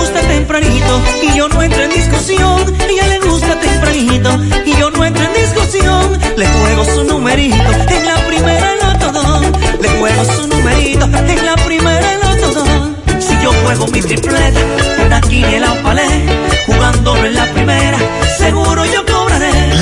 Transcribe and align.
Gusta 0.00 0.20
tempranito 0.20 1.02
y 1.22 1.36
yo 1.36 1.48
no 1.48 1.62
entro 1.62 1.82
en 1.82 1.90
discusión. 1.90 2.74
Ella 2.88 3.06
le 3.06 3.18
gusta 3.20 3.60
tempranito 3.60 4.30
y 4.64 4.74
yo 4.76 4.90
no 4.90 5.04
entro 5.04 5.24
en 5.24 5.34
discusión. 5.34 6.18
Le 6.36 6.46
juego 6.46 6.84
su 6.84 7.04
numerito 7.04 7.70
en 7.96 8.06
la 8.06 8.16
primera 8.26 8.70
notodón. 8.82 9.52
Le 9.80 9.88
juego 9.88 10.24
su 10.24 10.46
numerito 10.48 11.04
en 11.04 11.46
la 11.46 11.54
primera 11.56 12.10
notodón. 12.22 12.96
Si 13.18 13.34
yo 13.42 13.52
juego 13.64 13.86
mi 13.88 14.00
tripleta, 14.00 14.60
una 15.04 15.20
quiniela 15.20 15.72
o 15.72 15.82
palé, 15.82 16.08
jugándolo 16.66 17.26
en 17.26 17.34
la 17.34 17.46
primera. 17.52 17.98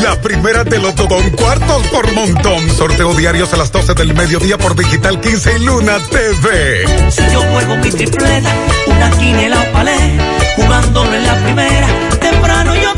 La 0.08 0.18
primera 0.22 0.64
de 0.64 0.78
Lotodón, 0.78 1.28
cuartos 1.32 1.86
por 1.88 2.10
montón. 2.14 2.66
Sorteo 2.70 3.12
diarios 3.12 3.52
a 3.52 3.58
las 3.58 3.70
12 3.70 3.92
del 3.92 4.14
mediodía 4.14 4.56
por 4.56 4.74
Digital 4.74 5.20
15 5.20 5.58
y 5.58 5.64
Luna 5.66 5.98
TV. 6.08 7.10
Si 7.10 7.22
yo 7.30 7.42
juego 7.42 7.76
mi 7.76 7.90
tripleta, 7.90 8.50
una 8.86 9.10
quiniela 9.10 9.60
o 9.60 9.72
palé, 9.74 10.18
jugándolo 10.56 11.12
en 11.12 11.26
la 11.26 11.44
primera, 11.44 11.86
temprano 12.22 12.74
yo. 12.74 12.97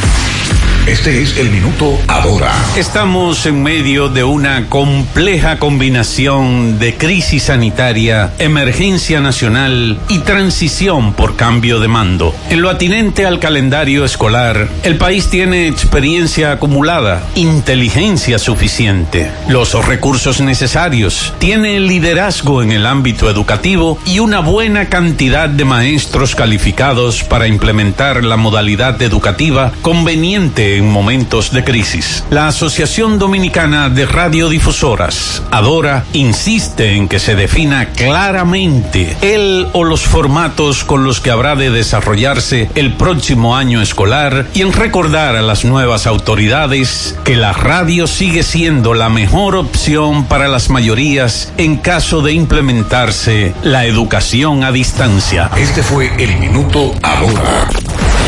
Este 0.87 1.21
es 1.21 1.37
el 1.37 1.51
minuto 1.51 1.99
ahora. 2.07 2.51
Estamos 2.75 3.45
en 3.45 3.61
medio 3.61 4.09
de 4.09 4.23
una 4.23 4.67
compleja 4.67 5.59
combinación 5.59 6.79
de 6.79 6.97
crisis 6.97 7.43
sanitaria, 7.43 8.33
emergencia 8.39 9.21
nacional 9.21 9.99
y 10.09 10.19
transición 10.19 11.13
por 11.13 11.35
cambio 11.35 11.79
de 11.79 11.87
mando. 11.87 12.33
En 12.49 12.63
lo 12.63 12.69
atinente 12.71 13.27
al 13.27 13.37
calendario 13.37 14.03
escolar, 14.03 14.67
el 14.81 14.97
país 14.97 15.27
tiene 15.27 15.67
experiencia 15.67 16.53
acumulada, 16.53 17.21
inteligencia 17.35 18.39
suficiente, 18.39 19.29
los 19.47 19.73
recursos 19.85 20.41
necesarios, 20.41 21.31
tiene 21.37 21.79
liderazgo 21.79 22.63
en 22.63 22.71
el 22.71 22.87
ámbito 22.87 23.29
educativo 23.29 23.99
y 24.07 24.17
una 24.17 24.39
buena 24.39 24.89
cantidad 24.89 25.47
de 25.47 25.63
maestros 25.63 26.33
calificados 26.33 27.23
para 27.23 27.45
implementar 27.45 28.23
la 28.23 28.35
modalidad 28.35 28.99
educativa 29.03 29.71
conveniente 29.83 30.70
en 30.77 30.89
momentos 30.89 31.51
de 31.51 31.63
crisis. 31.63 32.23
La 32.29 32.47
Asociación 32.47 33.19
Dominicana 33.19 33.89
de 33.89 34.05
Radiodifusoras, 34.05 35.43
Adora, 35.51 36.05
insiste 36.13 36.95
en 36.95 37.07
que 37.07 37.19
se 37.19 37.35
defina 37.35 37.89
claramente 37.89 39.15
el 39.21 39.67
o 39.73 39.83
los 39.83 40.01
formatos 40.01 40.83
con 40.83 41.03
los 41.03 41.19
que 41.19 41.31
habrá 41.31 41.55
de 41.55 41.69
desarrollarse 41.69 42.69
el 42.75 42.93
próximo 42.93 43.55
año 43.55 43.81
escolar 43.81 44.47
y 44.53 44.61
en 44.61 44.73
recordar 44.73 45.35
a 45.35 45.41
las 45.41 45.65
nuevas 45.65 46.07
autoridades 46.07 47.17
que 47.23 47.35
la 47.35 47.53
radio 47.53 48.07
sigue 48.07 48.43
siendo 48.43 48.93
la 48.93 49.09
mejor 49.09 49.55
opción 49.55 50.25
para 50.25 50.47
las 50.47 50.69
mayorías 50.69 51.51
en 51.57 51.77
caso 51.77 52.21
de 52.21 52.33
implementarse 52.33 53.53
la 53.63 53.85
educación 53.85 54.63
a 54.63 54.71
distancia. 54.71 55.49
Este 55.57 55.83
fue 55.83 56.11
el 56.17 56.37
minuto 56.37 56.93
ahora. 57.03 57.67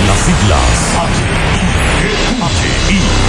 Las 0.07 0.19
siglas 0.19 1.42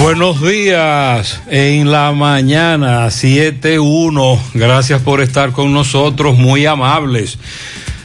Buenos 0.00 0.40
días 0.40 1.40
en 1.48 1.90
la 1.90 2.12
mañana 2.12 3.08
7.1. 3.08 4.38
Gracias 4.54 5.02
por 5.02 5.20
estar 5.20 5.50
con 5.50 5.72
nosotros, 5.72 6.38
muy 6.38 6.66
amables. 6.66 7.36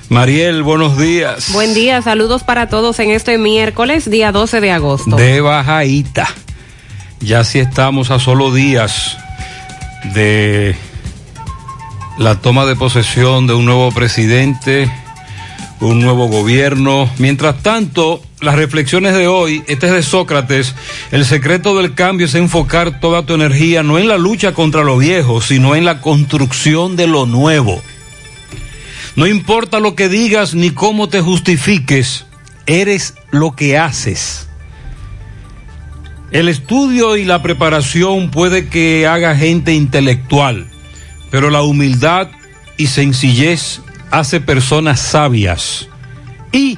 Mariel, 0.10 0.64
buenos 0.64 0.98
días. 0.98 1.54
Buen 1.54 1.76
día, 1.76 2.02
saludos 2.02 2.44
para 2.44 2.68
todos 2.68 3.00
en 3.00 3.12
este 3.12 3.38
miércoles, 3.38 4.10
día 4.10 4.32
12 4.32 4.60
de 4.60 4.72
agosto. 4.72 5.16
De 5.16 5.40
bajadita. 5.40 6.28
Ya 7.20 7.44
sí 7.44 7.60
estamos 7.60 8.10
a 8.10 8.20
solo 8.20 8.52
días 8.52 9.18
de 10.16 10.76
la 12.18 12.36
toma 12.42 12.66
de 12.66 12.76
posesión 12.76 13.46
de 13.46 13.54
un 13.54 13.66
nuevo 13.66 13.92
presidente, 13.92 14.92
un 15.80 16.00
nuevo 16.00 16.28
gobierno. 16.28 17.08
Mientras 17.20 17.62
tanto, 17.62 18.22
las 18.44 18.56
reflexiones 18.56 19.16
de 19.16 19.28
hoy, 19.28 19.64
este 19.68 19.88
es 19.88 19.94
de 19.94 20.04
Sócrates, 20.04 20.76
el 21.12 21.26
secreto 21.26 21.78
del 21.78 21.94
cambio 21.94 22.26
es 22.26 22.36
enfocar 22.36 23.00
toda 23.00 23.26
tu 23.26 23.34
energía 23.34 23.84
no 23.84 23.98
en 23.98 24.10
la 24.10 24.18
lucha 24.18 24.54
contra 24.54 24.84
lo 24.84 24.98
viejo, 24.98 25.42
sino 25.42 25.76
en 25.76 25.86
la 25.86 26.02
construcción 26.02 26.96
de 26.98 27.08
lo 27.08 27.26
nuevo. 27.26 27.82
No 29.16 29.28
importa 29.28 29.80
lo 29.80 29.96
que 29.96 30.10
digas 30.10 30.56
ni 30.56 30.72
cómo 30.72 31.08
te 31.08 31.22
justifiques, 31.22 32.26
eres 32.66 33.16
lo 33.32 33.56
que 33.56 33.78
haces. 33.78 34.48
El 36.32 36.50
estudio 36.50 37.16
y 37.16 37.24
la 37.24 37.42
preparación 37.42 38.30
puede 38.30 38.68
que 38.68 39.08
haga 39.08 39.36
gente 39.36 39.74
intelectual, 39.74 40.68
pero 41.32 41.50
la 41.50 41.62
humildad 41.62 42.28
y 42.76 42.88
sencillez 42.88 43.82
hace 44.12 44.42
personas 44.42 45.00
sabias. 45.00 45.88
Y, 46.52 46.78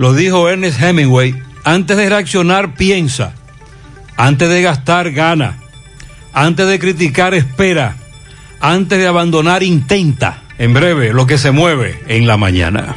lo 0.00 0.14
dijo 0.14 0.48
Ernest 0.48 0.80
Hemingway, 0.80 1.34
antes 1.62 1.94
de 1.94 2.08
reaccionar 2.08 2.72
piensa, 2.72 3.34
antes 4.16 4.48
de 4.48 4.62
gastar 4.62 5.10
gana, 5.10 5.58
antes 6.32 6.66
de 6.66 6.78
criticar 6.78 7.34
espera, 7.34 7.96
antes 8.62 8.98
de 8.98 9.06
abandonar 9.06 9.62
intenta. 9.62 10.42
En 10.56 10.72
breve, 10.72 11.12
lo 11.12 11.26
que 11.26 11.36
se 11.36 11.50
mueve 11.50 12.00
en 12.08 12.26
la 12.26 12.38
mañana. 12.38 12.96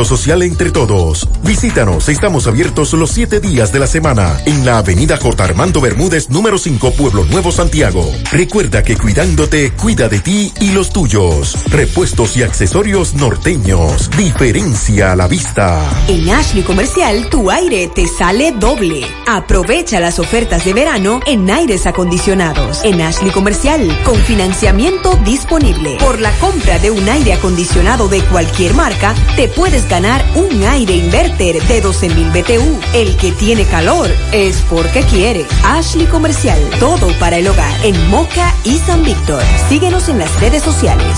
social 0.05 0.41
entre 0.43 0.71
todos. 0.71 1.27
Visítanos, 1.43 2.09
estamos 2.09 2.47
abiertos 2.47 2.93
los 2.93 3.11
siete 3.11 3.39
días 3.39 3.71
de 3.71 3.79
la 3.79 3.87
semana 3.87 4.37
en 4.45 4.65
la 4.65 4.77
avenida 4.77 5.17
J. 5.17 5.43
Armando 5.43 5.81
Bermúdez, 5.81 6.29
número 6.29 6.57
5, 6.57 6.93
Pueblo 6.93 7.25
Nuevo, 7.25 7.51
Santiago. 7.51 8.11
Recuerda 8.31 8.83
que 8.83 8.97
cuidándote, 8.97 9.71
cuida 9.71 10.09
de 10.09 10.19
ti 10.19 10.53
y 10.59 10.71
los 10.71 10.91
tuyos. 10.91 11.57
Repuestos 11.69 12.37
y 12.37 12.43
accesorios 12.43 13.13
norteños. 13.15 14.09
Diferencia 14.17 15.11
a 15.11 15.15
la 15.15 15.27
vista. 15.27 15.81
En 16.07 16.29
Ashley 16.29 16.63
Comercial, 16.63 17.29
tu 17.29 17.51
aire 17.51 17.89
te 17.93 18.07
sale 18.07 18.51
doble. 18.51 19.05
Aprovecha 19.27 19.99
las 19.99 20.19
ofertas 20.19 20.65
de 20.65 20.73
verano 20.73 21.19
en 21.25 21.49
aires 21.49 21.85
acondicionados. 21.85 22.81
En 22.83 23.01
Ashley 23.01 23.31
Comercial, 23.31 23.99
con 24.03 24.15
financiamiento 24.15 25.15
disponible. 25.25 25.97
Por 25.99 26.19
la 26.19 26.31
compra 26.39 26.79
de 26.79 26.91
un 26.91 27.07
aire 27.07 27.33
acondicionado 27.33 28.07
de 28.07 28.21
cualquier 28.25 28.73
marca, 28.73 29.13
te 29.35 29.47
puedes 29.47 29.87
ganar 29.91 30.23
un 30.35 30.63
aire 30.63 30.95
inverter 30.95 31.61
de 31.61 31.83
12.000 31.83 32.31
BTU. 32.31 32.79
El 32.93 33.17
que 33.17 33.33
tiene 33.33 33.65
calor 33.65 34.09
es 34.31 34.63
porque 34.69 35.01
quiere. 35.03 35.45
Ashley 35.65 36.05
Comercial, 36.07 36.57
todo 36.79 37.07
para 37.19 37.35
el 37.35 37.47
hogar. 37.49 37.85
En 37.85 38.09
Moca 38.09 38.55
y 38.63 38.77
San 38.77 39.03
Víctor. 39.03 39.43
Síguenos 39.67 40.07
en 40.07 40.19
las 40.19 40.39
redes 40.39 40.63
sociales. 40.63 41.17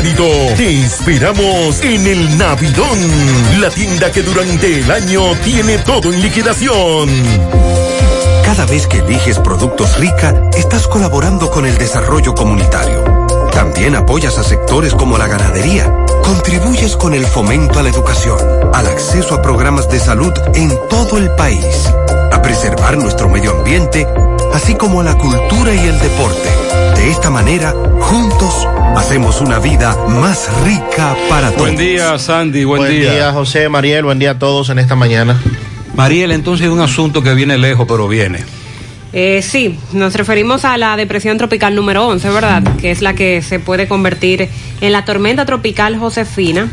Te 0.01 0.83
esperamos 0.83 1.79
en 1.81 2.07
el 2.07 2.35
Navidón, 2.35 2.97
la 3.59 3.69
tienda 3.69 4.11
que 4.11 4.23
durante 4.23 4.79
el 4.79 4.89
año 4.89 5.35
tiene 5.43 5.77
todo 5.77 6.11
en 6.11 6.19
liquidación. 6.23 7.07
Cada 8.43 8.65
vez 8.65 8.87
que 8.87 8.97
eliges 8.97 9.37
productos 9.37 9.99
rica, 9.99 10.33
estás 10.57 10.87
colaborando 10.87 11.51
con 11.51 11.67
el 11.67 11.77
desarrollo 11.77 12.33
comunitario. 12.33 13.03
También 13.53 13.95
apoyas 13.95 14.39
a 14.39 14.43
sectores 14.43 14.95
como 14.95 15.19
la 15.19 15.27
ganadería. 15.27 15.93
Contribuyes 16.23 16.97
con 16.97 17.13
el 17.13 17.27
fomento 17.27 17.77
a 17.77 17.83
la 17.83 17.89
educación, 17.89 18.39
al 18.73 18.87
acceso 18.87 19.35
a 19.35 19.41
programas 19.43 19.87
de 19.87 19.99
salud 19.99 20.33
en 20.55 20.71
todo 20.89 21.19
el 21.19 21.29
país, 21.35 21.87
a 22.31 22.41
preservar 22.41 22.97
nuestro 22.97 23.29
medio 23.29 23.51
ambiente, 23.51 24.07
así 24.51 24.73
como 24.73 25.01
a 25.01 25.03
la 25.03 25.13
cultura 25.15 25.75
y 25.75 25.87
el 25.87 25.99
deporte. 25.99 26.90
De 27.01 27.09
esta 27.09 27.31
manera, 27.31 27.73
juntos, 27.99 28.67
hacemos 28.95 29.41
una 29.41 29.57
vida 29.57 29.97
más 30.07 30.47
rica 30.63 31.15
para 31.27 31.47
todos. 31.49 31.61
Buen 31.61 31.75
día, 31.75 32.19
Sandy, 32.19 32.63
buen, 32.63 32.83
buen 32.83 32.91
día. 32.91 33.33
José, 33.33 33.69
Mariel, 33.69 34.03
buen 34.03 34.19
día 34.19 34.31
a 34.31 34.37
todos 34.37 34.69
en 34.69 34.77
esta 34.77 34.95
mañana. 34.95 35.41
Mariel, 35.95 36.31
entonces 36.31 36.69
un 36.69 36.79
asunto 36.79 37.23
que 37.23 37.33
viene 37.33 37.57
lejos, 37.57 37.87
pero 37.89 38.07
viene. 38.07 38.41
Eh, 39.13 39.41
sí, 39.41 39.79
nos 39.93 40.13
referimos 40.13 40.63
a 40.63 40.77
la 40.77 40.95
depresión 40.95 41.39
tropical 41.39 41.73
número 41.73 42.05
11, 42.05 42.29
¿verdad? 42.29 42.61
Que 42.79 42.91
es 42.91 43.01
la 43.01 43.15
que 43.15 43.41
se 43.41 43.59
puede 43.59 43.87
convertir 43.87 44.47
en 44.79 44.91
la 44.91 45.03
tormenta 45.03 45.43
tropical 45.47 45.97
Josefina. 45.97 46.69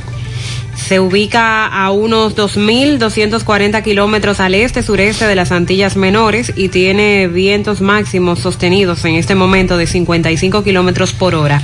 Se 0.76 1.00
ubica 1.00 1.66
a 1.66 1.90
unos 1.90 2.34
2.240 2.34 3.82
kilómetros 3.82 4.40
al 4.40 4.54
este-sureste 4.54 5.26
de 5.26 5.34
las 5.34 5.52
Antillas 5.52 5.96
Menores 5.96 6.52
y 6.56 6.68
tiene 6.68 7.28
vientos 7.28 7.80
máximos 7.80 8.38
sostenidos 8.38 9.04
en 9.04 9.16
este 9.16 9.34
momento 9.34 9.76
de 9.76 9.86
55 9.86 10.64
kilómetros 10.64 11.12
por 11.12 11.34
hora. 11.34 11.62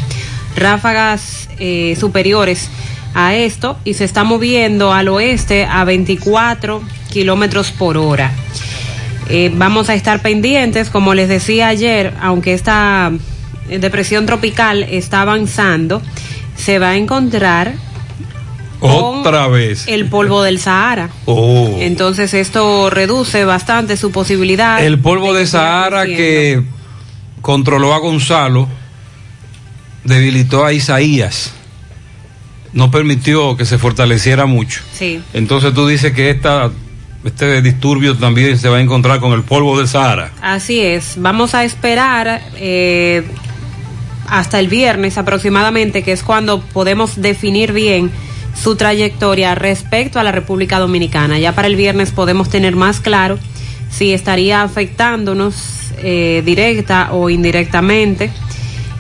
Ráfagas 0.57 1.49
eh, 1.59 1.97
superiores 1.99 2.69
a 3.15 3.35
esto 3.35 3.79
y 3.85 3.95
se 3.95 4.05
está 4.05 4.25
moviendo 4.25 4.93
al 4.93 5.09
oeste 5.09 5.65
a 5.65 5.85
24 5.85 6.83
kilómetros 7.11 7.71
por 7.71 7.97
hora. 7.97 8.33
Eh, 9.31 9.51
vamos 9.55 9.89
a 9.89 9.95
estar 9.95 10.21
pendientes, 10.21 10.91
como 10.91 11.15
les 11.15 11.29
decía 11.29 11.69
ayer, 11.69 12.13
aunque 12.21 12.53
esta 12.53 13.11
depresión 13.69 14.27
tropical 14.27 14.83
está 14.83 15.23
avanzando, 15.23 16.03
se 16.57 16.79
va 16.79 16.91
a 16.91 16.97
encontrar 16.97 17.75
otra 18.85 19.49
vez 19.49 19.87
el 19.89 20.07
polvo 20.07 20.43
del 20.43 20.59
Sahara. 20.59 21.11
Oh. 21.27 21.77
Entonces 21.81 22.35
esto 22.35 22.91
reduce 22.91 23.45
bastante 23.45 23.97
su 23.97 24.11
posibilidad. 24.11 24.83
El 24.83 24.99
polvo 24.99 25.33
de, 25.33 25.41
de 25.41 25.47
Sahara 25.47 26.07
que 26.07 26.63
controló 27.41 27.95
a 27.95 27.99
Gonzalo 27.99 28.69
debilitó 30.05 30.65
a 30.65 30.73
Isaías. 30.73 31.53
No 32.73 32.91
permitió 32.91 33.57
que 33.57 33.65
se 33.65 33.79
fortaleciera 33.79 34.47
mucho. 34.47 34.83
Sí. 34.93 35.23
Entonces 35.33 35.73
tú 35.75 35.87
dices 35.87 36.13
que 36.13 36.31
esta 36.31 36.71
este 37.25 37.63
disturbio 37.63 38.17
también 38.17 38.59
se 38.59 38.69
va 38.69 38.77
a 38.77 38.81
encontrar 38.81 39.19
con 39.19 39.33
el 39.33 39.43
polvo 39.43 39.79
del 39.79 39.89
Sahara. 39.89 40.33
Así 40.43 40.81
es. 40.81 41.15
Vamos 41.17 41.55
a 41.55 41.65
esperar 41.65 42.43
eh, 42.57 43.25
hasta 44.29 44.61
el 44.61 44.69
viernes 44.69 45.17
aproximadamente, 45.17 46.03
que 46.03 46.13
es 46.13 46.23
cuando 46.23 46.61
podemos 46.61 47.21
definir 47.21 47.73
bien 47.73 48.11
su 48.55 48.77
trayectoria 48.77 49.55
respecto 49.55 50.19
a 50.19 50.23
la 50.23 50.33
República 50.33 50.79
Dominicana. 50.79 51.39
Ya 51.39 51.55
para 51.55 51.69
el 51.69 51.77
viernes 51.77 52.11
podemos 52.11 52.49
tener 52.49 52.77
más 52.77 53.01
claro 53.01 53.39
si 53.91 54.13
estaría 54.13 54.63
afectándonos 54.63 55.93
eh, 55.99 56.43
directa 56.45 57.13
o 57.13 57.31
indirectamente. 57.31 58.31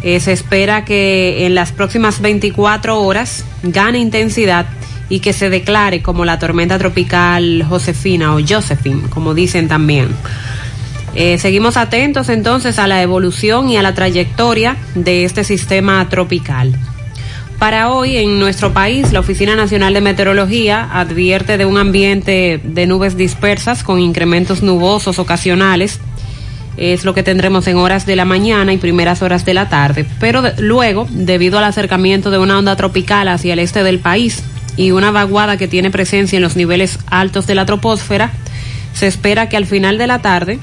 Eh, 0.02 0.20
se 0.20 0.32
espera 0.32 0.84
que 0.84 1.46
en 1.46 1.54
las 1.54 1.72
próximas 1.72 2.20
24 2.20 3.00
horas 3.00 3.44
gane 3.62 3.98
intensidad 3.98 4.66
y 5.08 5.20
que 5.20 5.32
se 5.32 5.50
declare 5.50 6.02
como 6.02 6.24
la 6.24 6.38
tormenta 6.38 6.78
tropical 6.78 7.64
Josefina 7.68 8.34
o 8.34 8.40
Josephine, 8.46 9.08
como 9.08 9.34
dicen 9.34 9.68
también. 9.68 10.08
Eh, 11.14 11.38
seguimos 11.38 11.76
atentos 11.76 12.28
entonces 12.28 12.78
a 12.78 12.86
la 12.86 13.00
evolución 13.00 13.70
y 13.70 13.76
a 13.76 13.82
la 13.82 13.94
trayectoria 13.94 14.76
de 14.94 15.24
este 15.24 15.44
sistema 15.44 16.06
tropical. 16.08 16.74
Para 17.58 17.90
hoy 17.90 18.16
en 18.16 18.38
nuestro 18.38 18.72
país, 18.72 19.12
la 19.12 19.20
Oficina 19.20 19.56
Nacional 19.56 19.94
de 19.94 20.00
Meteorología 20.00 20.88
advierte 20.92 21.56
de 21.56 21.64
un 21.64 21.78
ambiente 21.78 22.60
de 22.62 22.86
nubes 22.86 23.16
dispersas 23.16 23.82
con 23.82 24.00
incrementos 24.00 24.62
nubosos 24.62 25.18
ocasionales. 25.18 26.00
Es 26.76 27.04
lo 27.04 27.14
que 27.14 27.22
tendremos 27.22 27.66
en 27.66 27.76
horas 27.76 28.04
de 28.04 28.16
la 28.16 28.24
mañana 28.24 28.72
y 28.72 28.78
primeras 28.78 29.22
horas 29.22 29.44
de 29.44 29.54
la 29.54 29.68
tarde. 29.68 30.04
Pero 30.20 30.42
luego, 30.58 31.06
debido 31.10 31.58
al 31.58 31.64
acercamiento 31.64 32.30
de 32.30 32.38
una 32.38 32.58
onda 32.58 32.76
tropical 32.76 33.28
hacia 33.28 33.54
el 33.54 33.60
este 33.60 33.82
del 33.82 34.00
país 34.00 34.42
y 34.76 34.90
una 34.90 35.10
vaguada 35.10 35.56
que 35.56 35.68
tiene 35.68 35.90
presencia 35.90 36.36
en 36.36 36.42
los 36.42 36.56
niveles 36.56 36.98
altos 37.06 37.46
de 37.46 37.54
la 37.54 37.64
troposfera, 37.64 38.32
se 38.92 39.06
espera 39.06 39.48
que 39.48 39.56
al 39.56 39.66
final 39.66 39.96
de 39.96 40.06
la 40.06 40.20
tarde 40.20 40.58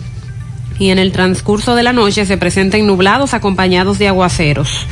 y 0.78 0.90
en 0.90 1.00
el 1.00 1.12
transcurso 1.12 1.76
de 1.76 1.84
la 1.84 1.94
noche 1.94 2.26
se 2.26 2.38
presenten 2.38 2.86
nublados 2.86 3.34
acompañados 3.34 3.98
de 3.98 4.08
aguaceros, 4.08 4.86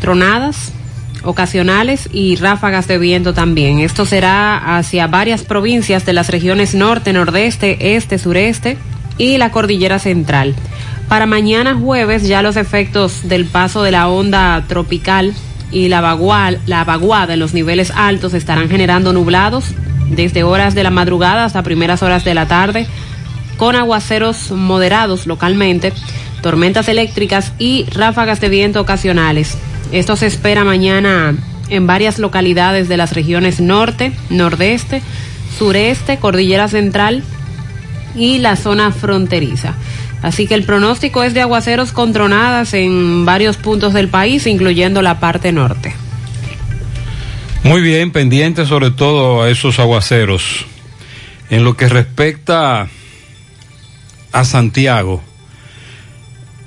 tronadas, 0.00 0.72
ocasionales 1.22 2.08
y 2.12 2.36
ráfagas 2.36 2.86
de 2.88 2.98
viento 2.98 3.34
también. 3.34 3.80
Esto 3.80 4.06
será 4.06 4.76
hacia 4.76 5.06
varias 5.06 5.42
provincias 5.42 6.06
de 6.06 6.12
las 6.12 6.28
regiones 6.28 6.74
norte, 6.74 7.12
nordeste, 7.12 7.96
este, 7.96 8.18
sureste 8.18 8.76
y 9.16 9.38
la 9.38 9.50
cordillera 9.50 9.98
central. 9.98 10.54
Para 11.08 11.26
mañana 11.26 11.74
jueves 11.74 12.26
ya 12.28 12.42
los 12.42 12.56
efectos 12.56 13.28
del 13.28 13.46
paso 13.46 13.82
de 13.82 13.90
la 13.90 14.08
onda 14.08 14.64
tropical 14.68 15.34
y 15.70 15.88
la, 15.88 16.00
vaguada, 16.00 16.58
la 16.66 16.84
vaguada 16.84 17.34
en 17.34 17.40
los 17.40 17.54
niveles 17.54 17.90
altos 17.94 18.34
estarán 18.34 18.68
generando 18.68 19.12
nublados 19.12 19.74
desde 20.10 20.42
horas 20.42 20.74
de 20.74 20.82
la 20.82 20.90
madrugada 20.90 21.44
hasta 21.44 21.62
primeras 21.62 22.02
horas 22.02 22.24
de 22.24 22.34
la 22.34 22.46
tarde, 22.46 22.86
con 23.56 23.76
aguaceros 23.76 24.50
moderados 24.50 25.26
localmente, 25.26 25.92
tormentas 26.42 26.88
eléctricas 26.88 27.52
y 27.58 27.84
ráfagas 27.90 28.40
de 28.40 28.48
viento 28.48 28.80
ocasionales. 28.80 29.58
Esto 29.92 30.16
se 30.16 30.26
espera 30.26 30.64
mañana 30.64 31.34
en 31.70 31.86
varias 31.86 32.18
localidades 32.18 32.88
de 32.88 32.96
las 32.96 33.14
regiones 33.14 33.60
norte, 33.60 34.12
nordeste, 34.30 35.02
sureste, 35.58 36.18
cordillera 36.18 36.68
central 36.68 37.22
y 38.14 38.38
la 38.38 38.56
zona 38.56 38.92
fronteriza. 38.92 39.74
Así 40.22 40.46
que 40.46 40.54
el 40.54 40.64
pronóstico 40.64 41.22
es 41.22 41.32
de 41.32 41.40
aguaceros 41.40 41.92
con 41.92 42.12
tronadas 42.12 42.74
en 42.74 43.24
varios 43.24 43.56
puntos 43.56 43.92
del 43.92 44.08
país, 44.08 44.46
incluyendo 44.46 45.00
la 45.00 45.20
parte 45.20 45.52
norte. 45.52 45.94
Muy 47.62 47.82
bien, 47.82 48.10
pendiente 48.10 48.66
sobre 48.66 48.90
todo 48.90 49.42
a 49.42 49.50
esos 49.50 49.78
aguaceros. 49.78 50.66
En 51.50 51.64
lo 51.64 51.76
que 51.76 51.88
respecta 51.88 52.88
a 54.32 54.44
Santiago, 54.44 55.22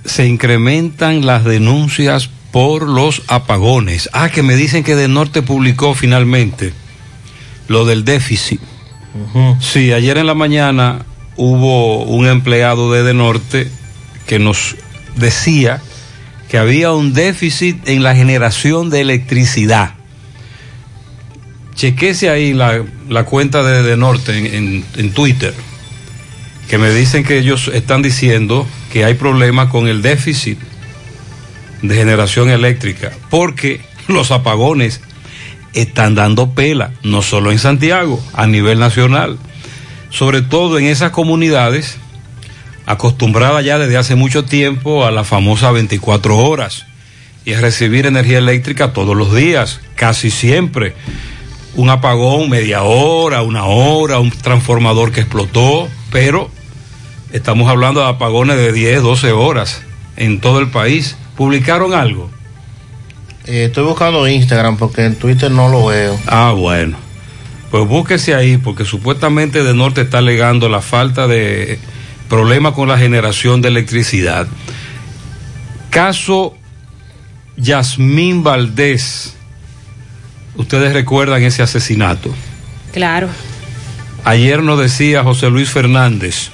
se 0.06 0.28
incrementan 0.28 1.26
las 1.26 1.44
denuncias 1.44 2.30
por 2.52 2.88
los 2.88 3.24
apagones. 3.28 4.10
Ah, 4.14 4.30
que 4.30 4.44
me 4.44 4.56
dicen 4.56 4.84
que 4.84 4.96
de 4.96 5.08
norte 5.08 5.42
publicó 5.42 5.94
finalmente 5.94 6.74
lo 7.68 7.86
del 7.86 8.04
déficit. 8.04 8.60
Sí, 9.60 9.92
ayer 9.92 10.18
en 10.18 10.26
la 10.26 10.34
mañana 10.34 11.06
hubo 11.36 12.04
un 12.04 12.28
empleado 12.28 12.92
de 12.94 13.04
De 13.04 13.14
Norte 13.14 13.70
que 14.26 14.40
nos 14.40 14.76
decía 15.18 15.82
que 16.50 16.58
había 16.58 16.94
un 16.94 17.14
déficit 17.14 17.88
en 17.88 18.04
la 18.04 18.16
generación 18.16 18.90
de 18.90 19.02
electricidad. 19.02 19.96
Chequese 21.76 22.30
ahí 22.30 22.54
la, 22.54 22.84
la 23.10 23.24
cuenta 23.26 23.64
de 23.64 23.84
De 23.84 23.98
Norte 23.98 24.38
en, 24.38 24.46
en, 24.46 24.86
en 24.96 25.12
Twitter, 25.14 25.54
que 26.70 26.78
me 26.78 26.90
dicen 26.92 27.24
que 27.24 27.38
ellos 27.38 27.70
están 27.74 28.02
diciendo 28.02 28.68
que 28.94 29.04
hay 29.04 29.16
problemas 29.16 29.70
con 29.70 29.88
el 29.88 30.02
déficit 30.02 30.58
de 31.82 31.96
generación 31.96 32.50
eléctrica, 32.50 33.12
porque 33.30 33.82
los 34.08 34.32
apagones 34.32 35.02
están 35.74 36.16
dando 36.16 36.52
pela, 36.54 36.92
no 37.04 37.22
solo 37.22 37.52
en 37.52 37.60
Santiago, 37.60 38.22
a 38.34 38.48
nivel 38.48 38.80
nacional, 38.80 39.38
sobre 40.10 40.42
todo 40.42 40.78
en 40.78 40.86
esas 40.86 41.12
comunidades 41.12 41.98
acostumbradas 42.86 43.64
ya 43.64 43.78
desde 43.80 43.98
hace 43.98 44.16
mucho 44.16 44.44
tiempo 44.44 45.06
a 45.06 45.12
la 45.12 45.24
famosa 45.24 45.72
24 45.72 46.38
horas 46.38 46.86
y 47.46 47.54
a 47.54 47.62
recibir 47.62 48.06
energía 48.06 48.40
eléctrica 48.40 48.94
todos 48.94 49.16
los 49.16 49.34
días, 49.34 49.80
casi 49.96 50.30
siempre. 50.30 50.94
Un 51.76 51.90
apagón, 51.90 52.50
media 52.50 52.84
hora, 52.84 53.42
una 53.42 53.64
hora, 53.64 54.20
un 54.20 54.30
transformador 54.30 55.12
que 55.12 55.22
explotó, 55.22 55.88
pero 56.12 56.52
estamos 57.32 57.70
hablando 57.70 58.02
de 58.02 58.10
apagones 58.10 58.58
de 58.58 58.74
10, 58.74 59.02
12 59.02 59.32
horas 59.32 59.82
en 60.18 60.42
todo 60.42 60.60
el 60.60 60.70
país. 60.70 61.16
¿Publicaron 61.36 61.94
algo? 61.94 62.30
Eh, 63.46 63.66
estoy 63.66 63.84
buscando 63.86 64.28
Instagram 64.28 64.78
porque 64.78 65.06
en 65.06 65.16
Twitter 65.16 65.52
no 65.52 65.70
lo 65.70 65.88
veo. 65.88 66.20
Ah, 66.28 66.54
bueno. 66.56 66.98
Pues 67.72 67.88
búsquese 67.88 68.36
ahí 68.36 68.58
porque 68.58 68.86
supuestamente 68.86 69.64
de 69.64 69.74
norte 69.74 70.02
está 70.02 70.18
alegando 70.20 70.68
la 70.70 70.82
falta 70.82 71.28
de 71.28 71.80
problema 72.30 72.74
con 72.74 72.88
la 72.88 72.98
generación 72.98 73.62
de 73.62 73.70
electricidad. 73.70 74.48
Caso 75.90 76.56
Yasmín 77.58 78.44
Valdés. 78.44 79.36
Ustedes 80.56 80.94
recuerdan 80.94 81.44
ese 81.44 81.64
asesinato. 81.64 82.34
Claro. 82.92 83.30
Ayer 84.24 84.62
nos 84.62 84.80
decía 84.80 85.24
José 85.24 85.50
Luis 85.50 85.70
Fernández, 85.70 86.52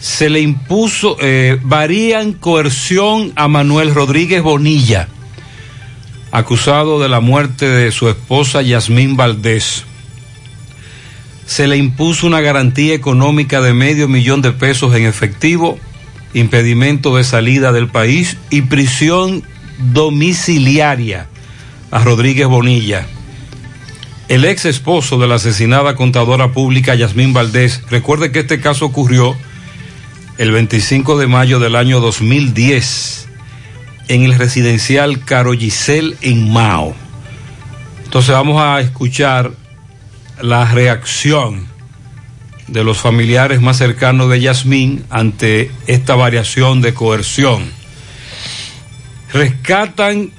se 0.00 0.30
le 0.30 0.40
impuso, 0.40 1.16
eh, 1.20 1.58
varían 1.62 2.32
coerción 2.32 3.32
a 3.36 3.48
Manuel 3.48 3.94
Rodríguez 3.94 4.42
Bonilla, 4.42 5.08
acusado 6.30 7.00
de 7.00 7.08
la 7.08 7.20
muerte 7.20 7.68
de 7.68 7.90
su 7.90 8.08
esposa 8.08 8.62
Yasmín 8.62 9.16
Valdés. 9.16 9.84
Se 11.46 11.66
le 11.66 11.76
impuso 11.76 12.26
una 12.26 12.40
garantía 12.40 12.94
económica 12.94 13.60
de 13.60 13.72
medio 13.72 14.06
millón 14.06 14.42
de 14.42 14.52
pesos 14.52 14.94
en 14.94 15.06
efectivo, 15.06 15.78
impedimento 16.34 17.16
de 17.16 17.24
salida 17.24 17.72
del 17.72 17.88
país 17.88 18.36
y 18.50 18.62
prisión 18.62 19.42
domiciliaria 19.92 21.26
a 21.90 22.04
Rodríguez 22.04 22.46
Bonilla. 22.46 23.06
El 24.28 24.44
ex 24.44 24.66
esposo 24.66 25.18
de 25.18 25.26
la 25.26 25.36
asesinada 25.36 25.96
contadora 25.96 26.52
pública 26.52 26.94
Yasmín 26.94 27.32
Valdés, 27.32 27.82
recuerde 27.88 28.30
que 28.30 28.40
este 28.40 28.60
caso 28.60 28.84
ocurrió 28.84 29.34
el 30.38 30.52
25 30.52 31.18
de 31.18 31.26
mayo 31.26 31.58
del 31.58 31.74
año 31.74 31.98
2010 31.98 33.28
en 34.06 34.22
el 34.22 34.38
residencial 34.38 35.24
Caro 35.24 35.52
Giselle 35.52 36.16
en 36.20 36.52
Mao. 36.52 36.94
Entonces 38.04 38.30
vamos 38.30 38.62
a 38.62 38.80
escuchar 38.80 39.50
la 40.40 40.64
reacción 40.64 41.66
de 42.68 42.84
los 42.84 42.98
familiares 42.98 43.60
más 43.60 43.78
cercanos 43.78 44.30
de 44.30 44.40
Yasmín 44.40 45.04
ante 45.10 45.72
esta 45.88 46.14
variación 46.14 46.82
de 46.82 46.94
coerción. 46.94 47.72
Rescatan 49.32 50.30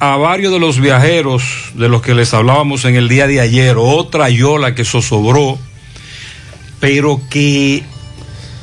a 0.00 0.16
varios 0.16 0.52
de 0.52 0.58
los 0.58 0.80
viajeros 0.80 1.44
de 1.74 1.88
los 1.88 2.02
que 2.02 2.14
les 2.14 2.34
hablábamos 2.34 2.84
en 2.84 2.96
el 2.96 3.08
día 3.08 3.28
de 3.28 3.40
ayer, 3.40 3.76
otra 3.78 4.28
yola 4.28 4.74
que 4.74 4.84
zozobró, 4.84 5.56
pero 6.80 7.20
que 7.30 7.84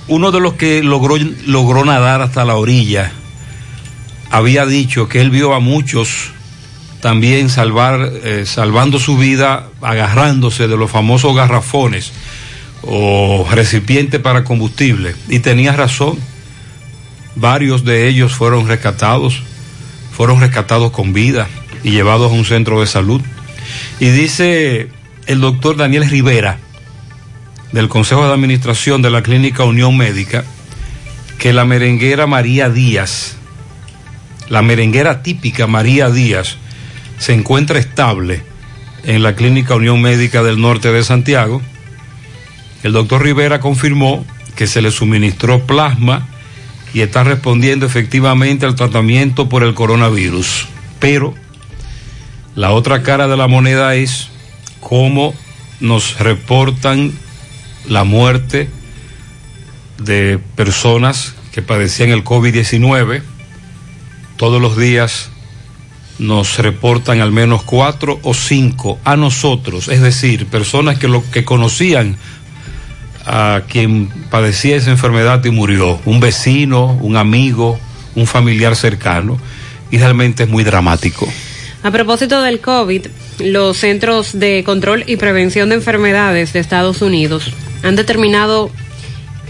uno 0.07 0.31
de 0.31 0.39
los 0.39 0.53
que 0.53 0.83
logró, 0.83 1.17
logró 1.45 1.85
nadar 1.85 2.21
hasta 2.21 2.45
la 2.45 2.55
orilla 2.55 3.11
había 4.29 4.65
dicho 4.65 5.07
que 5.07 5.21
él 5.21 5.29
vio 5.29 5.53
a 5.53 5.59
muchos 5.59 6.31
también 7.01 7.49
salvar, 7.49 8.11
eh, 8.23 8.43
salvando 8.45 8.99
su 8.99 9.17
vida, 9.17 9.67
agarrándose 9.81 10.67
de 10.67 10.77
los 10.77 10.89
famosos 10.89 11.35
garrafones 11.35 12.11
o 12.81 13.47
recipientes 13.51 14.19
para 14.19 14.43
combustible. 14.43 15.15
Y 15.29 15.39
tenía 15.39 15.73
razón, 15.73 16.17
varios 17.35 17.85
de 17.85 18.07
ellos 18.07 18.33
fueron 18.33 18.67
rescatados, 18.67 19.41
fueron 20.11 20.39
rescatados 20.39 20.91
con 20.91 21.13
vida 21.13 21.47
y 21.83 21.91
llevados 21.91 22.31
a 22.31 22.35
un 22.35 22.45
centro 22.45 22.81
de 22.81 22.87
salud. 22.87 23.21
Y 23.99 24.09
dice 24.09 24.89
el 25.27 25.39
doctor 25.39 25.77
Daniel 25.77 26.09
Rivera, 26.09 26.59
del 27.71 27.89
Consejo 27.89 28.25
de 28.25 28.33
Administración 28.33 29.01
de 29.01 29.09
la 29.09 29.23
Clínica 29.23 29.63
Unión 29.63 29.97
Médica, 29.97 30.43
que 31.37 31.53
la 31.53 31.65
merenguera 31.65 32.27
María 32.27 32.69
Díaz, 32.69 33.35
la 34.49 34.61
merenguera 34.61 35.21
típica 35.21 35.67
María 35.67 36.09
Díaz, 36.09 36.57
se 37.19 37.33
encuentra 37.33 37.79
estable 37.79 38.43
en 39.03 39.23
la 39.23 39.35
Clínica 39.35 39.75
Unión 39.75 40.01
Médica 40.01 40.43
del 40.43 40.59
Norte 40.59 40.91
de 40.91 41.03
Santiago. 41.03 41.61
El 42.83 42.93
doctor 42.93 43.23
Rivera 43.23 43.59
confirmó 43.59 44.25
que 44.55 44.67
se 44.67 44.81
le 44.81 44.91
suministró 44.91 45.65
plasma 45.65 46.27
y 46.93 47.01
está 47.01 47.23
respondiendo 47.23 47.85
efectivamente 47.85 48.65
al 48.65 48.75
tratamiento 48.75 49.49
por 49.49 49.63
el 49.63 49.73
coronavirus. 49.73 50.67
Pero 50.99 51.35
la 52.55 52.71
otra 52.71 53.03
cara 53.03 53.27
de 53.27 53.37
la 53.37 53.47
moneda 53.47 53.95
es 53.95 54.29
cómo 54.79 55.33
nos 55.79 56.19
reportan 56.19 57.13
la 57.87 58.03
muerte 58.03 58.69
de 59.99 60.39
personas 60.55 61.33
que 61.51 61.61
padecían 61.61 62.09
el 62.09 62.23
COVID-19. 62.23 63.21
Todos 64.37 64.61
los 64.61 64.77
días 64.77 65.29
nos 66.19 66.57
reportan 66.57 67.21
al 67.21 67.31
menos 67.31 67.63
cuatro 67.63 68.19
o 68.23 68.33
cinco 68.33 68.99
a 69.03 69.15
nosotros, 69.15 69.87
es 69.87 70.01
decir, 70.01 70.47
personas 70.47 70.97
que 70.97 71.07
lo 71.07 71.23
que 71.29 71.43
conocían 71.43 72.17
a 73.25 73.63
quien 73.67 74.09
padecía 74.29 74.77
esa 74.77 74.89
enfermedad 74.89 75.43
y 75.45 75.51
murió, 75.51 75.99
un 76.05 76.19
vecino, 76.19 76.97
un 77.01 77.17
amigo, 77.17 77.79
un 78.15 78.25
familiar 78.25 78.75
cercano, 78.75 79.37
y 79.91 79.97
realmente 79.97 80.43
es 80.43 80.49
muy 80.49 80.63
dramático. 80.63 81.27
A 81.83 81.91
propósito 81.91 82.41
del 82.41 82.59
COVID, 82.59 83.07
los 83.39 83.77
Centros 83.77 84.39
de 84.39 84.63
Control 84.63 85.03
y 85.07 85.17
Prevención 85.17 85.69
de 85.69 85.75
Enfermedades 85.75 86.53
de 86.53 86.59
Estados 86.59 87.01
Unidos 87.01 87.51
han 87.83 87.95
determinado 87.95 88.71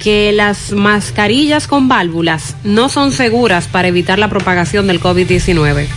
que 0.01 0.31
las 0.31 0.71
mascarillas 0.71 1.67
con 1.67 1.87
válvulas 1.87 2.55
no 2.63 2.89
son 2.89 3.11
seguras 3.11 3.67
para 3.67 3.87
evitar 3.87 4.19
la 4.19 4.29
propagación 4.29 4.87
del 4.87 5.01
COVID-19. 5.01 5.87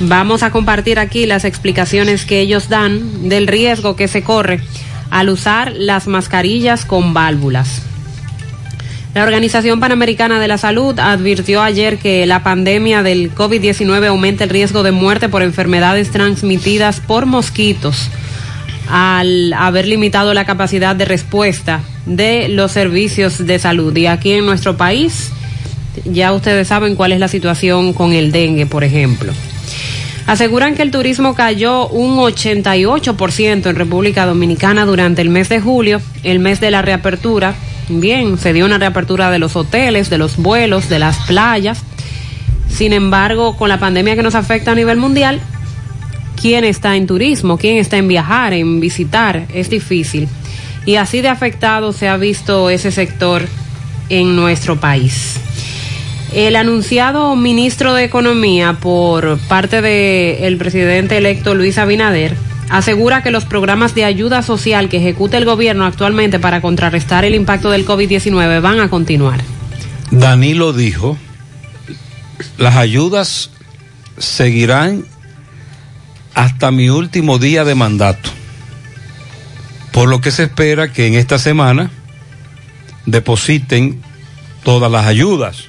Vamos 0.00 0.42
a 0.42 0.50
compartir 0.50 0.98
aquí 0.98 1.26
las 1.26 1.44
explicaciones 1.44 2.24
que 2.24 2.40
ellos 2.40 2.68
dan 2.68 3.28
del 3.28 3.46
riesgo 3.46 3.96
que 3.96 4.08
se 4.08 4.22
corre 4.22 4.60
al 5.10 5.28
usar 5.28 5.72
las 5.74 6.06
mascarillas 6.06 6.84
con 6.84 7.14
válvulas. 7.14 7.82
La 9.14 9.22
Organización 9.22 9.80
Panamericana 9.80 10.38
de 10.40 10.48
la 10.48 10.58
Salud 10.58 10.98
advirtió 10.98 11.62
ayer 11.62 11.98
que 11.98 12.26
la 12.26 12.42
pandemia 12.42 13.02
del 13.02 13.34
COVID-19 13.34 14.08
aumenta 14.08 14.44
el 14.44 14.50
riesgo 14.50 14.82
de 14.82 14.92
muerte 14.92 15.30
por 15.30 15.42
enfermedades 15.42 16.10
transmitidas 16.10 17.00
por 17.00 17.24
mosquitos 17.24 18.10
al 18.88 19.52
haber 19.52 19.86
limitado 19.86 20.34
la 20.34 20.44
capacidad 20.44 20.94
de 20.96 21.04
respuesta 21.04 21.80
de 22.06 22.48
los 22.48 22.72
servicios 22.72 23.46
de 23.46 23.58
salud. 23.58 23.96
Y 23.96 24.06
aquí 24.06 24.32
en 24.32 24.46
nuestro 24.46 24.76
país 24.76 25.32
ya 26.04 26.32
ustedes 26.32 26.68
saben 26.68 26.94
cuál 26.94 27.12
es 27.12 27.20
la 27.20 27.28
situación 27.28 27.92
con 27.92 28.12
el 28.12 28.32
dengue, 28.32 28.66
por 28.66 28.84
ejemplo. 28.84 29.32
Aseguran 30.26 30.74
que 30.74 30.82
el 30.82 30.90
turismo 30.90 31.34
cayó 31.34 31.86
un 31.88 32.18
88% 32.18 33.66
en 33.66 33.76
República 33.76 34.26
Dominicana 34.26 34.84
durante 34.84 35.22
el 35.22 35.28
mes 35.28 35.48
de 35.48 35.60
julio, 35.60 36.00
el 36.24 36.40
mes 36.40 36.60
de 36.60 36.72
la 36.72 36.82
reapertura. 36.82 37.54
Bien, 37.88 38.36
se 38.36 38.52
dio 38.52 38.66
una 38.66 38.78
reapertura 38.78 39.30
de 39.30 39.38
los 39.38 39.54
hoteles, 39.54 40.10
de 40.10 40.18
los 40.18 40.36
vuelos, 40.36 40.88
de 40.88 40.98
las 40.98 41.16
playas. 41.26 41.82
Sin 42.68 42.92
embargo, 42.92 43.56
con 43.56 43.68
la 43.68 43.78
pandemia 43.78 44.16
que 44.16 44.24
nos 44.24 44.34
afecta 44.34 44.72
a 44.72 44.74
nivel 44.74 44.96
mundial, 44.96 45.40
¿quién 46.40 46.64
está 46.64 46.96
en 46.96 47.06
turismo? 47.06 47.58
¿Quién 47.58 47.78
está 47.78 47.96
en 47.96 48.08
viajar, 48.08 48.52
en 48.52 48.80
visitar? 48.80 49.46
Es 49.52 49.70
difícil. 49.70 50.28
Y 50.84 50.96
así 50.96 51.20
de 51.20 51.28
afectado 51.28 51.92
se 51.92 52.08
ha 52.08 52.16
visto 52.16 52.70
ese 52.70 52.92
sector 52.92 53.46
en 54.08 54.36
nuestro 54.36 54.78
país. 54.78 55.40
El 56.32 56.56
anunciado 56.56 57.34
ministro 57.34 57.94
de 57.94 58.04
Economía 58.04 58.76
por 58.80 59.38
parte 59.48 59.80
del 59.80 60.56
presidente 60.56 61.16
electo 61.16 61.54
Luis 61.54 61.78
Abinader 61.78 62.36
asegura 62.68 63.22
que 63.22 63.30
los 63.30 63.44
programas 63.44 63.94
de 63.94 64.04
ayuda 64.04 64.42
social 64.42 64.88
que 64.88 64.98
ejecuta 64.98 65.38
el 65.38 65.44
gobierno 65.44 65.84
actualmente 65.84 66.38
para 66.38 66.60
contrarrestar 66.60 67.24
el 67.24 67.34
impacto 67.34 67.70
del 67.70 67.86
COVID-19 67.86 68.60
van 68.60 68.80
a 68.80 68.90
continuar. 68.90 69.40
Danilo 70.10 70.72
dijo, 70.72 71.16
las 72.58 72.76
ayudas 72.76 73.50
seguirán 74.18 75.04
hasta 76.36 76.70
mi 76.70 76.90
último 76.90 77.38
día 77.38 77.64
de 77.64 77.74
mandato, 77.74 78.28
por 79.90 80.06
lo 80.06 80.20
que 80.20 80.30
se 80.30 80.44
espera 80.44 80.92
que 80.92 81.06
en 81.06 81.14
esta 81.14 81.38
semana 81.38 81.90
depositen 83.06 84.02
todas 84.62 84.92
las 84.92 85.06
ayudas. 85.06 85.64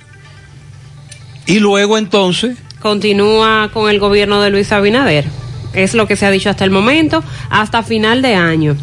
Y 1.46 1.60
luego 1.60 1.98
entonces... 1.98 2.58
Continúa 2.82 3.70
con 3.74 3.90
el 3.90 4.00
gobierno 4.00 4.42
de 4.42 4.50
Luis 4.50 4.74
Abinader. 4.74 5.24
Es 5.74 5.94
lo 5.94 6.06
que 6.06 6.18
se 6.18 6.26
ha 6.26 6.32
dicho 6.32 6.50
hasta 6.50 6.66
el 6.66 6.72
momento, 6.72 7.24
hasta 7.50 7.82
final 7.82 8.22
de 8.22 8.36
año. 8.36 8.76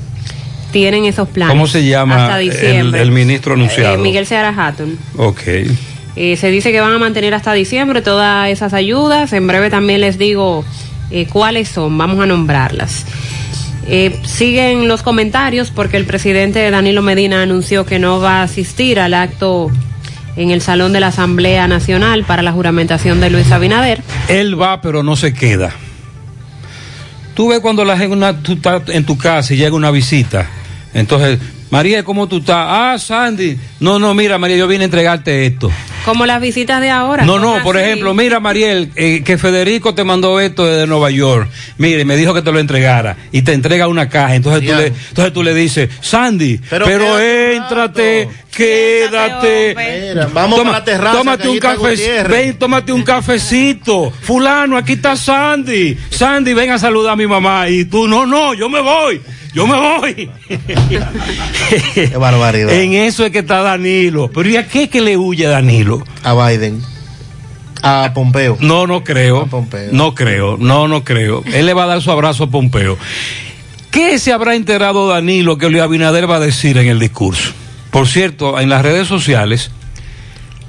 Tienen 0.73 1.05
esos 1.05 1.29
planes. 1.29 1.53
¿Cómo 1.53 1.67
se 1.67 1.85
llama 1.85 2.25
hasta 2.25 2.41
el, 2.41 2.51
diciembre. 2.51 3.03
el 3.03 3.11
ministro 3.11 3.55
anunciado? 3.55 3.97
Eh, 3.97 3.99
Miguel 3.99 4.25
Seara 4.27 4.55
Hatton. 4.57 4.99
Ok. 5.19 5.43
Eh, 6.17 6.37
se 6.37 6.51
dice 6.51 6.73
que 6.73 6.81
van 6.81 6.93
a 6.93 6.99
mantener 6.99 7.35
hasta 7.35 7.53
diciembre 7.53 8.01
todas 8.01 8.49
esas 8.49 8.73
ayudas. 8.73 9.35
En 9.35 9.47
breve 9.47 9.69
también 9.69 10.01
les 10.01 10.17
digo 10.17 10.65
eh, 11.15 11.27
cuáles 11.27 11.69
son. 11.69 11.97
Vamos 11.97 12.19
a 12.21 12.27
nombrarlas. 12.27 13.07
Eh, 13.87 14.19
siguen 14.25 14.89
los 14.89 15.03
comentarios 15.03 15.71
porque 15.71 15.97
el 15.97 16.07
presidente 16.07 16.69
Danilo 16.71 17.03
Medina 17.03 17.43
anunció 17.43 17.87
que 17.87 18.01
no 18.01 18.19
va 18.19 18.41
a 18.41 18.43
asistir 18.43 18.99
al 18.99 19.15
acto 19.15 19.71
en 20.37 20.51
el 20.51 20.61
Salón 20.61 20.93
de 20.93 20.99
la 20.99 21.09
Asamblea 21.09 21.69
Nacional 21.69 22.25
para 22.25 22.43
la 22.43 22.51
juramentación 22.51 23.21
de 23.21 23.31
Luis 23.31 23.53
Abinader. 23.53 24.03
Él 24.29 24.61
va, 24.61 24.81
pero 24.81 25.05
no 25.05 25.15
se 25.15 25.33
queda. 25.33 25.73
Tú 27.35 27.49
ves 27.49 27.61
cuando 27.61 27.85
la 27.85 27.95
una, 27.95 28.43
tú 28.43 28.55
estás 28.55 28.83
en 28.89 29.05
tu 29.05 29.17
casa 29.17 29.55
y 29.55 29.57
llega 29.57 29.77
una 29.77 29.93
visita. 29.93 30.49
Entonces, 30.95 31.39
María, 31.71 32.03
¿cómo 32.03 32.27
tú 32.27 32.39
estás? 32.39 32.67
Ah, 32.69 32.97
Sandy. 32.99 33.57
No, 33.79 34.01
no, 34.01 34.15
mira, 34.15 34.39
María, 34.39 34.57
yo 34.57 34.67
vine 34.67 34.83
a 34.83 34.87
entregarte 34.87 35.47
esto. 35.47 35.71
Como 36.05 36.27
las 36.27 36.41
visitas 36.41 36.81
de 36.81 36.91
ahora. 36.91 37.25
No, 37.25 37.39
no, 37.39 37.63
por 37.63 37.77
así. 37.77 37.87
ejemplo, 37.87 38.15
mira, 38.15 38.41
Mariel, 38.41 38.91
eh, 38.97 39.23
que 39.25 39.39
Federico 39.39 39.95
te 39.95 40.05
mandó 40.05 40.39
esto 40.41 40.67
desde 40.67 40.87
Nueva 40.87 41.11
York. 41.11 41.49
Mire, 41.79 42.05
me 42.05 42.17
dijo 42.17 42.35
que 42.35 42.43
te 42.43 42.53
lo 42.53 42.59
entregara. 42.59 43.17
Y 43.33 43.43
te 43.43 43.53
entrega 43.53 43.89
una 43.89 44.09
caja. 44.09 44.35
Entonces, 44.35 44.69
tú 44.69 44.77
le, 44.77 44.87
entonces 44.89 45.33
tú 45.33 45.43
le 45.43 45.55
dices, 45.55 45.89
Sandy, 46.01 46.61
pero, 46.69 46.85
Pero 46.85 47.19
éntrate, 47.19 48.29
quédate. 48.55 49.75
Mira, 49.77 50.29
vamos 50.33 50.61
para 50.61 50.73
la 50.73 50.85
terraza, 50.85 51.19
Tómate 51.19 51.49
un 51.49 51.59
café, 51.59 52.23
ven, 52.25 52.59
tómate 52.59 52.93
un 52.93 53.03
cafecito. 53.03 54.11
Fulano, 54.23 54.77
aquí 54.77 54.95
está 54.95 55.17
Sandy. 55.17 55.97
Sandy, 56.11 56.55
ven 56.55 56.71
a 56.71 56.79
saludar 56.79 57.15
a 57.15 57.17
mi 57.17 57.27
mamá. 57.27 57.69
Y 57.69 57.87
tú, 57.87 58.07
no, 58.07 58.27
no, 58.27 58.55
yo 58.55 58.69
me 58.69 58.81
voy. 58.81 59.21
Yo 59.55 59.67
me 59.67 59.77
voy. 59.77 60.31
Qué 61.95 62.17
barbaridad. 62.19 62.73
En 62.73 62.93
eso 62.95 63.25
es 63.25 63.31
que 63.31 63.39
está 63.39 63.63
Danilo. 63.63 64.31
Pero 64.35 64.49
¿y 64.49 64.57
a 64.57 64.67
qué 64.67 64.89
que 64.89 65.01
le 65.01 65.17
huye 65.17 65.47
Danilo? 65.47 66.03
A 66.25 66.35
Biden. 66.35 66.83
A 67.83 68.11
Pompeo. 68.15 68.57
No, 68.61 68.87
no 68.87 69.05
creo. 69.05 69.49
No 69.93 70.15
creo. 70.15 70.57
No, 70.59 70.89
no 70.89 71.05
creo. 71.05 71.45
Él 71.53 71.67
le 71.67 71.75
va 71.75 71.85
a 71.85 71.87
dar 71.87 72.03
su 72.03 72.11
abrazo 72.11 72.45
a 72.45 72.51
Pompeo. 72.51 72.99
¿Qué 73.91 74.19
se 74.19 74.33
habrá 74.33 74.57
enterado 74.57 75.07
Danilo 75.09 75.57
que 75.57 75.69
Luis 75.69 75.83
Abinader 75.83 76.29
va 76.29 76.37
a 76.37 76.41
decir 76.41 76.77
en 76.79 76.89
el 76.89 76.99
discurso? 76.99 77.53
Por 77.91 78.09
cierto, 78.09 78.59
en 78.59 78.69
las 78.69 78.83
redes 78.83 79.07
sociales, 79.07 79.71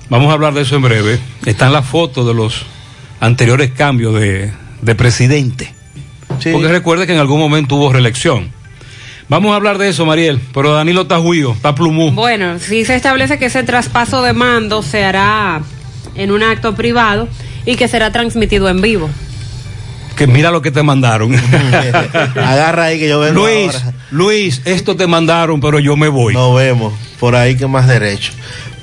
vamos 0.09 0.29
a 0.29 0.33
hablar 0.33 0.53
de 0.53 0.61
eso 0.61 0.75
en 0.75 0.83
breve, 0.83 1.19
están 1.45 1.73
las 1.73 1.87
fotos 1.87 2.27
de 2.27 2.35
los 2.35 2.67
anteriores 3.19 3.71
cambios 3.71 4.13
de, 4.13 4.51
de 4.81 4.95
presidente. 4.95 5.73
Porque 6.27 6.67
recuerde 6.67 7.07
que 7.07 7.13
en 7.13 7.19
algún 7.19 7.39
momento 7.39 7.75
hubo 7.77 7.91
reelección. 7.91 8.51
Vamos 9.27 9.53
a 9.53 9.55
hablar 9.55 9.79
de 9.79 9.89
eso, 9.89 10.05
Mariel, 10.05 10.39
pero 10.53 10.73
Danilo 10.73 11.01
está 11.01 11.19
juío, 11.19 11.53
está 11.53 11.73
plumú. 11.73 12.11
Bueno, 12.11 12.59
si 12.59 12.85
se 12.85 12.95
establece 12.95 13.39
que 13.39 13.45
ese 13.45 13.63
traspaso 13.63 14.21
de 14.21 14.33
mando 14.33 14.83
se 14.83 15.03
hará 15.03 15.61
en 16.15 16.31
un 16.31 16.43
acto 16.43 16.75
privado 16.75 17.27
y 17.65 17.75
que 17.75 17.87
será 17.87 18.11
transmitido 18.11 18.69
en 18.69 18.81
vivo. 18.81 19.09
Que 20.15 20.27
mira 20.27 20.51
lo 20.51 20.61
que 20.61 20.71
te 20.71 20.83
mandaron. 20.83 21.35
Agarra 22.35 22.85
ahí 22.85 22.99
que 22.99 23.09
yo 23.09 23.19
veo. 23.19 23.33
Luis, 23.33 23.83
Luis, 24.11 24.61
esto 24.65 24.95
te 24.95 25.07
mandaron, 25.07 25.59
pero 25.59 25.79
yo 25.79 25.97
me 25.97 26.07
voy. 26.07 26.33
Nos 26.33 26.55
vemos. 26.55 26.93
Por 27.19 27.35
ahí 27.35 27.57
que 27.57 27.67
más 27.67 27.87
derecho. 27.87 28.31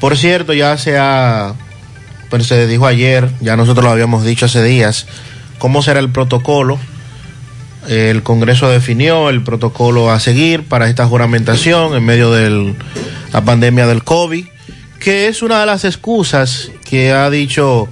Por 0.01 0.17
cierto, 0.17 0.53
ya 0.53 0.77
se 0.77 0.99
ha. 0.99 1.55
Pues 2.29 2.47
se 2.47 2.67
dijo 2.67 2.87
ayer, 2.87 3.31
ya 3.41 3.57
nosotros 3.57 3.85
lo 3.85 3.91
habíamos 3.91 4.25
dicho 4.25 4.47
hace 4.47 4.63
días, 4.63 5.07
cómo 5.59 5.83
será 5.83 6.01
el 6.01 6.11
protocolo. 6.11 6.79
El 7.89 8.23
Congreso 8.23 8.71
definió 8.71 9.29
el 9.29 9.43
protocolo 9.43 10.11
a 10.11 10.21
seguir 10.21 10.65
para 10.69 10.89
esta 10.89 11.07
juramentación 11.07 11.95
en 11.95 12.05
medio 12.05 12.31
de 12.31 12.75
la 13.33 13.45
pandemia 13.45 13.87
del 13.87 14.05
COVID, 14.05 14.47
que 15.01 15.27
es 15.27 15.43
una 15.43 15.61
de 15.61 15.67
las 15.67 15.85
excusas 15.85 16.71
que 16.89 17.13
ha 17.13 17.29
dicho 17.29 17.89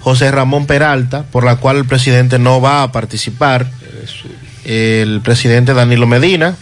José 0.00 0.30
Ramón 0.30 0.66
Peralta, 0.66 1.24
por 1.24 1.44
la 1.44 1.56
cual 1.56 1.76
el 1.76 1.84
presidente 1.84 2.38
no 2.38 2.60
va 2.60 2.82
a 2.82 2.92
participar. 2.92 3.70
El 4.64 5.20
presidente 5.22 5.72
Danilo 5.72 6.06
Medina, 6.06 6.56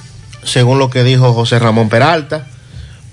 según 0.44 0.78
lo 0.78 0.90
que 0.90 1.02
dijo 1.02 1.32
José 1.32 1.58
Ramón 1.58 1.88
Peralta, 1.88 2.46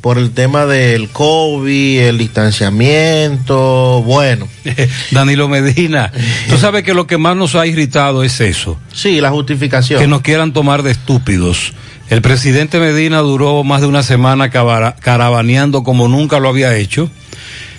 por 0.04 0.18
el 0.18 0.32
tema 0.32 0.66
del 0.66 1.08
COVID, 1.08 2.02
el 2.02 2.18
distanciamiento, 2.18 4.04
bueno. 4.06 4.50
Danilo 5.12 5.48
Medina, 5.48 6.12
tú 6.50 6.58
sabes 6.58 6.84
que 6.84 6.94
lo 6.94 7.08
que 7.08 7.18
más 7.18 7.38
nos 7.38 7.56
ha 7.56 7.66
irritado 7.66 8.22
es 8.22 8.42
eso. 8.42 8.78
Sí, 8.92 9.22
la 9.22 9.32
justificación. 9.32 10.02
Que 10.02 10.08
nos 10.08 10.20
quieran 10.20 10.52
tomar 10.52 10.84
de 10.84 10.92
estúpidos. 10.92 11.74
El 12.10 12.22
presidente 12.22 12.82
Medina 12.82 13.20
duró 13.20 13.64
más 13.64 13.80
de 13.80 13.88
una 13.88 14.04
semana 14.04 14.50
caravaneando 14.50 15.84
como 15.84 16.10
nunca 16.10 16.42
lo 16.42 16.50
había 16.50 16.76
hecho. 16.76 17.10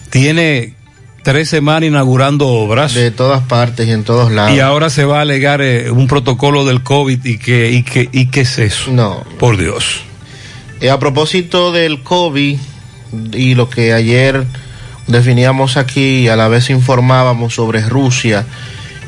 Tiene 0.08 0.72
tres 1.24 1.50
semanas 1.50 1.88
inaugurando 1.88 2.48
obras. 2.48 2.94
De 2.94 3.10
todas 3.10 3.42
partes 3.42 3.87
y 3.87 3.90
en 3.90 4.02
todos 4.02 4.32
lados. 4.32 4.56
Y 4.56 4.60
ahora 4.60 4.88
se 4.88 5.04
va 5.04 5.18
a 5.18 5.20
alegar 5.20 5.60
eh, 5.60 5.90
un 5.90 6.06
protocolo 6.06 6.64
del 6.64 6.82
COVID 6.82 7.22
y 7.22 7.37
que, 7.37 7.70
y 7.70 7.82
que, 7.82 8.08
y 8.10 8.28
qué 8.28 8.40
es 8.40 8.58
eso. 8.58 8.92
No. 8.92 9.22
Por 9.38 9.58
Dios. 9.58 10.04
Eh, 10.85 10.90
a 10.90 10.99
propósito 10.99 11.73
del 11.73 12.03
COVID 12.03 12.59
y 13.33 13.55
lo 13.55 13.70
que 13.70 13.94
ayer 13.94 14.44
definíamos 15.07 15.79
aquí 15.79 16.25
y 16.25 16.29
a 16.29 16.37
la 16.37 16.49
vez 16.49 16.68
informábamos 16.68 17.55
sobre 17.55 17.81
Rusia 17.81 18.44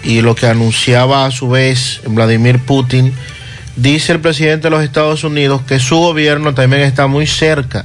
y 0.02 0.22
lo 0.22 0.34
que 0.34 0.46
anunciaba 0.46 1.26
a 1.26 1.30
su 1.30 1.50
vez 1.50 2.00
Vladimir 2.06 2.60
Putin, 2.60 3.12
dice 3.76 4.12
el 4.12 4.20
presidente 4.20 4.68
de 4.68 4.70
los 4.70 4.82
Estados 4.82 5.22
Unidos 5.22 5.60
que 5.68 5.78
su 5.78 5.98
gobierno 5.98 6.54
también 6.54 6.80
está 6.80 7.08
muy 7.08 7.26
cerca 7.26 7.84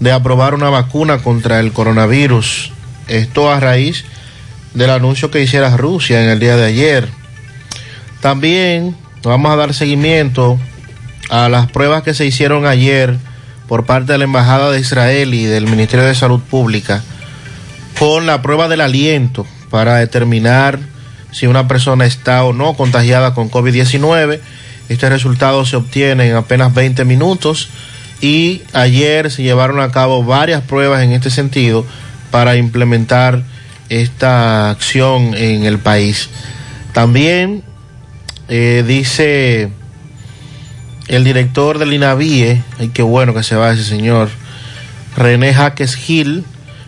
de 0.00 0.12
aprobar 0.12 0.52
una 0.52 0.68
vacuna 0.68 1.16
contra 1.22 1.60
el 1.60 1.72
coronavirus. 1.72 2.72
Esto 3.08 3.50
a 3.50 3.58
raíz 3.58 4.04
del 4.74 4.90
anuncio 4.90 5.30
que 5.30 5.40
hiciera 5.40 5.74
Rusia 5.78 6.22
en 6.22 6.28
el 6.28 6.40
día 6.40 6.56
de 6.56 6.66
ayer. 6.66 7.08
También 8.20 8.94
vamos 9.22 9.50
a 9.50 9.56
dar 9.56 9.72
seguimiento 9.72 10.58
a 11.34 11.48
las 11.48 11.68
pruebas 11.68 12.04
que 12.04 12.14
se 12.14 12.24
hicieron 12.24 12.64
ayer 12.64 13.16
por 13.66 13.86
parte 13.86 14.12
de 14.12 14.18
la 14.18 14.24
Embajada 14.24 14.70
de 14.70 14.78
Israel 14.78 15.34
y 15.34 15.42
del 15.42 15.66
Ministerio 15.66 16.06
de 16.06 16.14
Salud 16.14 16.40
Pública 16.40 17.02
con 17.98 18.24
la 18.24 18.40
prueba 18.40 18.68
del 18.68 18.80
aliento 18.80 19.44
para 19.68 19.96
determinar 19.96 20.78
si 21.32 21.48
una 21.48 21.66
persona 21.66 22.06
está 22.06 22.44
o 22.44 22.52
no 22.52 22.74
contagiada 22.74 23.34
con 23.34 23.50
COVID-19. 23.50 24.38
Este 24.88 25.08
resultado 25.08 25.64
se 25.64 25.74
obtiene 25.74 26.28
en 26.28 26.36
apenas 26.36 26.72
20 26.72 27.04
minutos 27.04 27.68
y 28.20 28.62
ayer 28.72 29.28
se 29.32 29.42
llevaron 29.42 29.80
a 29.80 29.90
cabo 29.90 30.22
varias 30.22 30.62
pruebas 30.62 31.02
en 31.02 31.10
este 31.10 31.30
sentido 31.30 31.84
para 32.30 32.54
implementar 32.54 33.42
esta 33.88 34.70
acción 34.70 35.34
en 35.34 35.64
el 35.64 35.80
país. 35.80 36.28
También 36.92 37.64
eh, 38.48 38.84
dice 38.86 39.72
el 41.08 41.24
director 41.24 41.78
del 41.78 41.92
INAVIE, 41.92 42.62
ay 42.78 42.88
qué 42.88 43.02
bueno 43.02 43.34
que 43.34 43.42
se 43.42 43.56
va 43.56 43.72
ese 43.72 43.84
señor, 43.84 44.30
René 45.16 45.54
Jaques 45.54 45.94
Gil, 45.94 46.44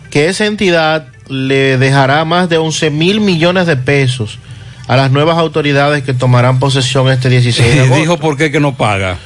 que 0.09 0.27
esa 0.27 0.45
entidad 0.45 1.07
le 1.27 1.77
dejará 1.77 2.23
más 2.25 2.49
de 2.49 2.57
11 2.57 2.89
mil 2.89 3.19
millones 3.19 3.67
de 3.67 3.75
pesos 3.77 4.39
a 4.87 4.95
las 4.95 5.11
nuevas 5.11 5.37
autoridades 5.37 6.03
que 6.03 6.13
tomarán 6.13 6.59
posesión 6.59 7.09
este 7.09 7.29
16 7.29 7.75
de 7.75 7.81
agosto. 7.81 7.99
Dijo 7.99 8.17
por 8.17 8.37
qué 8.37 8.51
que 8.51 8.59
no 8.59 8.75
paga. 8.75 9.17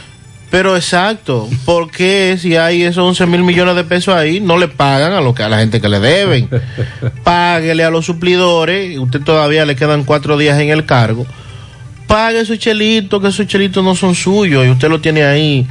Pero 0.49 0.75
exacto, 0.75 1.49
¿por 1.63 1.89
qué 1.91 2.38
si 2.38 2.58
hay 2.58 2.84
esos 2.84 3.06
11 3.06 3.25
mil 3.27 3.43
millones 3.43 3.73
de 3.75 3.86
pesos 3.86 4.13
ahí, 4.13 4.41
no 4.41 4.58
le 4.58 4.67
pagan 4.67 5.13
a, 5.13 5.21
lo 5.21 5.34
que, 5.34 5.43
a 5.43 5.49
la 5.49 5.60
gente 5.60 5.80
que 5.80 5.88
le 5.88 6.01
deben? 6.01 6.49
Páguele 7.23 7.86
a 7.86 7.89
los 7.89 8.06
suplidores, 8.06 8.97
usted 8.99 9.21
todavía 9.21 9.65
le 9.65 9.77
quedan 9.77 10.04
cuatro 10.04 10.38
días 10.38 10.60
en 10.60 10.69
el 10.69 10.86
cargo. 10.86 11.25
Pague 12.12 12.45
su 12.45 12.58
chelito, 12.58 13.21
que 13.21 13.30
esos 13.30 13.47
chelitos 13.47 13.84
no 13.84 13.95
son 13.95 14.15
suyos 14.15 14.65
y 14.65 14.69
usted 14.69 14.89
lo 14.89 15.00
tiene 15.00 15.24
ahí 15.24 15.65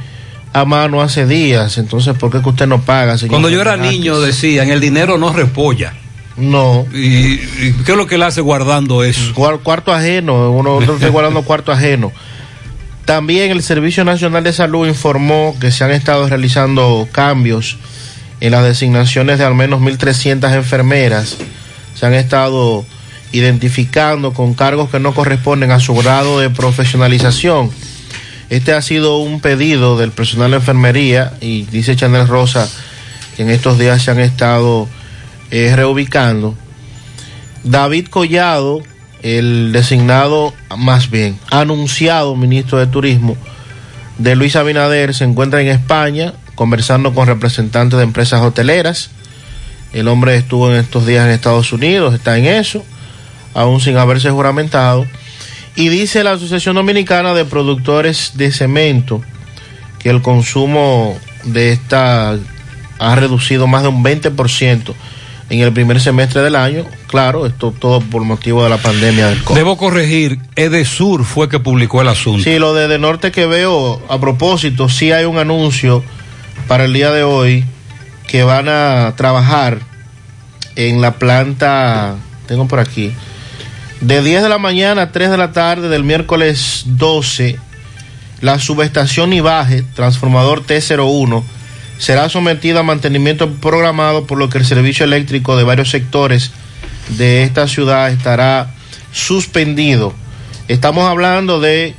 a 0.53 0.65
mano 0.65 1.01
hace 1.01 1.27
días. 1.27 1.77
Entonces, 1.77 2.17
¿por 2.17 2.31
qué 2.31 2.41
que 2.41 2.49
usted 2.49 2.65
no 2.67 2.81
paga, 2.81 3.17
señor? 3.17 3.31
Cuando 3.31 3.49
yo 3.49 3.61
era 3.61 3.77
niño 3.77 4.19
decían, 4.19 4.69
el 4.69 4.79
dinero 4.79 5.17
no 5.17 5.31
repolla. 5.31 5.93
No. 6.37 6.87
¿Y, 6.93 7.33
y 7.33 7.75
qué 7.85 7.91
es 7.91 7.97
lo 7.97 8.07
que 8.07 8.17
le 8.17 8.25
hace 8.25 8.41
guardando 8.41 9.03
eso? 9.03 9.33
cuarto 9.33 9.93
ajeno, 9.93 10.51
uno 10.51 10.81
está 10.81 11.07
guardando 11.09 11.43
cuarto 11.43 11.71
ajeno. 11.71 12.11
También 13.05 13.51
el 13.51 13.61
Servicio 13.61 14.03
Nacional 14.03 14.43
de 14.43 14.53
Salud 14.53 14.87
informó 14.87 15.55
que 15.59 15.71
se 15.71 15.83
han 15.83 15.91
estado 15.91 16.27
realizando 16.27 17.07
cambios 17.11 17.77
en 18.39 18.51
las 18.51 18.63
designaciones 18.63 19.37
de 19.37 19.45
al 19.45 19.53
menos 19.55 19.79
1.300 19.81 20.53
enfermeras. 20.55 21.37
Se 21.93 22.05
han 22.05 22.13
estado 22.13 22.85
identificando 23.31 24.33
con 24.33 24.53
cargos 24.53 24.89
que 24.89 24.99
no 24.99 25.13
corresponden 25.13 25.71
a 25.71 25.79
su 25.79 25.95
grado 25.95 26.39
de 26.39 26.49
profesionalización. 26.49 27.71
Este 28.49 28.73
ha 28.73 28.81
sido 28.81 29.19
un 29.19 29.39
pedido 29.39 29.97
del 29.97 30.11
personal 30.11 30.51
de 30.51 30.57
enfermería 30.57 31.33
y 31.39 31.63
dice 31.63 31.95
Chanel 31.95 32.27
Rosa 32.27 32.69
que 33.35 33.43
en 33.43 33.49
estos 33.49 33.79
días 33.79 34.01
se 34.01 34.11
han 34.11 34.19
estado 34.19 34.89
eh, 35.51 35.73
reubicando. 35.75 36.55
David 37.63 38.07
Collado, 38.07 38.81
el 39.21 39.71
designado, 39.71 40.53
más 40.77 41.09
bien, 41.09 41.39
anunciado 41.49 42.35
ministro 42.35 42.79
de 42.79 42.87
Turismo 42.87 43.37
de 44.17 44.35
Luis 44.35 44.55
Abinader, 44.55 45.13
se 45.13 45.23
encuentra 45.23 45.61
en 45.61 45.67
España 45.67 46.33
conversando 46.55 47.13
con 47.13 47.27
representantes 47.27 47.97
de 47.97 48.03
empresas 48.03 48.41
hoteleras. 48.41 49.11
El 49.93 50.07
hombre 50.07 50.35
estuvo 50.35 50.69
en 50.71 50.77
estos 50.77 51.05
días 51.05 51.25
en 51.25 51.31
Estados 51.31 51.73
Unidos, 51.73 52.13
está 52.13 52.37
en 52.37 52.45
eso, 52.45 52.83
aún 53.53 53.79
sin 53.79 53.97
haberse 53.97 54.29
juramentado. 54.29 55.05
Y 55.75 55.89
dice 55.89 56.23
la 56.23 56.33
Asociación 56.33 56.75
Dominicana 56.75 57.33
de 57.33 57.45
Productores 57.45 58.33
de 58.35 58.51
Cemento 58.51 59.21
que 59.99 60.09
el 60.09 60.21
consumo 60.21 61.17
de 61.43 61.71
esta 61.71 62.37
ha 62.99 63.15
reducido 63.15 63.67
más 63.67 63.83
de 63.83 63.89
un 63.89 64.03
20% 64.03 64.93
en 65.49 65.59
el 65.59 65.73
primer 65.73 65.99
semestre 65.99 66.41
del 66.41 66.55
año. 66.55 66.85
Claro, 67.07 67.45
esto 67.45 67.73
todo 67.77 67.99
por 67.99 68.23
motivo 68.23 68.63
de 68.63 68.69
la 68.69 68.77
pandemia 68.77 69.27
del 69.27 69.43
COVID. 69.43 69.57
Debo 69.57 69.77
corregir, 69.77 70.39
Edesur 70.55 71.25
fue 71.25 71.49
que 71.49 71.59
publicó 71.59 72.01
el 72.01 72.07
asunto. 72.07 72.43
Sí, 72.43 72.57
lo 72.57 72.73
de, 72.73 72.87
de 72.87 72.99
Norte 72.99 73.31
que 73.31 73.45
veo, 73.45 74.01
a 74.09 74.19
propósito, 74.19 74.87
sí 74.87 75.11
hay 75.11 75.25
un 75.25 75.37
anuncio 75.37 76.03
para 76.67 76.85
el 76.85 76.93
día 76.93 77.11
de 77.11 77.23
hoy 77.23 77.65
que 78.27 78.43
van 78.43 78.69
a 78.69 79.13
trabajar 79.17 79.79
en 80.75 81.01
la 81.01 81.15
planta, 81.15 82.15
tengo 82.47 82.67
por 82.67 82.79
aquí, 82.79 83.13
de 84.01 84.23
10 84.23 84.43
de 84.43 84.49
la 84.49 84.57
mañana 84.57 85.03
a 85.03 85.11
3 85.11 85.29
de 85.29 85.37
la 85.37 85.51
tarde 85.51 85.87
del 85.87 86.03
miércoles 86.03 86.83
12, 86.85 87.57
la 88.41 88.57
subestación 88.59 89.31
Ibaje, 89.31 89.83
transformador 89.95 90.65
T01, 90.65 91.43
será 91.99 92.27
sometida 92.27 92.79
a 92.79 92.83
mantenimiento 92.83 93.51
programado, 93.53 94.25
por 94.25 94.39
lo 94.39 94.49
que 94.49 94.57
el 94.57 94.65
servicio 94.65 95.05
eléctrico 95.05 95.55
de 95.55 95.63
varios 95.63 95.91
sectores 95.91 96.51
de 97.09 97.43
esta 97.43 97.67
ciudad 97.67 98.09
estará 98.09 98.73
suspendido. 99.11 100.13
Estamos 100.67 101.07
hablando 101.07 101.59
de 101.59 101.93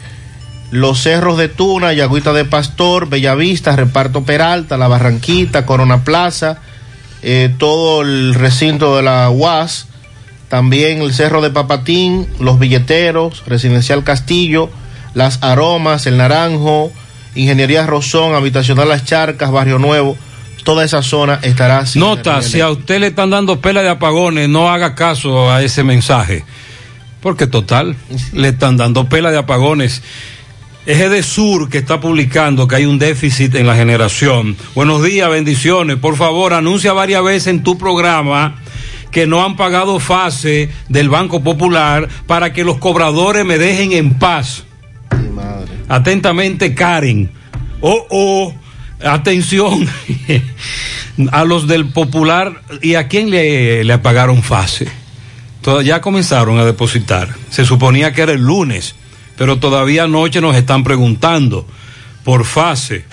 los 0.73 1.01
cerros 1.01 1.39
de 1.39 1.49
Tuna, 1.49 1.93
Yagüita 1.93 2.33
de 2.33 2.45
Pastor, 2.45 3.09
Bellavista, 3.09 3.77
Reparto 3.77 4.25
Peralta, 4.25 4.77
La 4.77 4.89
Barranquita, 4.89 5.67
Corona 5.67 6.03
Plaza, 6.03 6.59
eh, 7.23 7.55
todo 7.59 8.03
el 8.03 8.35
recinto 8.35 8.97
de 8.97 9.03
la 9.05 9.31
UAS, 9.31 9.87
también 10.53 11.01
el 11.01 11.15
Cerro 11.15 11.41
de 11.41 11.49
Papatín, 11.49 12.29
Los 12.39 12.59
Billeteros, 12.59 13.43
Residencial 13.47 14.05
Castillo, 14.05 14.69
Las 15.15 15.43
Aromas, 15.43 16.05
El 16.05 16.19
Naranjo, 16.19 16.93
Ingeniería 17.35 17.87
Rosón, 17.87 18.35
Habitacional 18.35 18.91
Las 18.91 19.07
Charcas, 19.07 19.51
Barrio 19.51 19.79
Nuevo, 19.79 20.15
toda 20.63 20.85
esa 20.85 21.01
zona 21.01 21.39
estará 21.41 21.87
sin 21.87 22.01
Nota, 22.01 22.43
si 22.43 22.61
a 22.61 22.69
usted 22.69 23.01
le 23.01 23.07
están 23.07 23.31
dando 23.31 23.63
pela 23.63 23.81
de 23.81 23.89
apagones, 23.89 24.47
no 24.51 24.71
haga 24.71 24.95
caso 24.95 25.51
a 25.51 25.63
ese 25.63 25.85
mensaje. 25.85 26.45
Porque 27.23 27.47
total, 27.47 27.97
le 28.35 28.49
están 28.49 28.77
dando 28.77 29.09
pela 29.09 29.31
de 29.31 29.39
apagones. 29.39 30.03
Es 30.85 30.99
de 30.99 31.23
Sur 31.23 31.71
que 31.71 31.79
está 31.79 31.99
publicando 31.99 32.69
que 32.69 32.77
hay 32.77 32.85
un 32.85 32.99
déficit 32.99 33.55
en 33.55 33.67
la 33.67 33.75
generación. 33.75 34.55
Buenos 34.75 35.03
días, 35.03 35.31
bendiciones. 35.31 35.97
Por 35.97 36.19
favor, 36.19 36.53
anuncia 36.53 36.93
varias 36.93 37.25
veces 37.25 37.47
en 37.47 37.63
tu 37.63 37.79
programa 37.79 38.61
que 39.13 39.27
no 39.29 39.45
han 39.45 39.55
pagado 39.57 40.01
fase 40.01 40.71
del 40.89 41.09
Banco 41.09 41.45
Popular 41.45 42.09
para 42.27 42.53
que 42.53 42.65
los 42.65 42.79
cobradores 42.79 43.45
me 43.45 43.59
dejen 43.59 43.93
en 43.93 44.15
paz. 44.19 44.65
Atentamente, 45.89 46.75
Karen. 46.75 47.31
Oh, 47.81 48.07
oh, 48.11 48.55
atención 49.05 49.87
a 51.33 51.45
los 51.45 51.67
del 51.69 51.87
Popular. 51.91 52.63
¿Y 52.81 52.95
a 52.95 53.09
quién 53.09 53.31
le, 53.31 53.85
le 53.85 53.93
apagaron 53.93 54.43
fase? 54.43 54.89
Toda- 55.61 55.83
ya 55.83 56.01
comenzaron 56.01 56.59
a 56.59 56.65
depositar. 56.65 57.29
Se 57.51 57.65
suponía 57.65 58.13
que 58.13 58.23
era 58.23 58.33
el 58.33 58.43
lunes, 58.43 58.95
pero 59.37 59.59
todavía 59.59 60.05
anoche 60.05 60.41
nos 60.41 60.57
están 60.57 60.83
preguntando 60.85 61.67
por 62.25 62.45
fase. 62.45 63.05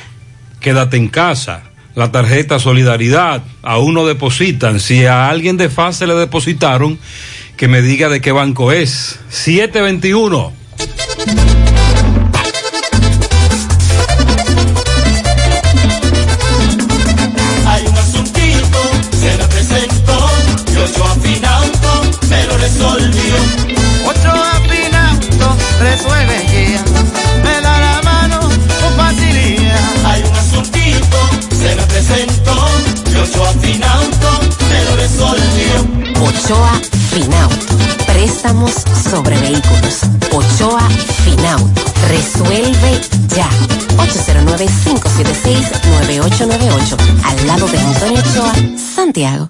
Quédate 0.59 0.97
en 0.97 1.07
casa. 1.09 1.63
La 1.99 2.13
tarjeta 2.13 2.59
Solidaridad, 2.59 3.43
aún 3.61 3.93
no 3.93 4.05
depositan. 4.05 4.79
Si 4.79 5.05
a 5.05 5.27
alguien 5.27 5.57
de 5.57 5.67
fase 5.67 6.07
le 6.07 6.13
depositaron, 6.13 6.97
que 7.57 7.67
me 7.67 7.81
diga 7.81 8.07
de 8.07 8.21
qué 8.21 8.31
banco 8.31 8.71
es. 8.71 9.19
721. 9.27 10.53
Hay 17.67 17.85
un 17.85 17.97
asuntito, 17.97 18.81
se 19.19 19.31
presentó, 19.49 20.29
resolvió. 22.59 23.68
Afinauto, 33.69 34.39
me 34.69 34.83
lo 34.85 34.95
resolvió. 34.95 35.85
Ochoa 36.21 36.79
Finauto. 37.11 37.75
Préstamos 38.07 38.71
sobre 39.09 39.37
vehículos. 39.39 39.99
Ochoa 40.31 40.87
Finauto. 41.23 41.81
Resuelve 42.09 43.01
ya. 43.35 43.49
809-576-9898. 43.97 46.97
Al 47.23 47.47
lado 47.47 47.67
de 47.67 47.79
Antonio 47.79 48.19
Ochoa, 48.19 48.53
Santiago. 48.77 49.49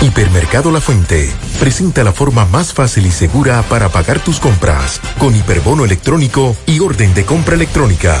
Hipermercado 0.00 0.70
La 0.72 0.80
Fuente 0.80 1.30
presenta 1.60 2.02
la 2.02 2.12
forma 2.12 2.44
más 2.46 2.72
fácil 2.72 3.06
y 3.06 3.12
segura 3.12 3.62
para 3.62 3.88
pagar 3.88 4.18
tus 4.18 4.40
compras 4.40 5.00
con 5.18 5.36
hiperbono 5.36 5.84
electrónico 5.84 6.56
y 6.66 6.80
orden 6.80 7.14
de 7.14 7.24
compra 7.24 7.54
electrónica. 7.54 8.20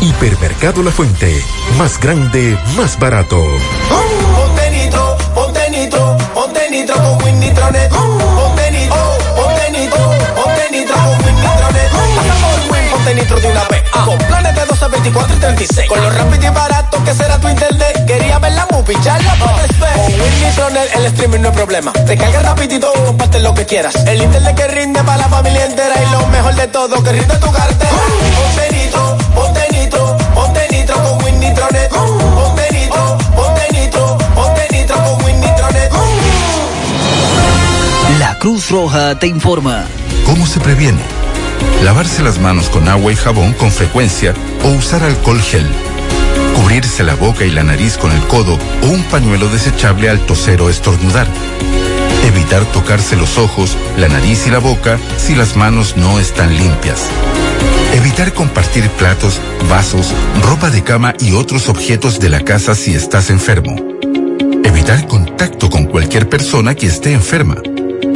Hipermercado 0.00 0.82
La 0.82 0.90
Fuente. 0.90 1.42
Más 1.78 1.98
grande, 1.98 2.58
más 2.76 2.98
barato. 2.98 3.42
Ponte 3.88 4.70
nitro, 4.70 5.16
ponte 5.34 5.70
nitro, 5.70 6.16
ponte 6.34 6.70
nitro 6.70 6.94
con 6.96 7.24
Win 7.24 7.40
Nitronet. 7.40 7.90
Ponte 7.90 8.70
nitro, 8.70 9.18
ponte 9.36 9.70
nitro, 9.70 9.98
ponte 10.34 10.70
nitro 10.70 10.94
con 10.94 11.08
Win 11.24 11.36
Nitronet. 11.36 11.90
Pasa 12.16 12.34
por 12.42 12.72
Win, 12.72 12.90
ponte 12.90 13.14
nitro 13.14 13.40
de 13.40 13.48
una 13.48 13.64
vez. 13.68 13.82
Con 14.04 14.18
planes 14.18 14.54
de 14.54 14.64
12, 14.66 14.88
24 14.88 15.36
y 15.36 15.40
36. 15.40 15.88
Con 15.88 16.00
lo 16.00 16.10
rápido 16.10 16.46
y 16.46 16.54
barato 16.54 17.04
que 17.04 17.14
será 17.14 17.38
tu 17.38 17.48
internet. 17.48 18.06
Quería 18.06 18.38
ver 18.38 18.52
la 18.52 18.66
movie, 18.70 18.96
ya 19.02 19.18
la 19.18 19.34
puedes 19.34 19.80
ver. 19.80 19.92
Con 19.94 20.20
Win 20.20 20.40
Nitronet 20.44 20.96
el 20.96 21.06
streaming 21.06 21.40
no 21.40 21.48
es 21.48 21.54
problema. 21.54 21.92
Te 21.92 22.16
carga 22.16 22.42
rapidito, 22.42 22.92
comparte 23.04 23.40
lo 23.40 23.54
que 23.54 23.64
quieras. 23.66 23.94
El 24.06 24.22
internet 24.22 24.54
que 24.56 24.68
rinde 24.68 25.02
para 25.02 25.18
la 25.18 25.28
familia 25.28 25.64
entera. 25.64 25.94
Y 26.02 26.12
lo 26.12 26.26
mejor 26.28 26.54
de 26.54 26.66
todo, 26.68 27.02
que 27.02 27.12
rinde 27.12 27.36
tu 27.36 27.50
cartera. 27.50 27.90
Ponte 28.36 28.76
nitro, 28.76 29.16
ponte 29.56 29.78
nitro, 29.78 30.16
ponte 30.34 30.60
nitro 30.70 30.94
con 31.02 31.24
Win 31.24 31.40
Nitronet. 31.40 31.88
Ponte 31.90 32.68
nitro, 32.72 33.18
ponte 33.34 33.62
nitro, 33.72 34.18
ponte 34.34 34.68
nitro 34.72 34.96
con 34.96 35.24
Win 35.24 35.40
Nitronet. 35.40 35.90
La 38.18 38.38
Cruz 38.38 38.70
Roja 38.70 39.18
te 39.18 39.26
informa. 39.26 39.84
¿Cómo 40.24 40.46
se 40.46 40.60
previene? 40.60 41.02
Lavarse 41.82 42.22
las 42.22 42.38
manos 42.38 42.68
con 42.68 42.88
agua 42.88 43.12
y 43.12 43.16
jabón 43.16 43.52
con 43.54 43.70
frecuencia 43.70 44.34
o 44.64 44.68
usar 44.68 45.02
alcohol 45.02 45.40
gel. 45.40 45.66
Cubrirse 46.54 47.02
la 47.02 47.14
boca 47.14 47.44
y 47.44 47.50
la 47.50 47.62
nariz 47.62 47.96
con 47.96 48.12
el 48.12 48.22
codo 48.26 48.58
o 48.82 48.86
un 48.86 49.02
pañuelo 49.04 49.48
desechable 49.48 50.08
al 50.10 50.20
toser 50.20 50.60
o 50.62 50.70
estornudar. 50.70 51.26
Evitar 52.26 52.64
tocarse 52.72 53.16
los 53.16 53.38
ojos, 53.38 53.76
la 53.96 54.08
nariz 54.08 54.46
y 54.48 54.50
la 54.50 54.58
boca 54.58 54.98
si 55.16 55.36
las 55.36 55.56
manos 55.56 55.96
no 55.96 56.18
están 56.18 56.56
limpias. 56.56 57.06
Evitar 57.94 58.34
compartir 58.34 58.90
platos, 58.90 59.40
vasos, 59.70 60.12
ropa 60.42 60.70
de 60.70 60.82
cama 60.82 61.14
y 61.20 61.32
otros 61.32 61.68
objetos 61.68 62.18
de 62.18 62.28
la 62.28 62.40
casa 62.40 62.74
si 62.74 62.94
estás 62.94 63.30
enfermo. 63.30 63.76
Evitar 64.64 65.06
contacto 65.06 65.70
con 65.70 65.84
cualquier 65.84 66.28
persona 66.28 66.74
que 66.74 66.88
esté 66.88 67.12
enferma. 67.12 67.62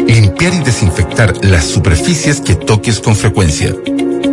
Limpiar 0.09 0.55
y 0.55 0.59
desinfectar 0.59 1.45
las 1.45 1.67
superficies 1.67 2.41
que 2.41 2.57
toques 2.57 2.99
con 2.99 3.15
frecuencia. 3.15 3.73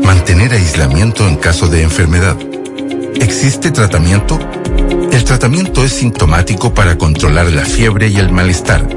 Mantener 0.03 0.53
aislamiento 0.53 1.27
en 1.27 1.35
caso 1.35 1.67
de 1.67 1.83
enfermedad. 1.83 2.35
¿Existe 3.21 3.69
tratamiento? 3.69 4.39
El 5.11 5.23
tratamiento 5.23 5.83
es 5.83 5.93
sintomático 5.93 6.73
para 6.73 6.97
controlar 6.97 7.51
la 7.51 7.63
fiebre 7.63 8.07
y 8.07 8.17
el 8.17 8.31
malestar. 8.31 8.96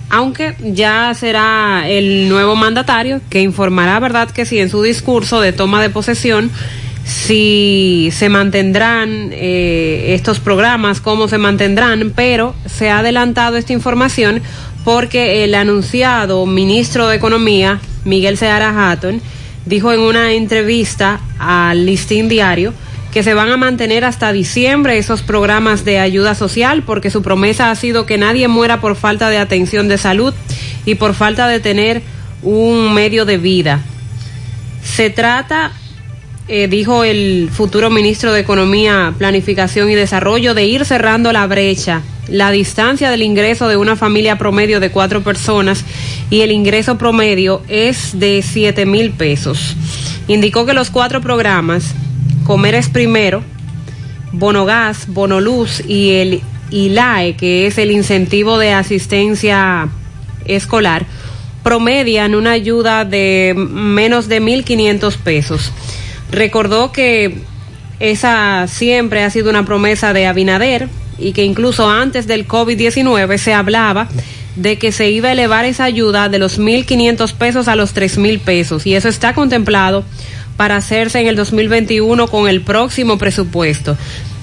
aunque 0.09 0.55
ya 0.61 1.13
será 1.13 1.87
el 1.87 2.27
nuevo 2.27 2.55
mandatario 2.55 3.21
que 3.29 3.41
informará, 3.41 3.99
¿verdad? 3.99 4.29
Que 4.31 4.45
sí, 4.45 4.59
en 4.59 4.69
su 4.69 4.81
discurso 4.81 5.39
de 5.39 5.53
toma 5.53 5.81
de 5.81 5.89
posesión, 5.89 6.51
si 7.05 8.09
se 8.11 8.29
mantendrán 8.29 9.29
eh, 9.31 10.15
estos 10.15 10.39
programas, 10.39 11.01
cómo 11.01 11.27
se 11.27 11.37
mantendrán, 11.37 12.11
pero 12.15 12.55
se 12.65 12.89
ha 12.89 12.99
adelantado 12.99 13.57
esta 13.57 13.73
información 13.73 14.41
porque 14.83 15.43
el 15.43 15.53
anunciado 15.53 16.45
ministro 16.47 17.07
de 17.07 17.15
Economía, 17.15 17.79
Miguel 18.05 18.37
Seara 18.37 18.91
Hatton, 18.91 19.21
dijo 19.65 19.93
en 19.93 19.99
una 19.99 20.33
entrevista 20.33 21.21
al 21.37 21.85
Listín 21.85 22.27
Diario 22.27 22.73
que 23.13 23.23
se 23.23 23.35
van 23.35 23.49
a 23.49 23.57
mantener 23.57 24.03
hasta 24.03 24.33
diciembre 24.33 24.97
esos 24.97 25.21
programas 25.21 25.85
de 25.85 25.99
ayuda 25.99 26.33
social 26.33 26.83
porque 26.83 27.11
su 27.11 27.21
promesa 27.21 27.69
ha 27.69 27.75
sido 27.75 28.05
que 28.07 28.17
nadie 28.17 28.47
muera 28.47 28.81
por 28.81 28.95
falta 28.95 29.29
de 29.29 29.37
atención 29.37 29.87
de 29.87 29.97
salud 29.99 30.33
y 30.85 30.95
por 30.95 31.13
falta 31.13 31.47
de 31.47 31.59
tener 31.59 32.01
un 32.41 32.93
medio 32.93 33.25
de 33.25 33.37
vida. 33.37 33.81
Se 34.83 35.09
trata 35.09 35.71
eh, 36.47 36.67
dijo 36.67 37.03
el 37.03 37.49
futuro 37.51 37.89
ministro 37.89 38.31
de 38.31 38.41
Economía, 38.41 39.13
Planificación 39.17 39.89
y 39.89 39.95
Desarrollo, 39.95 40.53
de 40.53 40.65
ir 40.65 40.85
cerrando 40.85 41.31
la 41.31 41.47
brecha, 41.47 42.03
la 42.27 42.51
distancia 42.51 43.09
del 43.09 43.23
ingreso 43.23 43.67
de 43.67 43.77
una 43.77 43.95
familia 43.95 44.37
promedio 44.37 44.79
de 44.79 44.91
cuatro 44.91 45.23
personas 45.23 45.83
y 46.29 46.41
el 46.41 46.51
ingreso 46.51 46.97
promedio 46.97 47.61
es 47.67 48.19
de 48.19 48.43
siete 48.43 48.85
mil 48.85 49.11
pesos. 49.11 49.75
indicó 50.27 50.65
que 50.65 50.73
los 50.73 50.91
cuatro 50.91 51.19
programas, 51.21 51.95
Comer 52.43 52.75
es 52.75 52.89
Primero, 52.89 53.43
Bonogás, 54.31 55.07
Bonoluz 55.07 55.81
y 55.87 56.11
el 56.11 56.41
ILAE, 56.69 57.35
que 57.35 57.67
es 57.67 57.77
el 57.77 57.91
incentivo 57.91 58.57
de 58.57 58.71
asistencia 58.71 59.89
escolar, 60.45 61.05
promedian 61.63 62.35
una 62.35 62.51
ayuda 62.51 63.05
de 63.05 63.55
menos 63.55 64.27
de 64.27 64.41
1.500 64.41 65.17
pesos. 65.17 65.71
Recordó 66.31 66.91
que 66.91 67.39
esa 67.99 68.67
siempre 68.67 69.23
ha 69.23 69.29
sido 69.29 69.49
una 69.49 69.65
promesa 69.65 70.13
de 70.13 70.27
Abinader 70.27 70.89
y 71.17 71.31
que 71.31 71.43
incluso 71.43 71.89
antes 71.89 72.27
del 72.27 72.47
COVID-19 72.47 73.37
se 73.37 73.53
hablaba 73.53 74.09
de 74.55 74.77
que 74.77 74.91
se 74.91 75.09
iba 75.09 75.29
a 75.29 75.31
elevar 75.33 75.65
esa 75.65 75.83
ayuda 75.83 76.29
de 76.29 76.39
los 76.39 76.59
1.500 76.59 77.33
pesos 77.33 77.67
a 77.67 77.75
los 77.75 77.95
3.000 77.95 78.39
pesos 78.39 78.85
y 78.85 78.95
eso 78.95 79.09
está 79.09 79.33
contemplado 79.33 80.03
para 80.57 80.77
hacerse 80.77 81.19
en 81.19 81.27
el 81.27 81.35
2021 81.35 82.27
con 82.27 82.47
el 82.47 82.61
próximo 82.61 83.17
presupuesto. 83.17 83.97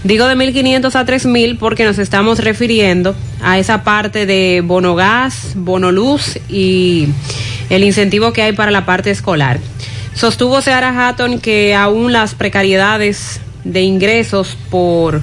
Digo 0.04 0.26
de 0.26 0.34
1.500 0.34 0.94
a 0.94 1.06
3.000 1.06 1.58
porque 1.58 1.84
nos 1.84 1.98
estamos 1.98 2.40
refiriendo 2.40 3.14
a 3.40 3.58
esa 3.58 3.84
parte 3.84 4.26
de 4.26 4.60
bono 4.64 4.94
gas, 4.94 5.52
bono 5.54 5.92
luz 5.92 6.38
y 6.48 7.08
el 7.70 7.84
incentivo 7.84 8.32
que 8.32 8.42
hay 8.42 8.52
para 8.52 8.70
la 8.70 8.84
parte 8.84 9.10
escolar. 9.10 9.60
Sostuvo 10.14 10.60
Seara 10.60 11.08
Hatton 11.08 11.40
que 11.40 11.74
aún 11.74 12.12
las 12.12 12.34
precariedades 12.34 13.40
de 13.64 13.82
ingresos 13.82 14.56
por, 14.70 15.22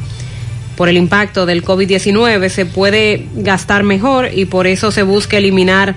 por 0.76 0.90
el 0.90 0.98
impacto 0.98 1.46
del 1.46 1.64
COVID-19 1.64 2.50
se 2.50 2.66
puede 2.66 3.28
gastar 3.36 3.84
mejor 3.84 4.30
y 4.34 4.46
por 4.46 4.68
eso 4.68 4.92
se 4.92 5.04
busca 5.04 5.38
eliminar 5.38 5.96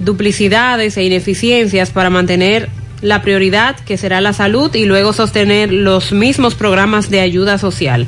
duplicidades 0.00 0.96
e 0.96 1.04
ineficiencias 1.04 1.90
para 1.90 2.10
mantener 2.10 2.68
la 3.00 3.22
prioridad 3.22 3.76
que 3.76 3.96
será 3.96 4.20
la 4.20 4.32
salud 4.32 4.74
y 4.74 4.86
luego 4.86 5.12
sostener 5.12 5.72
los 5.72 6.12
mismos 6.12 6.54
programas 6.54 7.10
de 7.10 7.20
ayuda 7.20 7.58
social. 7.58 8.06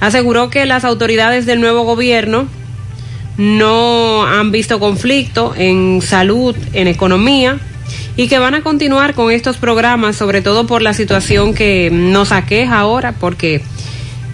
Aseguró 0.00 0.50
que 0.50 0.66
las 0.66 0.84
autoridades 0.84 1.46
del 1.46 1.60
nuevo 1.60 1.84
gobierno 1.84 2.46
no 3.38 4.26
han 4.26 4.50
visto 4.50 4.78
conflicto 4.80 5.54
en 5.56 6.02
salud, 6.02 6.56
en 6.72 6.88
economía 6.88 7.58
y 8.16 8.28
que 8.28 8.38
van 8.38 8.54
a 8.54 8.62
continuar 8.62 9.14
con 9.14 9.30
estos 9.30 9.56
programas, 9.56 10.16
sobre 10.16 10.42
todo 10.42 10.66
por 10.66 10.82
la 10.82 10.94
situación 10.94 11.54
que 11.54 11.90
nos 11.92 12.32
aqueja 12.32 12.78
ahora, 12.78 13.12
porque 13.12 13.62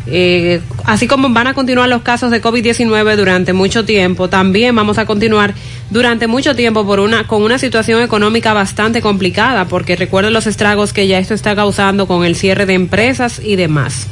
eh, 0.06 0.60
así 0.84 1.06
como 1.06 1.28
van 1.30 1.46
a 1.46 1.54
continuar 1.54 1.88
los 1.88 2.02
casos 2.02 2.30
de 2.30 2.42
COVID-19 2.42 3.16
durante 3.16 3.52
mucho 3.52 3.84
tiempo, 3.84 4.28
también 4.28 4.74
vamos 4.74 4.98
a 4.98 5.06
continuar 5.06 5.54
durante 5.90 6.26
mucho 6.26 6.56
tiempo 6.56 6.84
por 6.84 7.00
una, 7.00 7.26
con 7.26 7.42
una 7.42 7.58
situación 7.58 8.02
económica 8.02 8.52
bastante 8.52 9.00
complicada, 9.00 9.66
porque 9.66 9.96
recuerden 9.96 10.32
los 10.32 10.46
estragos 10.46 10.92
que 10.92 11.06
ya 11.06 11.18
esto 11.18 11.34
está 11.34 11.54
causando 11.54 12.06
con 12.06 12.24
el 12.24 12.34
cierre 12.34 12.66
de 12.66 12.74
empresas 12.74 13.40
y 13.42 13.56
demás. 13.56 14.06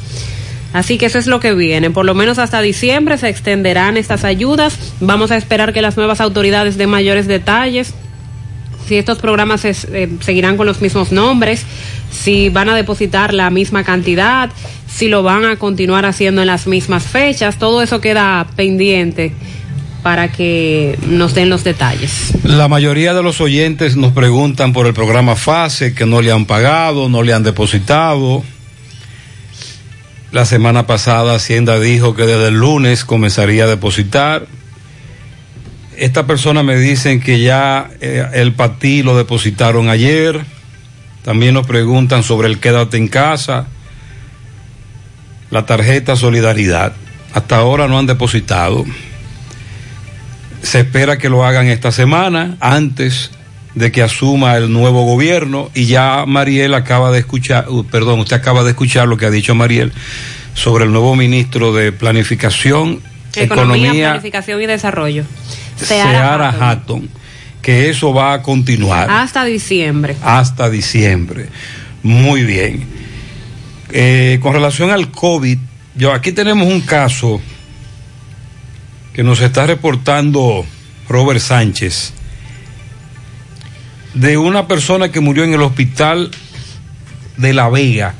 Así 0.73 0.97
que 0.97 1.07
eso 1.07 1.19
es 1.19 1.27
lo 1.27 1.41
que 1.41 1.53
viene. 1.53 1.89
Por 1.89 2.05
lo 2.05 2.13
menos 2.13 2.39
hasta 2.39 2.61
diciembre 2.61 3.17
se 3.17 3.27
extenderán 3.27 3.97
estas 3.97 4.23
ayudas. 4.23 4.93
Vamos 5.01 5.31
a 5.31 5.37
esperar 5.37 5.73
que 5.73 5.81
las 5.81 5.97
nuevas 5.97 6.21
autoridades 6.21 6.77
den 6.77 6.89
mayores 6.89 7.27
detalles. 7.27 7.93
Si 8.91 8.97
estos 8.97 9.19
programas 9.19 9.63
eh, 9.63 10.09
seguirán 10.19 10.57
con 10.57 10.67
los 10.67 10.81
mismos 10.81 11.13
nombres, 11.13 11.63
si 12.11 12.49
van 12.49 12.67
a 12.67 12.75
depositar 12.75 13.33
la 13.33 13.49
misma 13.49 13.85
cantidad, 13.85 14.49
si 14.85 15.07
lo 15.07 15.23
van 15.23 15.45
a 15.45 15.55
continuar 15.55 16.05
haciendo 16.05 16.41
en 16.41 16.47
las 16.47 16.67
mismas 16.67 17.03
fechas, 17.03 17.57
todo 17.57 17.81
eso 17.81 18.01
queda 18.01 18.45
pendiente 18.57 19.31
para 20.03 20.29
que 20.29 20.99
nos 21.07 21.33
den 21.33 21.49
los 21.49 21.63
detalles. 21.63 22.33
La 22.43 22.67
mayoría 22.67 23.13
de 23.13 23.23
los 23.23 23.39
oyentes 23.39 23.95
nos 23.95 24.11
preguntan 24.11 24.73
por 24.73 24.85
el 24.87 24.93
programa 24.93 25.37
FASE, 25.37 25.93
que 25.95 26.05
no 26.05 26.21
le 26.21 26.33
han 26.33 26.45
pagado, 26.45 27.07
no 27.07 27.23
le 27.23 27.31
han 27.31 27.43
depositado. 27.43 28.43
La 30.33 30.43
semana 30.43 30.85
pasada 30.85 31.35
Hacienda 31.35 31.79
dijo 31.79 32.13
que 32.13 32.25
desde 32.25 32.49
el 32.49 32.55
lunes 32.55 33.05
comenzaría 33.05 33.63
a 33.63 33.67
depositar. 33.67 34.47
Esta 36.01 36.25
persona 36.25 36.63
me 36.63 36.77
dicen 36.77 37.19
que 37.19 37.41
ya 37.41 37.91
eh, 38.01 38.25
el 38.33 38.53
patí 38.53 39.03
lo 39.03 39.15
depositaron 39.15 39.87
ayer. 39.87 40.43
También 41.23 41.53
nos 41.53 41.67
preguntan 41.67 42.23
sobre 42.23 42.47
el 42.47 42.57
quédate 42.59 42.97
en 42.97 43.07
casa, 43.07 43.67
la 45.51 45.67
tarjeta 45.67 46.15
Solidaridad. 46.15 46.93
Hasta 47.35 47.57
ahora 47.57 47.87
no 47.87 47.99
han 47.99 48.07
depositado. 48.07 48.83
Se 50.63 50.79
espera 50.79 51.19
que 51.19 51.29
lo 51.29 51.45
hagan 51.45 51.67
esta 51.67 51.91
semana, 51.91 52.57
antes 52.61 53.29
de 53.75 53.91
que 53.91 54.01
asuma 54.01 54.57
el 54.57 54.73
nuevo 54.73 55.05
gobierno. 55.05 55.69
Y 55.75 55.85
ya 55.85 56.25
Mariel 56.25 56.73
acaba 56.73 57.11
de 57.11 57.19
escuchar, 57.19 57.69
uh, 57.69 57.85
perdón, 57.85 58.21
usted 58.21 58.37
acaba 58.37 58.63
de 58.63 58.71
escuchar 58.71 59.07
lo 59.07 59.17
que 59.17 59.27
ha 59.27 59.31
dicho 59.31 59.53
Mariel 59.53 59.91
sobre 60.55 60.85
el 60.85 60.91
nuevo 60.91 61.15
ministro 61.15 61.73
de 61.73 61.91
Planificación, 61.91 63.03
Economía, 63.35 63.43
Economía, 63.43 64.09
Planificación 64.09 64.61
y 64.63 64.65
Desarrollo. 64.65 65.25
Seara 65.85 66.49
Hatton, 66.49 67.09
que 67.61 67.89
eso 67.89 68.13
va 68.13 68.33
a 68.33 68.41
continuar 68.41 69.09
Hasta 69.09 69.45
diciembre. 69.45 70.15
hasta 70.23 70.69
diciembre. 70.69 71.47
Muy 72.03 72.43
bien. 72.43 72.85
Eh, 73.91 74.39
con 74.41 74.53
relación 74.53 74.89
al 74.89 75.11
COVID, 75.11 75.57
yo 75.95 76.13
aquí 76.13 76.31
tenemos 76.31 76.67
un 76.67 76.81
caso 76.81 77.41
que 79.13 79.23
nos 79.23 79.41
está 79.41 79.67
reportando 79.67 80.65
Robert 81.09 81.41
Sánchez 81.41 82.13
de 84.13 84.37
una 84.37 84.67
persona 84.67 85.11
que 85.11 85.19
murió 85.19 85.43
en 85.43 85.53
el 85.53 85.61
hospital 85.61 86.31
de 87.37 87.53
La 87.53 87.69
Vega. 87.69 88.15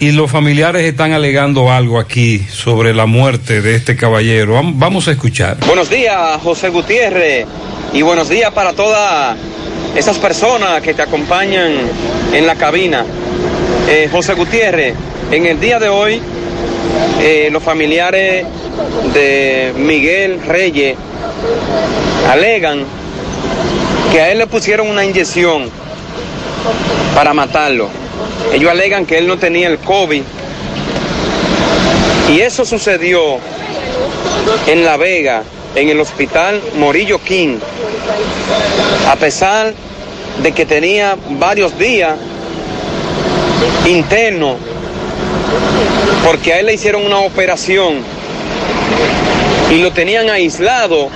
Y 0.00 0.12
los 0.12 0.30
familiares 0.30 0.82
están 0.82 1.12
alegando 1.12 1.70
algo 1.70 1.98
aquí 1.98 2.38
sobre 2.50 2.92
la 2.92 3.06
muerte 3.06 3.62
de 3.62 3.76
este 3.76 3.96
caballero. 3.96 4.54
Vam- 4.60 4.74
Vamos 4.76 5.08
a 5.08 5.12
escuchar. 5.12 5.56
Buenos 5.66 5.88
días, 5.88 6.40
José 6.42 6.68
Gutiérrez, 6.68 7.46
y 7.92 8.02
buenos 8.02 8.28
días 8.28 8.50
para 8.52 8.72
todas 8.74 9.36
esas 9.96 10.18
personas 10.18 10.82
que 10.82 10.92
te 10.94 11.02
acompañan 11.02 11.72
en 12.32 12.46
la 12.46 12.56
cabina. 12.56 13.04
Eh, 13.88 14.08
José 14.10 14.34
Gutiérrez, 14.34 14.94
en 15.30 15.46
el 15.46 15.58
día 15.60 15.78
de 15.78 15.88
hoy, 15.88 16.20
eh, 17.20 17.48
los 17.52 17.62
familiares 17.62 18.44
de 19.14 19.72
Miguel 19.78 20.40
Reyes 20.46 20.96
alegan 22.30 22.80
que 24.12 24.20
a 24.20 24.32
él 24.32 24.38
le 24.38 24.46
pusieron 24.48 24.88
una 24.88 25.04
inyección 25.04 25.70
para 27.14 27.32
matarlo. 27.32 27.88
Ellos 28.52 28.70
alegan 28.70 29.06
que 29.06 29.18
él 29.18 29.26
no 29.26 29.38
tenía 29.38 29.68
el 29.68 29.78
COVID. 29.78 30.22
Y 32.32 32.40
eso 32.40 32.64
sucedió 32.64 33.38
en 34.66 34.84
La 34.84 34.96
Vega, 34.96 35.42
en 35.74 35.88
el 35.88 36.00
hospital 36.00 36.60
Morillo 36.76 37.18
King, 37.18 37.58
a 39.08 39.16
pesar 39.16 39.74
de 40.42 40.52
que 40.52 40.66
tenía 40.66 41.16
varios 41.30 41.78
días 41.78 42.14
interno, 43.86 44.56
porque 46.24 46.54
a 46.54 46.60
él 46.60 46.66
le 46.66 46.74
hicieron 46.74 47.04
una 47.04 47.18
operación 47.18 47.98
y 49.70 49.78
lo 49.78 49.92
tenían 49.92 50.30
aislado 50.30 51.08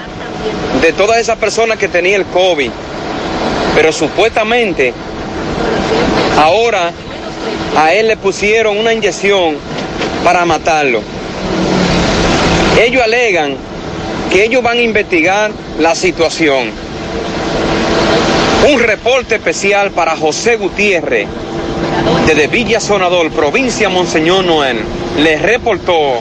de 0.82 0.92
todas 0.92 1.18
esas 1.18 1.36
personas 1.38 1.78
que 1.78 1.88
tenía 1.88 2.16
el 2.16 2.26
COVID. 2.26 2.70
Pero 3.74 3.92
supuestamente 3.92 4.92
ahora 6.38 6.92
a 7.76 7.92
él 7.92 8.08
le 8.08 8.16
pusieron 8.16 8.78
una 8.78 8.92
inyección 8.92 9.56
para 10.24 10.44
matarlo. 10.44 11.00
Ellos 12.80 13.02
alegan 13.02 13.56
que 14.30 14.44
ellos 14.44 14.62
van 14.62 14.78
a 14.78 14.82
investigar 14.82 15.50
la 15.78 15.94
situación. 15.94 16.70
Un 18.72 18.80
reporte 18.80 19.36
especial 19.36 19.90
para 19.90 20.16
José 20.16 20.56
Gutiérrez, 20.56 21.26
desde 22.26 22.46
Villa 22.48 22.80
Sonador, 22.80 23.30
provincia 23.30 23.88
Monseñor 23.88 24.44
Noel. 24.44 24.78
Les 25.18 25.40
reportó 25.40 26.20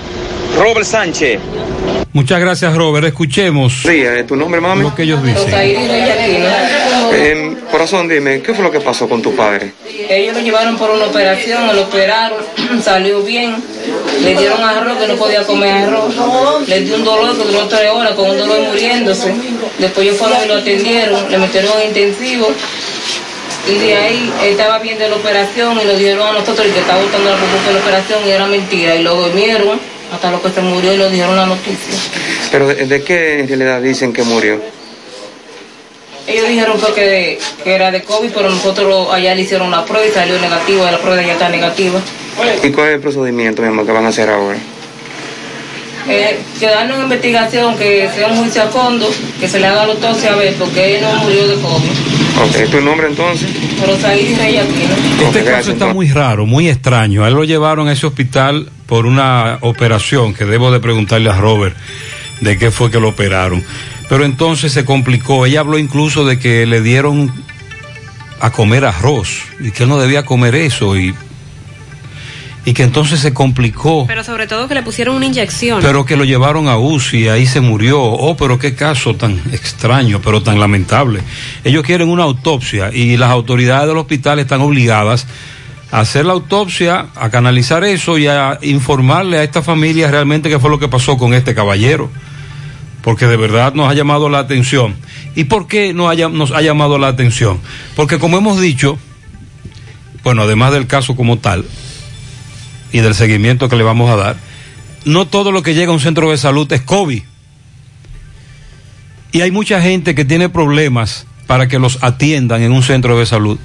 Robert 0.58 0.86
Sánchez. 0.86 1.40
Muchas 2.18 2.40
gracias, 2.40 2.76
Robert. 2.76 3.06
Escuchemos 3.06 3.72
Sí, 3.84 4.02
eh, 4.02 4.24
¿tu 4.28 4.36
nombre, 4.36 4.60
mami? 4.60 4.82
lo 4.82 4.96
que 4.96 5.04
ellos 5.04 5.24
dicen. 5.24 5.54
Eh, 7.14 7.56
corazón, 7.70 8.08
dime, 8.08 8.42
¿qué 8.42 8.56
fue 8.56 8.64
lo 8.64 8.72
que 8.72 8.80
pasó 8.80 9.08
con 9.08 9.22
tu 9.22 9.36
padre? 9.36 9.74
Ellos 10.10 10.36
lo 10.36 10.42
llevaron 10.42 10.76
por 10.78 10.90
una 10.90 11.06
operación, 11.06 11.76
lo 11.76 11.84
operaron, 11.84 12.40
salió 12.84 13.22
bien. 13.22 13.56
Le 14.24 14.34
dieron 14.36 14.64
arroz 14.64 14.98
que 14.98 15.08
no 15.10 15.14
podía 15.14 15.44
comer 15.44 15.72
arroz. 15.86 16.12
Le 16.68 16.82
dio 16.82 16.96
un 16.96 17.04
dolor 17.04 17.38
que 17.38 17.44
duró 17.44 17.68
tres 17.68 17.92
horas 17.92 18.14
con 18.14 18.32
un 18.32 18.38
dolor 18.40 18.62
muriéndose. 18.62 19.36
Después 19.78 20.08
ellos 20.08 20.18
fueron 20.18 20.44
y 20.44 20.48
lo 20.48 20.56
atendieron, 20.56 21.32
le 21.32 21.38
metieron 21.38 21.72
en 21.82 21.90
intensivo. 21.90 22.48
Y 23.70 23.76
de 23.78 23.96
ahí 23.96 24.34
él 24.44 24.52
estaba 24.54 24.80
bien 24.80 24.98
de 24.98 25.08
la 25.08 25.18
operación 25.18 25.80
y 25.80 25.86
lo 25.86 25.96
dieron 25.96 26.28
a 26.30 26.32
nosotros 26.32 26.66
y 26.68 26.72
que 26.72 26.80
estaba 26.80 27.00
buscando 27.00 27.30
la 27.30 27.36
propuesta 27.38 27.68
de 27.68 27.74
la 27.76 27.82
operación 27.82 28.20
y 28.26 28.30
era 28.32 28.48
mentira. 28.48 28.96
Y 28.96 29.04
lo 29.04 29.14
durmieron 29.14 29.97
hasta 30.12 30.32
lo 30.32 30.42
que 30.42 30.50
se 30.50 30.62
murió 30.62 30.94
y 30.94 30.98
lo 30.98 31.10
dieron 31.10 31.36
la 31.36 31.46
noticia. 31.46 31.96
¿Pero 32.52 32.68
de, 32.68 32.86
de 32.86 33.04
qué 33.04 33.40
en 33.40 33.48
realidad 33.48 33.82
dicen 33.82 34.14
que 34.14 34.24
murió? 34.24 34.60
Ellos 36.28 36.48
dijeron 36.50 36.78
fue 36.78 36.94
que, 36.94 37.40
que 37.64 37.74
era 37.74 37.90
de 37.90 38.04
COVID, 38.04 38.32
pero 38.34 38.50
nosotros 38.50 39.08
allá 39.14 39.34
le 39.34 39.44
hicieron 39.44 39.72
la 39.72 39.86
prueba 39.86 40.06
y 40.06 40.12
salió 40.12 40.38
negativa, 40.40 40.92
la 40.92 40.98
prueba 41.00 41.22
ya 41.22 41.34
está 41.34 41.48
negativa. 41.48 42.02
¿Y 42.64 42.70
cuál 42.72 42.90
es 42.90 42.96
el 42.96 43.00
procedimiento, 43.00 43.62
mi 43.62 43.70
amor, 43.70 43.86
que 43.86 43.92
van 43.94 44.06
a 44.06 44.10
hacer 44.10 44.30
ahora? 44.30 44.58
Eh, 46.10 46.38
quedarnos 46.60 46.98
en 46.98 47.04
investigación, 47.04 47.78
que 47.78 48.10
sea 48.14 48.28
un 48.28 48.38
juicio 48.38 48.64
a 48.64 48.68
fondo, 48.68 49.10
que 49.40 49.48
se 49.48 49.60
le 49.60 49.68
haga 49.68 49.86
la 49.86 49.94
autopsia 49.94 50.34
a 50.34 50.36
ver, 50.36 50.54
porque 50.56 50.96
él 50.96 51.02
no 51.02 51.14
murió 51.16 51.48
de 51.48 51.56
COVID. 51.56 52.17
Ok, 52.44 52.70
¿tu 52.70 52.82
nombre 52.82 53.08
entonces? 53.08 53.50
Rosaí 53.86 54.36
Rey 54.36 54.58
Aquino. 54.58 54.96
Este 55.26 55.44
caso 55.44 55.72
está 55.72 55.94
muy 55.94 56.08
raro, 56.10 56.46
muy 56.46 56.70
extraño. 56.70 57.24
A 57.24 57.30
él 57.30 57.34
lo 57.34 57.44
llevaron 57.44 57.88
a 57.88 57.94
ese 57.94 58.06
hospital 58.06 58.70
por 58.86 59.06
una 59.06 59.58
operación 59.62 60.34
que 60.34 60.46
debo 60.46 60.72
de 60.72 60.80
preguntarle 60.80 61.30
a 61.30 61.38
Robert 61.38 61.76
de 62.42 62.58
qué 62.58 62.72
fue 62.72 62.92
que 62.92 63.00
lo 63.00 63.10
operaron. 63.10 63.64
Pero 64.08 64.24
entonces 64.24 64.72
se 64.72 64.86
complicó. 64.86 65.46
Ella 65.46 65.62
habló 65.62 65.78
incluso 65.78 66.26
de 66.26 66.40
que 66.40 66.66
le 66.66 66.82
dieron 66.82 67.32
a 68.40 68.52
comer 68.52 68.86
arroz 68.86 69.42
y 69.60 69.72
que 69.72 69.84
él 69.84 69.90
no 69.90 69.98
debía 69.98 70.24
comer 70.24 70.56
eso 70.56 70.96
y, 70.96 71.16
y 72.68 72.74
que 72.74 72.84
entonces 72.84 73.22
se 73.22 73.34
complicó. 73.34 74.04
Pero 74.08 74.26
sobre 74.26 74.46
todo 74.46 74.68
que 74.68 74.74
le 74.74 74.84
pusieron 74.84 75.16
una 75.16 75.26
inyección. 75.26 75.80
Pero 75.82 76.06
que 76.06 76.18
lo 76.18 76.26
llevaron 76.26 76.68
a 76.68 76.78
UCI 76.78 77.18
y 77.18 77.28
ahí 77.30 77.46
se 77.46 77.62
murió. 77.62 78.02
Oh, 78.02 78.36
pero 78.36 78.60
qué 78.60 78.76
caso 78.76 79.16
tan 79.16 79.42
extraño, 79.54 80.20
pero 80.22 80.44
tan 80.44 80.60
lamentable. 80.60 81.22
Ellos 81.64 81.82
quieren 81.84 82.10
una 82.10 82.24
autopsia 82.24 82.92
y 82.94 83.16
las 83.16 83.30
autoridades 83.30 83.88
del 83.88 83.96
hospital 83.96 84.40
están 84.40 84.60
obligadas 84.60 85.28
a 85.92 86.02
hacer 86.02 86.26
la 86.26 86.34
autopsia, 86.34 87.08
a 87.16 87.30
canalizar 87.30 87.86
eso 87.86 88.18
y 88.18 88.28
a 88.28 88.60
informarle 88.62 89.38
a 89.38 89.44
esta 89.44 89.62
familia 89.62 90.12
realmente 90.12 90.50
qué 90.50 90.60
fue 90.60 90.70
lo 90.70 90.78
que 90.78 90.90
pasó 90.90 91.18
con 91.18 91.34
este 91.34 91.56
caballero. 91.56 92.12
Porque 93.02 93.28
de 93.28 93.38
verdad 93.38 93.76
nos 93.76 93.90
ha 93.90 93.94
llamado 93.94 94.28
la 94.28 94.40
atención. 94.40 94.94
¿Y 95.36 95.46
por 95.46 95.70
qué 95.70 95.94
nos 95.94 96.12
ha, 96.12 96.28
nos 96.28 96.52
ha 96.52 96.62
llamado 96.62 96.98
la 96.98 97.08
atención? 97.08 97.62
Porque 97.96 98.20
como 98.20 98.38
hemos 98.38 98.60
dicho, 98.60 99.00
bueno, 100.22 100.42
además 100.42 100.74
del 100.74 100.86
caso 100.86 101.16
como 101.16 101.38
tal, 101.38 101.64
y 102.92 103.00
del 103.00 103.16
seguimiento 103.16 103.70
que 103.70 103.76
le 103.76 103.84
vamos 103.84 104.10
a 104.10 104.16
dar, 104.16 104.38
no 105.06 105.28
todo 105.28 105.52
lo 105.52 105.64
que 105.64 105.74
llega 105.74 105.92
a 105.92 105.94
un 105.94 106.00
centro 106.00 106.30
de 106.32 106.38
salud 106.38 106.72
es 106.72 106.82
COVID. 106.82 107.24
Y 109.32 109.42
hay 109.42 109.52
mucha 109.52 109.82
gente 109.82 110.16
que 110.16 110.26
tiene 110.26 110.50
problemas 110.50 111.28
para 111.48 111.68
que 111.68 111.80
los 111.80 112.04
atiendan 112.04 112.62
en 112.62 112.72
un 112.72 112.84
centro 112.84 113.18
de 113.18 113.26
salud 113.26 113.58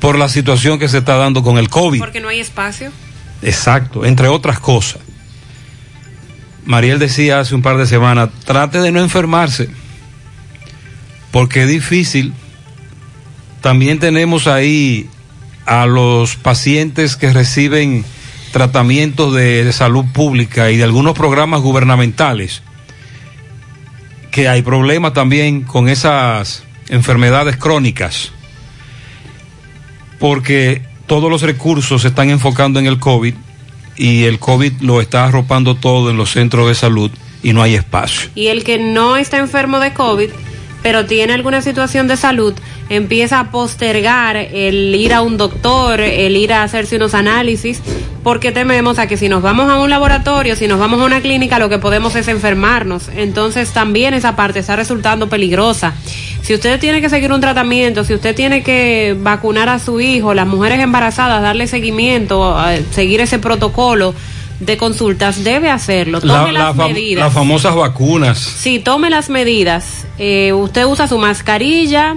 por 0.00 0.18
la 0.18 0.28
situación 0.28 0.78
que 0.78 0.88
se 0.88 0.98
está 0.98 1.16
dando 1.16 1.42
con 1.42 1.58
el 1.58 1.68
COVID. 1.68 1.98
Porque 1.98 2.20
no 2.20 2.28
hay 2.28 2.40
espacio. 2.40 2.90
Exacto, 3.42 4.04
entre 4.04 4.28
otras 4.28 4.58
cosas. 4.58 5.00
Mariel 6.64 6.98
decía 6.98 7.40
hace 7.40 7.54
un 7.54 7.62
par 7.62 7.76
de 7.76 7.86
semanas, 7.86 8.30
trate 8.44 8.80
de 8.80 8.90
no 8.90 9.00
enfermarse, 9.00 9.68
porque 11.30 11.62
es 11.62 11.68
difícil. 11.68 12.32
También 13.60 13.98
tenemos 13.98 14.46
ahí 14.46 15.08
a 15.64 15.86
los 15.86 16.36
pacientes 16.36 17.16
que 17.16 17.32
reciben 17.32 18.04
tratamientos 18.56 19.34
de, 19.34 19.64
de, 19.64 19.72
salud 19.74 20.06
pública 20.14 20.70
y 20.70 20.78
de 20.78 20.84
algunos 20.84 21.12
programas 21.12 21.60
gubernamentales, 21.60 22.62
que 24.30 24.48
hay 24.48 24.62
problemas 24.62 25.12
también 25.12 25.60
con 25.60 25.90
esas 25.90 26.64
enfermedades 26.88 27.58
crónicas, 27.58 28.32
porque 30.18 30.80
todos 31.06 31.30
los 31.30 31.42
recursos 31.42 32.00
se 32.00 32.08
están 32.08 32.30
enfocando 32.30 32.78
en 32.78 32.86
el 32.86 32.98
COVID 32.98 33.34
y 33.94 34.24
el 34.24 34.38
COVID 34.38 34.80
lo 34.80 35.02
está 35.02 35.26
arropando 35.26 35.74
todo 35.74 36.08
en 36.10 36.16
los 36.16 36.30
centros 36.30 36.66
de 36.66 36.74
salud 36.74 37.10
y 37.42 37.52
no 37.52 37.60
hay 37.60 37.74
espacio. 37.74 38.30
Y 38.34 38.46
el 38.46 38.64
que 38.64 38.78
no 38.78 39.18
está 39.18 39.36
enfermo 39.36 39.80
de 39.80 39.92
COVID, 39.92 40.30
pero 40.86 41.04
tiene 41.04 41.32
alguna 41.32 41.62
situación 41.62 42.06
de 42.06 42.16
salud, 42.16 42.54
empieza 42.88 43.40
a 43.40 43.50
postergar 43.50 44.36
el 44.36 44.94
ir 44.94 45.14
a 45.14 45.20
un 45.20 45.36
doctor, 45.36 46.00
el 46.00 46.36
ir 46.36 46.52
a 46.52 46.62
hacerse 46.62 46.94
unos 46.94 47.12
análisis, 47.12 47.82
porque 48.22 48.52
tememos 48.52 49.00
a 49.00 49.08
que 49.08 49.16
si 49.16 49.28
nos 49.28 49.42
vamos 49.42 49.68
a 49.68 49.80
un 49.80 49.90
laboratorio, 49.90 50.54
si 50.54 50.68
nos 50.68 50.78
vamos 50.78 51.00
a 51.00 51.04
una 51.04 51.20
clínica, 51.20 51.58
lo 51.58 51.68
que 51.68 51.78
podemos 51.78 52.14
es 52.14 52.28
enfermarnos. 52.28 53.08
Entonces 53.08 53.72
también 53.72 54.14
esa 54.14 54.36
parte 54.36 54.60
está 54.60 54.76
resultando 54.76 55.28
peligrosa. 55.28 55.92
Si 56.42 56.54
usted 56.54 56.78
tiene 56.78 57.00
que 57.00 57.10
seguir 57.10 57.32
un 57.32 57.40
tratamiento, 57.40 58.04
si 58.04 58.14
usted 58.14 58.36
tiene 58.36 58.62
que 58.62 59.16
vacunar 59.18 59.68
a 59.68 59.80
su 59.80 60.00
hijo, 60.00 60.34
las 60.34 60.46
mujeres 60.46 60.78
embarazadas, 60.78 61.42
darle 61.42 61.66
seguimiento, 61.66 62.56
seguir 62.92 63.20
ese 63.20 63.40
protocolo 63.40 64.14
de 64.60 64.76
consultas, 64.76 65.44
debe 65.44 65.70
hacerlo. 65.70 66.20
Tome 66.20 66.52
la, 66.52 66.66
las 66.66 66.76
la, 66.76 66.88
medidas. 66.88 67.24
Las 67.24 67.32
famosas 67.32 67.74
vacunas. 67.74 68.38
Sí, 68.38 68.78
tome 68.78 69.10
las 69.10 69.28
medidas. 69.28 70.06
Eh, 70.18 70.52
usted 70.52 70.84
usa 70.84 71.08
su 71.08 71.18
mascarilla, 71.18 72.16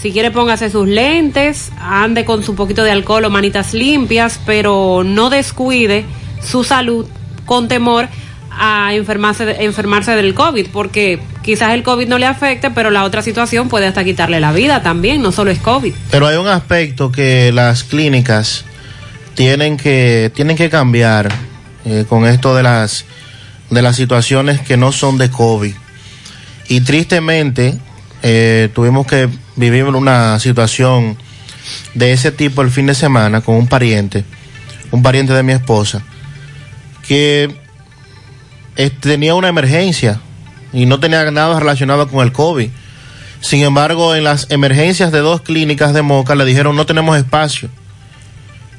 si 0.00 0.12
quiere 0.12 0.30
póngase 0.30 0.70
sus 0.70 0.86
lentes, 0.86 1.72
ande 1.80 2.24
con 2.24 2.42
su 2.42 2.54
poquito 2.54 2.84
de 2.84 2.90
alcohol 2.90 3.24
o 3.24 3.30
manitas 3.30 3.72
limpias, 3.72 4.40
pero 4.44 5.02
no 5.04 5.30
descuide 5.30 6.04
su 6.42 6.64
salud 6.64 7.06
con 7.46 7.68
temor 7.68 8.08
a 8.50 8.94
enfermarse, 8.94 9.64
enfermarse 9.64 10.12
del 10.12 10.34
COVID, 10.34 10.68
porque 10.72 11.18
quizás 11.42 11.72
el 11.72 11.82
COVID 11.82 12.06
no 12.06 12.18
le 12.18 12.26
afecte, 12.26 12.70
pero 12.70 12.90
la 12.90 13.04
otra 13.04 13.22
situación 13.22 13.68
puede 13.68 13.86
hasta 13.86 14.04
quitarle 14.04 14.40
la 14.40 14.52
vida 14.52 14.82
también, 14.82 15.22
no 15.22 15.32
solo 15.32 15.50
es 15.50 15.58
COVID. 15.58 15.94
Pero 16.10 16.26
hay 16.26 16.36
un 16.36 16.48
aspecto 16.48 17.10
que 17.10 17.50
las 17.52 17.82
clínicas 17.82 18.64
tienen 19.34 19.76
que, 19.76 20.30
tienen 20.34 20.56
que 20.56 20.70
cambiar 20.70 21.32
eh, 21.84 22.04
con 22.08 22.26
esto 22.26 22.54
de 22.54 22.62
las, 22.62 23.04
de 23.70 23.82
las 23.82 23.96
situaciones 23.96 24.60
que 24.60 24.76
no 24.76 24.92
son 24.92 25.18
de 25.18 25.30
COVID. 25.30 25.74
Y 26.68 26.80
tristemente 26.80 27.78
eh, 28.22 28.70
tuvimos 28.74 29.06
que 29.06 29.28
vivir 29.56 29.84
una 29.84 30.38
situación 30.40 31.16
de 31.94 32.12
ese 32.12 32.32
tipo 32.32 32.62
el 32.62 32.70
fin 32.70 32.86
de 32.86 32.94
semana 32.94 33.40
con 33.40 33.56
un 33.56 33.66
pariente, 33.66 34.24
un 34.90 35.02
pariente 35.02 35.32
de 35.32 35.42
mi 35.42 35.52
esposa, 35.52 36.02
que 37.06 37.54
tenía 39.00 39.34
una 39.34 39.48
emergencia 39.48 40.20
y 40.72 40.86
no 40.86 40.98
tenía 41.00 41.30
nada 41.30 41.60
relacionado 41.60 42.08
con 42.08 42.24
el 42.24 42.32
COVID. 42.32 42.68
Sin 43.40 43.62
embargo, 43.62 44.14
en 44.14 44.24
las 44.24 44.50
emergencias 44.50 45.12
de 45.12 45.18
dos 45.18 45.42
clínicas 45.42 45.92
de 45.92 46.02
Moca 46.02 46.34
le 46.34 46.46
dijeron 46.46 46.76
no 46.76 46.86
tenemos 46.86 47.16
espacio. 47.16 47.68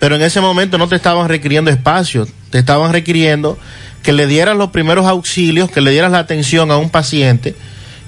Pero 0.05 0.17
en 0.17 0.21
ese 0.21 0.39
momento 0.39 0.77
no 0.77 0.87
te 0.87 0.95
estaban 0.95 1.27
requiriendo 1.27 1.71
espacio, 1.71 2.27
te 2.51 2.59
estaban 2.59 2.93
requiriendo 2.93 3.57
que 4.03 4.13
le 4.13 4.27
dieras 4.27 4.55
los 4.55 4.69
primeros 4.69 5.07
auxilios, 5.07 5.71
que 5.71 5.81
le 5.81 5.89
dieras 5.89 6.11
la 6.11 6.19
atención 6.19 6.69
a 6.69 6.77
un 6.77 6.91
paciente 6.91 7.55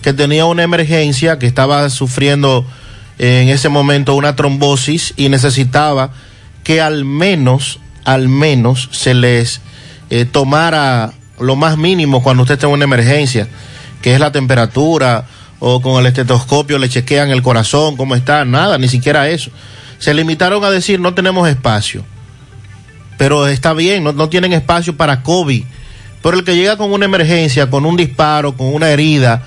que 0.04 0.14
tenía 0.14 0.46
una 0.46 0.62
emergencia, 0.62 1.40
que 1.40 1.48
estaba 1.48 1.90
sufriendo 1.90 2.68
en 3.18 3.50
ese 3.50 3.70
momento 3.70 4.14
una 4.14 4.36
trombosis 4.36 5.16
y 5.18 5.30
necesitaba 5.30 6.12
que 6.64 6.82
al 6.82 7.04
menos, 7.04 7.80
al 8.06 8.30
menos 8.30 8.90
se 8.92 9.16
les 9.16 9.62
eh, 10.12 10.26
tomara 10.26 11.14
lo 11.40 11.56
más 11.56 11.80
mínimo 11.80 12.22
cuando 12.22 12.44
usted 12.44 12.64
en 12.64 12.70
una 12.70 12.84
emergencia, 12.84 13.48
que 14.04 14.14
es 14.14 14.20
la 14.20 14.32
temperatura, 14.32 15.26
o 15.58 15.82
con 15.82 16.00
el 16.00 16.06
estetoscopio 16.06 16.78
le 16.78 16.90
chequean 16.90 17.32
el 17.32 17.42
corazón, 17.42 17.98
cómo 17.98 18.14
está, 18.14 18.46
nada, 18.46 18.78
ni 18.78 18.88
siquiera 18.88 19.28
eso. 19.30 19.50
Se 20.00 20.14
limitaron 20.14 20.64
a 20.64 20.70
decir 20.70 21.00
no 21.00 21.14
tenemos 21.14 21.48
espacio. 21.48 22.04
Pero 23.18 23.48
está 23.48 23.74
bien, 23.74 24.04
no, 24.04 24.14
no 24.14 24.30
tienen 24.30 24.54
espacio 24.54 24.96
para 24.96 25.24
COVID. 25.24 25.64
Pero 26.22 26.38
el 26.38 26.44
que 26.44 26.56
llega 26.56 26.78
con 26.78 26.92
una 26.92 27.06
emergencia, 27.06 27.70
con 27.70 27.86
un 27.86 27.96
disparo, 27.96 28.56
con 28.56 28.74
una 28.74 28.90
herida, 28.90 29.44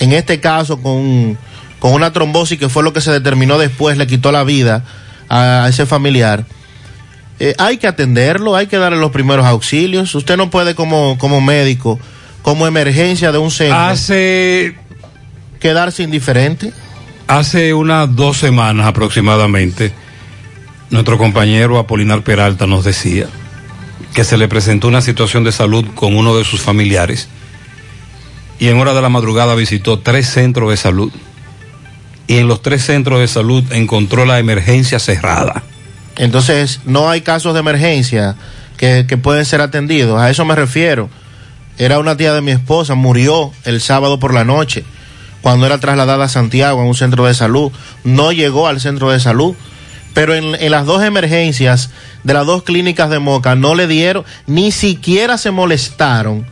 en 0.00 0.12
este 0.12 0.40
caso 0.40 0.80
con, 0.80 1.38
con 1.78 1.92
una 1.92 2.12
trombosis 2.12 2.58
que 2.58 2.68
fue 2.68 2.82
lo 2.82 2.92
que 2.92 3.00
se 3.00 3.12
determinó 3.12 3.58
después, 3.58 3.98
le 3.98 4.06
quitó 4.06 4.32
la 4.32 4.44
vida 4.44 4.84
a, 5.28 5.66
ese 5.68 5.86
familiar. 5.86 6.44
Eh, 7.38 7.54
hay 7.58 7.76
que 7.76 7.86
atenderlo, 7.86 8.56
hay 8.56 8.66
que 8.66 8.78
darle 8.78 8.98
los 8.98 9.10
primeros 9.10 9.44
auxilios. 9.46 10.14
Usted 10.14 10.36
no 10.36 10.50
puede 10.50 10.74
como, 10.74 11.18
como 11.18 11.40
médico, 11.40 11.98
como 12.42 12.66
emergencia 12.66 13.32
de 13.32 13.38
un 13.38 13.50
centro, 13.50 13.78
Hace 13.78 14.76
quedarse 15.60 16.02
indiferente. 16.02 16.72
Hace 17.28 17.74
unas 17.74 18.14
dos 18.14 18.36
semanas 18.36 18.86
aproximadamente, 18.86 19.92
nuestro 20.90 21.18
compañero 21.18 21.78
Apolinar 21.78 22.22
Peralta 22.22 22.68
nos 22.68 22.84
decía 22.84 23.26
que 24.14 24.22
se 24.22 24.36
le 24.36 24.46
presentó 24.46 24.86
una 24.86 25.00
situación 25.00 25.42
de 25.42 25.50
salud 25.50 25.84
con 25.96 26.16
uno 26.16 26.36
de 26.36 26.44
sus 26.44 26.60
familiares 26.60 27.28
y 28.60 28.68
en 28.68 28.78
hora 28.78 28.94
de 28.94 29.02
la 29.02 29.08
madrugada 29.08 29.56
visitó 29.56 29.98
tres 29.98 30.28
centros 30.28 30.70
de 30.70 30.76
salud 30.76 31.12
y 32.28 32.36
en 32.38 32.46
los 32.46 32.62
tres 32.62 32.84
centros 32.84 33.18
de 33.18 33.26
salud 33.26 33.64
encontró 33.72 34.24
la 34.24 34.38
emergencia 34.38 35.00
cerrada. 35.00 35.64
Entonces, 36.16 36.80
no 36.84 37.10
hay 37.10 37.22
casos 37.22 37.54
de 37.54 37.60
emergencia 37.60 38.36
que, 38.76 39.04
que 39.08 39.16
pueden 39.16 39.44
ser 39.44 39.60
atendidos. 39.60 40.20
A 40.20 40.30
eso 40.30 40.44
me 40.44 40.54
refiero. 40.54 41.10
Era 41.76 41.98
una 41.98 42.16
tía 42.16 42.32
de 42.32 42.40
mi 42.40 42.52
esposa, 42.52 42.94
murió 42.94 43.50
el 43.64 43.80
sábado 43.80 44.20
por 44.20 44.32
la 44.32 44.44
noche 44.44 44.84
cuando 45.46 45.64
era 45.64 45.78
trasladada 45.78 46.24
a 46.24 46.28
Santiago 46.28 46.80
a 46.80 46.84
un 46.84 46.96
centro 46.96 47.24
de 47.24 47.32
salud. 47.32 47.70
No 48.02 48.32
llegó 48.32 48.66
al 48.66 48.80
centro 48.80 49.12
de 49.12 49.20
salud. 49.20 49.54
Pero 50.12 50.34
en, 50.34 50.56
en, 50.56 50.72
las 50.72 50.86
dos 50.86 51.04
emergencias 51.04 51.90
de 52.24 52.34
las 52.34 52.44
dos 52.44 52.64
clínicas 52.64 53.10
de 53.10 53.20
Moca 53.20 53.54
no 53.54 53.76
le 53.76 53.86
dieron, 53.86 54.24
ni 54.48 54.72
siquiera 54.72 55.38
se 55.38 55.52
molestaron 55.52 56.44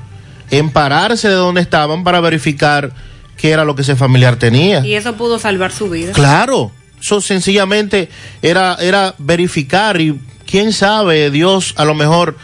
en 0.52 0.70
pararse 0.70 1.26
de 1.26 1.34
donde 1.34 1.60
estaban 1.60 2.04
para 2.04 2.20
verificar 2.20 2.92
qué 3.36 3.50
era 3.50 3.64
lo 3.64 3.74
que 3.74 3.82
ese 3.82 3.96
familiar 3.96 4.36
tenía. 4.36 4.86
Y 4.86 4.94
eso 4.94 5.14
pudo 5.16 5.40
salvar 5.40 5.72
su 5.72 5.90
vida. 5.90 6.12
Claro, 6.12 6.70
eso 7.00 7.20
sencillamente 7.20 8.08
era, 8.42 8.76
era 8.76 9.16
verificar 9.18 10.00
y 10.00 10.20
quién 10.46 10.72
sabe, 10.72 11.32
Dios 11.32 11.74
a 11.78 11.84
lo 11.84 11.96
mejor 11.96 12.36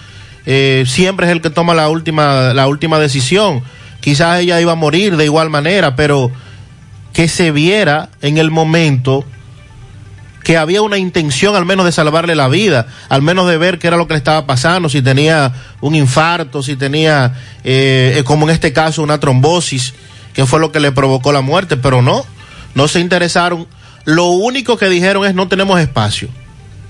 eh, 0.46 0.82
siempre 0.88 1.26
es 1.26 1.32
el 1.32 1.42
que 1.42 1.50
toma 1.50 1.74
la 1.74 1.88
última, 1.88 2.52
la 2.54 2.66
última 2.66 2.98
decisión. 2.98 3.62
Quizás 4.00 4.40
ella 4.40 4.60
iba 4.60 4.72
a 4.72 4.76
morir 4.76 5.16
de 5.16 5.24
igual 5.24 5.50
manera, 5.50 5.96
pero 5.96 6.30
que 7.12 7.28
se 7.28 7.50
viera 7.50 8.10
en 8.22 8.38
el 8.38 8.50
momento 8.50 9.24
que 10.42 10.56
había 10.56 10.82
una 10.82 10.98
intención 10.98 11.54
al 11.54 11.66
menos 11.66 11.84
de 11.84 11.92
salvarle 11.92 12.34
la 12.34 12.48
vida, 12.48 12.86
al 13.08 13.22
menos 13.22 13.48
de 13.48 13.58
ver 13.58 13.78
qué 13.78 13.88
era 13.88 13.96
lo 13.96 14.06
que 14.06 14.14
le 14.14 14.18
estaba 14.18 14.46
pasando, 14.46 14.88
si 14.88 15.02
tenía 15.02 15.52
un 15.80 15.94
infarto, 15.94 16.62
si 16.62 16.76
tenía, 16.76 17.34
eh, 17.62 18.22
como 18.24 18.48
en 18.48 18.54
este 18.54 18.72
caso, 18.72 19.02
una 19.02 19.20
trombosis, 19.20 19.94
que 20.32 20.46
fue 20.46 20.60
lo 20.60 20.72
que 20.72 20.80
le 20.80 20.92
provocó 20.92 21.32
la 21.32 21.42
muerte, 21.42 21.76
pero 21.76 22.02
no, 22.02 22.24
no 22.74 22.88
se 22.88 23.00
interesaron. 23.00 23.66
Lo 24.04 24.26
único 24.26 24.78
que 24.78 24.88
dijeron 24.88 25.26
es 25.26 25.34
no 25.34 25.48
tenemos 25.48 25.78
espacio. 25.78 26.28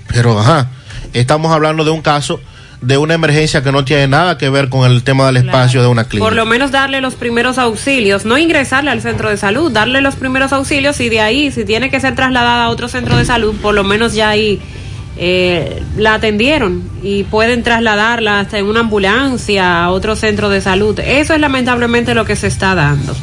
Pero, 0.08 0.38
ajá, 0.38 0.68
estamos 1.12 1.52
hablando 1.52 1.84
de 1.84 1.90
un 1.90 2.02
caso 2.02 2.40
de 2.80 2.96
una 2.96 3.14
emergencia 3.14 3.62
que 3.62 3.72
no 3.72 3.84
tiene 3.84 4.08
nada 4.08 4.38
que 4.38 4.48
ver 4.48 4.68
con 4.68 4.90
el 4.90 5.02
tema 5.02 5.26
del 5.26 5.38
espacio 5.38 5.82
de 5.82 5.88
una 5.88 6.04
clínica. 6.04 6.26
Por 6.26 6.34
lo 6.34 6.46
menos 6.46 6.70
darle 6.70 7.00
los 7.00 7.14
primeros 7.14 7.58
auxilios, 7.58 8.24
no 8.24 8.38
ingresarle 8.38 8.90
al 8.90 9.02
centro 9.02 9.28
de 9.28 9.36
salud, 9.36 9.70
darle 9.70 10.00
los 10.00 10.16
primeros 10.16 10.52
auxilios 10.52 10.98
y 11.00 11.08
de 11.08 11.20
ahí, 11.20 11.50
si 11.50 11.64
tiene 11.64 11.90
que 11.90 12.00
ser 12.00 12.14
trasladada 12.14 12.64
a 12.64 12.68
otro 12.70 12.88
centro 12.88 13.16
de 13.16 13.24
salud, 13.24 13.54
por 13.60 13.74
lo 13.74 13.84
menos 13.84 14.14
ya 14.14 14.30
ahí 14.30 14.60
eh, 15.18 15.82
la 15.96 16.14
atendieron 16.14 16.82
y 17.02 17.24
pueden 17.24 17.62
trasladarla 17.62 18.40
hasta 18.40 18.58
en 18.58 18.64
una 18.64 18.80
ambulancia 18.80 19.84
a 19.84 19.90
otro 19.90 20.16
centro 20.16 20.48
de 20.48 20.62
salud. 20.62 20.98
Eso 21.00 21.34
es 21.34 21.40
lamentablemente 21.40 22.14
lo 22.14 22.24
que 22.24 22.36
se 22.36 22.46
está 22.46 22.74
dando. 22.74 23.14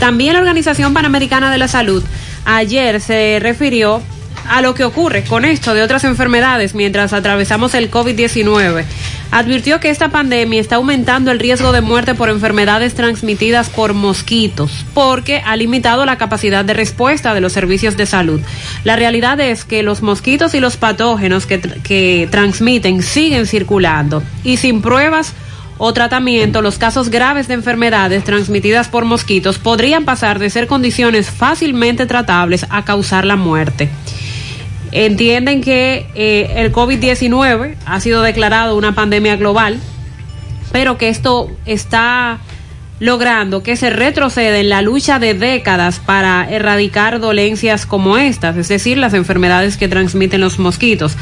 También 0.00 0.32
la 0.32 0.40
Organización 0.40 0.92
Panamericana 0.92 1.50
de 1.52 1.58
la 1.58 1.68
Salud 1.68 2.02
ayer 2.44 3.00
se 3.00 3.38
refirió 3.40 4.02
a 4.48 4.62
lo 4.62 4.74
que 4.74 4.84
ocurre 4.84 5.24
con 5.24 5.44
esto 5.44 5.74
de 5.74 5.82
otras 5.82 6.04
enfermedades 6.04 6.74
mientras 6.74 7.12
atravesamos 7.12 7.74
el 7.74 7.90
COVID-19. 7.90 8.84
Advirtió 9.30 9.80
que 9.80 9.90
esta 9.90 10.08
pandemia 10.08 10.60
está 10.60 10.76
aumentando 10.76 11.30
el 11.30 11.38
riesgo 11.38 11.72
de 11.72 11.80
muerte 11.80 12.14
por 12.14 12.30
enfermedades 12.30 12.94
transmitidas 12.94 13.68
por 13.68 13.92
mosquitos, 13.92 14.84
porque 14.94 15.42
ha 15.44 15.56
limitado 15.56 16.06
la 16.06 16.16
capacidad 16.16 16.64
de 16.64 16.74
respuesta 16.74 17.34
de 17.34 17.40
los 17.40 17.52
servicios 17.52 17.96
de 17.96 18.06
salud. 18.06 18.40
La 18.84 18.96
realidad 18.96 19.40
es 19.40 19.64
que 19.64 19.82
los 19.82 20.02
mosquitos 20.02 20.54
y 20.54 20.60
los 20.60 20.76
patógenos 20.76 21.46
que, 21.46 21.60
que 21.60 22.28
transmiten 22.30 23.02
siguen 23.02 23.46
circulando 23.46 24.22
y 24.44 24.58
sin 24.58 24.80
pruebas 24.80 25.34
o 25.78 25.92
tratamiento, 25.92 26.62
los 26.62 26.78
casos 26.78 27.10
graves 27.10 27.48
de 27.48 27.54
enfermedades 27.54 28.24
transmitidas 28.24 28.88
por 28.88 29.04
mosquitos 29.04 29.58
podrían 29.58 30.04
pasar 30.04 30.38
de 30.38 30.48
ser 30.48 30.66
condiciones 30.66 31.30
fácilmente 31.30 32.06
tratables 32.06 32.66
a 32.70 32.84
causar 32.84 33.26
la 33.26 33.36
muerte 33.36 33.90
entienden 34.92 35.60
que 35.60 36.06
eh, 36.14 36.52
el 36.56 36.72
COVID-19 36.72 37.76
ha 37.84 38.00
sido 38.00 38.22
declarado 38.22 38.76
una 38.76 38.94
pandemia 38.94 39.36
global, 39.36 39.78
pero 40.72 40.98
que 40.98 41.08
esto 41.08 41.50
está 41.64 42.38
logrando 42.98 43.62
que 43.62 43.76
se 43.76 43.90
retroceda 43.90 44.58
en 44.58 44.70
la 44.70 44.82
lucha 44.82 45.18
de 45.18 45.34
décadas 45.34 46.00
para 46.00 46.48
erradicar 46.50 47.20
dolencias 47.20 47.84
como 47.84 48.16
estas, 48.16 48.56
es 48.56 48.68
decir, 48.68 48.96
las 48.96 49.12
enfermedades 49.12 49.76
que 49.76 49.88
transmiten 49.88 50.40
los 50.40 50.58
mosquitos. 50.58 51.16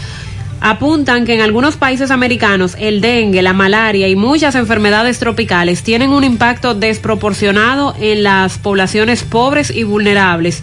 Apuntan 0.61 1.27
que 1.27 1.35
en 1.35 1.41
algunos 1.41 1.77
países 1.77 2.11
americanos 2.11 2.77
el 2.79 3.01
dengue, 3.01 3.43
la 3.43 3.53
malaria 3.53 4.09
y 4.09 4.17
muchas 4.17 4.55
enfermedades 4.55 5.19
tropicales 5.19 5.83
tienen 5.83 6.11
un 6.11 6.25
impacto 6.25 6.75
desproporcionado 6.75 7.95
en 8.01 8.23
las 8.23 8.59
poblaciones 8.59 9.25
pobres 9.25 9.71
y 9.71 9.83
vulnerables 9.83 10.63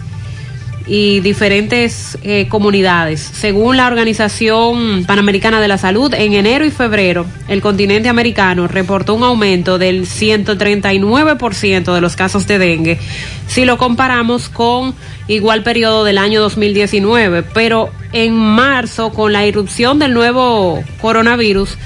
y 0.86 1.20
diferentes 1.20 2.18
eh, 2.22 2.48
comunidades. 2.48 3.20
Según 3.20 3.76
la 3.76 3.86
Organización 3.86 5.04
Panamericana 5.06 5.60
de 5.60 5.68
la 5.68 5.78
Salud, 5.78 6.12
en 6.14 6.32
enero 6.32 6.64
y 6.64 6.70
febrero 6.70 7.26
el 7.48 7.60
continente 7.60 8.08
americano 8.08 8.68
reportó 8.68 9.14
un 9.14 9.22
aumento 9.22 9.78
del 9.78 10.06
139% 10.06 11.94
de 11.94 12.00
los 12.00 12.16
casos 12.16 12.46
de 12.46 12.58
dengue 12.58 12.98
si 13.46 13.66
lo 13.66 13.76
comparamos 13.76 14.48
con 14.48 14.94
igual 15.28 15.62
periodo 15.62 16.04
del 16.04 16.18
año 16.18 16.40
2019. 16.40 17.42
Pero 17.42 17.90
en 18.12 18.34
marzo, 18.34 19.10
con 19.10 19.32
la 19.32 19.46
irrupción 19.46 19.98
del 19.98 20.14
nuevo 20.14 20.82
coronavirus, 21.00 21.76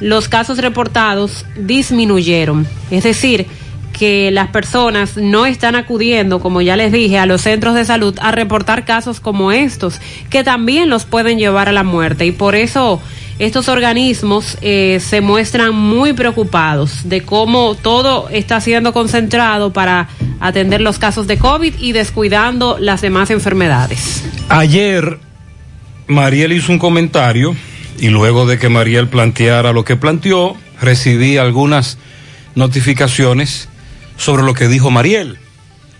los 0.00 0.28
casos 0.28 0.58
reportados 0.58 1.44
disminuyeron. 1.56 2.66
Es 2.90 3.04
decir, 3.04 3.46
que 3.98 4.30
las 4.30 4.48
personas 4.48 5.16
no 5.16 5.44
están 5.44 5.74
acudiendo, 5.74 6.40
como 6.40 6.62
ya 6.62 6.76
les 6.76 6.92
dije, 6.92 7.18
a 7.18 7.26
los 7.26 7.42
centros 7.42 7.74
de 7.74 7.84
salud 7.84 8.16
a 8.20 8.30
reportar 8.30 8.84
casos 8.84 9.20
como 9.20 9.50
estos, 9.50 10.00
que 10.30 10.44
también 10.44 10.88
los 10.88 11.04
pueden 11.04 11.38
llevar 11.38 11.68
a 11.68 11.72
la 11.72 11.82
muerte. 11.82 12.24
Y 12.24 12.32
por 12.32 12.54
eso 12.54 13.00
estos 13.38 13.68
organismos 13.68 14.56
eh, 14.60 14.98
se 15.00 15.20
muestran 15.20 15.74
muy 15.74 16.12
preocupados 16.12 17.08
de 17.08 17.22
cómo 17.22 17.74
todo 17.74 18.28
está 18.30 18.60
siendo 18.60 18.92
concentrado 18.92 19.72
para 19.72 20.08
atender 20.40 20.80
los 20.80 20.98
casos 20.98 21.26
de 21.26 21.38
COVID 21.38 21.74
y 21.78 21.92
descuidando 21.92 22.78
las 22.80 23.00
demás 23.00 23.30
enfermedades. 23.30 24.24
Ayer, 24.48 25.18
Mariel 26.06 26.52
hizo 26.52 26.72
un 26.72 26.78
comentario 26.78 27.56
y 27.98 28.08
luego 28.08 28.46
de 28.46 28.58
que 28.58 28.68
Mariel 28.68 29.08
planteara 29.08 29.72
lo 29.72 29.84
que 29.84 29.96
planteó, 29.96 30.56
recibí 30.80 31.36
algunas 31.36 31.98
notificaciones 32.54 33.68
sobre 34.18 34.42
lo 34.42 34.52
que 34.52 34.68
dijo 34.68 34.90
Mariel. 34.90 35.38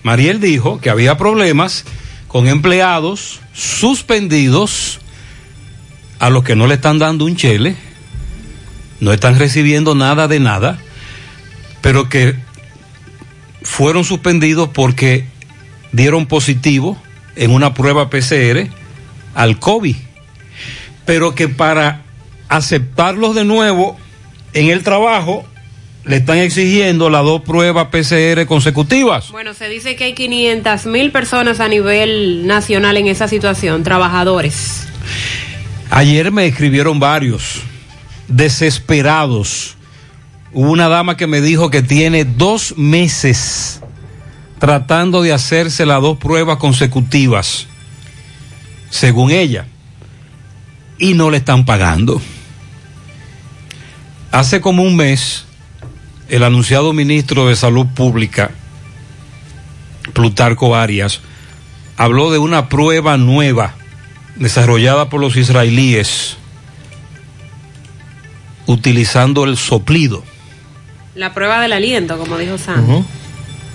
Mariel 0.03 0.41
dijo 0.41 0.81
que 0.81 0.91
había 0.91 1.17
problemas 1.17 1.85
con 2.27 2.47
empleados 2.47 3.41
suspendidos 3.55 5.01
a 6.19 6.29
los 6.29 6.45
que 6.45 6.57
no 6.57 6.67
le 6.67 6.75
están 6.75 6.99
dando 6.99 7.25
un 7.25 7.37
chele, 7.37 7.77
no 9.01 9.13
están 9.13 9.39
recibiendo 9.39 9.95
nada 9.95 10.29
de 10.29 10.41
nada, 10.41 10.79
pero 11.81 12.09
que 12.09 12.35
fueron 13.63 14.05
suspendidos 14.05 14.69
porque 14.69 15.27
dieron 15.93 16.27
positivo 16.27 17.01
en 17.37 17.53
una 17.53 17.73
prueba 17.73 18.11
PCR 18.11 18.69
al 19.35 19.59
COVID, 19.59 19.97
pero 21.07 21.35
que 21.35 21.49
para 21.49 22.03
aceptarlos 22.49 23.35
de 23.35 23.45
nuevo 23.45 23.97
en 24.53 24.71
el 24.71 24.83
trajo 24.83 25.47
le 26.05 26.17
están 26.17 26.39
exigiendo 26.39 27.11
las 27.11 27.23
dos 27.23 27.43
pruebas 27.43 27.89
PCR 27.89 28.47
consecutivas. 28.47 29.31
Bueno, 29.31 29.55
se 29.55 29.69
dice 29.69 29.97
que 29.97 30.05
hay 30.05 30.15
500 30.15 30.87
mil 30.87 31.11
personas 31.11 31.61
a 31.61 31.69
nivel 31.69 32.47
nacional 32.47 32.97
en 32.97 33.09
esa 33.09 33.29
situación, 33.29 33.83
trabajadores. 33.83 34.87
Ayer 35.91 36.31
me 36.33 36.47
escribieron 36.47 37.01
varios, 37.01 37.61
desesperados. 38.29 39.77
Hubo 40.53 40.71
una 40.71 40.89
dama 40.89 41.17
que 41.17 41.27
me 41.27 41.41
dijo 41.41 41.71
que 41.71 41.83
tiene 41.83 42.25
dos 42.25 42.77
meses 42.77 43.81
tratando 44.59 45.23
de 45.23 45.33
hacerse 45.33 45.87
las 45.87 46.03
dos 46.03 46.19
pruebas 46.19 46.59
consecutivas, 46.59 47.67
según 48.91 49.31
ella, 49.31 49.67
y 50.99 51.15
no 51.15 51.31
le 51.31 51.39
están 51.39 51.65
pagando. 51.65 52.21
Hace 54.33 54.61
como 54.61 54.83
un 54.83 54.97
mes 54.97 55.48
el 56.29 56.43
anunciado 56.45 56.93
ministro 56.93 57.49
de 57.49 57.57
Salud 57.57 57.87
Pública, 57.87 58.51
Plutarco 60.13 60.77
Arias, 60.77 61.21
habló 61.97 62.31
de 62.31 62.39
una 62.39 62.69
prueba 62.69 63.17
nueva 63.17 63.75
desarrollada 64.37 65.09
por 65.09 65.21
los 65.21 65.37
israelíes 65.37 66.37
utilizando 68.67 69.45
el 69.45 69.57
soplido. 69.57 70.23
La 71.15 71.33
prueba 71.33 71.61
del 71.61 71.73
aliento, 71.73 72.19
como 72.19 72.37
dijo 72.37 72.59
Sam. 72.59 73.05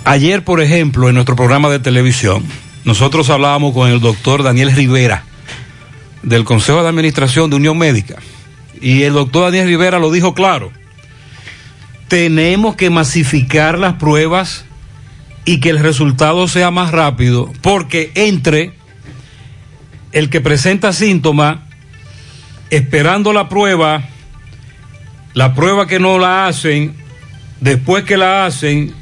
Ayer, 0.06 0.44
por 0.44 0.62
ejemplo, 0.62 1.10
en 1.10 1.16
nuestro 1.16 1.36
programa 1.36 1.70
de 1.70 1.80
televisión, 1.80 2.44
nosotros 2.86 3.30
hablábamos 3.30 3.74
con 3.74 3.90
el 3.90 4.00
doctor 4.00 4.44
Daniel 4.44 4.72
Rivera 4.72 5.24
del 6.22 6.46
Consejo 6.46 6.84
de 6.84 6.90
Administración 6.90 7.50
de 7.50 7.56
Unión 7.56 7.78
Médica. 7.78 8.18
Y 8.80 9.04
el 9.04 9.14
doctor 9.14 9.46
Daniel 9.46 9.68
Rivera 9.68 10.00
lo 10.00 10.12
dijo 10.12 10.34
claro 10.34 10.72
tenemos 12.14 12.76
que 12.76 12.92
masificar 12.92 13.80
las 13.80 13.96
pruebas 13.96 14.66
y 15.46 15.60
que 15.60 15.72
el 15.72 15.80
resultado 15.80 16.48
sea 16.48 16.70
más 16.70 16.92
rápido, 16.92 17.52
porque 17.64 18.12
entre 18.14 18.74
el 20.12 20.30
que 20.30 20.40
presenta 20.40 20.94
síntomas, 20.94 21.58
esperando 22.70 23.34
la 23.34 23.50
prueba, 23.50 24.04
la 25.34 25.56
prueba 25.56 25.88
que 25.88 26.00
no 26.00 26.20
la 26.20 26.46
hacen, 26.46 26.94
después 27.62 28.04
que 28.04 28.16
la 28.16 28.46
hacen, 28.46 28.94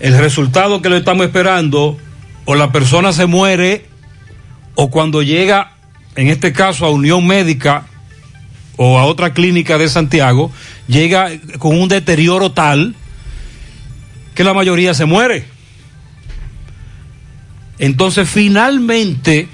el 0.00 0.16
resultado 0.16 0.80
que 0.80 0.88
lo 0.88 0.96
estamos 0.96 1.26
esperando, 1.26 1.98
o 2.46 2.54
la 2.54 2.72
persona 2.72 3.12
se 3.12 3.26
muere, 3.26 3.84
o 4.76 4.90
cuando 4.90 5.20
llega, 5.20 5.72
en 6.14 6.28
este 6.28 6.54
caso, 6.54 6.86
a 6.86 6.90
Unión 6.90 7.26
Médica 7.26 7.84
o 8.78 8.98
a 8.98 9.04
otra 9.04 9.34
clínica 9.34 9.76
de 9.76 9.90
Santiago, 9.90 10.50
llega 10.88 11.30
con 11.58 11.78
un 11.78 11.88
deterioro 11.88 12.52
tal 12.52 12.94
que 14.34 14.44
la 14.44 14.54
mayoría 14.54 14.94
se 14.94 15.04
muere. 15.04 15.44
Entonces, 17.78 18.28
finalmente, 18.28 19.48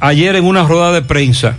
ayer 0.00 0.36
en 0.36 0.44
una 0.44 0.64
rueda 0.64 0.92
de 0.92 1.02
prensa, 1.02 1.56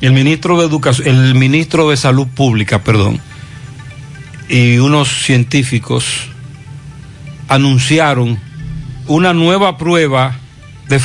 el 0.00 0.12
ministro 0.12 0.60
de 0.60 0.92
el 1.04 1.34
ministro 1.34 1.90
de 1.90 1.96
Salud 1.96 2.26
Pública, 2.26 2.82
perdón, 2.82 3.20
y 4.48 4.78
unos 4.78 5.08
científicos 5.08 6.04
anunciaron 7.48 8.38
una 9.06 9.32
nueva 9.32 9.78
prueba 9.78 10.36
de 10.88 11.00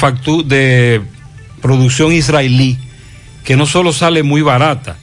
de 0.46 1.02
producción 1.62 2.12
israelí 2.12 2.78
que 3.48 3.56
no 3.56 3.66
solo 3.66 3.94
sale 3.94 4.24
muy 4.24 4.42
barata, 4.42 4.98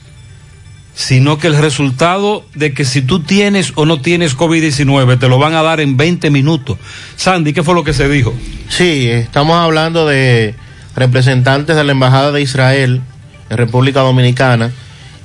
sino 0.93 1.39
que 1.39 1.47
el 1.47 1.57
resultado 1.57 2.45
de 2.53 2.75
que 2.75 2.85
si 2.85 3.01
tú 3.01 3.21
tienes 3.21 3.73
o 3.73 3.87
no 3.87 4.01
tienes 4.01 4.37
COVID-19 4.37 5.17
te 5.17 5.27
lo 5.27 5.39
van 5.39 5.55
a 5.55 5.63
dar 5.63 5.79
en 5.79 5.97
20 5.97 6.29
minutos. 6.29 6.77
Sandy, 7.15 7.53
¿qué 7.53 7.63
fue 7.63 7.73
lo 7.73 7.83
que 7.83 7.93
se 7.93 8.07
dijo? 8.07 8.35
Sí, 8.69 9.09
estamos 9.09 9.57
hablando 9.57 10.05
de 10.05 10.53
representantes 10.95 11.75
de 11.75 11.83
la 11.83 11.93
Embajada 11.93 12.31
de 12.31 12.43
Israel 12.43 13.01
en 13.49 13.57
República 13.57 14.01
Dominicana 14.01 14.69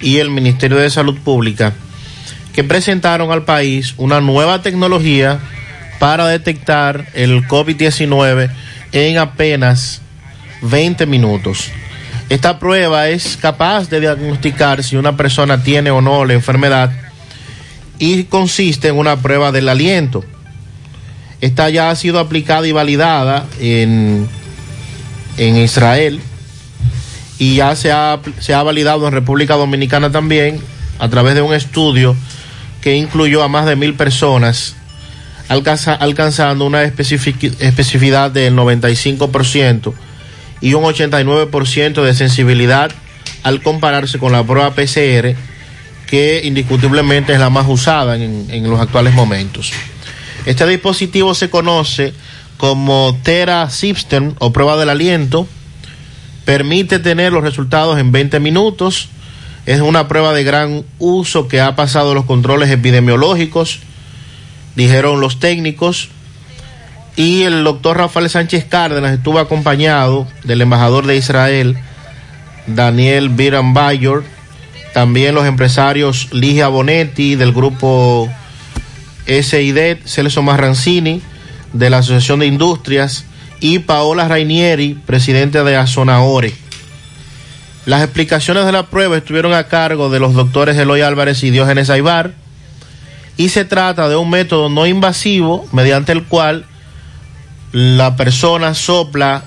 y 0.01 0.17
el 0.17 0.31
Ministerio 0.31 0.79
de 0.79 0.89
Salud 0.89 1.19
Pública 1.19 1.75
que 2.55 2.65
presentaron 2.65 3.33
al 3.33 3.45
país 3.45 3.93
una 3.99 4.23
nueva 4.23 4.63
tecnología 4.63 5.41
para 5.99 6.27
detectar 6.27 7.05
el 7.13 7.47
COVID-19 7.47 8.51
en 8.93 9.19
apenas 9.19 10.01
20 10.63 11.05
minutos. 11.05 11.71
Esta 12.31 12.61
prueba 12.61 13.09
es 13.09 13.37
capaz 13.37 13.91
de 13.91 13.99
diagnosticar 14.01 14.85
si 14.85 14.95
una 14.97 15.17
persona 15.17 15.65
tiene 15.65 15.91
o 15.91 16.01
no 16.01 16.25
la 16.25 16.33
enfermedad 16.35 16.93
y 17.99 18.23
consiste 18.25 18.87
en 18.89 18.97
una 18.99 19.17
prueba 19.17 19.51
del 19.51 19.69
aliento. 19.69 20.25
Esta 21.41 21.69
ya 21.71 21.91
ha 21.91 21.97
sido 21.97 22.21
aplicada 22.21 22.69
y 22.69 22.73
validada 22.73 23.47
en, 23.61 24.29
en 25.39 25.57
Israel 25.57 26.21
y 27.41 27.57
ya 27.57 27.75
se 27.75 27.91
ha, 27.91 28.21
se 28.39 28.55
ha 28.55 28.63
validado 28.63 29.09
en 29.09 29.13
República 29.13 29.57
Dominicana 29.57 30.13
también 30.13 30.61
a 31.01 31.09
través 31.09 31.35
de 31.35 31.43
un 31.43 31.53
estudio 31.53 32.15
que 32.81 32.95
incluyó 32.95 33.43
a 33.43 33.49
más 33.49 33.67
de 33.67 33.75
mil 33.75 33.95
personas, 33.95 34.77
alcanza, 35.49 35.95
alcanzando 35.95 36.65
una 36.65 36.85
especific- 36.85 37.57
especificidad 37.59 38.31
del 38.31 38.55
95% 38.55 39.95
y 40.61 40.75
un 40.75 40.85
89% 40.85 42.03
de 42.03 42.15
sensibilidad 42.15 42.91
al 43.43 43.63
compararse 43.63 44.19
con 44.19 44.33
la 44.33 44.45
prueba 44.45 44.75
PCR, 44.75 45.35
que 46.07 46.43
indiscutiblemente 46.45 47.33
es 47.33 47.39
la 47.39 47.51
más 47.51 47.67
usada 47.69 48.17
en, 48.17 48.47
en 48.51 48.69
los 48.69 48.81
actuales 48.81 49.15
momentos. 49.15 49.73
Este 50.47 50.67
dispositivo 50.67 51.35
se 51.35 51.51
conoce 51.51 52.13
como 52.57 53.19
Tera 53.23 53.71
System 53.71 54.35
o 54.39 54.53
prueba 54.53 54.77
del 54.77 54.91
aliento, 54.91 55.47
permite 56.45 56.99
tener 56.99 57.33
los 57.33 57.43
resultados 57.43 57.99
en 57.99 58.13
20 58.13 58.41
minutos, 58.41 59.09
es 59.67 59.81
una 59.81 60.09
prueba 60.09 60.33
de 60.33 60.45
gran 60.45 60.85
uso 60.99 61.49
que 61.49 61.61
ha 61.61 61.77
pasado 61.77 62.15
los 62.15 62.25
controles 62.25 62.71
epidemiológicos, 62.71 63.81
dijeron 64.75 65.21
los 65.21 65.39
técnicos, 65.39 66.09
y 67.17 67.43
el 67.43 67.65
doctor 67.65 67.99
Rafael 67.99 68.31
Sánchez 68.31 68.65
Cárdenas 68.65 69.13
estuvo 69.13 69.39
acompañado 69.39 70.27
del 70.45 70.63
embajador 70.63 71.07
de 71.07 71.17
Israel, 71.17 71.77
Daniel 72.67 73.29
Biran 73.29 73.75
Bayor, 73.75 74.25
también 74.95 75.35
los 75.35 75.47
empresarios 75.47 76.29
Ligia 76.33 76.69
Bonetti 76.69 77.37
del 77.37 77.53
grupo 77.53 78.29
SID, 79.27 79.99
Celso 80.05 80.43
Marrancini 80.43 81.23
de 81.73 81.91
la 81.91 81.99
Asociación 81.99 82.41
de 82.41 82.47
Industrias 82.47 83.25
y 83.61 83.81
Paola 83.81 84.27
Rainieri, 84.27 84.95
presidente 85.07 85.63
de 85.63 85.77
Azonaore. 85.77 86.53
Las 87.87 88.03
explicaciones 88.03 88.67
de 88.67 88.73
la 88.73 88.87
prueba 88.87 89.17
estuvieron 89.17 89.53
a 89.53 89.65
cargo 89.65 90.11
de 90.11 90.21
los 90.21 90.35
doctores 90.35 90.77
Eloy 90.77 91.03
Álvarez 91.03 91.43
y 91.45 91.51
Diógenes 91.51 91.91
Aibar 91.91 92.33
y 93.37 93.49
se 93.49 93.65
trata 93.65 94.09
de 94.09 94.17
un 94.17 94.29
método 94.29 94.69
no 94.69 94.87
invasivo 94.87 95.67
mediante 95.73 96.13
el 96.13 96.25
cual 96.25 96.67
la 97.73 98.17
persona 98.17 98.75
sopla 98.75 99.45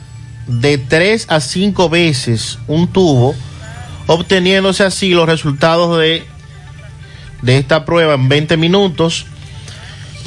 de 0.47 0.77
3 0.77 1.27
a 1.29 1.39
5 1.39 1.89
veces 1.89 2.59
un 2.67 2.87
tubo, 2.87 3.35
obteniéndose 4.07 4.83
así 4.83 5.09
los 5.13 5.27
resultados 5.27 5.99
de, 5.99 6.23
de 7.41 7.57
esta 7.57 7.85
prueba 7.85 8.15
en 8.15 8.29
20 8.29 8.57
minutos. 8.57 9.25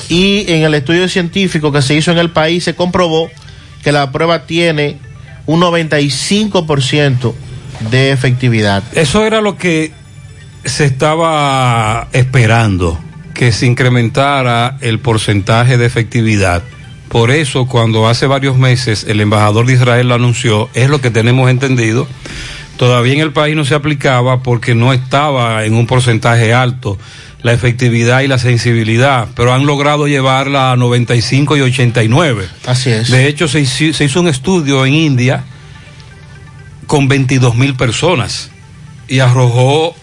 Y 0.08 0.44
en 0.52 0.62
el 0.62 0.74
estudio 0.74 1.08
científico 1.08 1.72
que 1.72 1.82
se 1.82 1.94
hizo 1.94 2.12
en 2.12 2.18
el 2.18 2.30
país 2.30 2.64
se 2.64 2.74
comprobó 2.74 3.30
que 3.82 3.92
la 3.92 4.12
prueba 4.12 4.46
tiene 4.46 4.98
un 5.46 5.60
95% 5.60 7.34
de 7.90 8.10
efectividad. 8.10 8.82
Eso 8.92 9.24
era 9.24 9.40
lo 9.40 9.56
que 9.56 9.92
se 10.64 10.84
estaba 10.84 12.08
esperando, 12.12 12.98
que 13.34 13.52
se 13.52 13.66
incrementara 13.66 14.76
el 14.80 14.98
porcentaje 14.98 15.78
de 15.78 15.86
efectividad. 15.86 16.62
Por 17.08 17.30
eso, 17.30 17.66
cuando 17.66 18.08
hace 18.08 18.26
varios 18.26 18.56
meses 18.56 19.04
el 19.08 19.20
embajador 19.20 19.66
de 19.66 19.74
Israel 19.74 20.08
lo 20.08 20.14
anunció, 20.14 20.68
es 20.74 20.90
lo 20.90 21.00
que 21.00 21.10
tenemos 21.10 21.50
entendido. 21.50 22.06
Todavía 22.76 23.14
en 23.14 23.20
el 23.20 23.32
país 23.32 23.56
no 23.56 23.64
se 23.64 23.74
aplicaba 23.74 24.42
porque 24.42 24.74
no 24.74 24.92
estaba 24.92 25.64
en 25.64 25.74
un 25.74 25.86
porcentaje 25.86 26.52
alto 26.52 26.98
la 27.42 27.52
efectividad 27.52 28.22
y 28.22 28.28
la 28.28 28.38
sensibilidad, 28.38 29.28
pero 29.36 29.54
han 29.54 29.66
logrado 29.66 30.08
llevarla 30.08 30.72
a 30.72 30.76
95 30.76 31.56
y 31.56 31.60
89. 31.60 32.48
Así 32.66 32.90
es. 32.90 33.08
De 33.08 33.28
hecho, 33.28 33.46
se 33.46 33.60
hizo, 33.60 33.96
se 33.96 34.04
hizo 34.04 34.20
un 34.20 34.26
estudio 34.26 34.84
en 34.84 34.94
India 34.94 35.44
con 36.88 37.06
22 37.06 37.54
mil 37.54 37.76
personas 37.76 38.50
y 39.06 39.20
arrojó 39.20 39.94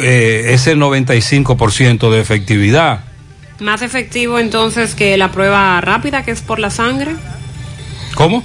eh, 0.00 0.46
ese 0.48 0.76
95% 0.76 2.10
de 2.10 2.20
efectividad. 2.20 3.04
Más 3.64 3.80
efectivo 3.80 4.38
entonces 4.38 4.94
que 4.94 5.16
la 5.16 5.32
prueba 5.32 5.80
rápida 5.80 6.22
que 6.22 6.32
es 6.32 6.42
por 6.42 6.58
la 6.58 6.68
sangre. 6.68 7.16
¿Cómo? 8.14 8.44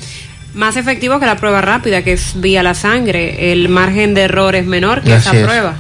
Más 0.53 0.78
efectivo 0.78 1.20
que 1.20 1.26
la 1.26 1.36
prueba 1.36 1.59
rápida 1.59 2.05
que 2.05 2.13
es 2.13 2.39
vía 2.39 2.63
la 2.63 2.74
sangre. 2.74 3.51
El 3.51 3.67
margen 3.67 4.13
de 4.13 4.22
error 4.22 4.55
es 4.55 4.65
menor 4.65 5.01
que 5.01 5.11
Así 5.11 5.28
esa 5.28 5.38
es. 5.38 5.43
prueba. 5.43 5.76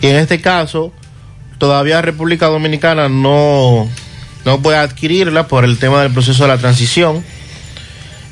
Y 0.00 0.06
en 0.06 0.14
este 0.14 0.40
caso, 0.40 0.92
todavía 1.58 2.00
República 2.00 2.46
Dominicana 2.46 3.08
no, 3.08 3.88
no 4.44 4.62
puede 4.62 4.78
adquirirla 4.78 5.48
por 5.48 5.64
el 5.64 5.78
tema 5.78 6.02
del 6.02 6.12
proceso 6.12 6.44
de 6.44 6.50
la 6.50 6.58
transición. 6.58 7.24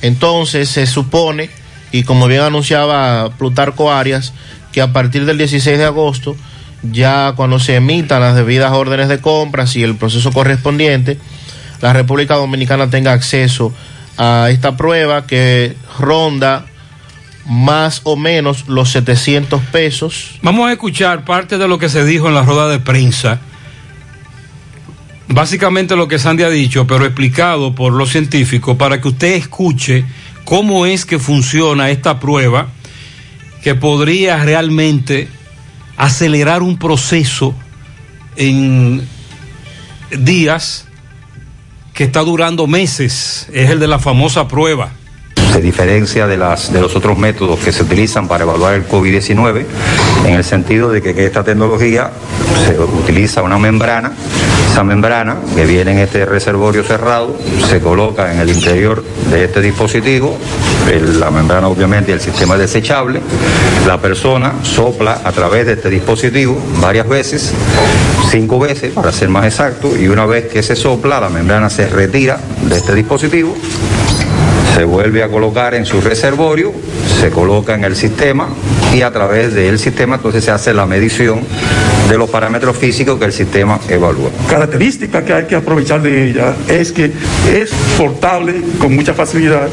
Entonces 0.02 0.68
se 0.68 0.86
supone, 0.86 1.50
y 1.90 2.04
como 2.04 2.28
bien 2.28 2.42
anunciaba 2.42 3.28
Plutarco 3.38 3.90
Arias, 3.90 4.32
que 4.70 4.80
a 4.80 4.92
partir 4.92 5.24
del 5.26 5.36
16 5.36 5.78
de 5.78 5.84
agosto, 5.84 6.36
ya 6.90 7.32
cuando 7.36 7.58
se 7.58 7.76
emitan 7.76 8.20
las 8.20 8.36
debidas 8.36 8.72
órdenes 8.72 9.08
de 9.08 9.20
compras 9.20 9.76
y 9.76 9.82
el 9.82 9.96
proceso 9.96 10.32
correspondiente, 10.32 11.18
la 11.80 11.92
República 11.92 12.34
Dominicana 12.36 12.90
tenga 12.90 13.12
acceso 13.12 13.72
a 14.16 14.48
esta 14.50 14.76
prueba 14.76 15.26
que 15.26 15.76
ronda 15.98 16.66
más 17.46 18.00
o 18.04 18.16
menos 18.16 18.68
los 18.68 18.90
700 18.90 19.60
pesos. 19.64 20.38
Vamos 20.42 20.68
a 20.68 20.72
escuchar 20.72 21.24
parte 21.24 21.58
de 21.58 21.68
lo 21.68 21.78
que 21.78 21.88
se 21.88 22.04
dijo 22.04 22.28
en 22.28 22.34
la 22.34 22.42
rueda 22.42 22.68
de 22.68 22.78
prensa. 22.78 23.40
Básicamente 25.28 25.96
lo 25.96 26.06
que 26.08 26.18
Sandy 26.18 26.42
ha 26.42 26.50
dicho, 26.50 26.86
pero 26.86 27.04
explicado 27.04 27.74
por 27.74 27.92
los 27.92 28.10
científicos 28.10 28.76
para 28.76 29.00
que 29.00 29.08
usted 29.08 29.34
escuche 29.34 30.04
cómo 30.44 30.86
es 30.86 31.04
que 31.04 31.18
funciona 31.18 31.90
esta 31.90 32.20
prueba 32.20 32.68
que 33.62 33.74
podría 33.74 34.36
realmente 34.44 35.28
acelerar 35.96 36.62
un 36.62 36.78
proceso 36.78 37.54
en 38.36 39.06
días 40.10 40.86
que 41.92 42.04
está 42.04 42.20
durando 42.20 42.66
meses. 42.66 43.48
Es 43.52 43.70
el 43.70 43.80
de 43.80 43.86
la 43.86 43.98
famosa 43.98 44.48
prueba. 44.48 44.90
Se 45.52 45.60
diferencia 45.60 46.26
de, 46.26 46.36
las, 46.36 46.72
de 46.72 46.80
los 46.80 46.96
otros 46.96 47.16
métodos 47.16 47.60
que 47.60 47.70
se 47.70 47.84
utilizan 47.84 48.26
para 48.26 48.42
evaluar 48.42 48.74
el 48.74 48.88
COVID-19 48.88 49.64
en 50.26 50.34
el 50.34 50.42
sentido 50.42 50.90
de 50.90 51.00
que, 51.00 51.14
que 51.14 51.26
esta 51.26 51.44
tecnología 51.44 52.10
se 52.66 52.76
utiliza 52.78 53.42
una 53.42 53.58
membrana, 53.58 54.12
esa 54.74 54.82
membrana 54.82 55.36
que 55.54 55.66
viene 55.66 55.92
en 55.92 55.98
este 55.98 56.26
reservorio 56.26 56.82
cerrado, 56.82 57.38
se 57.68 57.78
coloca 57.78 58.32
en 58.32 58.40
el 58.40 58.50
interior 58.50 59.04
de 59.30 59.44
este 59.44 59.60
dispositivo, 59.60 60.36
la 61.20 61.30
membrana 61.30 61.68
obviamente 61.68 62.10
el 62.10 62.20
sistema 62.20 62.54
es 62.54 62.62
desechable, 62.62 63.20
la 63.86 64.00
persona 64.00 64.52
sopla 64.64 65.20
a 65.22 65.30
través 65.30 65.66
de 65.66 65.74
este 65.74 65.90
dispositivo 65.90 66.60
varias 66.80 67.08
veces, 67.08 67.52
cinco 68.32 68.58
veces 68.58 68.92
para 68.92 69.12
ser 69.12 69.28
más 69.28 69.44
exacto, 69.44 69.96
y 69.96 70.08
una 70.08 70.26
vez 70.26 70.48
que 70.48 70.60
se 70.60 70.74
sopla, 70.74 71.20
la 71.20 71.28
membrana 71.28 71.70
se 71.70 71.86
retira 71.86 72.40
de 72.62 72.76
este 72.76 72.96
dispositivo 72.96 73.54
se 74.74 74.82
vuelve 74.82 75.22
a 75.22 75.28
colocar 75.28 75.76
en 75.76 75.86
su 75.86 76.00
reservorio, 76.00 76.72
se 77.20 77.30
coloca 77.30 77.76
en 77.76 77.84
el 77.84 77.94
sistema 77.94 78.48
y 78.94 79.02
a 79.02 79.10
través 79.10 79.52
del 79.54 79.78
sistema 79.78 80.16
entonces 80.16 80.44
se 80.44 80.50
hace 80.50 80.72
la 80.72 80.86
medición 80.86 81.40
de 82.08 82.16
los 82.16 82.30
parámetros 82.30 82.76
físicos 82.76 83.18
que 83.18 83.24
el 83.24 83.32
sistema 83.32 83.80
evalúa. 83.88 84.30
característica 84.48 85.24
que 85.24 85.32
hay 85.32 85.44
que 85.44 85.56
aprovechar 85.56 86.00
de 86.00 86.30
ella 86.30 86.54
es 86.68 86.92
que 86.92 87.12
es 87.52 87.70
portable 87.98 88.54
con 88.78 88.94
mucha 88.94 89.14
facilidad 89.14 89.68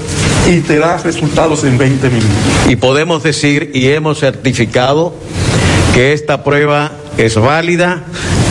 y 0.49 0.61
te 0.61 0.79
da 0.79 0.97
resultados 0.97 1.63
en 1.63 1.77
20 1.77 2.09
minutos. 2.09 2.35
Y 2.67 2.75
podemos 2.77 3.21
decir 3.21 3.71
y 3.73 3.89
hemos 3.89 4.19
certificado 4.19 5.13
que 5.93 6.13
esta 6.13 6.43
prueba 6.43 6.91
es 7.17 7.35
válida, 7.35 8.03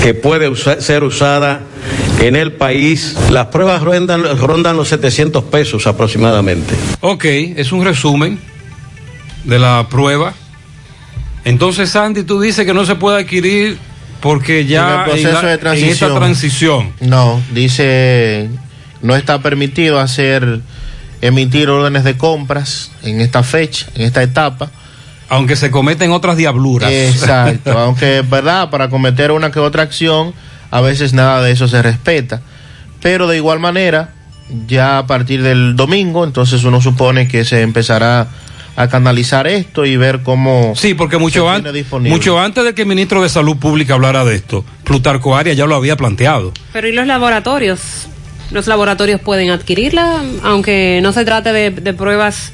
que 0.03 0.15
puede 0.15 0.55
ser 0.57 1.05
usada 1.05 1.63
en 2.21 2.37
el 2.37 2.53
país. 2.53 3.17
Las 3.31 3.47
pruebas 3.47 3.83
rondan, 3.83 4.39
rondan 4.39 4.77
los 4.77 4.89
700 4.89 5.45
pesos 5.45 5.87
aproximadamente. 5.87 6.75
Ok, 7.01 7.25
es 7.25 7.73
un 7.73 7.85
resumen 7.85 8.39
de 9.45 9.59
la 9.59 9.87
prueba. 9.91 10.35
Entonces, 11.45 11.91
Sandy, 11.91 12.23
tú 12.25 12.41
dices 12.41 12.67
que 12.67 12.75
no 12.75 12.85
se 12.85 12.95
puede 12.97 13.21
adquirir 13.23 13.79
porque 14.21 14.67
ya 14.67 14.93
en 14.95 14.99
el 15.01 15.05
proceso 15.07 15.43
la- 15.43 15.49
de 15.49 15.55
en 15.55 15.61
transición. 15.61 15.93
esta 15.93 16.15
transición. 16.15 16.93
No, 17.01 17.41
dice, 17.53 18.49
no 19.03 19.17
está 19.17 19.41
permitido 19.41 19.99
hacer, 20.01 20.61
emitir 21.23 21.71
órdenes 21.71 22.05
de 22.05 22.17
compras 22.17 22.93
en 23.03 23.21
esta 23.21 23.43
fecha, 23.43 23.87
en 23.95 24.03
esta 24.03 24.23
etapa. 24.23 24.71
Aunque 25.31 25.57
se 25.57 25.71
cometen 25.71 26.11
otras 26.11 26.37
diabluras. 26.37 26.91
Exacto, 26.91 27.71
aunque 27.79 28.19
es 28.19 28.29
verdad, 28.29 28.69
para 28.71 28.89
cometer 28.91 29.31
una 29.31 29.51
que 29.51 29.61
otra 29.61 29.83
acción, 29.83 30.35
a 30.71 30.81
veces 30.81 31.15
nada 31.15 31.41
de 31.43 31.53
eso 31.53 31.69
se 31.69 31.81
respeta. 31.83 32.43
Pero 33.01 33.27
de 33.27 33.37
igual 33.37 33.61
manera, 33.61 34.11
ya 34.67 34.99
a 34.99 35.07
partir 35.07 35.43
del 35.43 35.77
domingo, 35.77 36.25
entonces 36.25 36.65
uno 36.65 36.83
supone 36.83 37.29
que 37.29 37.45
se 37.45 37.63
empezará 37.63 38.27
a 38.77 38.89
canalizar 38.89 39.47
esto 39.47 39.85
y 39.85 39.97
ver 39.97 40.23
cómo... 40.23 40.73
Sí, 40.77 40.95
porque 40.95 41.19
mucho, 41.19 41.51
an- 41.51 41.65
mucho 42.01 42.39
antes 42.41 42.65
de 42.65 42.75
que 42.75 42.83
el 42.83 42.89
ministro 42.89 43.23
de 43.23 43.29
Salud 43.29 43.57
Pública 43.57 43.95
hablara 43.95 44.25
de 44.25 44.37
esto, 44.37 44.65
Plutarco 44.85 45.37
Arias 45.37 45.57
ya 45.57 45.67
lo 45.67 45.75
había 45.75 45.97
planteado. 45.97 46.53
Pero 46.73 46.89
¿y 46.89 46.93
los 46.93 47.07
laboratorios? 47.07 47.81
Los 48.51 48.67
laboratorios 48.67 49.21
pueden 49.21 49.51
adquirirla, 49.51 50.23
aunque 50.43 51.01
no 51.03 51.13
se 51.13 51.25
trate 51.25 51.53
de, 51.53 51.71
de 51.71 51.93
pruebas 51.95 52.53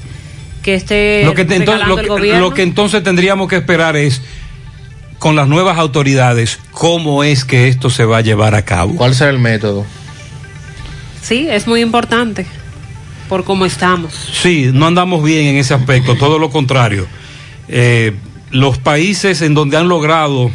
que 0.62 0.74
esté 0.74 1.22
Lo 1.24 1.34
que, 1.34 1.42
entonces, 1.42 1.86
lo, 1.86 1.96
el 1.98 2.02
que, 2.04 2.08
gobierno. 2.08 2.40
lo 2.40 2.54
que 2.54 2.62
entonces 2.62 3.02
tendríamos 3.02 3.48
que 3.48 3.56
esperar 3.56 3.96
es, 3.96 4.20
con 5.18 5.36
las 5.36 5.48
nuevas 5.48 5.78
autoridades, 5.78 6.58
cómo 6.72 7.24
es 7.24 7.44
que 7.44 7.68
esto 7.68 7.88
se 7.88 8.04
va 8.04 8.18
a 8.18 8.20
llevar 8.20 8.54
a 8.54 8.62
cabo. 8.64 8.96
¿Cuál 8.96 9.14
será 9.14 9.30
el 9.30 9.38
método? 9.38 9.86
Sí, 11.22 11.46
es 11.50 11.66
muy 11.66 11.80
importante 11.80 12.46
por 13.26 13.44
cómo 13.44 13.66
estamos. 13.66 14.12
Sí, 14.32 14.70
no 14.72 14.86
andamos 14.86 15.22
bien 15.22 15.46
en 15.46 15.56
ese 15.56 15.74
aspecto, 15.74 16.16
todo 16.16 16.38
lo 16.38 16.50
contrario. 16.50 17.06
Eh, 17.68 18.14
los 18.50 18.78
países 18.78 19.42
en 19.42 19.54
donde 19.54 19.76
han 19.76 19.88
logrado 19.88 20.50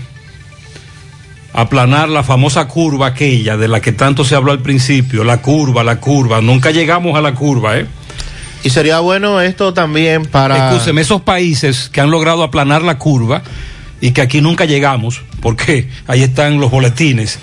aplanar 1.53 2.09
la 2.09 2.23
famosa 2.23 2.67
curva 2.67 3.07
aquella 3.07 3.57
de 3.57 3.67
la 3.67 3.81
que 3.81 3.91
tanto 3.91 4.23
se 4.23 4.35
habló 4.35 4.51
al 4.51 4.61
principio, 4.61 5.23
la 5.23 5.41
curva, 5.41 5.83
la 5.83 5.99
curva, 5.99 6.41
nunca 6.41 6.71
llegamos 6.71 7.17
a 7.17 7.21
la 7.21 7.33
curva, 7.33 7.77
¿eh? 7.77 7.87
Y 8.63 8.69
sería 8.69 8.99
bueno 8.99 9.41
esto 9.41 9.73
también 9.73 10.25
para... 10.25 10.69
Escúcheme, 10.69 11.01
esos 11.01 11.21
países 11.21 11.89
que 11.89 11.99
han 11.99 12.11
logrado 12.11 12.43
aplanar 12.43 12.83
la 12.83 12.97
curva 12.97 13.41
y 13.99 14.11
que 14.11 14.21
aquí 14.21 14.39
nunca 14.39 14.65
llegamos, 14.65 15.21
porque 15.41 15.89
ahí 16.07 16.21
están 16.21 16.59
los 16.59 16.69
boletines, 16.69 17.39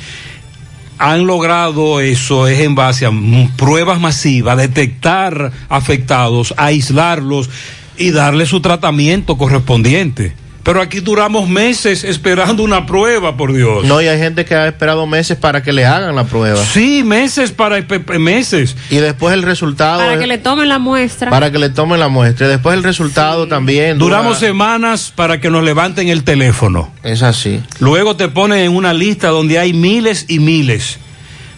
han 0.98 1.26
logrado 1.26 2.00
eso 2.00 2.48
es 2.48 2.60
en 2.60 2.74
base 2.74 3.06
a 3.06 3.12
pruebas 3.56 4.00
masivas, 4.00 4.56
detectar 4.56 5.52
afectados, 5.68 6.52
aislarlos 6.56 7.48
y 7.96 8.10
darle 8.10 8.46
su 8.46 8.60
tratamiento 8.60 9.36
correspondiente. 9.38 10.34
Pero 10.68 10.82
aquí 10.82 11.00
duramos 11.00 11.48
meses 11.48 12.04
esperando 12.04 12.62
una 12.62 12.84
prueba, 12.84 13.38
por 13.38 13.54
Dios. 13.54 13.86
No, 13.86 14.02
y 14.02 14.06
hay 14.06 14.18
gente 14.18 14.44
que 14.44 14.54
ha 14.54 14.68
esperado 14.68 15.06
meses 15.06 15.38
para 15.38 15.62
que 15.62 15.72
le 15.72 15.86
hagan 15.86 16.14
la 16.14 16.24
prueba. 16.24 16.62
Sí, 16.62 17.02
meses 17.02 17.52
para 17.52 17.82
meses. 18.18 18.76
Y 18.90 18.96
después 18.96 19.32
el 19.32 19.42
resultado... 19.44 20.00
Para 20.00 20.12
es- 20.16 20.20
que 20.20 20.26
le 20.26 20.36
tomen 20.36 20.68
la 20.68 20.78
muestra. 20.78 21.30
para 21.30 21.50
que 21.50 21.58
le 21.58 21.70
tomen 21.70 21.98
la 21.98 22.08
muestra. 22.08 22.46
Y 22.48 22.50
después 22.50 22.76
el 22.76 22.82
resultado 22.82 23.48
también. 23.48 23.96
dura- 23.96 24.18
Duramos 24.18 24.38
semanas 24.40 25.10
para 25.16 25.40
que 25.40 25.48
nos 25.48 25.64
levanten 25.64 26.08
el 26.08 26.22
teléfono. 26.22 26.92
Es 27.02 27.22
así. 27.22 27.62
Luego 27.80 28.16
te 28.16 28.28
ponen 28.28 28.58
en 28.58 28.76
una 28.76 28.92
lista 28.92 29.28
donde 29.28 29.58
hay 29.58 29.72
miles 29.72 30.26
y 30.28 30.38
miles. 30.38 30.98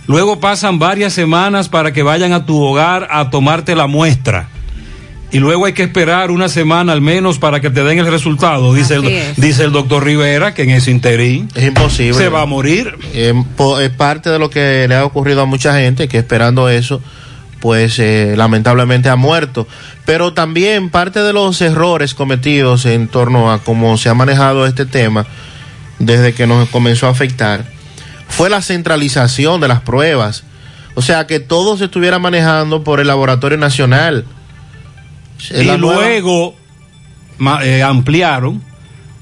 Luego 0.06 0.38
pasan 0.38 0.78
varias 0.78 1.12
semanas 1.14 1.68
para 1.68 1.92
que 1.92 2.04
vayan 2.04 2.32
a 2.32 2.46
tu 2.46 2.62
hogar 2.62 3.08
a 3.11 3.28
tomarte 3.30 3.74
la 3.74 3.88
muestra. 3.88 4.48
Y 5.33 5.39
luego 5.39 5.66
hay 5.66 5.72
que 5.74 5.85
esperar 5.85 6.31
una 6.31 6.49
semana 6.49 6.93
al 6.93 7.01
menos 7.01 7.39
para 7.39 7.61
que 7.61 7.70
te 7.70 7.85
den 7.85 7.99
el 7.99 8.11
resultado, 8.11 8.74
dice 8.74 8.97
el, 8.97 9.07
es. 9.07 9.37
dice 9.37 9.64
el 9.64 9.72
doctor 9.72 10.05
Rivera, 10.05 10.55
que 10.55 10.62
en 10.62 10.70
ese 10.70 10.91
interín 10.91 11.49
Es 11.55 11.68
imposible. 11.68 12.14
se 12.14 12.28
va 12.28 12.43
a 12.43 12.47
morir. 12.47 12.97
Eh, 13.14 13.33
es 13.81 13.91
parte 13.91 14.31
de 14.31 14.39
lo 14.39 14.51
que 14.51 14.87
le 14.89 14.95
ha 14.97 15.05
ocurrido 15.05 15.43
a 15.43 15.47
mucha 15.47 15.78
gente 15.78 16.09
que 16.09 16.18
esperando 16.18 16.68
eso, 16.68 17.01
pues 17.61 17.99
eh, 18.01 18.35
lamentablemente 18.37 19.09
ha 19.09 19.16
muerto. 19.16 19.68
Pero 20.05 20.33
también 20.33 20.91
parte 20.91 21.20
de 21.20 21.33
los 21.33 21.61
errores 21.61 22.14
cometidos 22.14 22.85
en 22.87 23.07
torno 23.07 23.53
a 23.53 23.61
cómo 23.61 23.97
se 23.99 24.09
ha 24.09 24.14
manejado 24.14 24.66
este 24.66 24.85
tema 24.85 25.26
desde 26.01 26.33
que 26.33 26.47
nos 26.47 26.68
comenzó 26.70 27.07
a 27.07 27.11
afectar 27.11 27.64
fue 28.31 28.49
la 28.49 28.62
centralización 28.62 29.61
de 29.61 29.68
las 29.68 29.81
pruebas. 29.81 30.45
O 30.95 31.03
sea, 31.03 31.26
que 31.26 31.41
todo 31.41 31.76
se 31.76 31.85
estuviera 31.85 32.18
manejando 32.18 32.83
por 32.83 33.01
el 33.01 33.07
Laboratorio 33.07 33.59
Nacional. 33.59 34.24
Y 35.51 35.64
luego 35.76 36.55
ma- 37.38 37.64
eh, 37.64 37.82
ampliaron 37.82 38.62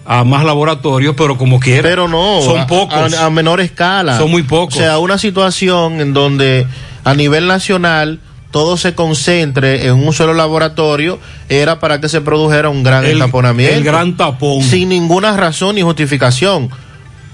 a 0.07 0.25
más 0.25 0.45
laboratorios, 0.45 1.15
pero 1.17 1.37
como 1.37 1.61
quiera. 1.61 1.83
Pero 1.83 2.09
no, 2.09 2.41
son 2.43 2.61
a- 2.61 2.67
pocos. 2.67 3.15
A, 3.15 3.27
a 3.27 3.31
menor 3.31 3.61
escala. 3.61 4.17
Son 4.19 4.31
muy 4.31 4.43
pocos. 4.43 4.75
O 4.77 4.79
sea, 4.79 4.99
una 4.99 5.19
situación 5.19 6.01
en 6.01 6.15
donde 6.15 6.67
a 7.05 7.15
nivel 7.15 7.47
nacional 7.47 8.21
todo 8.51 8.79
se 8.79 8.95
concentre 8.95 9.87
en 9.87 9.93
un 9.95 10.13
solo 10.15 10.33
laboratorio 10.33 11.19
era 11.51 11.79
para 11.81 12.01
que 12.01 12.09
se 12.09 12.23
produjera 12.23 12.71
un 12.71 12.83
gran 12.83 13.05
El- 13.05 13.13
entaponamiento. 13.13 13.77
el 13.77 13.85
gran 13.85 14.17
tapón. 14.17 14.63
Sin 14.63 14.89
ninguna 14.89 15.37
razón 15.37 15.75
ni 15.75 15.83
justificación. 15.83 16.71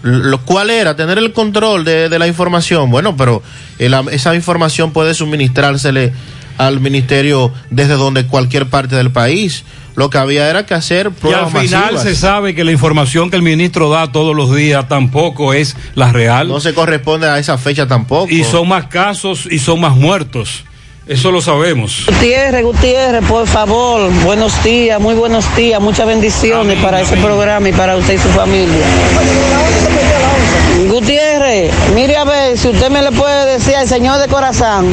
Lo 0.02 0.38
cual 0.42 0.68
era 0.68 0.96
tener 0.96 1.16
el 1.16 1.32
control 1.32 1.84
de, 1.84 2.08
de 2.10 2.18
la 2.18 2.26
información. 2.26 2.90
Bueno, 2.90 3.16
pero 3.16 3.42
esa 3.78 4.34
información 4.34 4.92
puede 4.92 5.14
suministrársele 5.14 6.12
al 6.58 6.80
ministerio 6.80 7.52
desde 7.70 7.94
donde 7.94 8.26
cualquier 8.26 8.68
parte 8.68 8.96
del 8.96 9.10
país. 9.10 9.64
Lo 9.96 10.10
que 10.10 10.18
había 10.18 10.50
era 10.50 10.66
que 10.66 10.74
hacer 10.74 11.06
Y 11.06 11.20
pruebas 11.20 11.54
al 11.54 11.62
final 11.62 11.82
masivas. 11.94 12.02
se 12.02 12.16
sabe 12.16 12.54
que 12.54 12.64
la 12.64 12.72
información 12.72 13.30
que 13.30 13.36
el 13.36 13.42
ministro 13.42 13.90
da 13.90 14.10
todos 14.10 14.34
los 14.34 14.54
días 14.54 14.88
tampoco 14.88 15.52
es 15.54 15.76
la 15.94 16.12
real. 16.12 16.48
No 16.48 16.58
se 16.60 16.74
corresponde 16.74 17.28
a 17.28 17.38
esa 17.38 17.58
fecha 17.58 17.86
tampoco. 17.86 18.28
Y 18.28 18.42
son 18.42 18.68
más 18.68 18.86
casos 18.86 19.46
y 19.50 19.58
son 19.60 19.80
más 19.80 19.94
muertos. 19.94 20.64
Eso 21.06 21.30
lo 21.30 21.42
sabemos. 21.42 22.04
Gutiérrez, 22.06 22.64
Gutiérrez, 22.64 23.24
por 23.28 23.46
favor, 23.46 24.10
buenos 24.24 24.64
días, 24.64 24.98
muy 24.98 25.14
buenos 25.14 25.44
días, 25.54 25.78
muchas 25.80 26.06
bendiciones 26.06 26.78
para 26.82 27.02
ese 27.02 27.16
programa 27.18 27.68
y 27.68 27.72
para 27.72 27.94
usted 27.96 28.14
y 28.14 28.18
su 28.18 28.28
familia. 28.30 28.86
Gutiérrez, 30.88 31.72
mire 31.94 32.16
a 32.16 32.24
ver 32.24 32.56
si 32.56 32.68
usted 32.68 32.90
me 32.90 33.02
le 33.02 33.12
puede 33.12 33.52
decir 33.52 33.76
al 33.76 33.86
señor 33.86 34.18
de 34.18 34.28
corazón 34.28 34.92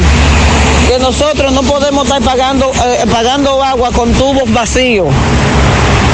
que 0.88 0.98
nosotros 0.98 1.52
no 1.52 1.62
podemos 1.62 2.04
estar 2.04 2.22
pagando, 2.22 2.70
eh, 2.70 3.04
pagando 3.10 3.62
agua 3.62 3.90
con 3.92 4.12
tubos 4.12 4.52
vacíos. 4.52 5.08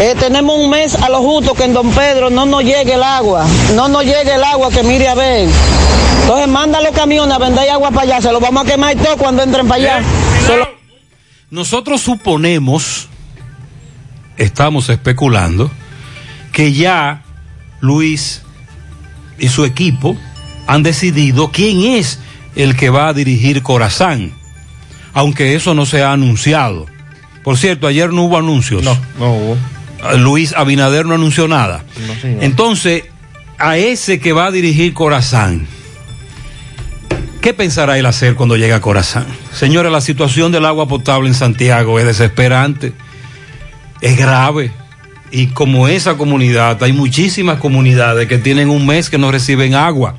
Eh, 0.00 0.14
tenemos 0.18 0.56
un 0.56 0.70
mes 0.70 0.94
a 0.94 1.08
lo 1.08 1.20
justo 1.20 1.54
que 1.54 1.64
en 1.64 1.72
Don 1.72 1.90
Pedro 1.90 2.30
no 2.30 2.46
nos 2.46 2.62
llegue 2.62 2.94
el 2.94 3.02
agua, 3.02 3.44
no 3.74 3.88
nos 3.88 4.04
llegue 4.04 4.34
el 4.34 4.44
agua 4.44 4.70
que 4.70 4.84
mire 4.84 5.08
a 5.08 5.14
ver. 5.14 5.48
Entonces 6.22 6.48
manda 6.48 6.80
los 6.80 6.92
camiones 6.92 7.34
a 7.34 7.38
vender 7.38 7.68
agua 7.70 7.90
para 7.90 8.02
allá, 8.02 8.20
se 8.20 8.30
los 8.30 8.40
vamos 8.40 8.64
a 8.64 8.66
quemar 8.66 8.94
todo 8.96 9.16
cuando 9.16 9.42
entren 9.42 9.66
para 9.66 9.82
allá. 9.82 10.02
Nosotros 11.50 12.00
suponemos, 12.00 13.08
estamos 14.36 14.88
especulando, 14.88 15.70
que 16.52 16.72
ya 16.72 17.24
Luis 17.80 18.42
y 19.38 19.48
su 19.48 19.64
equipo 19.64 20.16
han 20.66 20.82
decidido 20.82 21.50
quién 21.50 21.80
es 21.80 22.20
el 22.54 22.76
que 22.76 22.90
va 22.90 23.08
a 23.08 23.14
dirigir 23.14 23.62
Corazán, 23.62 24.37
aunque 25.14 25.54
eso 25.54 25.74
no 25.74 25.86
se 25.86 26.02
ha 26.02 26.12
anunciado. 26.12 26.86
Por 27.42 27.56
cierto, 27.56 27.86
ayer 27.86 28.12
no 28.12 28.24
hubo 28.24 28.38
anuncios. 28.38 28.82
No, 28.82 28.96
no 29.18 29.32
hubo. 29.34 29.56
Luis 30.18 30.54
Abinader 30.56 31.06
no 31.06 31.14
anunció 31.14 31.48
nada. 31.48 31.84
No. 32.06 32.42
Entonces, 32.42 33.04
a 33.58 33.76
ese 33.76 34.20
que 34.20 34.32
va 34.32 34.46
a 34.46 34.50
dirigir 34.50 34.94
Corazán, 34.94 35.66
¿qué 37.40 37.52
pensará 37.54 37.98
él 37.98 38.06
hacer 38.06 38.34
cuando 38.34 38.56
llegue 38.56 38.74
a 38.74 38.80
Corazán? 38.80 39.26
Señores, 39.52 39.90
la 39.90 40.00
situación 40.00 40.52
del 40.52 40.64
agua 40.64 40.86
potable 40.86 41.28
en 41.28 41.34
Santiago 41.34 41.98
es 41.98 42.06
desesperante, 42.06 42.92
es 44.00 44.16
grave. 44.16 44.70
Y 45.30 45.48
como 45.48 45.88
esa 45.88 46.16
comunidad, 46.16 46.82
hay 46.82 46.92
muchísimas 46.92 47.58
comunidades 47.58 48.28
que 48.28 48.38
tienen 48.38 48.70
un 48.70 48.86
mes 48.86 49.10
que 49.10 49.18
no 49.18 49.30
reciben 49.30 49.74
agua. 49.74 50.14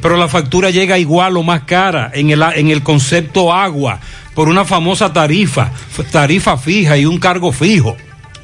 Pero 0.00 0.16
la 0.16 0.28
factura 0.28 0.70
llega 0.70 0.98
igual 0.98 1.36
o 1.36 1.42
más 1.42 1.62
cara 1.62 2.10
en 2.14 2.30
el, 2.30 2.42
en 2.54 2.68
el 2.68 2.82
concepto 2.82 3.52
agua, 3.52 4.00
por 4.34 4.48
una 4.48 4.64
famosa 4.64 5.12
tarifa, 5.12 5.70
tarifa 6.10 6.56
fija 6.56 6.96
y 6.96 7.06
un 7.06 7.18
cargo 7.18 7.52
fijo. 7.52 7.96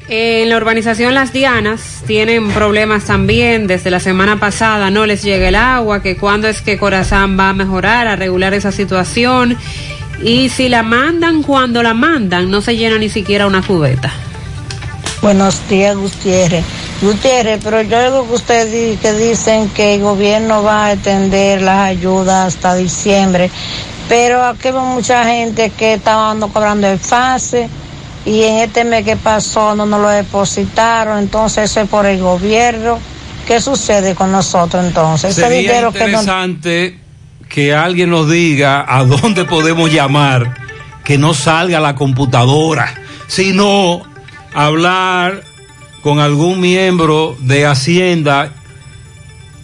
En 0.09 0.47
la 0.47 0.55
urbanización 0.55 1.13
Las 1.13 1.33
Dianas 1.33 2.03
tienen 2.07 2.49
problemas 2.51 3.05
también. 3.05 3.67
Desde 3.67 3.91
la 3.91 3.99
semana 3.99 4.39
pasada 4.39 4.89
no 4.89 5.05
les 5.05 5.21
llega 5.21 5.49
el 5.49 5.55
agua, 5.55 6.01
que 6.01 6.15
cuándo 6.15 6.47
es 6.47 6.61
que 6.61 6.77
Corazán 6.77 7.37
va 7.37 7.49
a 7.49 7.53
mejorar, 7.53 8.07
a 8.07 8.15
regular 8.15 8.53
esa 8.53 8.71
situación. 8.71 9.57
Y 10.23 10.47
si 10.47 10.69
la 10.69 10.81
mandan, 10.81 11.43
cuando 11.43 11.83
la 11.83 11.93
mandan, 11.93 12.49
no 12.49 12.61
se 12.61 12.77
llena 12.77 12.97
ni 12.97 13.09
siquiera 13.09 13.47
una 13.47 13.61
cubeta. 13.61 14.13
Buenos 15.21 15.67
días, 15.67 15.95
Gutiérrez. 15.95 16.63
Gutiérrez, 17.01 17.59
pero 17.63 17.81
yo 17.81 17.97
oigo 17.97 18.27
que 18.27 18.33
usted 18.35 18.71
di- 18.71 18.97
que 18.97 19.13
dicen 19.13 19.69
que 19.69 19.95
el 19.95 20.01
gobierno 20.01 20.63
va 20.63 20.85
a 20.85 20.93
extender 20.93 21.61
las 21.61 21.79
ayudas 21.89 22.53
hasta 22.55 22.75
diciembre, 22.75 23.49
pero 24.07 24.43
aquí 24.45 24.69
veo 24.71 24.81
mucha 24.81 25.25
gente 25.25 25.71
que 25.71 25.93
está 25.95 26.31
ando 26.31 26.47
cobrando 26.49 26.87
el 26.87 26.99
fase 26.99 27.67
y 28.25 28.43
en 28.43 28.57
este 28.59 28.83
mes 28.83 29.03
que 29.05 29.15
pasó 29.17 29.75
no 29.75 29.85
nos 29.85 30.01
lo 30.01 30.09
depositaron, 30.09 31.19
entonces 31.19 31.71
eso 31.71 31.81
es 31.81 31.89
por 31.89 32.05
el 32.05 32.19
gobierno. 32.19 32.99
¿Qué 33.47 33.59
sucede 33.61 34.13
con 34.13 34.31
nosotros 34.31 34.83
entonces? 34.85 35.31
Ese 35.31 35.41
Sería 35.41 35.59
dinero 35.59 35.91
que 35.93 35.99
no- 35.99 36.05
interesante 36.07 36.99
que 37.49 37.73
alguien 37.73 38.09
nos 38.11 38.29
diga 38.29 38.85
a 38.87 39.03
dónde 39.03 39.45
podemos 39.45 39.91
llamar 39.91 40.53
que 41.03 41.17
no 41.17 41.33
salga 41.33 41.79
la 41.79 41.95
computadora, 41.95 42.93
sino 43.27 44.01
hablar 44.57 45.43
con 46.01 46.19
algún 46.19 46.59
miembro 46.59 47.37
de 47.39 47.67
Hacienda 47.67 48.51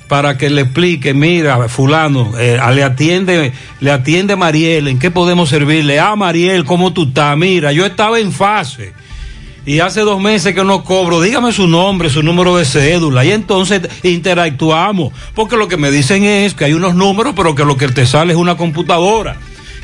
para 0.08 0.38
que 0.38 0.52
le 0.52 0.62
explique, 0.62 1.16
mira, 1.16 1.68
fulano, 1.68 2.38
eh, 2.38 2.60
le 2.76 2.84
atiende, 2.84 3.54
le 3.80 3.92
atiende 3.92 4.36
Mariel, 4.36 4.88
¿en 4.88 5.00
qué 5.00 5.10
podemos 5.10 5.50
servirle? 5.50 6.00
Ah, 6.00 6.16
Mariel, 6.16 6.64
¿cómo 6.64 6.94
tú 6.94 7.06
estás? 7.06 7.36
Mira, 7.36 7.72
yo 7.72 7.88
estaba 7.88 8.20
en 8.20 8.32
fase 8.32 8.94
y 9.66 9.80
hace 9.80 10.02
dos 10.02 10.22
meses 10.22 10.54
que 10.54 10.64
no 10.64 10.84
cobro, 10.84 11.22
dígame 11.22 11.52
su 11.54 11.68
nombre, 11.68 12.12
su 12.12 12.22
número 12.22 12.56
de 12.56 12.66
cédula, 12.66 13.26
y 13.26 13.32
entonces 13.32 13.82
interactuamos, 14.04 15.12
porque 15.34 15.58
lo 15.58 15.68
que 15.68 15.78
me 15.78 15.90
dicen 15.90 16.24
es 16.24 16.54
que 16.54 16.66
hay 16.66 16.74
unos 16.74 16.94
números, 16.94 17.34
pero 17.36 17.56
que 17.56 17.66
lo 17.66 17.78
que 17.78 17.88
te 17.88 18.06
sale 18.06 18.34
es 18.34 18.38
una 18.38 18.58
computadora, 18.58 19.38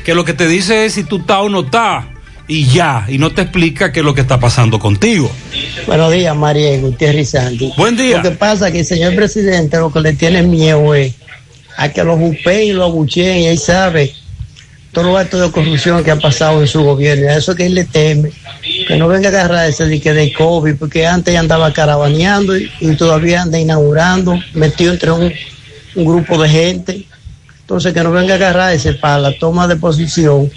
que 0.04 0.14
lo 0.14 0.24
que 0.24 0.34
te 0.34 0.46
dice 0.46 0.84
es 0.84 0.92
si 0.92 1.02
tú 1.02 1.16
estás 1.16 1.38
o 1.38 1.48
no 1.48 1.62
estás, 1.62 2.04
y 2.50 2.66
ya, 2.66 3.06
y 3.08 3.16
no 3.16 3.30
te 3.30 3.42
explica 3.42 3.92
qué 3.92 4.00
es 4.00 4.04
lo 4.04 4.12
que 4.12 4.22
está 4.22 4.40
pasando 4.40 4.80
contigo. 4.80 5.30
Buenos 5.86 6.10
días, 6.10 6.36
María 6.36 6.76
Gutiérrez 6.80 7.30
Sandy. 7.30 7.72
Buen 7.76 7.96
día. 7.96 8.16
Lo 8.16 8.22
que 8.24 8.32
pasa 8.32 8.66
es 8.66 8.72
que 8.72 8.80
el 8.80 8.84
señor 8.84 9.14
presidente 9.14 9.76
lo 9.76 9.92
que 9.92 10.00
le 10.00 10.14
tiene 10.14 10.42
miedo 10.42 10.92
es 10.92 11.14
a 11.76 11.90
que 11.90 12.02
lo 12.02 12.16
jupeen 12.16 12.70
y 12.70 12.72
lo 12.72 12.86
abucheen 12.86 13.38
y 13.38 13.46
él 13.46 13.58
sabe 13.60 14.12
todos 14.90 15.06
los 15.06 15.16
actos 15.16 15.40
de 15.40 15.52
corrupción 15.52 16.02
que 16.02 16.10
han 16.10 16.18
pasado 16.18 16.60
en 16.60 16.66
su 16.66 16.82
gobierno. 16.82 17.26
Y 17.26 17.28
a 17.28 17.36
eso 17.36 17.54
que 17.54 17.66
él 17.66 17.74
le 17.76 17.84
teme, 17.84 18.32
que 18.88 18.96
no 18.96 19.06
venga 19.06 19.28
a 19.28 19.30
agarrarse 19.30 19.86
de 19.86 20.00
que 20.00 20.12
de 20.12 20.32
COVID, 20.32 20.74
porque 20.74 21.06
antes 21.06 21.32
ya 21.32 21.38
andaba 21.38 21.72
caravaneando 21.72 22.58
y, 22.58 22.68
y 22.80 22.96
todavía 22.96 23.42
anda 23.42 23.60
inaugurando, 23.60 24.36
metido 24.54 24.92
entre 24.92 25.12
un, 25.12 25.32
un 25.94 26.04
grupo 26.04 26.42
de 26.42 26.48
gente. 26.48 27.06
Entonces 27.60 27.94
que 27.94 28.02
no 28.02 28.10
venga 28.10 28.32
a 28.32 28.38
agarrarse 28.38 28.94
para 28.94 29.20
la 29.20 29.38
toma 29.38 29.68
de 29.68 29.76
posición, 29.76 30.50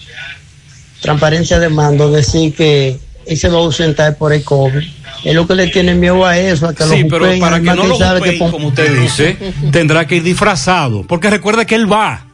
transparencia 1.03 1.59
de 1.59 1.69
mando, 1.69 2.09
decir 2.11 2.55
que 2.55 2.97
él 3.27 3.37
se 3.37 3.49
va 3.49 3.57
a 3.59 3.61
ausentar 3.61 4.17
por 4.17 4.33
el 4.33 4.43
COVID. 4.43 4.81
Es 5.23 5.35
lo 5.35 5.45
que 5.45 5.53
le 5.55 5.67
tiene 5.67 5.93
miedo 5.93 6.25
a 6.25 6.37
eso, 6.37 6.67
a 6.67 6.73
que 6.73 6.83
Sí, 6.83 7.03
lo 7.03 7.07
pero 7.09 7.39
para 7.39 7.57
que 7.59 7.65
no 7.65 7.85
lo 7.85 7.95
sabe 7.97 8.21
que 8.21 8.39
como 8.39 8.67
usted 8.69 8.99
dice, 8.99 9.37
tendrá 9.71 10.07
que 10.07 10.15
ir 10.15 10.23
disfrazado, 10.23 11.03
porque 11.03 11.29
recuerda 11.29 11.65
que 11.65 11.75
él 11.75 11.91
va. 11.91 12.25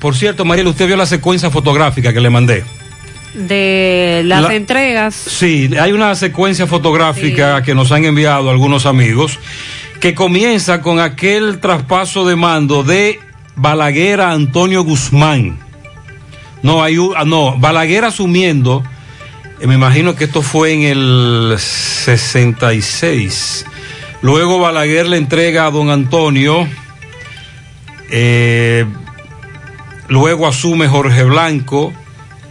Por 0.00 0.16
cierto, 0.16 0.44
Mariel, 0.44 0.66
usted 0.66 0.86
vio 0.86 0.96
la 0.96 1.06
secuencia 1.06 1.50
fotográfica 1.50 2.12
que 2.12 2.20
le 2.20 2.30
mandé. 2.30 2.64
De 3.34 4.22
las 4.24 4.42
La- 4.42 4.54
entregas, 4.54 5.14
Sí, 5.14 5.70
hay 5.80 5.92
una 5.92 6.14
secuencia 6.16 6.66
fotográfica 6.66 7.62
que 7.62 7.74
nos 7.74 7.92
han 7.92 8.04
enviado 8.04 8.50
algunos 8.50 8.86
amigos 8.86 9.38
que 10.00 10.14
comienza 10.14 10.80
con 10.80 10.98
aquel 10.98 11.60
traspaso 11.60 12.26
de 12.26 12.34
mando 12.34 12.82
de 12.82 13.20
Balaguer 13.56 14.20
a 14.22 14.32
Antonio 14.32 14.82
Guzmán. 14.82 15.58
No, 16.62 16.82
hay 16.82 16.98
un- 16.98 17.14
ah, 17.16 17.24
no, 17.24 17.56
Balaguer 17.58 18.04
asumiendo, 18.04 18.82
eh, 19.60 19.66
me 19.66 19.74
imagino 19.74 20.14
que 20.14 20.24
esto 20.24 20.42
fue 20.42 20.72
en 20.72 20.82
el 20.82 21.56
66. 21.58 23.64
Luego 24.22 24.58
Balaguer 24.58 25.08
le 25.08 25.16
entrega 25.16 25.66
a 25.66 25.70
don 25.70 25.90
Antonio, 25.90 26.68
eh, 28.10 28.84
luego 30.08 30.46
asume 30.46 30.88
Jorge 30.88 31.24
Blanco, 31.24 31.92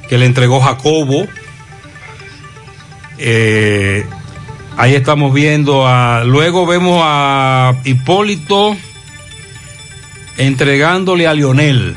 que 0.08 0.18
le 0.18 0.26
entregó 0.26 0.60
Jacobo. 0.62 1.28
Eh, 3.20 4.06
ahí 4.78 4.96
estamos 4.96 5.34
viendo 5.34 5.86
a. 5.88 6.24
Luego 6.24 6.66
vemos 6.66 7.02
a 7.04 7.76
Hipólito 7.84 8.76
entregándole 10.38 11.28
a 11.28 11.34
Lionel. 11.34 11.96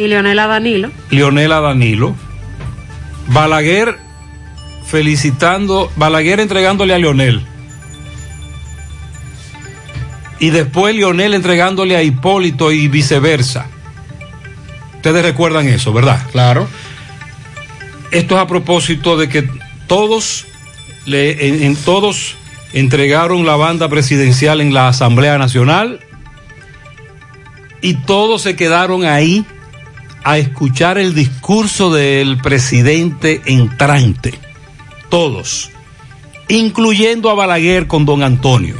Y 0.00 0.08
Leonela 0.08 0.46
Danilo. 0.46 0.90
Lionel 1.10 1.52
a 1.52 1.60
Danilo. 1.60 2.16
Balaguer 3.28 3.98
felicitando. 4.86 5.92
Balaguer 5.96 6.40
entregándole 6.40 6.94
a 6.94 6.98
Lionel. 6.98 7.44
Y 10.38 10.50
después 10.50 10.94
Lionel 10.94 11.34
entregándole 11.34 11.96
a 11.96 12.02
Hipólito 12.02 12.72
y 12.72 12.88
viceversa. 12.88 13.66
Ustedes 14.96 15.22
recuerdan 15.22 15.68
eso, 15.68 15.92
¿verdad? 15.92 16.26
Claro. 16.32 16.66
Esto 18.10 18.36
es 18.36 18.40
a 18.40 18.46
propósito 18.46 19.18
de 19.18 19.28
que 19.28 19.48
todos, 19.86 20.46
le, 21.04 21.46
en, 21.46 21.62
en 21.62 21.76
todos 21.76 22.36
entregaron 22.72 23.44
la 23.44 23.56
banda 23.56 23.90
presidencial 23.90 24.62
en 24.62 24.72
la 24.72 24.88
Asamblea 24.88 25.36
Nacional 25.36 26.00
y 27.82 27.94
todos 27.94 28.40
se 28.40 28.56
quedaron 28.56 29.04
ahí 29.04 29.44
a 30.24 30.38
escuchar 30.38 30.98
el 30.98 31.14
discurso 31.14 31.92
del 31.92 32.38
presidente 32.38 33.42
entrante. 33.46 34.38
Todos, 35.08 35.70
incluyendo 36.48 37.30
a 37.30 37.34
Balaguer 37.34 37.86
con 37.86 38.04
don 38.04 38.22
Antonio. 38.22 38.76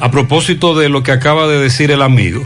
A 0.00 0.10
propósito 0.10 0.74
de 0.76 0.88
lo 0.88 1.02
que 1.02 1.12
acaba 1.12 1.46
de 1.46 1.58
decir 1.58 1.90
el 1.90 2.02
amigo. 2.02 2.42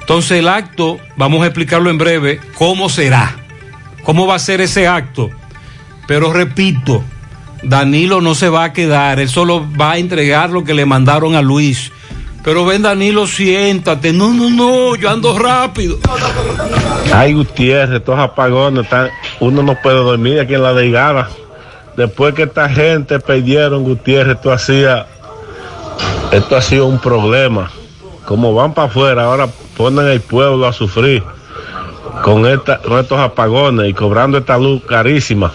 Entonces 0.00 0.38
el 0.38 0.48
acto, 0.48 0.98
vamos 1.16 1.42
a 1.42 1.46
explicarlo 1.46 1.90
en 1.90 1.98
breve, 1.98 2.40
cómo 2.54 2.88
será, 2.88 3.36
cómo 4.04 4.26
va 4.26 4.36
a 4.36 4.38
ser 4.38 4.60
ese 4.60 4.86
acto. 4.88 5.30
Pero 6.06 6.32
repito, 6.32 7.04
Danilo 7.62 8.20
no 8.20 8.34
se 8.34 8.48
va 8.48 8.64
a 8.64 8.72
quedar, 8.72 9.20
él 9.20 9.28
solo 9.28 9.66
va 9.78 9.92
a 9.92 9.98
entregar 9.98 10.50
lo 10.50 10.64
que 10.64 10.74
le 10.74 10.86
mandaron 10.86 11.34
a 11.34 11.42
Luis. 11.42 11.92
Pero 12.48 12.64
ven 12.64 12.80
Danilo, 12.80 13.26
siéntate. 13.26 14.10
No, 14.10 14.32
no, 14.32 14.48
no, 14.48 14.96
yo 14.96 15.10
ando 15.10 15.38
rápido. 15.38 15.98
Ay, 17.12 17.34
Gutiérrez, 17.34 17.98
estos 17.98 18.18
apagones, 18.18 18.84
están- 18.84 19.10
uno 19.38 19.62
no 19.62 19.76
puede 19.82 19.96
dormir 19.96 20.40
aquí 20.40 20.54
en 20.54 20.62
la 20.62 20.72
Deigara. 20.72 21.28
Después 21.94 22.32
que 22.34 22.44
esta 22.44 22.66
gente 22.70 23.20
perdieron, 23.20 23.84
Gutiérrez, 23.84 24.36
esto 24.36 24.50
hacía, 24.50 25.04
esto 26.32 26.56
ha 26.56 26.62
sido 26.62 26.86
un 26.86 26.98
problema. 26.98 27.70
Como 28.24 28.54
van 28.54 28.72
para 28.72 28.88
afuera, 28.88 29.24
ahora 29.24 29.46
ponen 29.76 30.06
el 30.06 30.22
pueblo 30.22 30.66
a 30.66 30.72
sufrir 30.72 31.22
con, 32.24 32.40
con 32.82 32.98
estos 32.98 33.18
apagones 33.18 33.90
y 33.90 33.92
cobrando 33.92 34.38
esta 34.38 34.56
luz 34.56 34.80
carísima. 34.88 35.52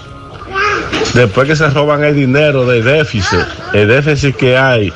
Después 1.15 1.47
que 1.47 1.55
se 1.55 1.67
roban 1.71 2.03
el 2.03 2.13
dinero 2.15 2.67
del 2.67 2.83
déficit, 2.83 3.39
el 3.73 3.87
déficit 3.87 4.35
que 4.35 4.55
hay 4.55 4.93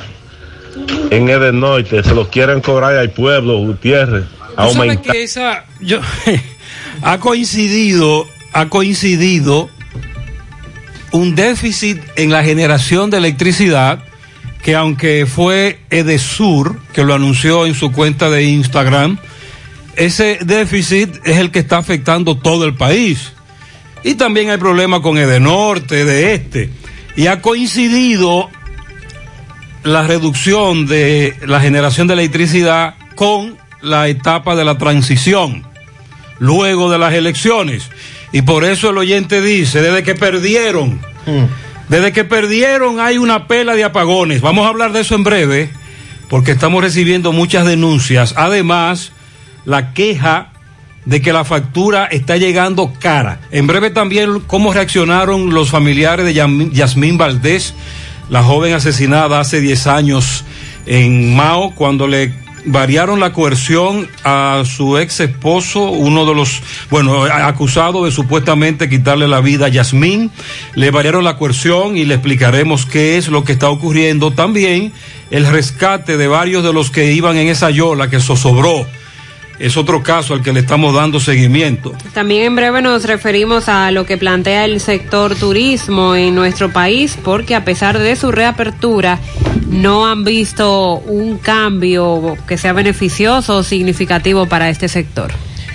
en 1.10 1.28
el 1.28 1.58
norte, 1.58 2.02
se 2.02 2.14
lo 2.14 2.28
quieren 2.28 2.60
cobrar 2.60 2.96
al 2.96 3.10
pueblo, 3.10 3.58
Gutiérrez. 3.58 4.24
¿Tú 4.24 4.54
sabes 4.56 4.76
Aumentar. 4.76 5.12
que 5.12 5.22
esa 5.22 5.64
yo, 5.80 6.00
ha 7.02 7.18
coincidido, 7.18 8.26
ha 8.52 8.68
coincidido 8.68 9.70
un 11.12 11.34
déficit 11.34 12.00
en 12.16 12.30
la 12.30 12.42
generación 12.42 13.10
de 13.10 13.18
electricidad 13.18 14.00
que 14.62 14.74
aunque 14.74 15.26
fue 15.26 15.78
Edesur 15.90 16.80
que 16.92 17.04
lo 17.04 17.14
anunció 17.14 17.66
en 17.66 17.74
su 17.74 17.92
cuenta 17.92 18.28
de 18.28 18.44
Instagram, 18.44 19.18
ese 19.96 20.38
déficit 20.44 21.16
es 21.24 21.38
el 21.38 21.50
que 21.50 21.60
está 21.60 21.78
afectando 21.78 22.36
todo 22.36 22.64
el 22.64 22.74
país. 22.74 23.32
Y 24.04 24.14
también 24.14 24.50
hay 24.50 24.58
problemas 24.58 25.00
con 25.00 25.18
Edenorte, 25.18 26.04
de 26.04 26.34
este. 26.34 26.70
Y 27.16 27.26
ha 27.26 27.40
coincidido 27.42 28.48
la 29.82 30.06
reducción 30.06 30.86
de 30.86 31.34
la 31.46 31.60
generación 31.60 32.06
de 32.06 32.14
electricidad 32.14 32.94
con 33.14 33.56
la 33.80 34.08
etapa 34.08 34.56
de 34.56 34.64
la 34.64 34.78
transición, 34.78 35.64
luego 36.38 36.90
de 36.90 36.98
las 36.98 37.14
elecciones. 37.14 37.90
Y 38.32 38.42
por 38.42 38.64
eso 38.64 38.90
el 38.90 38.98
oyente 38.98 39.40
dice, 39.40 39.80
desde 39.80 40.02
que 40.02 40.14
perdieron, 40.14 41.00
desde 41.88 42.12
que 42.12 42.24
perdieron 42.24 43.00
hay 43.00 43.18
una 43.18 43.46
pela 43.46 43.74
de 43.74 43.84
apagones. 43.84 44.40
Vamos 44.40 44.66
a 44.66 44.68
hablar 44.68 44.92
de 44.92 45.00
eso 45.00 45.14
en 45.14 45.24
breve, 45.24 45.70
porque 46.28 46.52
estamos 46.52 46.82
recibiendo 46.82 47.32
muchas 47.32 47.66
denuncias. 47.66 48.34
Además, 48.36 49.12
la 49.64 49.94
queja 49.94 50.52
de 51.04 51.22
que 51.22 51.32
la 51.32 51.44
factura 51.44 52.04
está 52.04 52.36
llegando 52.36 52.92
cara. 52.98 53.40
En 53.50 53.66
breve 53.66 53.88
también 53.90 54.40
cómo 54.40 54.74
reaccionaron 54.74 55.54
los 55.54 55.70
familiares 55.70 56.26
de 56.26 56.34
Yasmín 56.72 57.16
Valdés, 57.16 57.72
la 58.28 58.42
joven 58.42 58.74
asesinada 58.74 59.40
hace 59.40 59.60
10 59.60 59.86
años 59.86 60.44
en 60.86 61.34
Mao, 61.36 61.74
cuando 61.74 62.06
le 62.06 62.32
variaron 62.64 63.20
la 63.20 63.32
coerción 63.32 64.08
a 64.24 64.62
su 64.64 64.98
ex 64.98 65.20
esposo, 65.20 65.90
uno 65.90 66.26
de 66.26 66.34
los, 66.34 66.62
bueno, 66.90 67.24
acusado 67.24 68.04
de 68.04 68.10
supuestamente 68.10 68.88
quitarle 68.88 69.28
la 69.28 69.40
vida 69.40 69.66
a 69.66 69.68
Yasmín. 69.68 70.30
Le 70.74 70.90
variaron 70.90 71.24
la 71.24 71.36
coerción 71.36 71.96
y 71.96 72.04
le 72.04 72.14
explicaremos 72.14 72.86
qué 72.86 73.16
es 73.16 73.28
lo 73.28 73.44
que 73.44 73.52
está 73.52 73.70
ocurriendo. 73.70 74.32
También 74.32 74.92
el 75.30 75.46
rescate 75.46 76.16
de 76.16 76.28
varios 76.28 76.62
de 76.62 76.72
los 76.72 76.90
que 76.90 77.12
iban 77.12 77.36
en 77.36 77.48
esa 77.48 77.70
yola 77.70 78.10
que 78.10 78.20
zozobró. 78.20 78.86
Es 79.58 79.76
otro 79.76 80.02
caso 80.02 80.34
al 80.34 80.42
que 80.42 80.52
le 80.52 80.60
estamos 80.60 80.94
dando 80.94 81.18
seguimiento. 81.18 81.92
También 82.14 82.44
en 82.44 82.56
breve 82.56 82.80
nos 82.80 83.04
referimos 83.04 83.68
a 83.68 83.90
lo 83.90 84.06
que 84.06 84.16
plantea 84.16 84.64
el 84.64 84.80
sector 84.80 85.34
turismo 85.34 86.14
en 86.14 86.34
nuestro 86.34 86.72
país, 86.72 87.18
porque 87.24 87.54
a 87.56 87.64
pesar 87.64 87.98
de 87.98 88.14
su 88.14 88.30
reapertura, 88.30 89.18
no 89.68 90.06
han 90.06 90.24
visto 90.24 90.98
un 90.98 91.38
cambio 91.38 92.36
que 92.46 92.56
sea 92.56 92.72
beneficioso 92.72 93.58
o 93.58 93.62
significativo 93.62 94.46
para 94.46 94.70
este 94.70 94.88
sector. 94.88 95.32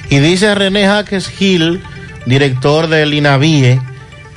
Y 0.09 0.19
dice 0.19 0.55
René 0.55 0.85
Jaques 0.85 1.27
Gil, 1.27 1.81
director 2.25 2.87
del 2.87 3.13
INAVIE, 3.13 3.81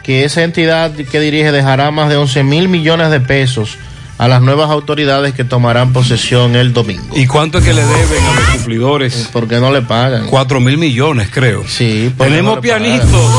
que 0.02 0.24
esa 0.24 0.42
entidad 0.42 0.92
que 0.92 1.20
dirige 1.20 1.52
dejará 1.52 1.90
más 1.90 2.08
de 2.08 2.16
11 2.16 2.42
mil 2.44 2.68
millones 2.68 3.10
de 3.10 3.20
pesos 3.20 3.78
a 4.18 4.28
las 4.28 4.40
nuevas 4.40 4.70
autoridades 4.70 5.34
que 5.34 5.44
tomarán 5.44 5.92
posesión 5.92 6.56
el 6.56 6.72
domingo. 6.72 7.14
¿Y 7.14 7.26
cuánto 7.26 7.58
es 7.58 7.64
que 7.64 7.74
le 7.74 7.84
deben 7.84 8.24
a 8.24 8.34
los 8.34 8.44
cumplidores? 8.50 9.28
Porque 9.32 9.60
no 9.60 9.70
le 9.72 9.82
pagan. 9.82 10.26
Cuatro 10.26 10.60
mil 10.60 10.78
millones, 10.78 11.28
creo. 11.30 11.64
Sí, 11.66 12.12
Tenemos 12.16 12.56
no 12.56 12.60
pianitos. 12.60 13.30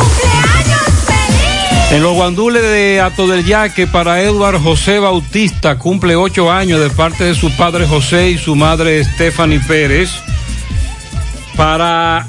En 1.89 2.03
los 2.03 2.13
guandules 2.13 2.61
de 2.61 2.99
Ato 2.99 3.27
del 3.27 3.45
Yaque 3.45 3.87
para 3.87 4.21
Edward 4.21 4.61
José 4.61 4.99
Bautista, 4.99 5.77
cumple 5.77 6.17
ocho 6.17 6.51
años 6.51 6.81
de 6.81 6.89
parte 6.89 7.23
de 7.23 7.33
su 7.33 7.49
padre 7.55 7.87
José 7.87 8.31
y 8.31 8.37
su 8.37 8.55
madre 8.55 9.03
Stephanie 9.03 9.61
Pérez. 9.61 10.09
Para 11.55 12.27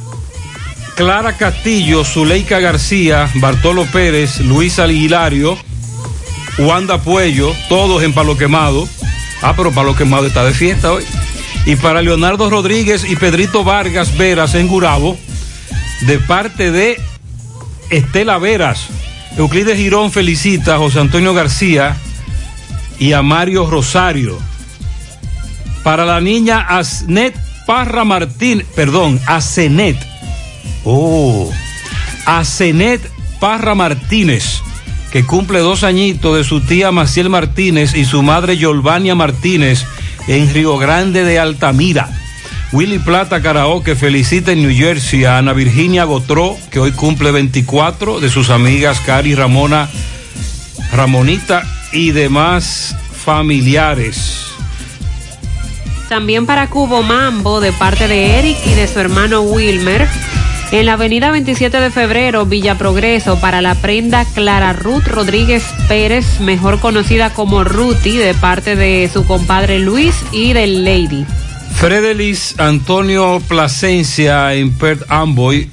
Clara 0.95 1.37
Castillo, 1.37 2.05
Zuleika 2.05 2.61
García, 2.61 3.29
Bartolo 3.35 3.85
Pérez, 3.87 4.41
Luis 4.41 4.79
Hilario, 4.79 5.59
Wanda 6.59 6.99
Puello, 6.99 7.55
todos 7.69 8.03
en 8.03 8.13
Palo 8.13 8.37
Quemado. 8.37 8.89
Ah, 9.43 9.55
pero 9.57 9.73
Palo 9.73 9.95
Quemado 9.95 10.27
está 10.27 10.45
de 10.45 10.53
fiesta 10.53 10.93
hoy. 10.93 11.05
Y 11.67 11.77
para 11.77 12.03
Leonardo 12.03 12.51
Rodríguez 12.51 13.05
y 13.09 13.17
Pedrito 13.17 13.65
Vargas 13.65 14.17
Veras 14.17 14.55
en 14.55 14.69
Gurabo, 14.69 15.17
de 16.03 16.19
parte 16.19 16.71
de 16.71 17.01
Estela 17.91 18.39
Veras. 18.39 18.89
Euclides 19.37 19.77
Girón 19.77 20.11
felicita 20.11 20.75
a 20.75 20.79
José 20.79 21.01
Antonio 21.01 21.33
García 21.35 21.97
y 22.99 23.13
a 23.13 23.23
Mario 23.23 23.71
Rosario. 23.71 24.39
Para 25.85 26.05
la 26.05 26.21
niña 26.21 26.61
Asnet 26.61 27.35
Parra 27.67 28.05
Martín, 28.05 28.65
perdón, 28.75 29.21
Asenet. 29.27 29.97
Oh, 30.85 31.51
Asenet 32.25 33.01
Parra 33.39 33.75
Martínez, 33.75 34.63
que 35.13 35.25
cumple 35.25 35.61
dos 35.61 35.85
añitos 35.85 36.37
de 36.37 36.45
su 36.45 36.61
tía 36.61 36.93
Maciel 36.93 37.31
Martínez 37.31 37.95
y 37.95 38.05
su 38.05 38.23
madre 38.23 38.57
Yolvania 38.57 39.15
Martínez 39.15 39.85
en 40.27 40.53
Río 40.53 40.77
Grande 40.79 41.25
de 41.25 41.39
Altamira. 41.39 42.09
Willy 42.73 42.99
Plata 42.99 43.41
Karaoke 43.41 43.97
felicita 43.97 44.53
en 44.53 44.63
New 44.63 44.77
Jersey 44.77 45.25
a 45.25 45.39
Ana 45.39 45.55
Virginia 45.55 46.05
Gotró, 46.05 46.57
que 46.71 46.79
hoy 46.79 46.93
cumple 46.93 47.31
24, 47.31 48.21
de 48.21 48.29
sus 48.29 48.51
amigas 48.51 49.01
Cari 49.01 49.35
Ramona, 49.35 49.89
Ramonita 50.93 51.65
y 51.93 52.11
demás 52.11 52.95
familiares. 53.25 54.45
También 56.11 56.45
para 56.45 56.69
Cubo 56.69 57.03
Mambo, 57.03 57.61
de 57.61 57.73
parte 57.73 58.07
de 58.07 58.39
Eric 58.39 58.59
y 58.67 58.75
de 58.75 58.87
su 58.87 58.99
hermano 58.99 59.43
Wilmer. 59.43 60.07
En 60.71 60.85
la 60.85 60.93
avenida 60.93 61.31
27 61.31 61.81
de 61.81 61.91
febrero, 61.91 62.45
Villa 62.45 62.77
Progreso, 62.77 63.41
para 63.41 63.63
la 63.63 63.75
prenda 63.75 64.27
Clara 64.27 64.75
Ruth 64.75 65.07
Rodríguez 65.07 65.65
Pérez, 65.89 66.41
mejor 66.41 66.79
conocida 66.79 67.33
como 67.33 67.65
Ruti, 67.65 68.19
de 68.19 68.35
parte 68.35 68.77
de 68.77 69.09
su 69.11 69.25
compadre 69.25 69.79
Luis 69.79 70.15
y 70.31 70.53
del 70.53 70.85
Lady. 70.85 71.25
Fredelis 71.77 72.55
Antonio 72.59 73.41
Plasencia 73.49 74.53
en 74.55 74.77
Perth 74.77 75.05
Amboy, 75.09 75.71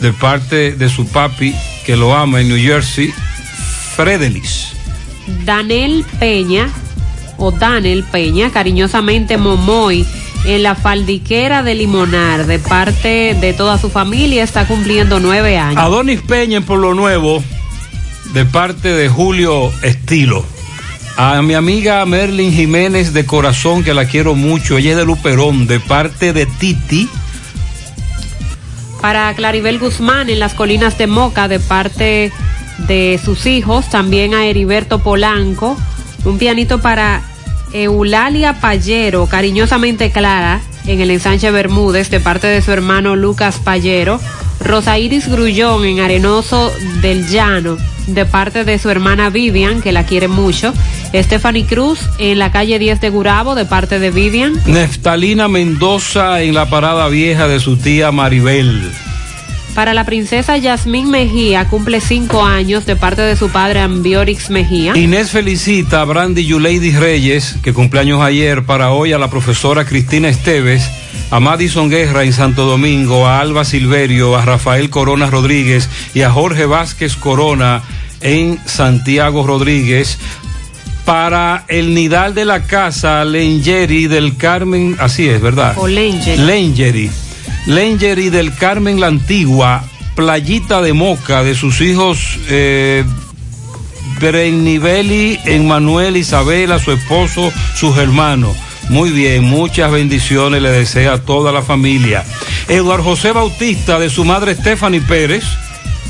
de 0.00 0.12
parte 0.12 0.72
de 0.72 0.90
su 0.90 1.06
papi, 1.06 1.54
que 1.86 1.96
lo 1.96 2.14
ama 2.14 2.42
en 2.42 2.48
New 2.48 2.58
Jersey. 2.58 3.14
Fredelis. 3.96 4.72
Danel 5.46 6.04
Peña, 6.18 6.68
o 7.38 7.52
Danel 7.52 8.04
Peña, 8.04 8.50
cariñosamente 8.50 9.38
Momoy, 9.38 10.06
en 10.46 10.62
la 10.62 10.76
faldiquera 10.76 11.62
de 11.62 11.74
Limonar, 11.74 12.46
de 12.46 12.58
parte 12.60 13.36
de 13.40 13.52
toda 13.52 13.78
su 13.78 13.90
familia, 13.90 14.44
está 14.44 14.66
cumpliendo 14.66 15.18
nueve 15.18 15.58
años. 15.58 15.82
Adonis 15.82 16.22
Peña 16.22 16.58
en 16.58 16.62
Pueblo 16.62 16.94
Nuevo, 16.94 17.42
de 18.32 18.44
parte 18.44 18.92
de 18.92 19.08
Julio 19.08 19.72
Estilo. 19.82 20.44
A 21.16 21.42
mi 21.42 21.54
amiga 21.54 22.04
Merlin 22.06 22.52
Jiménez 22.52 23.12
de 23.12 23.26
corazón, 23.26 23.82
que 23.82 23.92
la 23.92 24.04
quiero 24.04 24.34
mucho, 24.34 24.78
ella 24.78 24.92
es 24.92 24.96
de 24.96 25.04
Luperón, 25.04 25.66
de 25.66 25.80
parte 25.80 26.32
de 26.32 26.46
Titi. 26.46 27.08
Para 29.00 29.34
Claribel 29.34 29.78
Guzmán 29.78 30.30
en 30.30 30.38
las 30.38 30.54
colinas 30.54 30.96
de 30.96 31.06
Moca, 31.08 31.48
de 31.48 31.58
parte 31.58 32.30
de 32.86 33.20
sus 33.22 33.46
hijos, 33.46 33.90
también 33.90 34.34
a 34.34 34.46
Heriberto 34.46 35.02
Polanco, 35.02 35.76
un 36.24 36.38
pianito 36.38 36.80
para 36.80 37.22
Eulalia 37.82 38.54
Payero, 38.54 39.26
cariñosamente 39.26 40.10
Clara, 40.10 40.62
en 40.86 41.00
el 41.02 41.10
ensanche 41.10 41.50
Bermúdez, 41.50 42.08
de 42.08 42.20
parte 42.20 42.46
de 42.46 42.62
su 42.62 42.72
hermano 42.72 43.16
Lucas 43.16 43.60
Payero, 43.62 44.18
Rosa 44.60 44.98
Iris 44.98 45.28
Grullón 45.28 45.84
en 45.84 46.00
Arenoso 46.00 46.72
del 47.02 47.28
Llano, 47.28 47.76
de 48.06 48.24
parte 48.24 48.64
de 48.64 48.78
su 48.78 48.88
hermana 48.88 49.28
Vivian, 49.28 49.82
que 49.82 49.92
la 49.92 50.06
quiere 50.06 50.26
mucho, 50.26 50.72
Stephanie 51.14 51.66
Cruz 51.66 52.00
en 52.18 52.38
la 52.38 52.50
calle 52.50 52.78
10 52.78 52.98
de 53.00 53.10
Gurabo, 53.10 53.54
de 53.54 53.66
parte 53.66 53.98
de 53.98 54.10
Vivian, 54.10 54.54
Neftalina 54.64 55.46
Mendoza 55.46 56.40
en 56.42 56.54
la 56.54 56.70
parada 56.70 57.08
vieja 57.08 57.46
de 57.46 57.60
su 57.60 57.76
tía 57.76 58.10
Maribel. 58.10 58.90
Para 59.76 59.92
la 59.92 60.06
princesa 60.06 60.56
Yasmín 60.56 61.10
Mejía, 61.10 61.68
cumple 61.68 62.00
cinco 62.00 62.42
años 62.42 62.86
de 62.86 62.96
parte 62.96 63.20
de 63.20 63.36
su 63.36 63.50
padre 63.50 63.80
Ambiorix 63.80 64.48
Mejía. 64.48 64.96
Inés 64.96 65.30
felicita 65.30 66.00
a 66.00 66.04
Brandy 66.04 66.46
Yuleidi 66.46 66.92
Reyes, 66.92 67.56
que 67.62 67.74
cumpleaños 67.74 68.22
ayer, 68.22 68.64
para 68.64 68.92
hoy 68.92 69.12
a 69.12 69.18
la 69.18 69.28
profesora 69.28 69.84
Cristina 69.84 70.30
Esteves, 70.30 70.88
a 71.30 71.40
Madison 71.40 71.90
Guerra 71.90 72.24
en 72.24 72.32
Santo 72.32 72.64
Domingo, 72.64 73.26
a 73.26 73.38
Alba 73.38 73.66
Silverio, 73.66 74.34
a 74.34 74.46
Rafael 74.46 74.88
Corona 74.88 75.26
Rodríguez 75.26 75.90
y 76.14 76.22
a 76.22 76.30
Jorge 76.30 76.64
Vázquez 76.64 77.14
Corona 77.14 77.82
en 78.22 78.58
Santiago 78.64 79.46
Rodríguez. 79.46 80.16
Para 81.04 81.66
el 81.68 81.94
Nidal 81.94 82.34
de 82.34 82.46
la 82.46 82.62
Casa, 82.62 83.26
Lengeri 83.26 84.06
del 84.06 84.38
Carmen, 84.38 84.96
así 84.98 85.28
es, 85.28 85.38
¿verdad? 85.42 85.74
O 85.76 85.86
Lengeri. 85.86 86.42
Lengeri. 86.42 87.10
Lengeri 87.66 88.30
del 88.30 88.54
Carmen 88.54 89.00
la 89.00 89.08
Antigua, 89.08 89.84
Playita 90.14 90.80
de 90.80 90.92
Moca, 90.92 91.42
de 91.42 91.54
sus 91.54 91.80
hijos 91.80 92.38
eh, 92.48 93.04
Brennibeli, 94.20 95.38
Emmanuel, 95.44 96.16
Isabela, 96.16 96.78
su 96.78 96.92
esposo, 96.92 97.52
sus 97.74 97.96
hermanos. 97.98 98.56
Muy 98.88 99.10
bien, 99.10 99.44
muchas 99.44 99.90
bendiciones 99.90 100.62
le 100.62 100.70
desea 100.70 101.14
a 101.14 101.22
toda 101.22 101.52
la 101.52 101.62
familia. 101.62 102.24
Eduardo 102.68 103.04
José 103.04 103.32
Bautista, 103.32 103.98
de 103.98 104.08
su 104.10 104.24
madre 104.24 104.54
Stephanie 104.54 105.00
Pérez, 105.00 105.44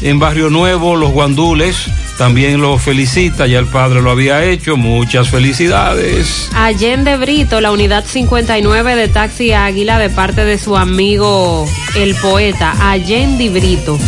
en 0.02 0.18
Barrio 0.18 0.50
Nuevo, 0.50 0.96
Los 0.96 1.10
Guandules, 1.10 1.86
también 2.18 2.60
lo 2.60 2.78
felicita, 2.78 3.46
ya 3.46 3.58
el 3.58 3.66
padre 3.66 4.00
lo 4.00 4.10
había 4.10 4.44
hecho, 4.44 4.76
muchas 4.76 5.28
felicidades. 5.28 6.48
Allende 6.54 7.16
Brito, 7.16 7.60
la 7.60 7.72
unidad 7.72 8.04
59 8.06 8.96
de 8.96 9.08
Taxi 9.08 9.52
Águila, 9.52 9.98
de 9.98 10.10
parte 10.10 10.44
de 10.44 10.58
su 10.58 10.76
amigo 10.76 11.66
el 11.94 12.14
poeta 12.16 12.74
Allende 12.90 13.50
Brito. 13.50 13.98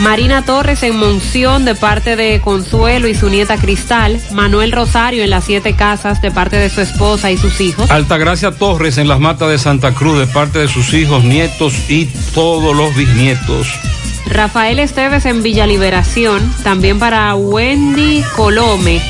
Marina 0.00 0.42
Torres 0.46 0.82
en 0.82 0.96
Monción, 0.96 1.66
de 1.66 1.74
parte 1.74 2.16
de 2.16 2.40
Consuelo 2.40 3.06
y 3.06 3.14
su 3.14 3.28
nieta 3.28 3.58
Cristal. 3.58 4.18
Manuel 4.32 4.72
Rosario 4.72 5.22
en 5.22 5.30
las 5.30 5.44
Siete 5.44 5.74
Casas, 5.74 6.22
de 6.22 6.30
parte 6.30 6.56
de 6.56 6.70
su 6.70 6.80
esposa 6.80 7.30
y 7.30 7.36
sus 7.36 7.60
hijos. 7.60 7.90
Altagracia 7.90 8.52
Torres 8.52 8.96
en 8.96 9.08
las 9.08 9.20
matas 9.20 9.50
de 9.50 9.58
Santa 9.58 9.92
Cruz, 9.92 10.18
de 10.18 10.26
parte 10.26 10.58
de 10.58 10.68
sus 10.68 10.94
hijos, 10.94 11.22
nietos 11.22 11.74
y 11.90 12.06
todos 12.32 12.74
los 12.74 12.96
bisnietos. 12.96 13.68
Rafael 14.30 14.78
Esteves 14.78 15.26
en 15.26 15.42
Villa 15.42 15.66
Liberación, 15.66 16.40
también 16.62 16.98
para 16.98 17.34
Wendy 17.34 18.22
Colome. 18.36 19.02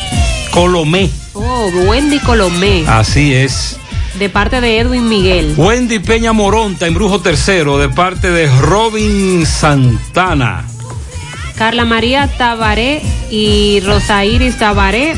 Colomé. 0.51 1.11
Oh, 1.35 1.67
Wendy 1.87 2.19
Colomé. 2.21 2.85
Así 2.89 3.35
es. 3.35 3.77
de 4.19 4.29
parte 4.29 4.61
de 4.61 4.79
Edwin 4.79 5.09
Miguel. 5.09 5.55
Wendy 5.57 5.99
Peña 5.99 6.33
Moronta, 6.33 6.87
embrujo 6.87 7.21
tercero, 7.21 7.79
de 7.79 7.89
parte 7.89 8.31
de 8.31 8.47
Robin 8.61 9.47
Santana. 9.47 10.65
Carla 11.57 11.85
María 11.85 12.27
Tabaré 12.39 13.03
y 13.31 13.81
Rosa 13.81 14.25
Iris 14.25 14.59
Tabaré 14.59 15.15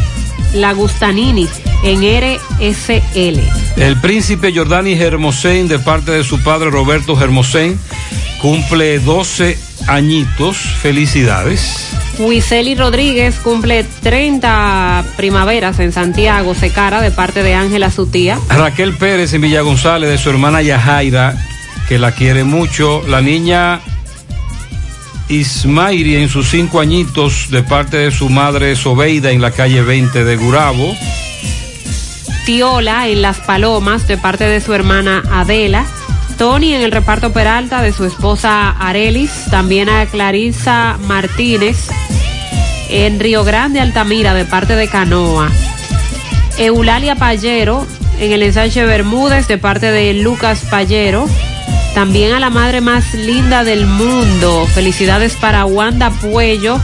Lagustanini 0.55 1.49
en 1.85 2.01
RSL. 2.03 3.41
El 3.77 4.01
príncipe 4.01 4.53
Jordani 4.55 4.93
Hermosén, 4.95 5.69
de 5.69 5.79
parte 5.79 6.11
de 6.11 6.25
su 6.25 6.43
padre 6.43 6.71
Roberto 6.71 7.19
Hermosén, 7.21 7.79
cumple 8.41 8.99
12 8.99 9.57
añitos. 9.87 10.57
Felicidades. 10.57 11.91
Wiseli 12.19 12.75
Rodríguez 12.75 13.37
cumple 13.37 13.85
30 13.85 15.05
primaveras 15.17 15.79
en 15.81 15.93
Santiago, 15.93 16.55
Secara, 16.55 17.01
de 17.01 17.11
parte 17.11 17.43
de 17.43 17.55
Ángela, 17.55 17.91
su 17.91 18.07
tía. 18.07 18.39
Raquel 18.49 18.95
Pérez 18.97 19.33
en 19.33 19.43
Villa 19.43 19.63
González, 19.63 20.11
de 20.11 20.19
su 20.19 20.31
hermana 20.31 20.63
Yajaira, 20.63 21.35
que 21.89 21.99
la 21.99 22.13
quiere 22.13 22.45
mucho. 22.45 23.03
La 23.09 23.21
niña 23.21 23.81
Ismairi 25.29 26.17
en 26.17 26.29
sus 26.29 26.49
cinco 26.49 26.81
añitos, 26.81 27.51
de 27.51 27.63
parte 27.63 27.97
de 27.97 28.11
su 28.11 28.29
madre 28.29 28.77
Sobeida 28.77 29.31
en 29.31 29.41
la 29.41 29.51
calle 29.51 29.83
20 29.83 30.25
de 30.25 30.37
Gurabo. 30.37 30.95
Tiola 32.45 33.09
en 33.09 33.23
Las 33.23 33.39
Palomas, 33.39 34.07
de 34.09 34.19
parte 34.19 34.45
de 34.45 34.61
su 34.61 34.75
hermana 34.75 35.23
Adela. 35.31 35.87
Tony 36.43 36.75
en 36.75 36.83
el 36.83 36.91
reparto 36.91 37.33
Peralta 37.33 37.83
de 37.83 37.93
su 37.93 38.05
esposa 38.05 38.71
Arelis, 38.71 39.31
también 39.49 39.89
a 39.89 40.07
Clarisa 40.07 40.99
Martínez 41.07 41.87
en 42.91 43.21
Río 43.21 43.45
Grande, 43.45 43.79
Altamira, 43.79 44.35
de 44.35 44.45
parte 44.45 44.75
de 44.75 44.89
Canoa. 44.89 45.49
Eulalia 46.59 47.15
Payero 47.15 47.87
en 48.19 48.33
el 48.33 48.43
ensanche 48.43 48.85
Bermúdez, 48.85 49.47
de 49.47 49.57
parte 49.57 49.93
de 49.93 50.15
Lucas 50.15 50.65
Payero. 50.69 51.29
También 51.95 52.33
a 52.33 52.41
la 52.41 52.51
madre 52.51 52.81
más 52.81 53.15
linda 53.15 53.63
del 53.63 53.87
mundo. 53.87 54.67
Felicidades 54.67 55.37
para 55.37 55.65
Wanda 55.65 56.11
Puello 56.11 56.81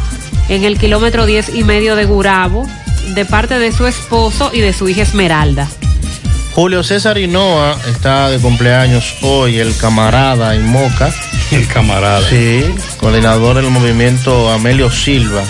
en 0.49 0.63
el 0.63 0.79
kilómetro 0.79 1.27
10 1.27 1.57
y 1.57 1.65
medio 1.65 1.97
de 1.97 2.05
Gurabo, 2.05 2.65
de 3.09 3.25
parte 3.25 3.59
de 3.59 3.73
su 3.73 3.89
esposo 3.89 4.53
y 4.55 4.61
de 4.61 4.73
su 4.73 4.89
hija 4.89 5.03
Esmeralda. 5.03 5.67
Julio 6.59 6.83
César 6.83 7.19
Hinoa 7.19 7.79
está 7.87 8.29
de 8.31 8.41
cumpleaños 8.41 9.15
hoy, 9.23 9.61
el 9.61 9.77
camarada 9.77 10.57
en 10.57 10.67
Moca. 10.67 11.15
El 11.53 11.69
camarada. 11.69 12.29
Sí, 12.29 12.65
coordinador 12.97 13.55
del 13.55 13.71
movimiento 13.71 14.51
Amelio 14.51 14.91
Silva. 14.91 15.45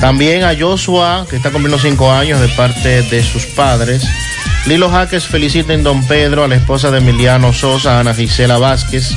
También 0.00 0.42
a 0.42 0.56
Joshua, 0.58 1.26
que 1.28 1.36
está 1.36 1.50
cumpliendo 1.50 1.78
cinco 1.78 2.10
años 2.10 2.40
de 2.40 2.48
parte 2.48 3.02
de 3.02 3.22
sus 3.22 3.44
padres. 3.44 4.08
Lilo 4.64 4.88
Jaques 4.88 5.26
felicita 5.26 5.74
en 5.74 5.82
Don 5.82 6.02
Pedro 6.06 6.44
a 6.44 6.48
la 6.48 6.56
esposa 6.56 6.90
de 6.90 6.96
Emiliano 6.96 7.52
Sosa, 7.52 8.00
Ana 8.00 8.14
Gisela 8.14 8.56
Vázquez. 8.56 9.10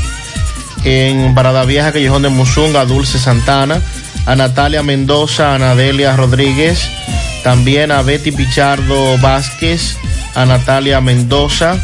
En 0.84 1.34
Parada 1.34 1.64
Vieja, 1.64 1.94
Callejón 1.94 2.24
de 2.24 2.30
Musunga, 2.30 2.84
Dulce 2.84 3.20
Santana. 3.20 3.82
A 4.26 4.36
Natalia 4.36 4.84
Mendoza, 4.84 5.54
a 5.54 5.56
Anadelia 5.56 6.18
Rodríguez. 6.18 6.90
También 7.44 7.92
a 7.92 8.02
Betty 8.02 8.32
Pichardo 8.32 9.18
Vázquez, 9.20 9.98
a 10.36 10.46
Natalia 10.46 11.02
Mendoza. 11.02 11.78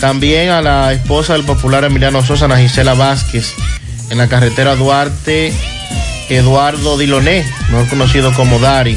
También 0.00 0.50
a 0.50 0.62
la 0.62 0.92
esposa 0.92 1.34
del 1.34 1.44
popular 1.44 1.84
Emiliano 1.84 2.24
Sosa, 2.24 2.46
Ana 2.46 2.58
Gisela 2.58 2.94
Vázquez. 2.94 3.54
En 4.10 4.18
la 4.18 4.28
carretera 4.28 4.74
Duarte, 4.74 5.52
Eduardo 6.28 6.98
Diloné, 6.98 7.44
mejor 7.70 7.88
conocido 7.88 8.32
como 8.34 8.58
Dari. 8.58 8.96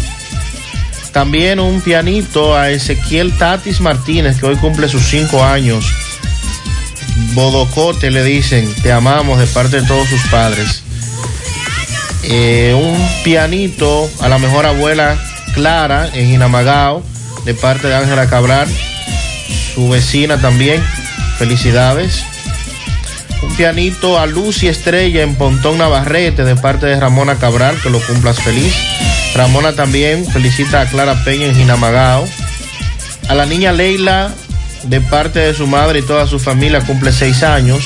También 1.11 1.59
un 1.59 1.81
pianito 1.81 2.57
a 2.57 2.71
Ezequiel 2.71 3.37
Tatis 3.37 3.79
Martínez, 3.79 4.37
que 4.37 4.45
hoy 4.45 4.57
cumple 4.57 4.89
sus 4.89 5.03
cinco 5.03 5.43
años. 5.43 5.85
Bodocote 7.33 8.11
le 8.11 8.23
dicen, 8.23 8.73
te 8.83 8.91
amamos 8.91 9.39
de 9.39 9.47
parte 9.47 9.81
de 9.81 9.87
todos 9.87 10.09
sus 10.09 10.21
padres. 10.23 10.83
Eh, 12.23 12.73
un 12.73 13.23
pianito 13.23 14.09
a 14.19 14.27
la 14.27 14.39
mejor 14.39 14.65
abuela 14.65 15.17
Clara 15.55 16.09
en 16.13 16.31
Inamagao, 16.31 17.01
de 17.45 17.53
parte 17.53 17.87
de 17.87 17.95
Ángela 17.95 18.27
Cabral, 18.27 18.67
su 19.73 19.89
vecina 19.89 20.37
también. 20.37 20.83
Felicidades. 21.39 22.23
Un 23.41 23.55
pianito 23.55 24.19
a 24.19 24.25
Lucy 24.25 24.67
Estrella 24.67 25.23
en 25.23 25.35
Pontón 25.35 25.77
Navarrete, 25.77 26.43
de 26.43 26.55
parte 26.55 26.85
de 26.85 26.99
Ramona 26.99 27.35
Cabral, 27.35 27.77
que 27.81 27.89
lo 27.89 27.99
cumplas 28.01 28.39
feliz. 28.41 28.73
Ramona 29.33 29.73
también 29.73 30.25
felicita 30.25 30.81
a 30.81 30.85
Clara 30.85 31.23
Peña 31.23 31.45
en 31.45 31.55
Jinamagao. 31.55 32.25
A 33.29 33.35
la 33.35 33.45
niña 33.45 33.71
Leila, 33.71 34.33
de 34.83 35.01
parte 35.01 35.39
de 35.39 35.53
su 35.53 35.67
madre 35.67 35.99
y 35.99 36.03
toda 36.03 36.27
su 36.27 36.37
familia, 36.37 36.81
cumple 36.81 37.11
seis 37.11 37.43
años. 37.43 37.83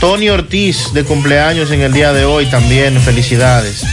Tony 0.00 0.28
Ortiz, 0.28 0.92
de 0.92 1.04
cumpleaños 1.04 1.70
en 1.70 1.82
el 1.82 1.92
día 1.92 2.12
de 2.12 2.24
hoy, 2.24 2.46
también 2.46 3.00
felicidades. 3.00 3.84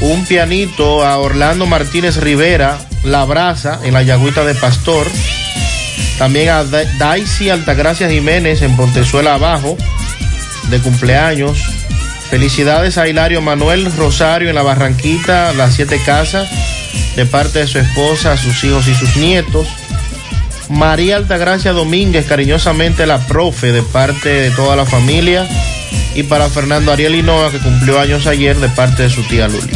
Un 0.00 0.24
pianito 0.24 1.04
a 1.04 1.18
Orlando 1.18 1.66
Martínez 1.66 2.16
Rivera, 2.16 2.78
La 3.04 3.24
Brasa, 3.24 3.80
en 3.84 3.92
la 3.94 4.02
Yagüita 4.02 4.44
de 4.44 4.54
Pastor. 4.54 5.06
También 6.18 6.48
a 6.48 6.64
Da- 6.64 6.84
Daisy 6.98 7.50
Altagracia 7.50 8.08
Jiménez 8.08 8.62
en 8.62 8.76
Pontezuela 8.76 9.34
Abajo, 9.34 9.76
de 10.70 10.78
cumpleaños. 10.78 11.58
Felicidades 12.30 12.96
a 12.96 13.08
Hilario 13.08 13.42
Manuel 13.42 13.92
Rosario 13.96 14.48
en 14.48 14.54
la 14.54 14.62
Barranquita, 14.62 15.52
Las 15.52 15.74
Siete 15.74 16.00
Casas, 16.04 16.48
de 17.16 17.26
parte 17.26 17.58
de 17.60 17.66
su 17.66 17.78
esposa, 17.78 18.36
sus 18.36 18.62
hijos 18.64 18.86
y 18.88 18.94
sus 18.94 19.16
nietos. 19.16 19.66
María 20.68 21.16
Altagracia 21.16 21.72
Domínguez, 21.72 22.26
cariñosamente 22.26 23.04
la 23.06 23.18
profe, 23.26 23.72
de 23.72 23.82
parte 23.82 24.28
de 24.28 24.50
toda 24.52 24.76
la 24.76 24.86
familia. 24.86 25.46
Y 26.14 26.24
para 26.24 26.48
Fernando 26.48 26.92
Ariel 26.92 27.14
Hinoa, 27.14 27.50
que 27.50 27.58
cumplió 27.58 27.98
años 28.00 28.26
ayer, 28.26 28.56
de 28.58 28.68
parte 28.68 29.04
de 29.04 29.10
su 29.10 29.22
tía 29.24 29.48
Luli. 29.48 29.72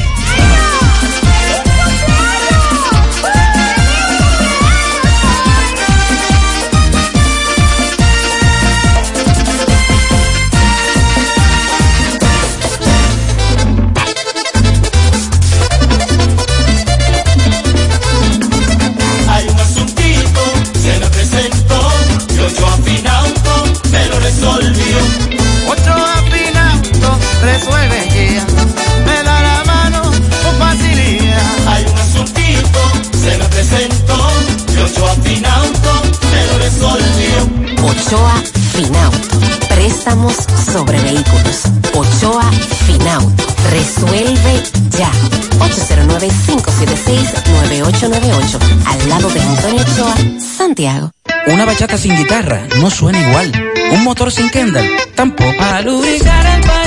Ochoa 38.07 38.35
Finauto. 38.75 39.39
Préstamos 39.69 40.35
sobre 40.71 41.01
vehículos. 41.01 41.63
Ochoa 41.95 42.45
Finauto. 42.87 43.45
Resuelve 43.71 44.63
ya. 44.91 45.11
809-576-9898. 45.59 48.59
Al 48.87 49.09
lado 49.09 49.31
de 49.31 49.41
Antonio 49.41 49.81
Ochoa, 49.81 50.15
Santiago. 50.39 51.13
Una 51.47 51.65
bachata 51.65 51.97
sin 51.97 52.15
guitarra 52.15 52.67
no 52.79 52.91
suena 52.91 53.27
igual. 53.27 53.51
Un 53.93 54.05
motor 54.05 54.31
sin 54.31 54.51
Kendall 54.51 54.87
tampoco. 55.15 55.57
Para 55.57 55.81
lubricar 55.81 56.45
el 56.45 56.61
país 56.61 56.84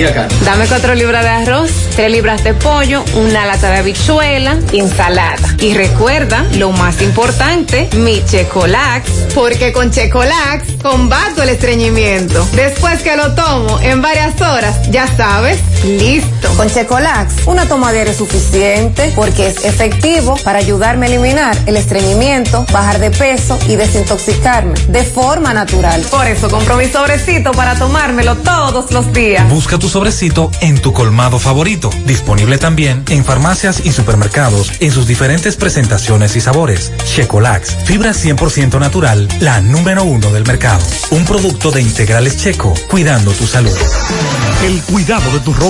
José. 0.00 0.12
día, 0.12 0.14
Carmen. 0.14 0.44
Dame 0.44 0.66
cuatro 0.66 0.94
libras 0.94 1.24
de 1.24 1.30
arroz, 1.30 1.70
tres 1.94 2.10
libras 2.10 2.42
de 2.44 2.54
pollo, 2.54 3.04
una 3.14 3.46
lata 3.46 3.70
de 3.70 3.78
habichuela 3.78 4.58
y 4.72 4.80
ensalada. 4.80 5.56
Y 5.58 5.74
recuerda, 5.74 6.46
lo 6.58 6.72
más 6.72 7.02
importante, 7.02 7.88
mi 7.96 8.24
Checolax. 8.24 9.10
Porque 9.34 9.72
con 9.72 9.90
Checolax 9.90 10.64
combato 10.82 11.42
el 11.42 11.50
estreñimiento. 11.50 12.46
Después 12.52 13.02
que 13.02 13.16
lo 13.16 13.34
tomo 13.34 13.78
en 13.80 14.00
varias 14.02 14.40
horas, 14.40 14.90
ya 14.90 15.06
sabes, 15.06 15.58
listo. 15.84 16.48
Con 16.56 16.68
Checolax, 16.68 17.46
una 17.46 17.66
toma 17.66 17.92
diaria 17.92 18.12
es 18.12 18.18
suficiente 18.18 19.12
porque 19.14 19.48
es 19.48 19.64
efectivo 19.64 20.36
para 20.44 20.58
ayudarme 20.58 21.06
a 21.06 21.08
eliminar 21.08 21.56
el 21.66 21.76
estreñimiento, 21.76 22.66
bajar 22.72 22.98
de 22.98 23.10
peso 23.10 23.58
y 23.68 23.76
desintoxicarme 23.76 24.74
de 24.88 25.04
forma 25.04 25.54
natural. 25.54 26.02
Por 26.10 26.26
eso 26.26 26.50
compro 26.50 26.76
mi 26.76 26.86
sobrecito 26.86 27.52
para 27.52 27.76
tomármelo 27.76 28.36
todos 28.36 28.90
los 28.92 29.12
días. 29.12 29.48
Busca 29.48 29.78
tu 29.78 29.88
sobrecito 29.88 30.50
en 30.60 30.80
tu 30.80 30.92
colmado 30.92 31.38
favorito. 31.38 31.90
Disponible 32.04 32.58
también 32.58 33.04
en 33.08 33.24
farmacias 33.24 33.80
y 33.84 33.92
supermercados 33.92 34.72
en 34.80 34.90
sus 34.90 35.06
diferentes 35.06 35.56
presentaciones 35.56 36.36
y 36.36 36.40
sabores. 36.40 36.92
Checolax, 37.04 37.76
fibra 37.84 38.10
100% 38.10 38.78
natural, 38.78 39.28
la 39.40 39.60
número 39.60 40.04
uno 40.04 40.30
del 40.30 40.46
mercado. 40.46 40.84
Un 41.10 41.24
producto 41.24 41.70
de 41.70 41.80
integrales 41.80 42.36
checo, 42.36 42.74
cuidando 42.88 43.32
tu 43.32 43.46
salud. 43.46 43.76
El 44.64 44.82
cuidado 44.82 45.30
de 45.32 45.40
tu 45.40 45.54
ropa 45.54 45.69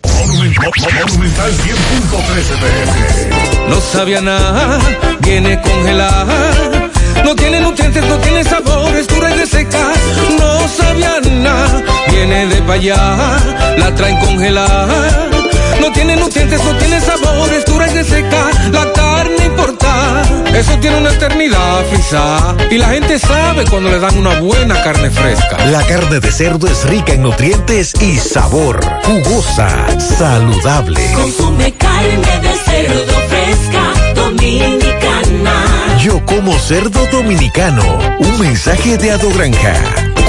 Monumental 0.27 1.51
100.13 1.51 2.59
pm. 2.59 3.69
No 3.69 3.81
sabía 3.81 4.21
nada, 4.21 4.79
viene 5.21 5.59
congelada. 5.61 6.51
No 7.23 7.35
tiene 7.35 7.59
nutrientes, 7.59 8.05
no 8.05 8.17
tiene 8.17 8.43
sabor, 8.43 8.95
es 8.95 9.07
dura 9.07 9.31
y 9.31 9.37
reseca. 9.39 9.93
No 10.37 10.67
sabía 10.67 11.19
nada, 11.21 11.81
viene 12.09 12.45
de 12.45 12.61
pa' 12.61 12.73
allá, 12.73 13.39
la 13.77 13.95
traen 13.95 14.17
congelada. 14.17 15.29
No 15.79 15.91
tiene 15.91 16.15
nutrientes, 16.15 16.63
no 16.63 16.77
tiene 16.77 17.01
sabor, 17.01 17.53
es 17.53 17.65
dura 17.65 17.87
y 17.87 17.93
reseca. 17.95 18.51
La 18.71 18.93
eso 20.55 20.77
tiene 20.79 20.97
una 20.97 21.09
eternidad 21.09 21.83
frisa. 21.89 22.55
Y 22.69 22.77
la 22.77 22.89
gente 22.89 23.17
sabe 23.17 23.65
cuando 23.65 23.89
le 23.89 23.99
dan 23.99 24.17
una 24.17 24.39
buena 24.39 24.81
carne 24.83 25.09
fresca. 25.09 25.57
La 25.67 25.81
carne 25.83 26.19
de 26.19 26.31
cerdo 26.31 26.67
es 26.67 26.83
rica 26.85 27.13
en 27.13 27.23
nutrientes 27.23 27.93
y 28.01 28.17
sabor. 28.17 28.79
Jugosa, 29.03 29.69
saludable. 29.99 31.01
Consume 31.13 31.73
carne 31.73 32.39
de 32.41 32.53
cerdo 32.65 33.13
fresca, 33.27 34.13
dominicana. 34.13 35.97
Yo 35.99 36.23
como 36.25 36.57
cerdo 36.59 37.07
dominicano. 37.11 37.83
Un 38.19 38.39
mensaje 38.39 38.97
de 38.97 39.11
Ado 39.11 39.29
Granja. 39.31 39.73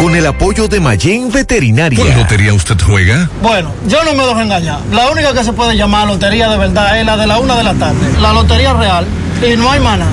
Con 0.00 0.16
el 0.16 0.26
apoyo 0.26 0.66
de 0.66 0.80
Mayen 0.80 1.30
Veterinaria. 1.30 1.98
¿Cuál 1.98 2.16
lotería 2.16 2.54
usted 2.54 2.76
juega? 2.80 3.28
Bueno, 3.42 3.70
yo 3.86 4.02
no 4.04 4.14
me 4.14 4.24
dejo 4.24 4.40
engañar. 4.40 4.80
La 4.90 5.10
única 5.10 5.32
que 5.32 5.44
se 5.44 5.52
puede 5.52 5.76
llamar 5.76 6.06
lotería 6.08 6.48
de 6.48 6.56
verdad 6.56 6.98
es 6.98 7.06
la 7.06 7.16
de 7.16 7.26
la 7.26 7.38
una 7.38 7.56
de 7.56 7.64
la 7.64 7.74
tarde. 7.74 8.20
La 8.20 8.32
lotería 8.32 8.72
real. 8.72 9.06
Y 9.44 9.56
no 9.56 9.72
hay 9.72 9.80
mana. 9.80 10.06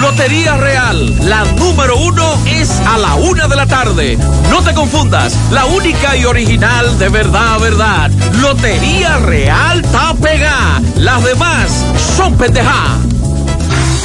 Lotería 0.00 0.56
Real, 0.56 1.28
la 1.28 1.44
número 1.56 1.96
uno 1.96 2.36
es 2.44 2.70
a 2.80 2.98
la 2.98 3.14
una 3.14 3.46
de 3.46 3.54
la 3.54 3.66
tarde. 3.66 4.18
No 4.50 4.62
te 4.62 4.74
confundas, 4.74 5.38
la 5.52 5.64
única 5.66 6.16
y 6.16 6.24
original 6.24 6.98
de 6.98 7.08
verdad, 7.08 7.60
verdad. 7.60 8.10
Lotería 8.40 9.18
Real 9.18 9.80
está 9.84 10.12
pegada. 10.14 10.82
Las 10.96 11.22
demás 11.22 11.84
son 12.16 12.36
pendejadas. 12.36 13.13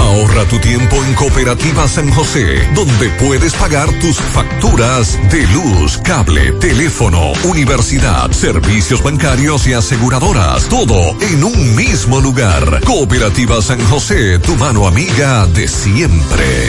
Ahorra 0.10 0.44
tu 0.46 0.58
tiempo 0.58 0.96
en 1.06 1.14
Cooperativa 1.14 1.88
San 1.88 2.10
José, 2.10 2.68
donde 2.74 3.10
puedes 3.20 3.54
pagar 3.54 3.88
tus 4.00 4.18
facturas 4.18 5.20
de 5.30 5.46
luz, 5.50 6.00
cable, 6.00 6.52
teléfono, 6.54 7.34
universidad, 7.44 8.32
servicios 8.32 9.04
bancarios 9.04 9.68
y 9.68 9.74
aseguradoras. 9.74 10.68
Todo 10.68 11.16
en 11.22 11.44
un 11.44 11.76
mismo 11.76 12.20
lugar. 12.22 12.82
Cooperativa 12.86 13.62
San 13.62 13.80
José, 13.86 14.40
tu 14.40 14.56
mano 14.56 14.88
amiga 14.88 15.46
de 15.46 15.68
siempre. 15.68 16.66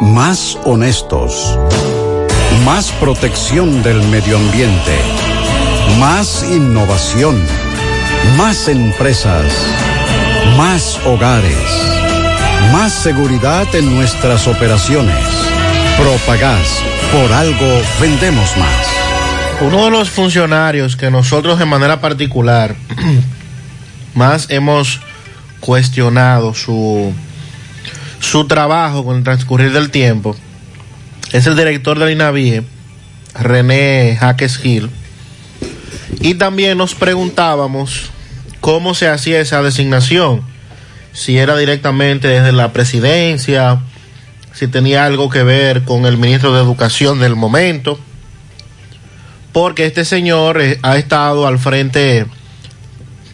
Más 0.00 0.58
honestos. 0.64 1.56
Más 2.64 2.90
protección 2.98 3.84
del 3.84 4.02
medio 4.08 4.38
ambiente. 4.38 4.98
Más 6.00 6.44
innovación. 6.50 7.40
Más 8.36 8.66
empresas. 8.66 9.52
Más 10.56 10.98
hogares. 11.06 12.01
Más 12.70 12.92
seguridad 12.92 13.74
en 13.74 13.94
nuestras 13.94 14.46
operaciones. 14.46 15.16
Propagás, 15.98 16.82
por 17.10 17.32
algo 17.32 17.82
vendemos 18.00 18.56
más. 18.56 18.86
Uno 19.62 19.84
de 19.86 19.90
los 19.90 20.10
funcionarios 20.10 20.96
que 20.96 21.10
nosotros 21.10 21.58
de 21.58 21.64
manera 21.64 22.00
particular 22.00 22.76
más 24.14 24.50
hemos 24.50 25.00
cuestionado 25.60 26.54
su, 26.54 27.12
su 28.20 28.46
trabajo 28.46 29.04
con 29.04 29.16
el 29.16 29.24
transcurrir 29.24 29.72
del 29.72 29.90
tiempo 29.90 30.36
es 31.32 31.46
el 31.46 31.56
director 31.56 31.98
del 31.98 32.12
INAVIE, 32.12 32.62
René 33.34 34.16
Jaques 34.20 34.58
Gil. 34.58 34.90
Y 36.20 36.34
también 36.34 36.78
nos 36.78 36.94
preguntábamos 36.94 38.10
cómo 38.60 38.94
se 38.94 39.08
hacía 39.08 39.40
esa 39.40 39.62
designación 39.62 40.51
si 41.12 41.38
era 41.38 41.56
directamente 41.56 42.28
desde 42.28 42.52
la 42.52 42.72
presidencia, 42.72 43.80
si 44.52 44.68
tenía 44.68 45.04
algo 45.04 45.30
que 45.30 45.42
ver 45.42 45.82
con 45.82 46.06
el 46.06 46.16
ministro 46.16 46.54
de 46.54 46.62
Educación 46.62 47.20
del 47.20 47.36
momento, 47.36 47.98
porque 49.52 49.86
este 49.86 50.04
señor 50.04 50.60
eh, 50.60 50.78
ha 50.82 50.96
estado 50.96 51.46
al 51.46 51.58
frente 51.58 52.26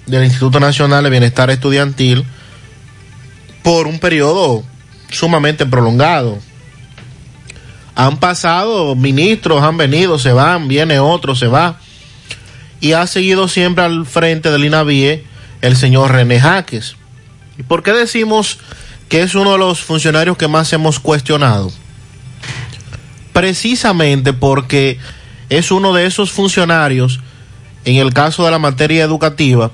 del 0.06 0.24
Instituto 0.24 0.58
Nacional 0.58 1.04
de 1.04 1.10
Bienestar 1.10 1.50
Estudiantil 1.50 2.24
por 3.62 3.86
un 3.86 3.98
periodo 3.98 4.64
sumamente 5.10 5.66
prolongado. 5.66 6.38
Han 7.94 8.18
pasado 8.18 8.94
ministros, 8.94 9.62
han 9.62 9.76
venido, 9.76 10.18
se 10.18 10.32
van, 10.32 10.68
viene 10.68 10.98
otro, 10.98 11.34
se 11.34 11.46
va. 11.46 11.78
Y 12.80 12.92
ha 12.92 13.06
seguido 13.06 13.48
siempre 13.48 13.84
al 13.84 14.06
frente 14.06 14.50
del 14.50 14.64
INAVIE 14.64 15.24
el 15.62 15.76
señor 15.76 16.12
René 16.12 16.40
Jaques. 16.40 16.97
¿Y 17.58 17.62
por 17.64 17.82
qué 17.82 17.92
decimos 17.92 18.58
que 19.08 19.22
es 19.22 19.34
uno 19.34 19.52
de 19.52 19.58
los 19.58 19.80
funcionarios 19.80 20.36
que 20.36 20.48
más 20.48 20.72
hemos 20.72 21.00
cuestionado? 21.00 21.72
Precisamente 23.32 24.32
porque 24.32 24.98
es 25.48 25.70
uno 25.70 25.92
de 25.92 26.06
esos 26.06 26.30
funcionarios, 26.30 27.20
en 27.84 27.96
el 27.96 28.12
caso 28.12 28.44
de 28.44 28.50
la 28.50 28.58
materia 28.58 29.04
educativa, 29.04 29.70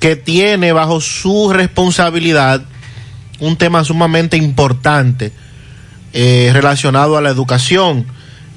que 0.00 0.16
tiene 0.16 0.72
bajo 0.72 1.00
su 1.00 1.50
responsabilidad 1.52 2.62
un 3.40 3.56
tema 3.56 3.84
sumamente 3.84 4.36
importante 4.36 5.32
eh, 6.12 6.50
relacionado 6.52 7.16
a 7.16 7.20
la 7.20 7.30
educación, 7.30 8.06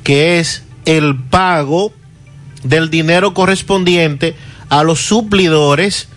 que 0.03 0.39
es 0.39 0.64
el 0.85 1.18
pago 1.18 1.91
del 2.64 2.89
dinero 2.89 3.34
correspondiente 3.34 4.35
a 4.69 4.84
los 4.84 4.99
suplidores, 4.99 6.09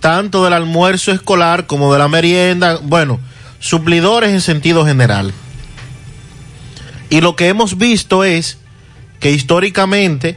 tanto 0.00 0.44
del 0.44 0.52
almuerzo 0.52 1.12
escolar 1.12 1.66
como 1.66 1.92
de 1.92 1.98
la 1.98 2.08
merienda, 2.08 2.78
bueno, 2.82 3.18
suplidores 3.58 4.30
en 4.30 4.40
sentido 4.40 4.86
general. 4.86 5.32
Y 7.10 7.20
lo 7.20 7.36
que 7.36 7.48
hemos 7.48 7.78
visto 7.78 8.24
es 8.24 8.58
que 9.20 9.32
históricamente 9.32 10.36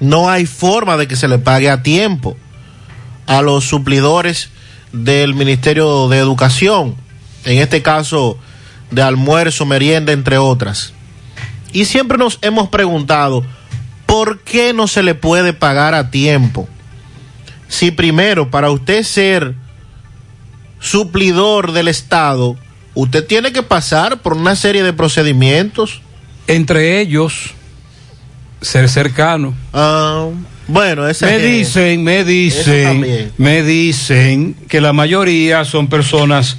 no 0.00 0.30
hay 0.30 0.46
forma 0.46 0.96
de 0.96 1.08
que 1.08 1.16
se 1.16 1.28
le 1.28 1.38
pague 1.38 1.70
a 1.70 1.82
tiempo 1.82 2.36
a 3.26 3.42
los 3.42 3.64
suplidores 3.64 4.50
del 4.92 5.34
Ministerio 5.34 6.08
de 6.08 6.18
Educación, 6.18 6.96
en 7.44 7.58
este 7.58 7.82
caso 7.82 8.38
de 8.90 9.02
almuerzo, 9.02 9.64
merienda, 9.64 10.12
entre 10.12 10.38
otras. 10.38 10.92
Y 11.72 11.86
siempre 11.86 12.18
nos 12.18 12.38
hemos 12.42 12.68
preguntado, 12.68 13.44
¿por 14.06 14.40
qué 14.40 14.74
no 14.74 14.86
se 14.86 15.02
le 15.02 15.14
puede 15.14 15.52
pagar 15.54 15.94
a 15.94 16.10
tiempo? 16.10 16.68
Si 17.72 17.90
primero, 17.90 18.50
para 18.50 18.70
usted 18.70 19.02
ser 19.02 19.54
suplidor 20.78 21.72
del 21.72 21.88
Estado, 21.88 22.54
usted 22.92 23.26
tiene 23.26 23.50
que 23.50 23.62
pasar 23.62 24.20
por 24.20 24.34
una 24.34 24.56
serie 24.56 24.82
de 24.82 24.92
procedimientos. 24.92 26.02
Entre 26.46 27.00
ellos, 27.00 27.52
ser 28.60 28.90
cercano. 28.90 29.54
Ah, 29.72 30.28
bueno, 30.68 31.08
ese 31.08 31.24
me 31.24 31.38
que- 31.38 31.46
dicen, 31.46 32.04
me 32.04 32.24
dicen, 32.24 33.32
me 33.38 33.62
dicen 33.62 34.54
que 34.68 34.82
la 34.82 34.92
mayoría 34.92 35.64
son 35.64 35.88
personas 35.88 36.58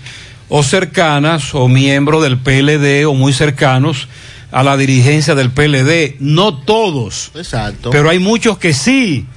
o 0.50 0.64
cercanas 0.64 1.54
o 1.54 1.68
miembros 1.68 2.24
del 2.24 2.40
PLD 2.40 3.06
o 3.06 3.14
muy 3.14 3.34
cercanos 3.34 4.08
a 4.52 4.64
la 4.64 4.78
dirigencia 4.78 5.36
del 5.36 5.52
PLD. 5.52 6.16
No 6.20 6.58
todos, 6.58 7.30
Exacto. 7.36 7.92
pero 7.92 8.10
hay 8.10 8.18
muchos 8.18 8.58
que 8.58 8.74
sí 8.74 9.28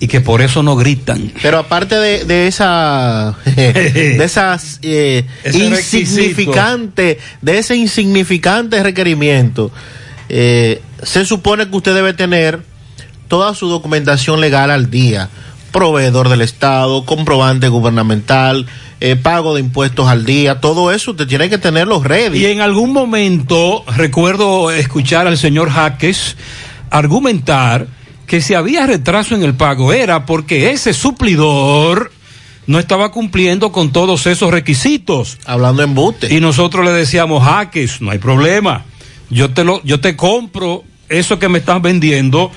y 0.00 0.08
que 0.08 0.22
por 0.22 0.40
eso 0.40 0.62
no 0.62 0.74
gritan. 0.76 1.30
Pero 1.42 1.58
aparte 1.58 1.96
de, 1.96 2.24
de 2.24 2.48
esa 2.48 3.36
de 3.44 4.24
esas 4.24 4.80
eh, 4.82 5.26
insignificante 5.52 7.18
de 7.42 7.58
ese 7.58 7.76
insignificante 7.76 8.82
requerimiento 8.82 9.70
eh, 10.30 10.80
se 11.02 11.26
supone 11.26 11.68
que 11.68 11.76
usted 11.76 11.94
debe 11.94 12.14
tener 12.14 12.62
toda 13.28 13.54
su 13.54 13.68
documentación 13.68 14.40
legal 14.40 14.70
al 14.70 14.90
día. 14.90 15.28
Proveedor 15.70 16.28
del 16.28 16.40
estado 16.40 17.04
comprobante 17.04 17.68
gubernamental 17.68 18.66
eh, 19.00 19.16
pago 19.16 19.54
de 19.54 19.60
impuestos 19.60 20.08
al 20.08 20.26
día 20.26 20.60
todo 20.60 20.92
eso 20.92 21.12
usted 21.12 21.26
tiene 21.26 21.50
que 21.50 21.58
tenerlo 21.58 22.02
ready. 22.02 22.38
Y 22.38 22.46
en 22.46 22.60
algún 22.60 22.92
momento 22.92 23.84
recuerdo 23.96 24.70
escuchar 24.70 25.26
al 25.26 25.36
señor 25.36 25.70
Jaques 25.70 26.36
argumentar 26.90 27.86
que 28.30 28.40
si 28.40 28.54
había 28.54 28.86
retraso 28.86 29.34
en 29.34 29.42
el 29.42 29.54
pago 29.54 29.92
era 29.92 30.24
porque 30.24 30.70
ese 30.70 30.94
suplidor 30.94 32.12
no 32.68 32.78
estaba 32.78 33.10
cumpliendo 33.10 33.72
con 33.72 33.90
todos 33.90 34.24
esos 34.28 34.52
requisitos. 34.52 35.38
Hablando 35.46 35.82
en 35.82 35.96
bote. 35.96 36.32
Y 36.32 36.38
nosotros 36.38 36.84
le 36.84 36.92
decíamos, 36.92 37.42
Jaques, 37.42 38.00
no 38.00 38.12
hay 38.12 38.18
problema. 38.18 38.84
Yo 39.30 39.50
te 39.50 39.64
lo, 39.64 39.82
yo 39.82 39.98
te 39.98 40.14
compro 40.14 40.84
eso 41.08 41.40
que 41.40 41.48
me 41.48 41.58
estás 41.58 41.82
vendiendo 41.82 42.52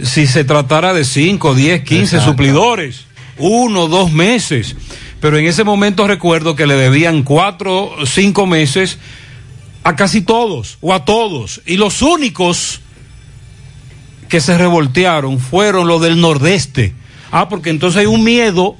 si 0.00 0.28
se 0.28 0.44
tratara 0.44 0.94
de 0.94 1.04
5, 1.04 1.56
10, 1.56 1.82
15 1.82 2.02
Exacto. 2.04 2.30
suplidores. 2.30 3.06
Uno, 3.36 3.88
dos 3.88 4.12
meses. 4.12 4.76
Pero 5.20 5.38
en 5.38 5.46
ese 5.46 5.64
momento 5.64 6.06
recuerdo 6.06 6.54
que 6.54 6.68
le 6.68 6.76
debían 6.76 7.24
cuatro, 7.24 7.96
cinco 8.06 8.46
meses 8.46 8.98
a 9.82 9.96
casi 9.96 10.20
todos 10.20 10.78
o 10.80 10.94
a 10.94 11.04
todos. 11.04 11.62
Y 11.66 11.78
los 11.78 12.00
únicos 12.00 12.80
que 14.28 14.40
se 14.40 14.56
revoltearon 14.58 15.38
fueron 15.38 15.86
los 15.88 16.00
del 16.02 16.20
nordeste. 16.20 16.94
Ah, 17.30 17.48
porque 17.48 17.70
entonces 17.70 18.00
hay 18.00 18.06
un 18.06 18.24
miedo 18.24 18.76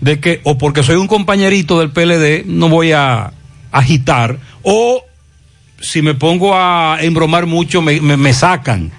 de 0.00 0.20
que, 0.20 0.40
o 0.44 0.58
porque 0.58 0.82
soy 0.82 0.96
un 0.96 1.06
compañerito 1.08 1.78
del 1.78 1.90
PLD, 1.90 2.44
no 2.46 2.68
voy 2.68 2.92
a 2.92 3.32
agitar, 3.72 4.38
o 4.62 5.02
si 5.80 6.00
me 6.02 6.14
pongo 6.14 6.54
a 6.54 6.98
embromar 7.00 7.46
mucho, 7.46 7.82
me, 7.82 8.00
me- 8.00 8.16
me 8.16 8.32
sacan. 8.32 8.90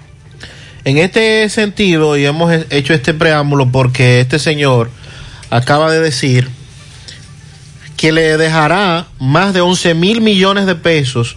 En 0.84 0.98
este 0.98 1.48
sentido, 1.50 2.16
y 2.16 2.24
hemos 2.24 2.52
he- 2.52 2.66
hecho 2.70 2.94
este 2.94 3.14
preámbulo 3.14 3.70
porque 3.70 4.20
este 4.20 4.38
señor 4.38 4.90
acaba 5.50 5.90
de 5.90 6.00
decir 6.00 6.48
que 7.96 8.12
le 8.12 8.36
dejará 8.36 9.06
más 9.18 9.52
de 9.54 9.60
11 9.60 9.94
mil 9.94 10.20
millones 10.20 10.66
de 10.66 10.76
pesos 10.76 11.36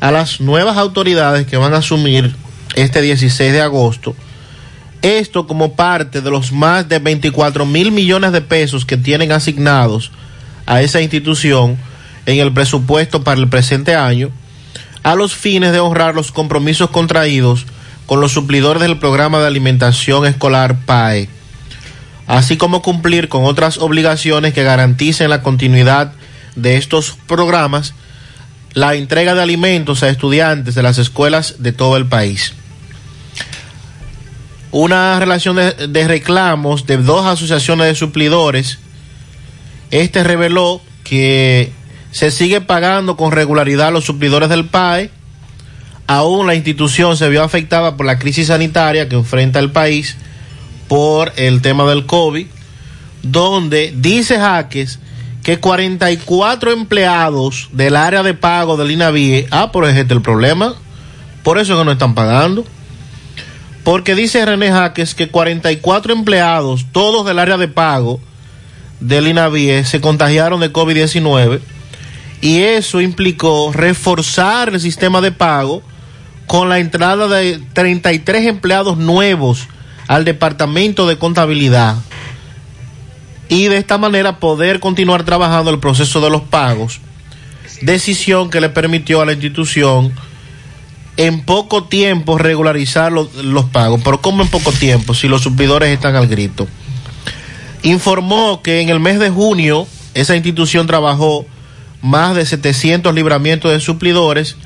a 0.00 0.10
las 0.10 0.40
nuevas 0.40 0.76
autoridades 0.76 1.46
que 1.46 1.56
van 1.56 1.72
a 1.74 1.78
asumir 1.78 2.34
este 2.74 3.00
16 3.02 3.52
de 3.52 3.60
agosto. 3.60 4.14
Esto 5.02 5.46
como 5.46 5.74
parte 5.74 6.20
de 6.20 6.30
los 6.30 6.52
más 6.52 6.88
de 6.88 6.98
24 6.98 7.64
mil 7.64 7.90
millones 7.90 8.32
de 8.32 8.42
pesos 8.42 8.84
que 8.84 8.96
tienen 8.96 9.32
asignados 9.32 10.10
a 10.66 10.82
esa 10.82 11.00
institución 11.00 11.78
en 12.26 12.38
el 12.38 12.52
presupuesto 12.52 13.24
para 13.24 13.40
el 13.40 13.48
presente 13.48 13.94
año, 13.96 14.30
a 15.02 15.14
los 15.14 15.34
fines 15.34 15.72
de 15.72 15.80
honrar 15.80 16.14
los 16.14 16.32
compromisos 16.32 16.90
contraídos 16.90 17.66
con 18.06 18.20
los 18.20 18.32
suplidores 18.32 18.82
del 18.82 18.98
programa 18.98 19.40
de 19.40 19.46
alimentación 19.46 20.26
escolar 20.26 20.84
PAE, 20.84 21.28
así 22.26 22.56
como 22.56 22.82
cumplir 22.82 23.28
con 23.28 23.44
otras 23.44 23.78
obligaciones 23.78 24.52
que 24.52 24.64
garanticen 24.64 25.30
la 25.30 25.42
continuidad 25.42 26.12
de 26.56 26.76
estos 26.76 27.16
programas, 27.26 27.94
la 28.74 28.94
entrega 28.94 29.34
de 29.34 29.42
alimentos 29.42 30.02
a 30.02 30.08
estudiantes 30.08 30.74
de 30.74 30.82
las 30.82 30.98
escuelas 30.98 31.56
de 31.58 31.72
todo 31.72 31.96
el 31.96 32.06
país. 32.06 32.54
Una 34.72 35.18
relación 35.18 35.56
de, 35.56 35.72
de 35.88 36.08
reclamos 36.08 36.86
de 36.86 36.96
dos 36.96 37.26
asociaciones 37.26 37.86
de 37.86 37.94
suplidores, 37.94 38.78
este 39.90 40.22
reveló 40.22 40.80
que 41.02 41.72
se 42.12 42.30
sigue 42.30 42.60
pagando 42.60 43.16
con 43.16 43.32
regularidad 43.32 43.88
a 43.88 43.90
los 43.90 44.04
suplidores 44.04 44.48
del 44.48 44.66
PAE, 44.66 45.10
aún 46.06 46.46
la 46.46 46.54
institución 46.54 47.16
se 47.16 47.28
vio 47.28 47.42
afectada 47.42 47.96
por 47.96 48.06
la 48.06 48.18
crisis 48.18 48.48
sanitaria 48.48 49.08
que 49.08 49.16
enfrenta 49.16 49.58
el 49.58 49.70
país 49.70 50.16
por 50.88 51.32
el 51.36 51.62
tema 51.62 51.88
del 51.88 52.06
COVID, 52.06 52.46
donde 53.22 53.92
dice 53.96 54.38
Jaques 54.38 54.98
que 55.44 55.58
44 55.58 56.72
empleados 56.72 57.68
del 57.72 57.96
área 57.96 58.22
de 58.22 58.34
pago 58.34 58.76
del 58.76 58.90
INAVIE, 58.90 59.46
ah, 59.50 59.72
por 59.72 59.88
ejemplo, 59.88 60.16
el 60.16 60.22
problema, 60.22 60.74
por 61.42 61.58
eso 61.58 61.78
que 61.78 61.84
no 61.84 61.92
están 61.92 62.14
pagando. 62.14 62.64
Porque 63.84 64.14
dice 64.14 64.44
René 64.44 64.70
Jaques 64.70 65.14
que 65.14 65.28
44 65.28 66.12
empleados, 66.12 66.86
todos 66.92 67.24
del 67.26 67.38
área 67.38 67.56
de 67.56 67.68
pago 67.68 68.20
del 69.00 69.28
INAVIE, 69.28 69.84
se 69.84 70.00
contagiaron 70.00 70.60
de 70.60 70.72
COVID-19 70.72 71.60
y 72.40 72.60
eso 72.60 73.00
implicó 73.00 73.72
reforzar 73.72 74.70
el 74.70 74.80
sistema 74.80 75.20
de 75.20 75.32
pago 75.32 75.82
con 76.46 76.68
la 76.68 76.78
entrada 76.78 77.28
de 77.28 77.60
33 77.72 78.46
empleados 78.46 78.98
nuevos 78.98 79.68
al 80.08 80.24
departamento 80.24 81.06
de 81.06 81.16
contabilidad. 81.16 81.96
Y 83.48 83.64
de 83.66 83.76
esta 83.76 83.98
manera 83.98 84.38
poder 84.38 84.80
continuar 84.80 85.24
trabajando 85.24 85.70
el 85.70 85.80
proceso 85.80 86.20
de 86.20 86.30
los 86.30 86.42
pagos, 86.42 87.00
decisión 87.82 88.50
que 88.50 88.60
le 88.60 88.68
permitió 88.68 89.20
a 89.20 89.26
la 89.26 89.32
institución 89.32 90.12
en 91.20 91.42
poco 91.42 91.84
tiempo 91.84 92.38
regularizar 92.38 93.12
los, 93.12 93.34
los 93.34 93.66
pagos. 93.66 94.00
Pero 94.02 94.22
¿cómo 94.22 94.42
en 94.42 94.48
poco 94.48 94.72
tiempo 94.72 95.12
si 95.12 95.28
los 95.28 95.42
suplidores 95.42 95.90
están 95.90 96.16
al 96.16 96.28
grito? 96.28 96.66
Informó 97.82 98.62
que 98.62 98.80
en 98.80 98.88
el 98.88 99.00
mes 99.00 99.18
de 99.18 99.28
junio 99.28 99.86
esa 100.14 100.34
institución 100.34 100.86
trabajó 100.86 101.44
más 102.00 102.34
de 102.34 102.46
700 102.46 103.14
libramientos 103.14 103.70
de 103.70 103.80
suplidores 103.80 104.56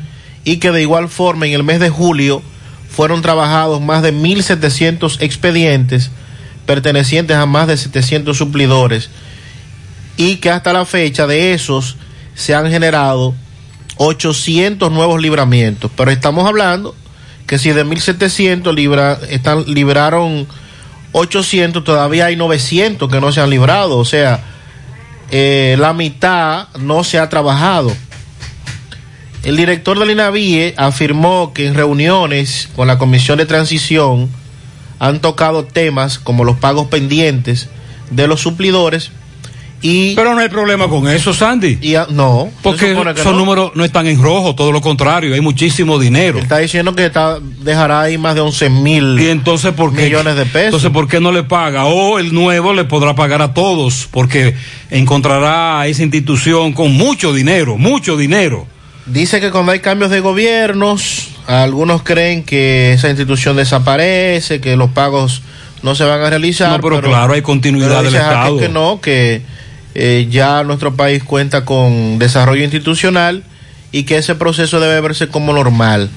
y 0.45 0.59
que 0.59 0.71
de 0.71 0.83
igual 0.83 1.09
forma 1.09 1.47
en 1.47 1.55
el 1.55 1.65
mes 1.65 1.81
de 1.81 1.91
julio 1.91 2.41
fueron 2.89 3.21
trabajados 3.21 3.81
más 3.81 4.05
de 4.05 4.15
1.700 4.15 5.17
expedientes 5.23 6.13
pertenecientes 6.67 7.37
a 7.37 7.47
más 7.47 7.67
de 7.67 7.77
700 7.77 8.39
suplidores 8.39 9.11
y 10.17 10.37
que 10.37 10.51
hasta 10.51 10.73
la 10.73 10.85
fecha 10.85 11.27
de 11.27 11.53
esos 11.53 11.97
se 12.37 12.55
han 12.55 12.71
generado 12.71 13.35
800 13.97 14.91
nuevos 14.91 15.21
libramientos. 15.21 15.91
Pero 15.97 16.11
estamos 16.11 16.47
hablando 16.47 16.95
que 17.47 17.59
si 17.59 17.71
de 17.71 17.85
1700 17.85 18.75
libra, 18.75 19.19
libraron 19.67 20.47
800, 21.13 21.85
todavía 21.85 22.27
hay 22.27 22.37
900 22.37 23.11
que 23.11 23.21
no 23.21 23.33
se 23.33 23.41
han 23.41 23.51
librado. 23.51 23.99
O 23.99 24.05
sea, 24.05 24.43
eh, 25.31 25.77
la 25.79 25.93
mitad 25.93 26.69
no 26.79 27.05
se 27.05 27.19
ha 27.19 27.29
trabajado. 27.29 27.93
El 29.43 29.57
director 29.57 29.99
del 29.99 30.11
INAVIE 30.11 30.75
afirmó 30.77 31.53
que 31.53 31.67
en 31.67 31.75
reuniones 31.75 32.71
con 32.75 32.89
la 32.89 32.99
Comisión 32.99 33.37
de 33.39 33.45
Transición 33.45 34.31
han 34.99 35.21
tocado 35.21 35.65
temas 35.65 36.19
como 36.19 36.45
los 36.45 36.57
pagos 36.57 36.87
pendientes 36.87 37.69
de 38.11 38.27
los 38.27 38.41
suplidores 38.41 39.11
y 39.87 40.15
Pero 40.15 40.35
no 40.35 40.41
hay 40.41 40.49
problema 40.49 40.89
con 40.89 41.07
eso, 41.09 41.35
Sandy. 41.35 41.77
y 41.83 41.95
a- 41.95 42.07
no, 42.09 42.49
Porque 42.63 42.93
esos 42.93 43.27
no. 43.27 43.33
números 43.35 43.73
no 43.75 43.85
están 43.85 44.07
en 44.07 44.23
rojo, 44.23 44.55
todo 44.55 44.73
lo 44.73 44.81
contrario, 44.81 45.35
hay 45.35 45.43
muchísimo 45.43 45.99
dinero. 45.99 46.39
Está 46.39 46.57
diciendo 46.57 46.95
que 46.95 47.05
está, 47.05 47.39
dejará 47.61 48.01
ahí 48.01 48.17
más 48.17 48.35
de 48.35 48.41
11 48.41 48.71
mil 48.71 49.21
Y 49.21 49.29
entonces, 49.29 49.75
¿por 49.75 49.95
qué? 49.95 50.05
millones 50.05 50.37
de 50.37 50.47
pesos. 50.47 50.65
Entonces, 50.67 50.91
¿por 50.91 51.07
qué 51.07 51.21
no 51.21 51.33
le 51.33 51.43
paga? 51.43 51.85
O 51.85 52.19
el 52.19 52.33
nuevo 52.33 52.73
le 52.73 52.85
podrá 52.85 53.15
pagar 53.15 53.43
a 53.43 53.53
todos, 53.53 54.09
porque 54.11 54.55
encontrará 54.91 55.81
a 55.81 55.87
esa 55.87 56.03
institución 56.03 56.73
con 56.73 56.95
mucho 56.95 57.35
dinero, 57.35 57.77
mucho 57.77 58.17
dinero. 58.17 58.67
Dice 59.05 59.39
que 59.39 59.51
cuando 59.51 59.73
hay 59.73 59.81
cambios 59.81 60.11
de 60.11 60.21
gobiernos, 60.21 61.29
algunos 61.47 62.03
creen 62.03 62.43
que 62.43 62.95
esa 62.95 63.11
institución 63.11 63.55
desaparece, 63.57 64.63
que 64.63 64.77
los 64.77 64.89
pagos 64.93 65.43
no 65.83 65.95
se 65.95 66.05
van 66.05 66.23
a 66.23 66.31
realizar. 66.31 66.71
No, 66.71 66.81
pero 66.81 67.03
claro, 67.03 67.35
hay 67.35 67.43
continuidad 67.43 67.89
pero 67.99 68.03
del 68.05 68.15
Estado. 68.15 68.57
que 68.59 68.69
no, 68.71 69.01
que 69.03 69.43
eh, 69.95 70.27
ya 70.31 70.63
nuestro 70.65 70.95
país 70.95 71.23
cuenta 71.23 71.65
con 71.65 72.19
desarrollo 72.19 72.65
institucional 72.65 73.45
y 73.93 74.05
que 74.05 74.19
ese 74.19 74.35
proceso 74.35 74.81
debe 74.81 75.01
verse 75.01 75.29
como 75.29 75.53
normal. 75.53 76.11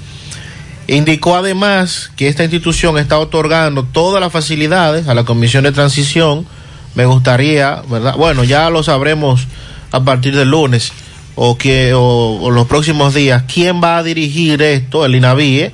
Indicó 0.87 1.35
además 1.35 2.11
que 2.15 2.27
esta 2.27 2.43
institución 2.43 2.97
está 2.97 3.19
otorgando 3.19 3.83
todas 3.83 4.21
las 4.21 4.31
facilidades 4.31 5.07
a 5.07 5.13
la 5.13 5.25
Comisión 5.25 5.63
de 5.63 5.71
Transición. 5.71 6.47
Me 6.95 7.05
gustaría, 7.05 7.81
¿verdad? 7.89 8.15
Bueno, 8.15 8.43
ya 8.43 8.69
lo 8.69 8.83
sabremos 8.83 9.47
a 9.91 10.03
partir 10.03 10.35
del 10.35 10.49
lunes 10.49 10.91
o, 11.35 11.57
que, 11.57 11.93
o, 11.93 12.49
los 12.49 12.65
próximos 12.67 13.13
días 13.13 13.43
quién 13.51 13.81
va 13.81 13.97
a 13.97 14.03
dirigir 14.03 14.61
esto, 14.61 15.05
el 15.05 15.15
INAVIE, 15.15 15.71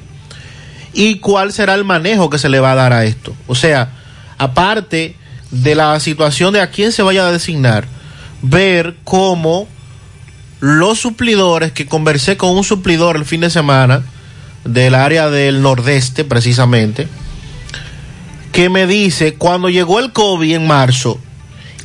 y 0.93 1.19
cuál 1.19 1.53
será 1.53 1.73
el 1.75 1.85
manejo 1.85 2.29
que 2.29 2.37
se 2.37 2.49
le 2.49 2.59
va 2.59 2.73
a 2.73 2.75
dar 2.75 2.91
a 2.91 3.05
esto. 3.05 3.33
O 3.47 3.55
sea, 3.55 3.91
aparte 4.37 5.15
de 5.51 5.75
la 5.75 5.99
situación 5.99 6.53
de 6.53 6.61
a 6.61 6.69
quién 6.69 6.91
se 6.91 7.01
vaya 7.01 7.25
a 7.25 7.31
designar, 7.31 7.87
ver 8.43 8.95
cómo 9.03 9.67
los 10.59 10.99
suplidores, 10.99 11.71
que 11.71 11.87
conversé 11.87 12.37
con 12.37 12.51
un 12.51 12.63
suplidor 12.63 13.15
el 13.17 13.25
fin 13.25 13.41
de 13.41 13.49
semana, 13.49 14.03
del 14.63 14.93
área 14.95 15.29
del 15.29 15.61
nordeste 15.61 16.23
precisamente, 16.23 17.07
que 18.51 18.69
me 18.69 18.85
dice, 18.87 19.33
cuando 19.33 19.69
llegó 19.69 19.99
el 19.99 20.11
COVID 20.13 20.53
en 20.55 20.67
marzo, 20.67 21.19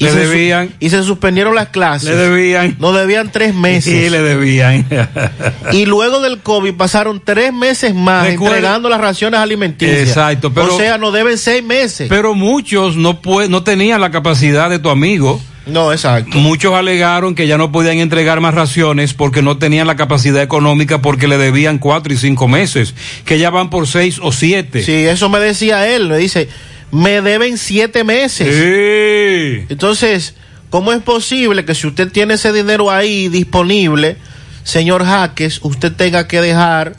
y, 0.01 0.05
Le 0.05 0.12
se, 0.12 0.18
debían. 0.28 0.72
y 0.78 0.90
se 0.90 1.02
suspendieron 1.02 1.56
las 1.56 1.70
clases, 1.70 2.10
Le 2.10 2.14
debían. 2.14 2.76
no 2.78 2.93
debían 2.93 3.32
tres 3.32 3.52
meses. 3.52 3.93
Sí, 3.93 4.09
le 4.10 4.22
debían. 4.22 4.86
Y 5.72 5.86
luego 5.86 6.20
del 6.20 6.39
COVID 6.39 6.74
pasaron 6.74 7.20
tres 7.24 7.52
meses 7.52 7.97
más 7.97 8.24
Recuerda- 8.28 8.56
entregando 8.59 8.89
las 8.89 9.01
raciones 9.01 9.40
alimenticias. 9.40 9.98
Exacto, 10.09 10.52
pero- 10.55 10.72
o 10.72 10.78
sea, 10.78 10.98
no 10.98 11.10
deben 11.10 11.36
seis 11.36 11.64
meses. 11.64 12.06
Pero 12.09 12.35
muchos 12.35 12.94
no, 12.94 13.18
no 13.48 13.62
tenían 13.64 14.01
la 14.01 14.12
capacidad 14.12 14.70
de 14.70 14.78
tu 14.78 14.89
amigo. 14.89 15.40
No, 15.69 15.93
exacto. 15.93 16.39
Muchos 16.39 16.74
alegaron 16.74 17.35
que 17.35 17.47
ya 17.47 17.59
no 17.59 17.70
podían 17.70 17.99
entregar 17.99 18.40
más 18.40 18.55
raciones 18.55 19.12
porque 19.12 19.43
no 19.43 19.59
tenían 19.59 19.86
la 19.86 19.97
capacidad 19.97 20.43
económica 20.43 21.03
porque 21.03 21.28
le 21.28 21.36
debían 21.36 21.78
cuatro 21.78 22.12
y 22.12 22.16
cinco 22.16 22.49
meses, 22.49 22.95
que 23.24 23.39
ya 23.39 23.51
van 23.51 23.69
por 23.69 23.86
seis 23.86 24.19
o 24.23 24.32
siete. 24.32 24.82
Sí, 24.82 24.93
eso 24.93 25.28
me 25.28 25.39
decía 25.39 25.86
él. 25.86 26.09
Me 26.09 26.16
dice, 26.16 26.49
me 26.90 27.20
deben 27.20 27.59
siete 27.59 28.03
meses. 28.03 28.49
Sí. 28.49 29.66
Entonces, 29.69 30.35
¿cómo 30.70 30.93
es 30.93 31.03
posible 31.03 31.65
que 31.65 31.74
si 31.74 31.86
usted 31.86 32.11
tiene 32.11 32.35
ese 32.35 32.53
dinero 32.53 32.90
ahí 32.90 33.28
disponible, 33.28 34.16
señor 34.65 35.05
Jaques, 35.05 35.61
usted 35.62 35.93
tenga 35.93 36.27
que 36.27 36.40
dejar 36.40 36.97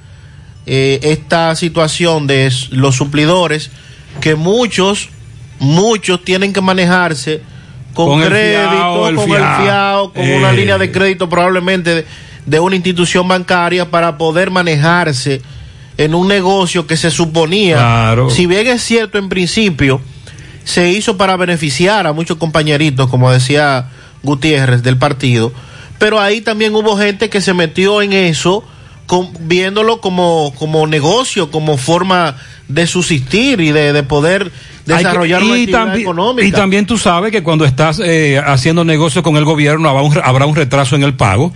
eh, 0.68 1.00
esta 1.02 1.56
situación 1.56 2.28
de 2.28 2.54
los 2.70 2.96
suplidores, 2.96 3.72
que 4.22 4.36
muchos, 4.36 5.10
muchos 5.58 6.24
tienen 6.24 6.54
que 6.54 6.62
manejarse 6.62 7.42
con, 7.94 8.08
Con 8.10 8.22
el 8.24 8.30
crédito, 8.30 8.70
fiao, 8.72 9.08
el 9.10 9.16
con 9.16 9.26
fiao. 9.26 9.38
el 9.58 9.64
fiao, 9.64 10.14
con 10.14 10.24
Eh. 10.24 10.38
una 10.38 10.52
línea 10.52 10.78
de 10.78 10.92
crédito 10.92 11.28
probablemente 11.30 11.96
de, 11.96 12.06
de 12.46 12.60
una 12.60 12.76
institución 12.76 13.28
bancaria 13.28 13.90
para 13.90 14.18
poder 14.18 14.52
manejarse 14.52 15.42
en 15.98 16.16
un 16.16 16.28
negocio 16.28 16.88
que 16.88 16.96
se 16.98 17.12
suponía, 17.12 17.76
Claro. 17.78 18.30
si 18.30 18.46
bien 18.46 18.68
es 18.68 18.82
cierto 18.84 19.18
en 19.18 19.28
principio, 19.28 20.00
se 20.64 20.90
hizo 20.90 21.18
para 21.18 21.36
beneficiar 21.36 22.08
a 22.08 22.14
muchos 22.14 22.38
compañeritos, 22.38 23.10
como 23.10 23.32
decía 23.32 23.88
Gutiérrez 24.24 24.82
del 24.84 24.98
partido, 24.98 25.52
pero 25.98 26.20
ahí 26.22 26.40
también 26.42 26.74
hubo 26.76 26.96
gente 26.98 27.30
que 27.30 27.42
se 27.42 27.54
metió 27.54 28.02
en 28.02 28.14
eso, 28.14 28.64
con- 29.10 29.32
viéndolo 29.42 30.02
como, 30.02 30.54
como 30.60 30.86
negocio, 30.86 31.50
como 31.50 31.78
forma 31.78 32.36
de 32.68 32.86
subsistir 32.86 33.60
y 33.60 33.72
de, 33.72 33.92
de 33.92 34.04
poder 34.04 34.52
que- 34.86 34.94
desarrollar 34.94 35.42
una 35.42 35.58
y, 35.58 35.62
actividad 35.64 35.88
tambi- 35.88 36.02
económica. 36.02 36.48
y 36.48 36.52
también 36.52 36.86
tú 36.86 37.00
sabes 37.00 37.32
que 37.32 37.42
cuando 37.42 37.66
estás 37.66 38.00
eh, 38.06 38.40
haciendo 38.46 38.86
negocio 38.86 39.24
con 39.24 39.36
el 39.36 39.46
gobierno 39.46 39.90
habrá 39.90 40.04
un, 40.04 40.16
habrá 40.24 40.46
un 40.46 40.56
retraso 40.56 40.96
en 40.96 41.02
el 41.02 41.16
pago. 41.16 41.52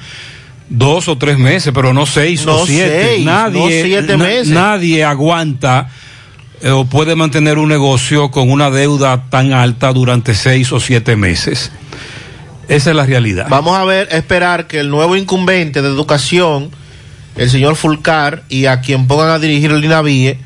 Dos 0.70 1.08
o 1.08 1.16
tres 1.20 1.38
meses, 1.38 1.72
pero 1.76 1.94
no 1.94 2.08
seis 2.08 2.44
No 2.48 2.56
o 2.56 2.66
siete. 2.66 3.04
seis, 3.14 3.26
nadie, 3.26 3.60
no 3.60 3.86
siete 3.86 4.18
na- 4.18 4.24
meses. 4.24 4.50
nadie 4.50 5.04
aguanta 5.04 5.90
eh, 6.64 6.72
o 6.72 6.86
puede 6.86 7.14
mantener 7.16 7.60
un 7.60 7.70
negocio 7.70 8.32
con 8.32 8.50
una 8.50 8.72
deuda 8.72 9.26
tan 9.30 9.54
alta 9.54 9.94
durante 9.94 10.34
seis 10.34 10.72
o 10.72 10.80
siete 10.80 11.16
meses. 11.16 11.72
Esa 12.68 12.90
es 12.90 12.96
la 12.96 13.06
realidad. 13.06 13.46
Vamos 13.50 13.78
a 13.78 13.84
ver, 13.86 14.08
esperar 14.12 14.66
que 14.66 14.80
el 14.80 14.90
nuevo 14.90 15.16
incumbente 15.16 15.82
de 15.84 15.88
educación, 15.90 16.72
el 17.36 17.50
señor 17.50 17.76
Fulcar, 17.76 18.44
y 18.50 18.66
a 18.66 18.82
quien 18.82 19.08
pongan 19.08 19.30
a 19.30 19.40
dirigir 19.40 19.72
el 19.72 19.84
INAVIE, 19.84 20.38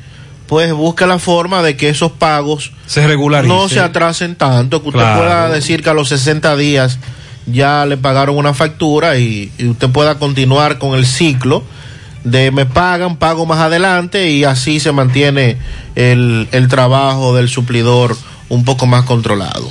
pues 0.46 0.72
busque 0.72 1.06
la 1.06 1.18
forma 1.18 1.62
de 1.62 1.76
que 1.76 1.90
esos 1.90 2.12
pagos 2.12 2.72
Se 2.86 3.06
no 3.44 3.68
se 3.68 3.80
atrasen 3.80 4.34
tanto, 4.36 4.82
que 4.82 4.88
usted 4.88 5.00
Claro. 5.00 5.20
pueda 5.20 5.48
decir 5.50 5.82
que 5.82 5.90
a 5.90 5.94
los 5.94 6.08
60 6.08 6.56
días 6.56 6.98
ya 7.46 7.84
le 7.86 7.96
pagaron 7.96 8.36
una 8.36 8.54
factura 8.54 9.18
y, 9.18 9.52
y 9.58 9.66
usted 9.66 9.88
pueda 9.90 10.18
continuar 10.18 10.78
con 10.78 10.94
el 10.98 11.06
ciclo 11.06 11.64
de 12.24 12.50
me 12.50 12.66
pagan, 12.66 13.16
pago 13.16 13.46
más 13.46 13.58
adelante 13.60 14.30
y 14.30 14.44
así 14.44 14.80
se 14.80 14.92
mantiene 14.92 15.56
el, 15.94 16.48
el 16.52 16.68
trabajo 16.68 17.34
del 17.34 17.48
suplidor 17.48 18.16
un 18.48 18.64
poco 18.64 18.86
más 18.86 19.04
controlado. 19.04 19.68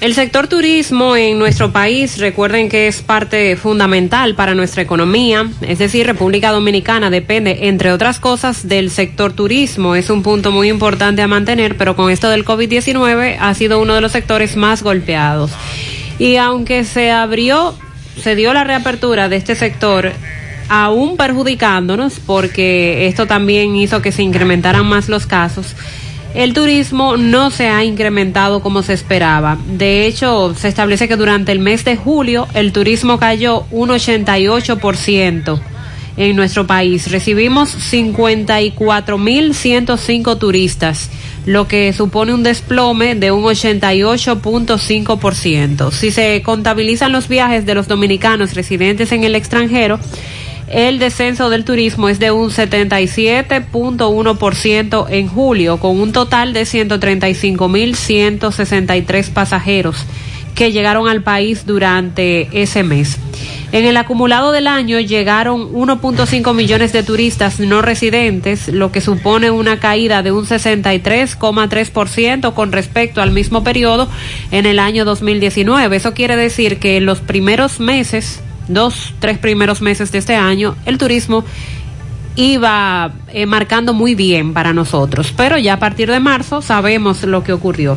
El 0.00 0.14
sector 0.14 0.48
turismo 0.48 1.16
en 1.16 1.38
nuestro 1.38 1.72
país, 1.72 2.18
recuerden 2.18 2.68
que 2.68 2.88
es 2.88 3.00
parte 3.00 3.56
fundamental 3.56 4.34
para 4.34 4.54
nuestra 4.54 4.82
economía, 4.82 5.48
es 5.62 5.78
decir, 5.78 6.06
República 6.06 6.50
Dominicana 6.50 7.08
depende, 7.10 7.68
entre 7.68 7.90
otras 7.90 8.18
cosas, 8.18 8.68
del 8.68 8.90
sector 8.90 9.32
turismo. 9.32 9.94
Es 9.94 10.10
un 10.10 10.22
punto 10.22 10.50
muy 10.50 10.68
importante 10.68 11.22
a 11.22 11.28
mantener, 11.28 11.78
pero 11.78 11.96
con 11.96 12.10
esto 12.10 12.28
del 12.28 12.44
COVID-19 12.44 13.36
ha 13.40 13.54
sido 13.54 13.80
uno 13.80 13.94
de 13.94 14.02
los 14.02 14.12
sectores 14.12 14.56
más 14.56 14.82
golpeados. 14.82 15.52
Y 16.18 16.36
aunque 16.36 16.84
se 16.84 17.10
abrió, 17.10 17.74
se 18.20 18.34
dio 18.36 18.52
la 18.52 18.64
reapertura 18.64 19.28
de 19.28 19.36
este 19.36 19.54
sector, 19.54 20.12
aún 20.68 21.16
perjudicándonos, 21.16 22.20
porque 22.20 23.06
esto 23.06 23.26
también 23.26 23.74
hizo 23.76 24.02
que 24.02 24.12
se 24.12 24.22
incrementaran 24.22 24.84
más 24.86 25.08
los 25.08 25.26
casos. 25.26 25.74
El 26.34 26.52
turismo 26.52 27.16
no 27.16 27.50
se 27.50 27.68
ha 27.68 27.82
incrementado 27.84 28.60
como 28.60 28.82
se 28.82 28.92
esperaba. 28.92 29.56
De 29.66 30.06
hecho, 30.06 30.52
se 30.58 30.66
establece 30.66 31.06
que 31.06 31.14
durante 31.16 31.52
el 31.52 31.60
mes 31.60 31.84
de 31.84 31.96
julio 31.96 32.48
el 32.54 32.72
turismo 32.72 33.20
cayó 33.20 33.66
un 33.70 33.90
88% 33.90 35.60
en 36.16 36.36
nuestro 36.36 36.66
país. 36.66 37.10
Recibimos 37.10 37.76
54.105 37.92 40.38
turistas, 40.38 41.10
lo 41.46 41.66
que 41.68 41.92
supone 41.92 42.34
un 42.34 42.42
desplome 42.42 43.14
de 43.14 43.30
un 43.30 43.44
88.5%. 43.44 45.92
Si 45.92 46.10
se 46.10 46.42
contabilizan 46.42 47.12
los 47.12 47.28
viajes 47.28 47.64
de 47.64 47.76
los 47.76 47.86
dominicanos 47.86 48.54
residentes 48.54 49.12
en 49.12 49.22
el 49.22 49.36
extranjero, 49.36 50.00
el 50.74 50.98
descenso 50.98 51.48
del 51.50 51.64
turismo 51.64 52.08
es 52.08 52.18
de 52.18 52.32
un 52.32 52.50
77.1% 52.50 55.06
en 55.08 55.28
julio, 55.28 55.78
con 55.78 56.00
un 56.00 56.10
total 56.12 56.52
de 56.52 56.62
135.163 56.62 59.30
pasajeros 59.30 60.04
que 60.54 60.72
llegaron 60.72 61.08
al 61.08 61.22
país 61.22 61.64
durante 61.66 62.48
ese 62.60 62.82
mes. 62.82 63.16
En 63.72 63.86
el 63.86 63.96
acumulado 63.96 64.52
del 64.52 64.66
año 64.68 65.00
llegaron 65.00 65.72
1.5 65.72 66.54
millones 66.54 66.92
de 66.92 67.02
turistas 67.02 67.58
no 67.58 67.80
residentes, 67.82 68.68
lo 68.68 68.92
que 68.92 69.00
supone 69.00 69.50
una 69.50 69.80
caída 69.80 70.22
de 70.22 70.30
un 70.30 70.46
63,3% 70.46 72.54
con 72.54 72.70
respecto 72.70 73.20
al 73.20 73.32
mismo 73.32 73.64
periodo 73.64 74.08
en 74.52 74.66
el 74.66 74.78
año 74.78 75.04
2019. 75.04 75.96
Eso 75.96 76.14
quiere 76.14 76.36
decir 76.36 76.78
que 76.78 76.98
en 76.98 77.06
los 77.06 77.18
primeros 77.20 77.80
meses, 77.80 78.43
dos, 78.68 79.14
tres 79.18 79.38
primeros 79.38 79.82
meses 79.82 80.12
de 80.12 80.18
este 80.18 80.34
año, 80.34 80.76
el 80.86 80.98
turismo 80.98 81.44
iba 82.36 83.12
eh, 83.28 83.46
marcando 83.46 83.94
muy 83.94 84.14
bien 84.14 84.54
para 84.54 84.72
nosotros, 84.72 85.32
pero 85.36 85.56
ya 85.56 85.74
a 85.74 85.78
partir 85.78 86.10
de 86.10 86.20
marzo 86.20 86.62
sabemos 86.62 87.22
lo 87.22 87.44
que 87.44 87.52
ocurrió. 87.52 87.96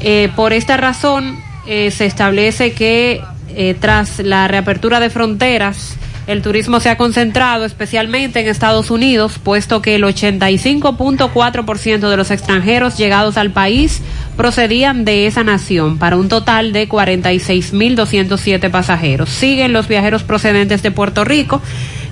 Eh, 0.00 0.30
por 0.36 0.52
esta 0.52 0.76
razón 0.76 1.38
eh, 1.66 1.90
se 1.90 2.06
establece 2.06 2.72
que 2.72 3.20
eh, 3.48 3.74
tras 3.78 4.20
la 4.20 4.46
reapertura 4.46 5.00
de 5.00 5.10
fronteras, 5.10 5.96
el 6.28 6.42
turismo 6.42 6.78
se 6.78 6.90
ha 6.90 6.98
concentrado 6.98 7.64
especialmente 7.64 8.40
en 8.40 8.48
Estados 8.48 8.90
Unidos, 8.90 9.40
puesto 9.42 9.80
que 9.80 9.94
el 9.94 10.04
85.4% 10.04 12.10
de 12.10 12.16
los 12.18 12.30
extranjeros 12.30 12.98
llegados 12.98 13.38
al 13.38 13.50
país 13.50 14.02
procedían 14.36 15.06
de 15.06 15.26
esa 15.26 15.42
nación, 15.42 15.96
para 15.96 16.18
un 16.18 16.28
total 16.28 16.74
de 16.74 16.86
46.207 16.86 18.70
pasajeros. 18.70 19.30
Siguen 19.30 19.72
los 19.72 19.88
viajeros 19.88 20.22
procedentes 20.22 20.82
de 20.82 20.90
Puerto 20.90 21.24
Rico, 21.24 21.62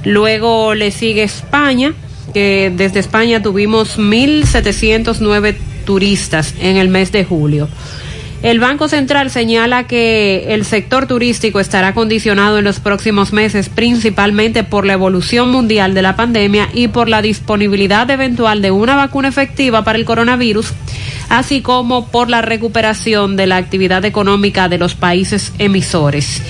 luego 0.03 0.75
le 0.75 0.93
sigue 0.93 1.23
España, 1.23 1.93
que 2.33 2.73
desde 2.75 3.01
España 3.01 3.43
tuvimos 3.43 3.99
1.709 3.99 5.57
turistas 5.85 6.55
en 6.59 6.79
el 6.79 6.89
mes 6.89 7.13
de 7.13 7.27
julio. 7.27 7.69
El 8.43 8.61
Banco 8.61 8.87
Central 8.87 9.31
señala 9.31 9.87
que 9.87 10.55
el 10.55 10.65
sector 10.65 11.07
turístico 11.07 11.59
estará 11.59 11.95
condicionado 11.95 12.59
en 12.59 12.65
los 12.65 12.81
próximos 12.81 13.33
meses 13.33 13.71
principalmente 13.71 14.63
por 14.63 14.85
la 14.85 14.93
evolución 14.93 15.51
mundial 15.51 15.95
de 15.95 16.03
la 16.03 16.17
pandemia 16.17 16.69
y 16.73 16.89
por 16.89 17.09
la 17.09 17.23
disponibilidad 17.23 18.09
eventual 18.11 18.61
de 18.61 18.71
una 18.71 18.95
vacuna 18.95 19.29
efectiva 19.29 19.85
para 19.85 19.99
el 19.99 20.05
coronavirus, 20.05 20.73
así 21.31 21.63
como 21.63 22.09
por 22.09 22.29
la 22.29 22.43
recuperación 22.43 23.37
de 23.37 23.47
la 23.47 23.57
actividad 23.57 24.05
económica 24.05 24.69
de 24.69 24.79
los 24.79 24.95
países 24.95 25.53
emisores. 25.59 26.43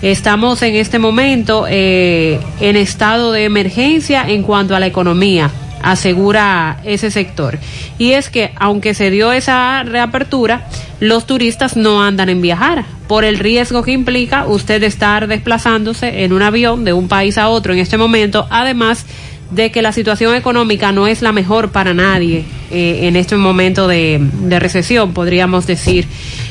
Estamos 0.00 0.62
en 0.62 0.76
este 0.76 0.98
momento 0.98 1.66
eh, 1.68 2.40
en 2.60 2.76
estado 2.76 3.32
de 3.32 3.44
emergencia 3.44 4.24
en 4.28 4.42
cuanto 4.42 4.74
a 4.74 4.80
la 4.80 4.86
economía 4.86 5.50
asegura 5.82 6.80
ese 6.84 7.10
sector. 7.10 7.58
Y 7.98 8.12
es 8.12 8.30
que 8.30 8.52
aunque 8.56 8.94
se 8.94 9.10
dio 9.10 9.32
esa 9.32 9.82
reapertura, 9.82 10.66
los 11.00 11.26
turistas 11.26 11.76
no 11.76 12.02
andan 12.02 12.28
en 12.28 12.40
viajar 12.40 12.84
por 13.08 13.24
el 13.24 13.38
riesgo 13.38 13.82
que 13.82 13.92
implica 13.92 14.46
usted 14.46 14.82
estar 14.82 15.26
desplazándose 15.26 16.24
en 16.24 16.32
un 16.32 16.42
avión 16.42 16.84
de 16.84 16.92
un 16.92 17.08
país 17.08 17.38
a 17.38 17.48
otro 17.48 17.72
en 17.72 17.80
este 17.80 17.98
momento, 17.98 18.46
además 18.50 19.06
de 19.50 19.70
que 19.70 19.82
la 19.82 19.92
situación 19.92 20.34
económica 20.34 20.92
no 20.92 21.06
es 21.06 21.20
la 21.20 21.32
mejor 21.32 21.72
para 21.72 21.92
nadie 21.92 22.44
eh, 22.70 23.00
en 23.02 23.16
este 23.16 23.36
momento 23.36 23.86
de, 23.86 24.18
de 24.20 24.58
recesión, 24.58 25.12
podríamos 25.12 25.66
decir, 25.66 26.06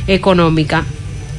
económica. 0.07 0.85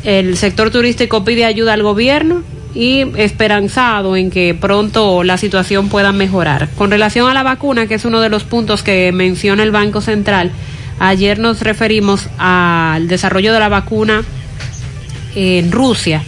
El 0.03 0.37
sector 0.37 0.71
turístico 0.71 1.25
pide 1.25 1.45
ayuda 1.45 1.75
al 1.75 1.85
gobierno 1.85 2.43
y 2.75 3.05
esperanzado 3.17 4.17
en 4.17 4.31
que 4.31 4.55
pronto 4.55 5.25
la 5.25 5.37
situación 5.37 5.89
pueda 5.89 6.13
mejorar. 6.13 6.69
Con 6.77 6.91
relación 6.91 7.29
a 7.29 7.35
la 7.35 7.43
vacuna, 7.43 7.87
que 7.87 7.95
es 7.95 8.05
uno 8.05 8.21
de 8.21 8.29
los 8.29 8.45
puntos 8.45 8.83
que 8.83 9.13
menciona 9.13 9.63
el 9.63 9.71
Banco 9.71 10.01
Central, 10.01 10.51
ayer 10.99 11.39
nos 11.39 11.61
referimos 11.61 12.29
al 12.39 13.09
desarrollo 13.09 13.53
de 13.53 13.61
la 13.61 13.69
vacuna 13.69 14.23
en 15.35 15.73
Rusia, 15.73 16.23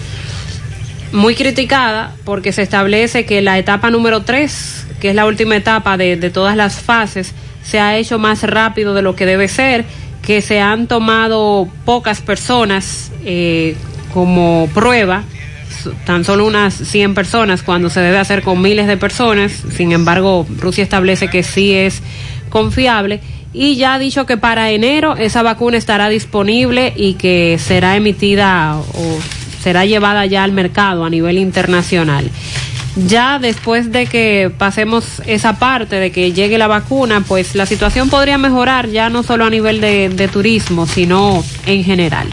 muy 1.12 1.34
criticada 1.34 2.14
porque 2.24 2.52
se 2.52 2.62
establece 2.62 3.24
que 3.24 3.40
la 3.40 3.58
etapa 3.58 3.90
número 3.90 4.22
3, 4.22 4.86
que 5.00 5.10
es 5.10 5.14
la 5.14 5.26
última 5.26 5.56
etapa 5.56 5.96
de, 5.96 6.16
todas 6.30 6.56
las 6.56 6.80
fases, 6.80 7.32
se 7.62 7.80
ha 7.80 7.96
hecho 7.96 8.18
más 8.18 8.42
rápido 8.42 8.94
de 8.94 9.02
lo 9.02 9.16
que 9.16 9.24
debe 9.24 9.48
ser, 9.48 9.84
que 10.22 10.42
se 10.42 10.60
han 10.60 10.86
tomado 10.86 11.68
pocas 11.84 12.20
personas 12.20 13.12
eh, 13.24 13.76
como 14.12 14.68
prueba 14.74 15.24
tan 16.05 16.24
solo 16.24 16.46
unas 16.46 16.74
100 16.74 17.14
personas 17.14 17.62
cuando 17.62 17.90
se 17.90 18.01
debe 18.01 18.18
hacer 18.18 18.42
con 18.42 18.60
miles 18.60 18.86
de 18.86 18.96
personas. 18.96 19.52
Sin 19.76 19.92
embargo, 19.92 20.46
Rusia 20.59 20.84
establece 20.84 21.28
que 21.28 21.42
sí 21.42 21.72
es 21.72 22.02
confiable 22.51 23.20
y 23.55 23.76
ya 23.76 23.94
ha 23.94 23.98
dicho 23.98 24.26
que 24.26 24.36
para 24.36 24.70
enero 24.72 25.16
esa 25.16 25.42
vacuna 25.42 25.76
estará 25.76 26.09
disponible 26.09 26.92
y 26.96 27.14
que 27.14 27.56
será 27.59 27.96
emitida 27.96 28.76
o 28.76 29.18
será 29.62 29.86
llevada 29.86 30.26
ya 30.26 30.42
al 30.42 30.52
mercado 30.52 31.05
a 31.05 31.10
nivel 31.10 31.38
internacional. 31.38 32.30
Ya 32.96 33.38
después 33.38 33.90
de 33.90 34.06
que 34.06 34.52
pasemos 34.56 35.22
esa 35.26 35.59
parte 35.59 35.96
de 35.96 36.12
que 36.12 36.32
llegue 36.32 36.59
la 36.59 36.66
vacuna, 36.66 37.22
pues 37.26 37.55
la 37.55 37.66
situación 37.66 38.10
podría 38.10 38.38
mejorar 38.38 38.88
ya 38.88 39.09
no 39.09 39.22
solo 39.22 39.44
a 39.44 39.51
nivel 39.51 39.80
de, 39.80 40.09
de 40.09 40.28
turismo, 40.28 40.86
sino 40.86 41.42
en 41.66 41.82
general. 41.82 42.28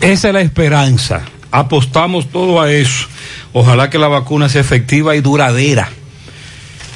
Esa 0.00 0.28
es 0.28 0.34
la 0.34 0.40
esperanza 0.40 1.22
apostamos 1.52 2.28
todo 2.30 2.60
a 2.60 2.72
eso. 2.72 3.06
Ojalá 3.52 3.90
que 3.90 3.98
la 3.98 4.08
vacuna 4.08 4.48
sea 4.48 4.62
efectiva 4.62 5.14
y 5.14 5.20
duradera. 5.20 5.88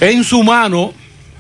En 0.01 0.25
su 0.25 0.43
mano, 0.43 0.93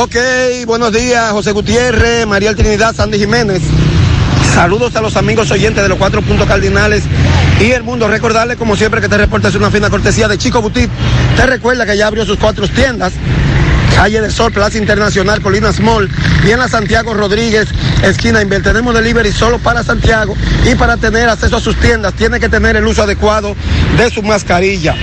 Ok, 0.01 0.17
buenos 0.67 0.93
días, 0.93 1.31
José 1.31 1.53
Gutiérrez, 1.53 2.27
María 2.27 2.53
Trinidad, 2.55 2.97
Sandy 2.97 3.19
Jiménez. 3.19 3.63
Saludos 4.55 4.95
a 4.95 5.01
los 5.01 5.17
amigos 5.17 5.51
oyentes 5.51 5.83
de 5.83 5.89
los 5.89 5.99
cuatro 5.99 6.23
puntos 6.23 6.47
cardinales 6.47 7.03
y 7.61 7.73
el 7.73 7.83
mundo. 7.83 8.07
Recordarles, 8.07 8.57
como 8.57 8.77
siempre, 8.77 9.01
que 9.01 9.09
te 9.09 9.19
reporta 9.19 9.49
es 9.49 9.57
una 9.57 9.69
fina 9.69 9.91
cortesía 9.91 10.29
de 10.29 10.39
Chico 10.39 10.63
Butit. 10.63 10.89
Te 11.37 11.45
recuerda 11.45 11.85
que 11.85 11.97
ya 11.97 12.07
abrió 12.07 12.25
sus 12.25 12.39
cuatro 12.39 12.69
tiendas. 12.69 13.15
Calle 13.97 14.21
del 14.21 14.31
Sol, 14.31 14.53
Plaza 14.53 14.79
Internacional, 14.79 15.41
Colinas 15.43 15.81
Mall 15.81 16.09
y 16.47 16.53
en 16.53 16.61
la 16.61 16.69
Santiago 16.69 17.15
Rodríguez, 17.15 17.69
esquina 18.03 18.43
Inver. 18.43 18.63
Tenemos 18.63 18.95
delivery 18.95 19.33
solo 19.33 19.59
para 19.59 19.83
Santiago 19.83 20.37
y 20.65 20.77
para 20.77 20.97
tener 20.99 21.29
acceso 21.29 21.57
a 21.57 21.61
sus 21.61 21.75
tiendas 21.77 22.15
tiene 22.15 22.39
que 22.39 22.49
tener 22.49 22.77
el 22.77 22.87
uso 22.87 23.03
adecuado 23.03 23.57
de 23.97 24.09
su 24.11 24.23
mascarilla. 24.23 24.95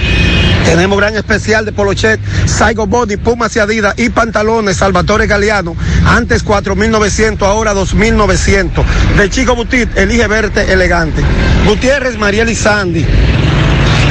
Tenemos 0.65 0.97
gran 0.97 1.15
especial 1.15 1.65
de 1.65 1.71
Polochet, 1.71 2.19
Saigo 2.45 2.87
Body, 2.87 3.17
Pumas 3.17 3.55
y 3.55 3.59
Adidas 3.59 3.95
y 3.97 4.09
pantalones 4.09 4.77
Salvatore 4.77 5.27
Galeano. 5.27 5.75
Antes 6.05 6.45
4.900, 6.45 7.41
ahora 7.45 7.73
2.900. 7.73 8.83
De 9.17 9.29
Chico 9.29 9.55
Butit, 9.55 9.97
elige 9.97 10.27
verte 10.27 10.71
elegante. 10.71 11.21
Gutiérrez, 11.65 12.17
Mariel 12.17 12.49
y 12.49 12.55
Sandy. 12.55 13.05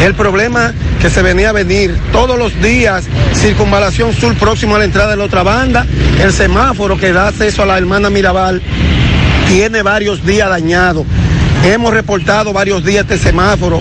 El 0.02 0.14
problema 0.14 0.72
que 1.00 1.10
se 1.10 1.22
venía 1.22 1.50
a 1.50 1.52
venir 1.52 1.94
todos 2.12 2.38
los 2.38 2.60
días, 2.62 3.04
circunvalación 3.34 4.14
sur 4.14 4.34
próximo 4.36 4.76
a 4.76 4.78
la 4.78 4.84
entrada 4.84 5.10
de 5.10 5.16
la 5.16 5.24
otra 5.24 5.42
banda, 5.42 5.86
el 6.20 6.32
semáforo 6.32 6.96
que 6.96 7.12
da 7.12 7.28
acceso 7.28 7.62
a 7.62 7.66
la 7.66 7.76
hermana 7.76 8.08
Mirabal 8.08 8.62
tiene 9.46 9.82
varios 9.82 10.24
días 10.24 10.48
dañado. 10.48 11.04
Hemos 11.64 11.92
reportado 11.92 12.52
varios 12.52 12.84
días 12.84 13.04
este 13.04 13.18
semáforo, 13.18 13.80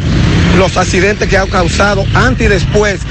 los 0.60 0.77
accidentes 0.77 1.27
que 1.27 1.38
ha 1.38 1.45
causado 1.48 2.06
antes 2.14 2.45
y 2.45 2.49
después. 2.49 3.02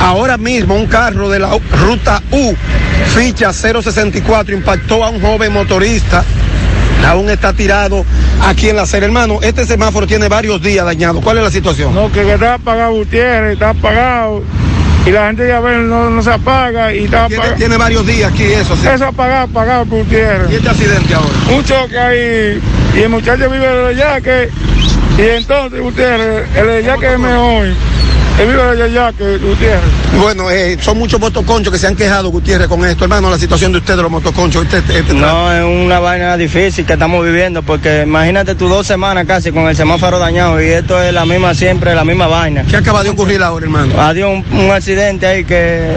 Ahora 0.00 0.36
mismo 0.36 0.76
un 0.76 0.86
carro 0.86 1.28
de 1.28 1.40
la 1.40 1.50
ruta 1.82 2.22
U, 2.30 2.54
ficha 3.16 3.52
064, 3.52 4.54
impactó 4.54 5.02
a 5.02 5.08
un 5.10 5.20
joven 5.20 5.52
motorista. 5.52 6.22
Aún 7.06 7.30
está 7.30 7.52
tirado 7.52 8.04
aquí 8.46 8.68
en 8.68 8.76
la 8.76 8.86
serie. 8.86 9.06
Hermano, 9.06 9.38
este 9.42 9.64
semáforo 9.64 10.06
tiene 10.06 10.28
varios 10.28 10.60
días 10.62 10.84
dañado. 10.84 11.20
¿Cuál 11.20 11.38
es 11.38 11.44
la 11.44 11.50
situación? 11.50 11.94
No, 11.94 12.12
que, 12.12 12.22
que 12.22 12.34
está 12.34 12.54
apagado 12.54 12.92
Gutiérrez, 12.92 13.54
está 13.54 13.70
apagado. 13.70 14.42
Y 15.06 15.10
la 15.10 15.28
gente 15.28 15.48
ya 15.48 15.60
ve, 15.60 15.78
no, 15.78 16.10
no 16.10 16.22
se 16.22 16.30
apaga 16.32 16.92
y 16.92 17.04
está 17.04 17.26
Tiene, 17.28 17.36
apagado. 17.42 17.58
tiene 17.58 17.76
varios 17.78 18.06
días 18.06 18.30
aquí 18.32 18.42
eso. 18.44 18.76
sí. 18.76 18.86
Eso 18.86 19.06
apagado, 19.06 19.44
apagado 19.44 19.86
Gutiérrez. 19.86 20.50
¿Y 20.50 20.56
este 20.56 20.68
accidente 20.68 21.14
ahora? 21.14 21.28
Un 21.56 21.64
choque 21.64 21.98
ahí. 21.98 22.60
Y 22.94 23.00
el 23.00 23.08
muchacho 23.08 23.48
vive 23.50 23.66
de 23.66 23.96
yaque. 23.96 24.50
Y 25.18 25.22
entonces 25.22 25.80
Gutiérrez, 25.80 26.46
el 26.56 26.84
yaque 26.84 27.12
es 27.12 27.18
mejor. 27.18 27.66
De 28.38 29.38
Gutiérrez. 29.38 29.80
Bueno, 30.20 30.50
eh, 30.50 30.78
son 30.80 30.96
muchos 30.98 31.18
motoconchos 31.18 31.72
que 31.72 31.78
se 31.78 31.86
han 31.88 31.96
quejado, 31.96 32.28
Gutiérrez, 32.30 32.68
con 32.68 32.84
esto. 32.84 33.04
Hermano, 33.04 33.30
la 33.30 33.38
situación 33.38 33.72
de 33.72 33.78
ustedes, 33.78 33.96
de 33.96 34.02
los 34.04 34.12
motoconchos. 34.12 34.64
Este, 34.64 34.78
este- 34.78 34.98
este- 35.00 35.14
No, 35.14 35.52
es 35.52 35.64
una 35.64 35.98
vaina 35.98 36.36
difícil 36.36 36.86
que 36.86 36.92
estamos 36.92 37.24
viviendo 37.24 37.62
porque 37.62 38.02
imagínate 38.06 38.54
tú 38.54 38.68
dos 38.68 38.86
semanas 38.86 39.26
casi 39.26 39.50
con 39.50 39.68
el 39.68 39.74
semáforo 39.76 40.18
dañado 40.20 40.62
y 40.62 40.66
esto 40.68 41.02
es 41.02 41.12
la 41.12 41.26
misma 41.26 41.52
siempre, 41.54 41.94
la 41.96 42.04
misma 42.04 42.28
vaina. 42.28 42.64
¿Qué 42.68 42.76
acaba 42.76 43.02
de 43.02 43.10
ocurrir 43.10 43.42
ahora, 43.42 43.64
hermano? 43.66 44.00
Adiós, 44.00 44.30
un, 44.52 44.58
un 44.58 44.70
accidente 44.70 45.26
ahí 45.26 45.44
que 45.44 45.92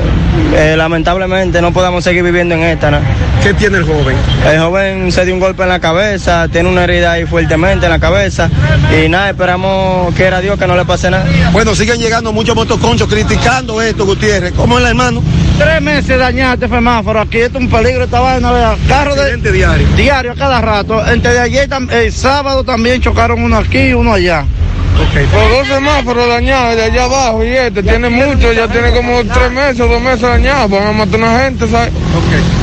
eh, 0.55 0.75
lamentablemente 0.75 1.61
no 1.61 1.71
podemos 1.71 2.03
seguir 2.03 2.23
viviendo 2.23 2.55
en 2.55 2.63
esta. 2.63 2.89
¿no? 2.89 2.99
¿Qué 3.43 3.53
tiene 3.53 3.77
el 3.77 3.85
joven? 3.85 4.15
El 4.51 4.59
joven 4.59 5.11
se 5.11 5.25
dio 5.25 5.33
un 5.33 5.39
golpe 5.39 5.63
en 5.63 5.69
la 5.69 5.79
cabeza, 5.79 6.47
tiene 6.47 6.69
una 6.69 6.83
herida 6.83 7.13
ahí 7.13 7.25
fuertemente 7.25 7.85
en 7.85 7.91
la 7.91 7.99
cabeza 7.99 8.49
y 9.03 9.09
nada, 9.09 9.29
esperamos 9.31 10.13
que 10.15 10.25
era 10.25 10.41
Dios 10.41 10.59
que 10.59 10.67
no 10.67 10.75
le 10.75 10.85
pase 10.85 11.09
nada. 11.09 11.25
Bueno, 11.51 11.73
siguen 11.75 11.99
llegando 11.99 12.30
muchos 12.33 12.55
motoconchos 12.55 13.07
criticando 13.07 13.81
esto, 13.81 14.05
Gutiérrez. 14.05 14.53
¿Cómo 14.53 14.79
es, 14.79 14.85
hermano? 14.85 15.21
Tres 15.57 15.81
meses 15.81 16.17
dañado 16.17 16.53
este 16.55 16.67
semáforo. 16.67 17.21
Aquí 17.21 17.39
esto 17.39 17.57
es 17.57 17.63
un 17.65 17.69
peligro, 17.69 18.03
esta 18.03 18.19
vaina. 18.19 18.51
vea. 18.51 18.75
Carro 18.87 19.15
de. 19.15 19.37
diario. 19.51 19.87
Diario, 19.95 20.31
a 20.31 20.35
cada 20.35 20.61
rato. 20.61 21.05
Entre 21.07 21.33
de 21.33 21.39
ayer, 21.39 21.69
el 21.91 22.11
sábado 22.11 22.63
también 22.63 23.01
chocaron 23.01 23.41
uno 23.41 23.57
aquí 23.57 23.79
y 23.79 23.93
uno 23.93 24.13
allá. 24.13 24.45
Los 25.13 25.49
dos 25.49 25.67
semáforos 25.67 26.27
dañados 26.27 26.75
de 26.75 26.83
allá 26.83 27.05
abajo 27.05 27.43
y 27.43 27.49
este 27.49 27.81
tiene 27.81 28.09
mucho, 28.09 28.53
ya 28.53 28.67
tiene 28.67 28.91
como 28.91 29.23
tres 29.23 29.51
meses, 29.51 29.77
dos 29.77 30.01
meses 30.01 30.21
dañados, 30.21 30.69
van 30.69 30.87
a 30.87 30.91
matar 30.91 31.19
una 31.19 31.39
gente, 31.39 31.67
¿sabes? 31.67 31.91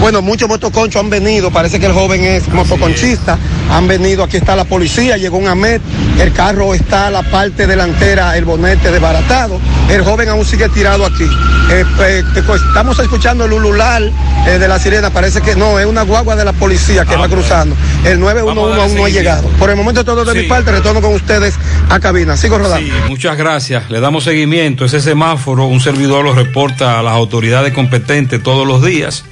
Bueno, 0.01 0.23
muchos 0.23 0.49
motoconchos 0.49 1.03
han 1.03 1.11
venido, 1.11 1.51
parece 1.51 1.81
que 1.81 1.87
el 1.87 1.93
joven 1.93 2.23
es 2.23 2.49
motoconchista, 2.49 3.37
han 3.71 3.87
venido, 3.87 4.25
aquí 4.25 4.37
está 4.37 4.57
la 4.57 4.65
policía, 4.65 5.17
llegó 5.17 5.39
un 5.39 5.49
AMET, 5.49 5.83
el 6.21 6.33
carro 6.33 6.75
está 6.75 7.11
la 7.11 7.23
parte 7.23 7.67
delantera, 7.67 8.37
el 8.37 8.45
bonete 8.45 8.91
desbaratado, 8.91 9.61
el 9.91 10.03
joven 10.03 10.29
aún 10.29 10.45
sigue 10.45 10.69
tirado 10.69 11.05
aquí. 11.05 11.29
Eh, 11.71 11.85
pues, 11.97 12.63
estamos 12.63 12.99
escuchando 12.99 13.45
el 13.45 13.53
ululal 13.53 14.13
eh, 14.47 14.59
de 14.59 14.69
la 14.69 14.79
sirena, 14.79 15.11
parece 15.11 15.43
que 15.43 15.55
no, 15.55 15.79
es 15.79 15.87
una 15.87 16.03
guagua 16.03 16.35
de 16.35 16.45
la 16.45 16.53
policía 16.53 17.05
que 17.05 17.17
va 17.17 17.29
cruzando. 17.29 17.77
El 18.05 18.21
911 18.21 18.81
aún 18.81 18.95
no 18.97 19.05
ha 19.05 19.09
llegado. 19.09 19.49
Por 19.59 19.71
el 19.71 19.77
momento 19.77 20.05
todo 20.05 20.25
de 20.25 20.43
mi 20.43 20.49
parte, 20.49 20.73
retorno 20.73 21.03
con 21.03 21.15
ustedes 21.15 21.55
a 21.91 22.01
cabina. 22.01 22.37
Sigo 22.37 22.59
rodando. 22.59 22.87
Sí, 22.87 22.93
muchas 23.09 23.37
gracias. 23.37 23.91
Le 23.91 24.01
damos 24.01 24.25
seguimiento. 24.25 24.85
Ese 24.85 25.01
semáforo, 25.01 25.67
un 25.67 25.81
servidor 25.81 26.25
lo 26.25 26.35
reporta 26.35 26.99
a 26.99 27.03
las 27.03 27.13
autoridades 27.13 27.75
competentes 27.75 28.43
todos 28.43 28.67
los 28.67 28.83
días. 28.83 29.25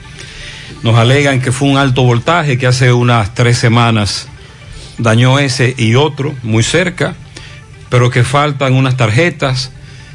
Nos 0.83 0.97
alegan 0.97 1.41
que 1.41 1.53
fue 1.53 1.69
un 1.69 1.77
alto 1.77 2.03
voltaje 2.03 2.59
que 2.59 2.67
hace 2.67 2.93
unas 2.93 3.35
tres 3.35 3.59
semanas 3.59 4.29
dañó 4.99 5.39
ese 5.39 5.75
y 5.77 5.95
otro 5.95 6.35
muy 6.43 6.63
cerca, 6.63 7.15
pero 7.89 8.11
que 8.11 8.25
faltan 8.25 8.75
unas 8.75 8.97
tarjetas 8.97 9.73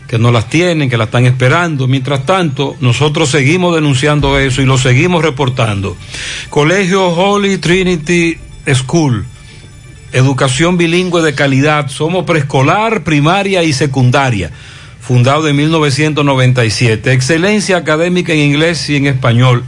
que 0.08 0.20
no 0.20 0.32
las 0.32 0.50
tienen, 0.50 0.90
que 0.90 0.98
las 0.98 1.08
están 1.08 1.26
esperando. 1.26 1.88
Mientras 1.88 2.26
tanto, 2.26 2.76
nosotros 2.82 3.30
seguimos 3.30 3.74
denunciando 3.74 4.38
eso 4.38 4.62
y 4.62 4.66
lo 4.66 4.78
seguimos 4.78 5.24
reportando. 5.24 5.96
Colegio 6.50 7.08
Holy 7.08 7.58
Trinity 7.60 8.38
School. 8.74 9.26
Educación 10.12 10.78
bilingüe 10.78 11.22
de 11.22 11.34
calidad. 11.34 11.88
Somos 11.88 12.26
preescolar, 12.26 13.06
primaria 13.06 13.64
y 13.64 13.72
secundaria. 13.72 14.52
Fundado 15.00 15.48
en 15.48 15.56
1997. 15.56 17.14
Excelencia 17.14 17.78
académica 17.78 18.34
en 18.34 18.40
inglés 18.40 18.90
y 18.90 18.98
en 18.98 19.08
español. 19.08 19.64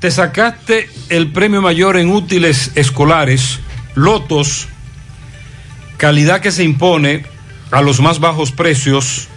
te 0.00 0.10
sacaste 0.10 0.90
el 1.08 1.30
premio 1.32 1.62
mayor 1.62 1.96
en 1.96 2.10
útiles 2.10 2.72
escolares, 2.74 3.60
Lotos, 3.94 4.66
calidad 6.00 6.40
que 6.40 6.50
se 6.50 6.64
impone 6.64 7.24
a 7.70 7.82
los 7.82 8.00
más 8.00 8.20
bajos 8.20 8.52
precios, 8.52 9.28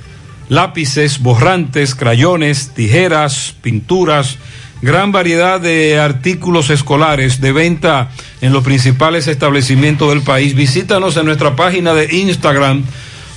lápices, 0.47 1.19
borrantes, 1.19 1.93
crayones, 1.93 2.69
tijeras, 2.73 3.53
pinturas, 3.61 4.37
gran 4.81 5.11
variedad 5.11 5.59
de 5.59 5.99
artículos 5.99 6.69
escolares 6.69 7.41
de 7.41 7.51
venta 7.51 8.11
en 8.39 8.53
los 8.53 8.63
principales 8.63 9.27
establecimientos 9.27 10.07
del 10.07 10.21
país. 10.21 10.55
Visítanos 10.55 11.17
en 11.17 11.25
nuestra 11.25 11.57
página 11.57 11.93
de 11.93 12.15
Instagram, 12.15 12.85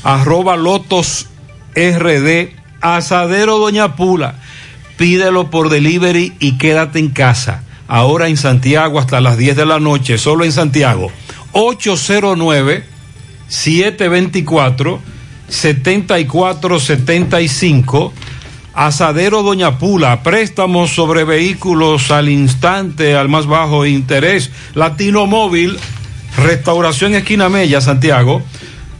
arroba 0.04 0.56
lotos 0.56 1.26
rd, 1.74 2.50
asadero 2.80 3.58
Doña 3.58 3.96
Pula. 3.96 4.36
Pídelo 4.96 5.50
por 5.50 5.68
delivery 5.68 6.32
y 6.38 6.58
quédate 6.58 7.00
en 7.00 7.08
casa. 7.08 7.64
Ahora 7.88 8.28
en 8.28 8.36
Santiago 8.36 9.00
hasta 9.00 9.20
las 9.20 9.36
10 9.36 9.56
de 9.56 9.66
la 9.66 9.80
noche, 9.80 10.16
solo 10.16 10.44
en 10.44 10.52
Santiago. 10.52 11.10
809 11.50 12.95
724 13.48 15.00
7475 15.48 18.12
Asadero 18.76 19.42
Doña 19.42 19.78
Pula, 19.78 20.22
préstamos 20.22 20.90
sobre 20.90 21.24
vehículos 21.24 22.10
al 22.10 22.28
instante, 22.28 23.14
al 23.14 23.30
más 23.30 23.46
bajo 23.46 23.86
interés. 23.86 24.50
Latino 24.74 25.26
Móvil, 25.26 25.78
Restauración 26.36 27.14
Esquina 27.14 27.48
Mella, 27.48 27.80
Santiago. 27.80 28.42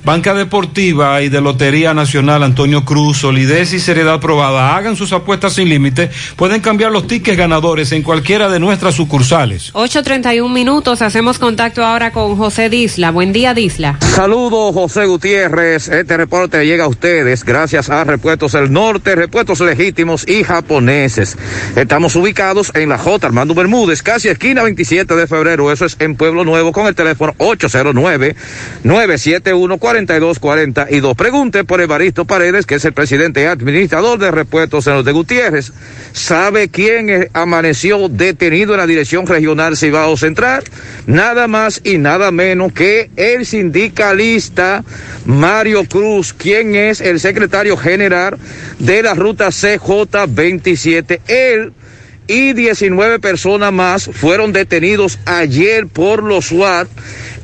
Banca 0.07 0.35
Deportiva 0.35 1.21
y 1.21 1.29
de 1.31 1.41
Lotería 1.41 1.93
Nacional 1.93 2.45
Antonio 2.45 2.85
Cruz, 2.85 3.19
solidez 3.19 3.73
y 3.73 3.81
seriedad 3.81 4.21
probada. 4.21 4.77
Hagan 4.77 4.95
sus 4.95 5.13
apuestas 5.13 5.55
sin 5.55 5.69
límite. 5.69 6.11
Pueden 6.37 6.61
cambiar 6.61 6.93
los 6.93 7.09
tickets 7.09 7.37
ganadores 7.37 7.91
en 7.91 8.05
cualquiera 8.05 8.49
de 8.49 8.61
nuestras 8.61 8.95
sucursales. 8.95 9.73
8.31 9.75 10.49
minutos, 10.49 11.03
hacemos 11.03 11.41
contacto 11.41 11.85
ahora 11.85 12.13
con 12.13 12.37
José 12.37 12.71
Disla. 12.71 13.11
Buen 13.11 13.33
día, 13.33 13.53
Disla. 13.53 13.99
Saludos, 14.01 14.73
José 14.75 15.07
Gutiérrez. 15.07 15.89
Este 15.89 16.17
reporte 16.17 16.65
llega 16.65 16.85
a 16.85 16.89
ustedes 16.89 17.43
gracias 17.43 17.91
a 17.91 18.05
Repuestos 18.05 18.53
del 18.53 18.73
Norte, 18.73 19.17
Repuestos 19.17 19.59
Legítimos 19.59 20.25
y 20.29 20.45
Japoneses. 20.45 21.37
Estamos 21.75 22.15
ubicados 22.15 22.71
en 22.77 22.91
la 22.91 22.99
J. 22.99 23.27
Armando 23.27 23.55
Bermúdez, 23.55 24.05
casi 24.05 24.29
esquina 24.29 24.63
27 24.63 25.17
de 25.17 25.27
febrero. 25.27 25.73
Eso 25.73 25.85
es 25.85 25.97
en 25.99 26.15
Pueblo 26.15 26.45
Nuevo 26.45 26.71
con 26.71 26.87
el 26.87 26.95
teléfono 26.95 27.35
809-971-4242. 30.05 31.17
Pregunte 31.17 31.65
por 31.65 31.81
Evaristo 31.81 32.25
Paredes, 32.25 32.67
que 32.67 32.77
es 32.77 32.85
el 32.85 32.93
presidente 32.93 33.43
y 33.43 33.47
administrador 33.47 34.19
de 34.19 34.31
Repuestos 34.31 34.87
en 34.87 34.95
los 34.95 35.05
de 35.05 35.13
Gutiérrez. 35.13 35.73
¿Sabe 36.13 36.69
quién 36.69 37.29
amaneció 37.33 38.09
detenido 38.09 38.75
en 38.75 38.79
la 38.81 38.87
Dirección 38.87 39.27
Regional 39.27 39.77
Cibao 39.77 40.17
Central? 40.17 40.65
Nada 41.07 41.47
más 41.49 41.81
y 41.85 41.99
nada 41.99 42.31
menos 42.31 42.73
que 42.73 43.11
el 43.17 43.47
sindicalista 43.47 44.85
Mario 45.25 45.85
Cruz, 45.85 46.33
quien 46.33 46.75
es 46.75 47.01
el 47.01 47.21
secretario 47.21 47.77
general 47.77 48.39
de 48.79 49.03
la 49.03 49.15
ruta 49.15 49.49
CJ27. 49.49 51.21
Él 51.29 51.73
y 52.29 52.53
19 52.55 53.21
personas 53.21 53.73
más 53.73 54.11
fueron 54.13 54.53
detenidos 54.53 55.19
ayer 55.27 55.87
por 55.87 56.23
los 56.23 56.47
SWAT 56.47 56.89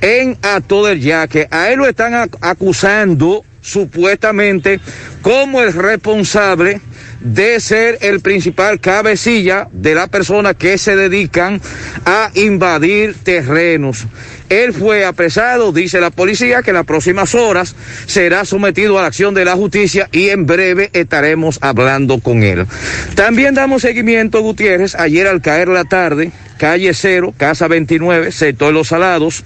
en 0.03 0.37
Ato 0.43 0.85
del 0.85 1.01
Yaque. 1.01 1.49
A 1.51 1.71
él 1.71 1.79
lo 1.79 1.87
están 1.89 2.13
ac- 2.13 2.37
acusando 2.43 3.45
supuestamente 3.63 4.81
como 5.23 5.63
el 5.63 5.73
responsable 5.73 6.81
de 7.23 7.61
ser 7.61 7.99
el 8.01 8.21
principal 8.21 8.81
cabecilla 8.81 9.69
de 9.73 9.95
la 9.95 10.07
persona 10.07 10.55
que 10.55 10.79
se 10.79 10.97
dedican 10.97 11.61
a 12.05 12.31
invadir 12.35 13.15
terrenos. 13.23 14.07
Él 14.49 14.75
fue 14.75 15.07
apresado, 15.07 15.73
dice 15.73 15.99
la 15.99 16.11
policía, 16.11 16.63
que 16.63 16.71
en 16.71 16.77
las 16.77 16.85
próximas 16.85 17.35
horas 17.35 17.75
será 18.07 18.45
sometido 18.45 18.99
a 18.99 19.03
la 19.03 19.09
acción 19.09 19.33
de 19.33 19.47
la 19.47 19.57
justicia 19.57 20.11
y 20.13 20.29
en 20.29 20.45
breve 20.45 20.91
estaremos 20.93 21.59
hablando 21.63 22.21
con 22.21 22.43
él. 22.43 22.67
También 23.15 23.55
damos 23.55 23.81
seguimiento, 23.81 24.43
Gutiérrez, 24.43 24.95
ayer 24.95 25.27
al 25.27 25.41
caer 25.41 25.69
la 25.69 25.85
tarde, 25.85 26.33
calle 26.59 26.93
Cero, 26.93 27.33
casa 27.35 27.67
29, 27.67 28.31
sector 28.31 28.75
Los 28.75 28.89
Salados, 28.89 29.43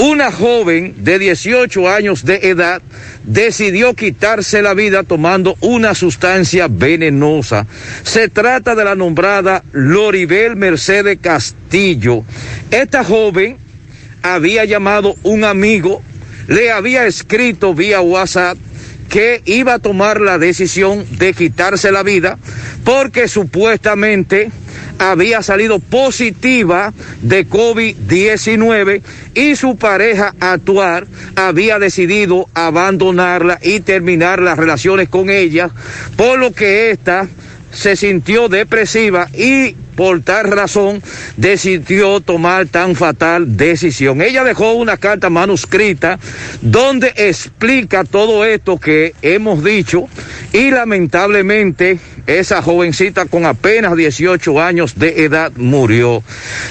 una 0.00 0.32
joven 0.32 0.94
de 1.04 1.18
18 1.18 1.86
años 1.90 2.24
de 2.24 2.36
edad 2.48 2.80
decidió 3.22 3.92
quitarse 3.92 4.62
la 4.62 4.72
vida 4.72 5.02
tomando 5.02 5.56
una 5.60 5.94
sustancia 5.94 6.68
venenosa. 6.70 7.66
Se 8.02 8.30
trata 8.30 8.74
de 8.74 8.84
la 8.84 8.94
nombrada 8.94 9.62
Loribel 9.72 10.56
Mercedes 10.56 11.18
Castillo. 11.20 12.24
Esta 12.70 13.04
joven 13.04 13.58
había 14.22 14.64
llamado 14.64 15.16
un 15.22 15.44
amigo, 15.44 16.00
le 16.48 16.72
había 16.72 17.04
escrito 17.04 17.74
vía 17.74 18.00
WhatsApp 18.00 18.56
que 19.10 19.42
iba 19.44 19.74
a 19.74 19.78
tomar 19.80 20.20
la 20.20 20.38
decisión 20.38 21.04
de 21.18 21.34
quitarse 21.34 21.92
la 21.92 22.02
vida 22.02 22.38
porque 22.84 23.28
supuestamente 23.28 24.50
había 24.98 25.42
salido 25.42 25.80
positiva 25.80 26.94
de 27.20 27.46
COVID-19 27.46 29.02
y 29.34 29.56
su 29.56 29.76
pareja 29.76 30.34
actual 30.38 31.08
había 31.36 31.78
decidido 31.78 32.48
abandonarla 32.54 33.58
y 33.62 33.80
terminar 33.80 34.40
las 34.40 34.58
relaciones 34.58 35.08
con 35.08 35.28
ella, 35.28 35.70
por 36.16 36.38
lo 36.38 36.52
que 36.52 36.90
ésta 36.90 37.28
se 37.72 37.96
sintió 37.96 38.48
depresiva 38.48 39.28
y 39.34 39.74
por 40.00 40.22
tal 40.22 40.50
razón 40.50 41.02
decidió 41.36 42.22
tomar 42.22 42.66
tan 42.68 42.96
fatal 42.96 43.58
decisión. 43.58 44.22
Ella 44.22 44.44
dejó 44.44 44.72
una 44.72 44.96
carta 44.96 45.28
manuscrita 45.28 46.18
donde 46.62 47.12
explica 47.16 48.04
todo 48.04 48.46
esto 48.46 48.78
que 48.78 49.12
hemos 49.20 49.62
dicho 49.62 50.08
y 50.54 50.70
lamentablemente 50.70 52.00
esa 52.26 52.62
jovencita 52.62 53.26
con 53.26 53.44
apenas 53.44 53.94
18 53.94 54.62
años 54.62 54.98
de 54.98 55.24
edad 55.24 55.52
murió. 55.56 56.22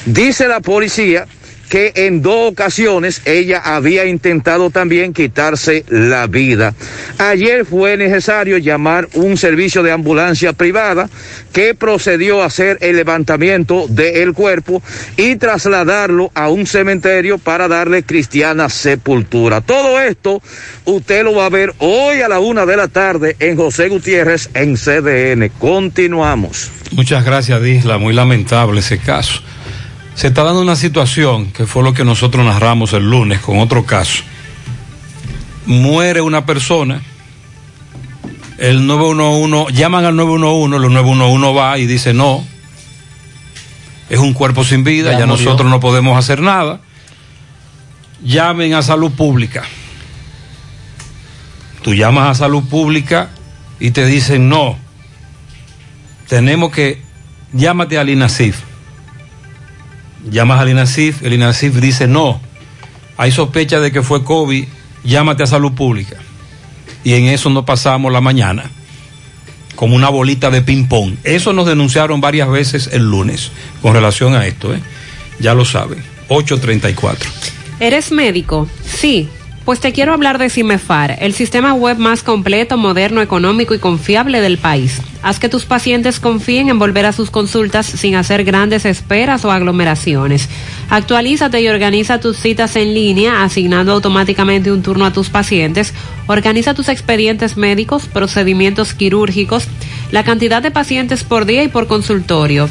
Dice 0.07 0.47
la 0.47 0.59
policía 0.59 1.27
que 1.69 1.93
en 1.95 2.21
dos 2.21 2.51
ocasiones 2.51 3.21
ella 3.25 3.61
había 3.63 4.05
intentado 4.05 4.71
también 4.71 5.13
quitarse 5.13 5.85
la 5.87 6.27
vida. 6.27 6.73
Ayer 7.19 7.65
fue 7.65 7.95
necesario 7.95 8.57
llamar 8.57 9.07
un 9.13 9.37
servicio 9.37 9.83
de 9.83 9.91
ambulancia 9.91 10.53
privada 10.53 11.09
que 11.53 11.75
procedió 11.75 12.41
a 12.41 12.47
hacer 12.47 12.77
el 12.81 12.95
levantamiento 12.95 13.85
del 13.87 14.33
cuerpo 14.33 14.81
y 15.15 15.35
trasladarlo 15.35 16.31
a 16.33 16.49
un 16.49 16.65
cementerio 16.65 17.37
para 17.37 17.67
darle 17.67 18.03
cristiana 18.03 18.69
sepultura. 18.69 19.61
Todo 19.61 19.99
esto 19.99 20.41
usted 20.85 21.23
lo 21.23 21.35
va 21.35 21.45
a 21.45 21.49
ver 21.49 21.73
hoy 21.77 22.21
a 22.21 22.27
la 22.27 22.39
una 22.39 22.65
de 22.65 22.77
la 22.77 22.87
tarde 22.87 23.35
en 23.39 23.55
José 23.55 23.89
Gutiérrez 23.89 24.49
en 24.55 24.75
CDN. 24.75 25.49
Continuamos. 25.59 26.71
Muchas 26.91 27.23
gracias, 27.23 27.61
Disla. 27.61 27.99
Muy 27.99 28.13
lamentable 28.13 28.79
ese 28.79 28.97
caso. 28.97 29.41
Se 30.15 30.27
está 30.27 30.43
dando 30.43 30.61
una 30.61 30.75
situación 30.75 31.51
que 31.51 31.65
fue 31.65 31.83
lo 31.83 31.93
que 31.93 32.03
nosotros 32.03 32.45
narramos 32.45 32.93
el 32.93 33.09
lunes 33.09 33.39
con 33.39 33.59
otro 33.59 33.85
caso. 33.85 34.23
Muere 35.65 36.21
una 36.21 36.45
persona, 36.45 37.01
el 38.57 38.85
911, 38.85 39.73
llaman 39.73 40.05
al 40.05 40.15
911, 40.15 40.75
el 40.75 40.93
911 40.93 41.53
va 41.57 41.77
y 41.77 41.85
dice 41.85 42.13
no, 42.13 42.43
es 44.09 44.19
un 44.19 44.33
cuerpo 44.33 44.63
sin 44.63 44.83
vida, 44.83 45.11
Ya 45.13 45.19
ya, 45.19 45.25
nosotros 45.25 45.69
no 45.69 45.79
podemos 45.79 46.17
hacer 46.17 46.41
nada. 46.41 46.81
Llamen 48.23 48.73
a 48.73 48.81
salud 48.81 49.11
pública. 49.11 49.63
Tú 51.83 51.93
llamas 51.93 52.31
a 52.31 52.35
salud 52.35 52.63
pública 52.67 53.29
y 53.79 53.91
te 53.91 54.05
dicen 54.05 54.49
no, 54.49 54.77
tenemos 56.27 56.71
que, 56.71 57.01
llámate 57.53 57.97
al 57.97 58.09
INASIF. 58.09 58.68
Llamas 60.29 60.59
al 60.59 60.69
INASIF, 60.69 61.23
el 61.23 61.33
INASIF 61.33 61.75
dice 61.75 62.07
no, 62.07 62.41
hay 63.17 63.31
sospecha 63.31 63.79
de 63.79 63.91
que 63.91 64.01
fue 64.01 64.23
COVID, 64.23 64.65
llámate 65.03 65.43
a 65.43 65.47
salud 65.47 65.73
pública. 65.73 66.17
Y 67.03 67.13
en 67.13 67.25
eso 67.25 67.49
no 67.49 67.65
pasamos 67.65 68.11
la 68.11 68.21
mañana, 68.21 68.69
como 69.75 69.95
una 69.95 70.09
bolita 70.09 70.49
de 70.49 70.61
ping-pong. 70.61 71.15
Eso 71.23 71.53
nos 71.53 71.65
denunciaron 71.65 72.19
varias 72.19 72.49
veces 72.49 72.89
el 72.91 73.09
lunes 73.09 73.51
con 73.81 73.93
relación 73.93 74.35
a 74.35 74.45
esto, 74.45 74.73
¿eh? 74.73 74.79
ya 75.39 75.53
lo 75.53 75.65
saben. 75.65 76.03
834. 76.27 77.29
¿Eres 77.79 78.11
médico? 78.11 78.67
Sí. 78.85 79.29
Pues 79.65 79.79
te 79.79 79.91
quiero 79.91 80.13
hablar 80.13 80.39
de 80.39 80.49
Cimefar, 80.49 81.17
el 81.21 81.33
sistema 81.33 81.73
web 81.73 81.97
más 81.97 82.23
completo, 82.23 82.75
moderno, 82.77 83.21
económico 83.21 83.75
y 83.75 83.79
confiable 83.79 84.41
del 84.41 84.57
país. 84.57 84.99
Haz 85.21 85.39
que 85.39 85.49
tus 85.49 85.65
pacientes 85.65 86.19
confíen 86.19 86.69
en 86.69 86.79
volver 86.79 87.05
a 87.05 87.11
sus 87.11 87.29
consultas 87.29 87.85
sin 87.85 88.15
hacer 88.15 88.43
grandes 88.45 88.85
esperas 88.85 89.45
o 89.45 89.51
aglomeraciones. 89.51 90.49
Actualízate 90.89 91.61
y 91.61 91.67
organiza 91.67 92.19
tus 92.19 92.37
citas 92.37 92.75
en 92.77 92.93
línea, 92.93 93.43
asignando 93.43 93.91
automáticamente 93.91 94.71
un 94.71 94.81
turno 94.81 95.05
a 95.05 95.13
tus 95.13 95.29
pacientes. 95.29 95.93
Organiza 96.25 96.73
tus 96.73 96.89
expedientes 96.89 97.57
médicos, 97.57 98.07
procedimientos 98.07 98.93
quirúrgicos, 98.93 99.67
la 100.11 100.23
cantidad 100.23 100.63
de 100.63 100.71
pacientes 100.71 101.23
por 101.23 101.45
día 101.45 101.63
y 101.63 101.67
por 101.67 101.85
consultorio. 101.85 102.69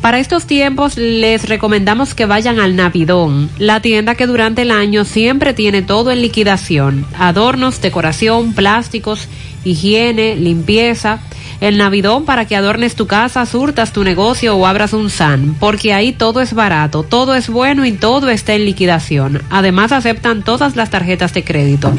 Para 0.00 0.18
estos 0.18 0.46
tiempos 0.46 0.96
les 0.96 1.46
recomendamos 1.46 2.14
que 2.14 2.24
vayan 2.24 2.58
al 2.58 2.74
Navidón, 2.74 3.50
la 3.58 3.80
tienda 3.82 4.14
que 4.14 4.26
durante 4.26 4.62
el 4.62 4.70
año 4.70 5.04
siempre 5.04 5.52
tiene 5.52 5.82
todo 5.82 6.10
en 6.10 6.22
liquidación, 6.22 7.04
adornos, 7.18 7.82
decoración, 7.82 8.54
plásticos, 8.54 9.28
higiene, 9.62 10.36
limpieza. 10.36 11.20
El 11.60 11.76
Navidón 11.76 12.24
para 12.24 12.46
que 12.46 12.56
adornes 12.56 12.94
tu 12.94 13.06
casa, 13.06 13.44
surtas 13.44 13.92
tu 13.92 14.02
negocio 14.02 14.56
o 14.56 14.66
abras 14.66 14.94
un 14.94 15.10
SAN, 15.10 15.54
porque 15.60 15.92
ahí 15.92 16.12
todo 16.12 16.40
es 16.40 16.54
barato, 16.54 17.02
todo 17.02 17.34
es 17.34 17.50
bueno 17.50 17.84
y 17.84 17.92
todo 17.92 18.30
está 18.30 18.54
en 18.54 18.64
liquidación. 18.64 19.42
Además 19.50 19.92
aceptan 19.92 20.42
todas 20.42 20.74
las 20.74 20.88
tarjetas 20.88 21.34
de 21.34 21.44
crédito. 21.44 21.92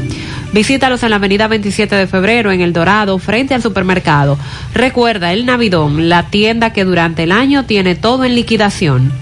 Visítalos 0.52 1.02
en 1.04 1.10
la 1.10 1.16
avenida 1.16 1.46
27 1.46 1.94
de 1.94 2.06
febrero, 2.08 2.50
en 2.50 2.60
El 2.60 2.72
Dorado, 2.72 3.18
frente 3.18 3.54
al 3.54 3.62
supermercado. 3.62 4.36
Recuerda, 4.74 5.32
El 5.32 5.46
Navidón, 5.46 6.08
la 6.08 6.24
tienda 6.24 6.72
que 6.72 6.84
durante 6.84 7.22
el 7.22 7.32
año 7.32 7.64
tiene 7.64 7.94
todo 7.94 8.24
en 8.24 8.34
liquidación. 8.34 9.12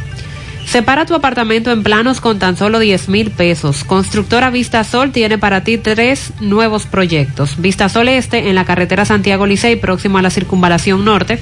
Separa 0.71 1.05
tu 1.05 1.17
apartamento 1.17 1.73
en 1.73 1.83
planos 1.83 2.21
con 2.21 2.39
tan 2.39 2.57
solo 2.57 2.79
10 2.79 3.09
mil 3.09 3.33
pesos. 3.33 3.83
Constructora 3.83 4.51
Vista 4.51 4.85
Sol 4.85 5.11
tiene 5.11 5.37
para 5.37 5.65
ti 5.65 5.79
tres 5.79 6.33
nuevos 6.39 6.87
proyectos. 6.87 7.61
Vista 7.61 7.89
Sol 7.89 8.09
Este 8.09 8.49
en 8.49 8.55
la 8.55 8.65
carretera 8.65 9.05
Santiago 9.05 9.49
Licey, 9.49 9.75
próximo 9.75 10.19
a 10.19 10.23
la 10.23 10.31
circunvalación 10.31 11.05
norte. 11.05 11.41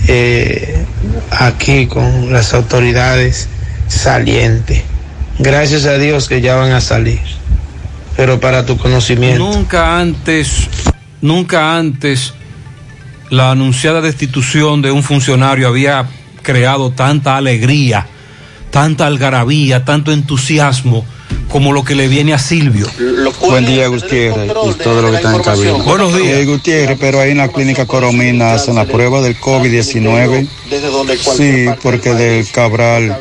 eh, 0.06 0.84
aquí 1.30 1.86
con 1.86 2.32
las 2.32 2.54
autoridades 2.54 3.48
salientes. 3.88 4.82
Gracias 5.38 5.86
a 5.86 5.98
Dios 5.98 6.28
que 6.28 6.40
ya 6.40 6.56
van 6.56 6.72
a 6.72 6.80
salir. 6.80 7.20
Pero 8.16 8.40
para 8.40 8.66
tu 8.66 8.76
conocimiento. 8.76 9.38
Nunca 9.38 9.98
antes, 9.98 10.68
nunca 11.20 11.76
antes 11.76 12.34
la 13.30 13.50
anunciada 13.50 14.00
destitución 14.00 14.82
de 14.82 14.90
un 14.90 15.02
funcionario 15.02 15.68
había 15.68 16.06
creado 16.42 16.90
tanta 16.90 17.36
alegría, 17.36 18.06
tanta 18.70 19.06
algarabía, 19.06 19.84
tanto 19.84 20.12
entusiasmo 20.12 21.04
como 21.48 21.72
lo 21.72 21.82
que 21.82 21.94
le 21.94 22.08
viene 22.08 22.34
a 22.34 22.38
Silvio. 22.38 22.86
Buen 23.40 23.66
día, 23.66 23.88
Gutiérrez, 23.88 24.50
y 24.50 24.74
todo 24.82 25.02
lo 25.02 25.10
que 25.10 25.16
está 25.16 25.34
en 25.34 25.42
cabina. 25.42 25.72
Buenos 25.84 26.14
días. 26.14 26.38
Eh, 26.38 26.44
Gutiérrez, 26.44 26.98
pero 27.00 27.20
ahí 27.20 27.30
en 27.30 27.38
la 27.38 27.48
clínica 27.48 27.86
Coromina 27.86 28.52
hacen 28.52 28.74
la 28.74 28.84
prueba 28.84 29.20
del 29.20 29.38
COVID-19. 29.38 30.46
Sí, 31.36 31.66
porque 31.82 32.14
del 32.14 32.46
Cabral 32.50 33.18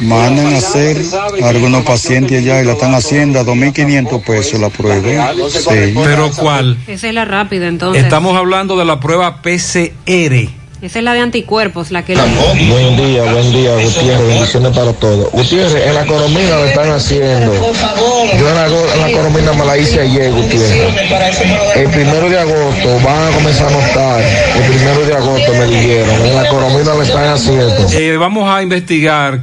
mandan 0.00 0.54
a 0.54 0.58
hacer 0.58 1.02
a 1.42 1.48
algunos 1.48 1.84
pacientes 1.84 2.42
allá 2.42 2.62
y 2.62 2.64
la 2.64 2.72
están 2.72 2.94
haciendo 2.94 3.40
a 3.40 3.44
2.500 3.44 4.24
pesos 4.24 4.60
la 4.60 4.70
prueba. 4.70 5.32
Sí. 5.50 5.94
Pero 6.02 6.30
¿cuál? 6.32 6.78
Esa 6.86 7.08
es 7.08 7.14
la 7.14 7.24
rápida 7.24 7.68
entonces. 7.68 8.02
Estamos 8.02 8.36
hablando 8.36 8.78
de 8.78 8.86
la 8.86 9.00
prueba 9.00 9.42
PCR. 9.42 10.63
Esa 10.84 10.98
es 10.98 11.04
la 11.06 11.14
de 11.14 11.20
anticuerpos, 11.20 11.90
la 11.90 12.04
que... 12.04 12.14
Buen 12.14 12.96
día, 12.98 13.22
buen 13.32 13.52
día, 13.52 13.74
Gutiérrez, 13.74 14.26
bendiciones 14.28 14.76
para 14.76 14.92
todos. 14.92 15.32
Gutiérrez, 15.32 15.86
en 15.86 15.94
la 15.94 16.04
Coromina 16.04 16.56
lo 16.58 16.66
están 16.66 16.90
haciendo. 16.90 17.54
Yo 17.54 18.48
en 18.50 18.54
la, 18.54 18.66
en 18.66 19.00
la 19.00 19.10
Coromina 19.18 19.54
me 19.54 19.64
la 19.64 19.78
hice 19.78 20.02
ayer, 20.02 20.30
Gutiérrez. 20.30 21.76
El 21.76 21.88
primero 21.88 22.28
de 22.28 22.38
agosto 22.38 23.00
van 23.02 23.32
a 23.32 23.34
comenzar 23.34 23.68
a 23.68 23.70
notar. 23.70 24.20
El 24.20 24.62
primero 24.74 25.06
de 25.06 25.14
agosto 25.14 25.52
me 25.54 25.64
dijeron. 25.68 26.20
En 26.20 26.34
la 26.34 26.48
Coromina 26.50 26.92
lo 26.92 27.02
están 27.02 27.28
haciendo. 27.28 27.88
Eh, 27.90 28.18
vamos 28.18 28.46
a 28.46 28.62
investigar 28.62 29.40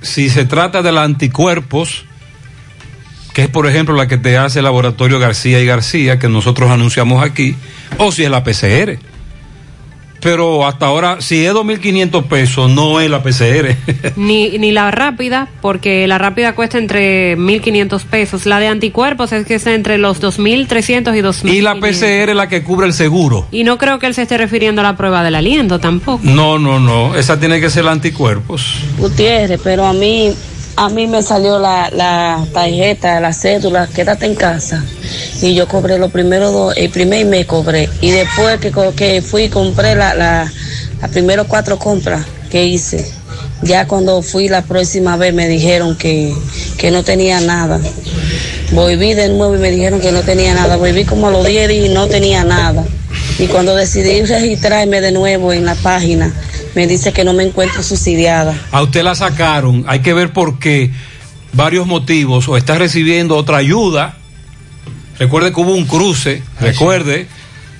si 0.00 0.30
se 0.30 0.46
trata 0.46 0.80
de 0.80 0.92
los 0.92 1.02
anticuerpos, 1.02 2.06
que 3.34 3.42
es 3.42 3.48
por 3.48 3.66
ejemplo 3.66 3.94
la 3.96 4.08
que 4.08 4.16
te 4.16 4.38
hace 4.38 4.60
el 4.60 4.64
laboratorio 4.64 5.18
García 5.18 5.60
y 5.60 5.66
García, 5.66 6.18
que 6.18 6.30
nosotros 6.30 6.70
anunciamos 6.70 7.22
aquí, 7.22 7.54
o 7.98 8.10
si 8.12 8.24
es 8.24 8.30
la 8.30 8.42
PCR. 8.42 8.98
Pero 10.26 10.66
hasta 10.66 10.86
ahora, 10.86 11.20
si 11.20 11.46
es 11.46 11.52
2.500 11.52 12.24
pesos, 12.24 12.68
no 12.68 13.00
es 13.00 13.08
la 13.08 13.22
PCR. 13.22 13.76
Ni, 14.16 14.58
ni 14.58 14.72
la 14.72 14.90
rápida, 14.90 15.46
porque 15.62 16.08
la 16.08 16.18
rápida 16.18 16.56
cuesta 16.56 16.78
entre 16.78 17.38
1.500 17.38 18.02
pesos. 18.02 18.44
La 18.44 18.58
de 18.58 18.66
anticuerpos 18.66 19.30
es 19.30 19.46
que 19.46 19.54
está 19.54 19.72
entre 19.72 19.98
los 19.98 20.20
2.300 20.20 21.16
y 21.16 21.22
2.000. 21.22 21.52
y 21.52 21.60
la 21.60 21.76
PCR 21.76 22.30
es 22.30 22.34
la 22.34 22.48
que 22.48 22.64
cubre 22.64 22.88
el 22.88 22.92
seguro. 22.92 23.46
Y 23.52 23.62
no 23.62 23.78
creo 23.78 24.00
que 24.00 24.06
él 24.06 24.14
se 24.14 24.22
esté 24.22 24.36
refiriendo 24.36 24.80
a 24.80 24.84
la 24.84 24.96
prueba 24.96 25.22
del 25.22 25.36
aliento 25.36 25.78
tampoco. 25.78 26.24
No, 26.24 26.58
no, 26.58 26.80
no, 26.80 27.14
esa 27.14 27.38
tiene 27.38 27.60
que 27.60 27.70
ser 27.70 27.84
la 27.84 27.92
anticuerpos. 27.92 28.80
Gutiérrez, 28.98 29.60
pero 29.62 29.86
a 29.86 29.92
mí, 29.92 30.34
a 30.74 30.88
mí 30.88 31.06
me 31.06 31.22
salió 31.22 31.60
la, 31.60 31.88
la 31.90 32.44
tarjeta, 32.52 33.20
la 33.20 33.32
cédula, 33.32 33.86
quédate 33.94 34.26
en 34.26 34.34
casa. 34.34 34.84
Y 35.42 35.54
yo 35.54 35.68
cobré 35.68 35.98
los 35.98 36.10
primeros 36.10 36.52
dos, 36.52 36.74
el 36.76 36.90
primer 36.90 37.26
mes 37.26 37.46
cobré. 37.46 37.88
Y 38.00 38.10
después 38.10 38.58
que, 38.58 38.72
que 38.96 39.22
fui 39.22 39.44
y 39.44 39.48
compré 39.48 39.94
la, 39.94 40.14
la, 40.14 40.52
las 41.00 41.10
primeros 41.10 41.46
cuatro 41.46 41.78
compras 41.78 42.24
que 42.50 42.64
hice. 42.64 43.06
Ya 43.62 43.86
cuando 43.86 44.22
fui 44.22 44.48
la 44.48 44.62
próxima 44.62 45.16
vez 45.16 45.34
me 45.34 45.48
dijeron 45.48 45.96
que, 45.96 46.34
que 46.78 46.90
no 46.90 47.02
tenía 47.02 47.40
nada. 47.40 47.80
Volví 48.72 49.14
de 49.14 49.28
nuevo 49.28 49.54
y 49.54 49.58
me 49.58 49.70
dijeron 49.70 50.00
que 50.00 50.12
no 50.12 50.22
tenía 50.22 50.54
nada. 50.54 50.76
Volví 50.76 51.04
como 51.04 51.28
a 51.28 51.30
los 51.30 51.46
10 51.46 51.68
días 51.68 51.86
y 51.86 51.88
no 51.88 52.06
tenía 52.06 52.44
nada. 52.44 52.84
Y 53.38 53.46
cuando 53.46 53.74
decidí 53.74 54.22
registrarme 54.24 55.00
de 55.00 55.12
nuevo 55.12 55.52
en 55.52 55.64
la 55.64 55.74
página, 55.74 56.32
me 56.74 56.86
dice 56.86 57.12
que 57.12 57.24
no 57.24 57.32
me 57.32 57.44
encuentro 57.44 57.82
subsidiada. 57.82 58.54
A 58.70 58.82
usted 58.82 59.02
la 59.02 59.14
sacaron, 59.14 59.84
hay 59.86 60.00
que 60.00 60.14
ver 60.14 60.32
por 60.32 60.58
qué, 60.58 60.90
varios 61.52 61.86
motivos, 61.86 62.48
o 62.48 62.56
está 62.56 62.76
recibiendo 62.76 63.36
otra 63.36 63.58
ayuda. 63.58 64.16
Recuerde 65.18 65.52
que 65.52 65.60
hubo 65.60 65.72
un 65.74 65.86
cruce, 65.86 66.42
recuerde, 66.60 67.26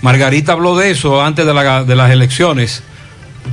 Margarita 0.02 0.52
habló 0.52 0.76
de 0.76 0.90
eso 0.90 1.22
antes 1.22 1.44
de, 1.46 1.52
la- 1.54 1.84
de 1.84 1.96
las 1.96 2.10
elecciones. 2.10 2.82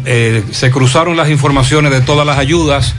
Eh, 0.05 0.43
se 0.51 0.72
cruzaron 0.72 1.15
las 1.18 1.30
informaciones 1.30 1.91
de 1.91 2.01
todas 2.01 2.26
las 2.26 2.38
ayudas 2.38 2.95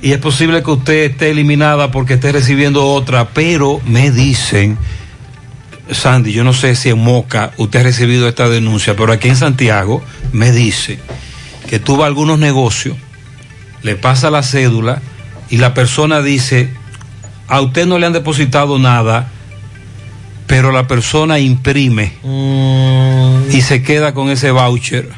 y 0.00 0.12
es 0.12 0.18
posible 0.18 0.62
que 0.62 0.70
usted 0.70 1.04
esté 1.10 1.30
eliminada 1.30 1.90
porque 1.90 2.14
esté 2.14 2.30
recibiendo 2.32 2.86
otra, 2.86 3.28
pero 3.30 3.80
me 3.86 4.10
dicen, 4.10 4.78
Sandy, 5.90 6.32
yo 6.32 6.44
no 6.44 6.52
sé 6.52 6.74
si 6.76 6.90
en 6.90 6.98
Moca 6.98 7.52
usted 7.56 7.80
ha 7.80 7.82
recibido 7.84 8.28
esta 8.28 8.48
denuncia, 8.48 8.94
pero 8.96 9.12
aquí 9.12 9.28
en 9.28 9.36
Santiago 9.36 10.02
me 10.32 10.52
dice 10.52 10.98
que 11.68 11.78
tuvo 11.78 12.04
algunos 12.04 12.38
negocios, 12.38 12.96
le 13.82 13.96
pasa 13.96 14.30
la 14.30 14.42
cédula 14.42 15.02
y 15.50 15.56
la 15.58 15.74
persona 15.74 16.22
dice, 16.22 16.70
a 17.48 17.60
usted 17.60 17.86
no 17.86 17.98
le 17.98 18.06
han 18.06 18.12
depositado 18.12 18.78
nada, 18.78 19.28
pero 20.46 20.72
la 20.72 20.86
persona 20.86 21.38
imprime 21.38 22.12
y 23.50 23.60
se 23.62 23.82
queda 23.82 24.14
con 24.14 24.30
ese 24.30 24.50
voucher. 24.50 25.08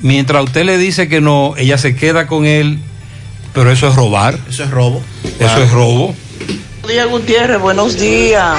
Mientras 0.00 0.44
usted 0.44 0.64
le 0.64 0.78
dice 0.78 1.08
que 1.08 1.20
no, 1.20 1.54
ella 1.56 1.76
se 1.76 1.94
queda 1.94 2.26
con 2.26 2.46
él, 2.46 2.78
pero 3.52 3.70
eso 3.70 3.88
es 3.88 3.94
robar. 3.94 4.38
Eso 4.48 4.64
es 4.64 4.70
robo. 4.70 5.02
Eso 5.38 5.62
es 5.62 5.70
robo. 5.70 6.14
Buenos 6.82 6.88
días, 6.88 7.08
Gutiérrez, 7.08 7.60
buenos 7.60 7.98
días. 7.98 8.58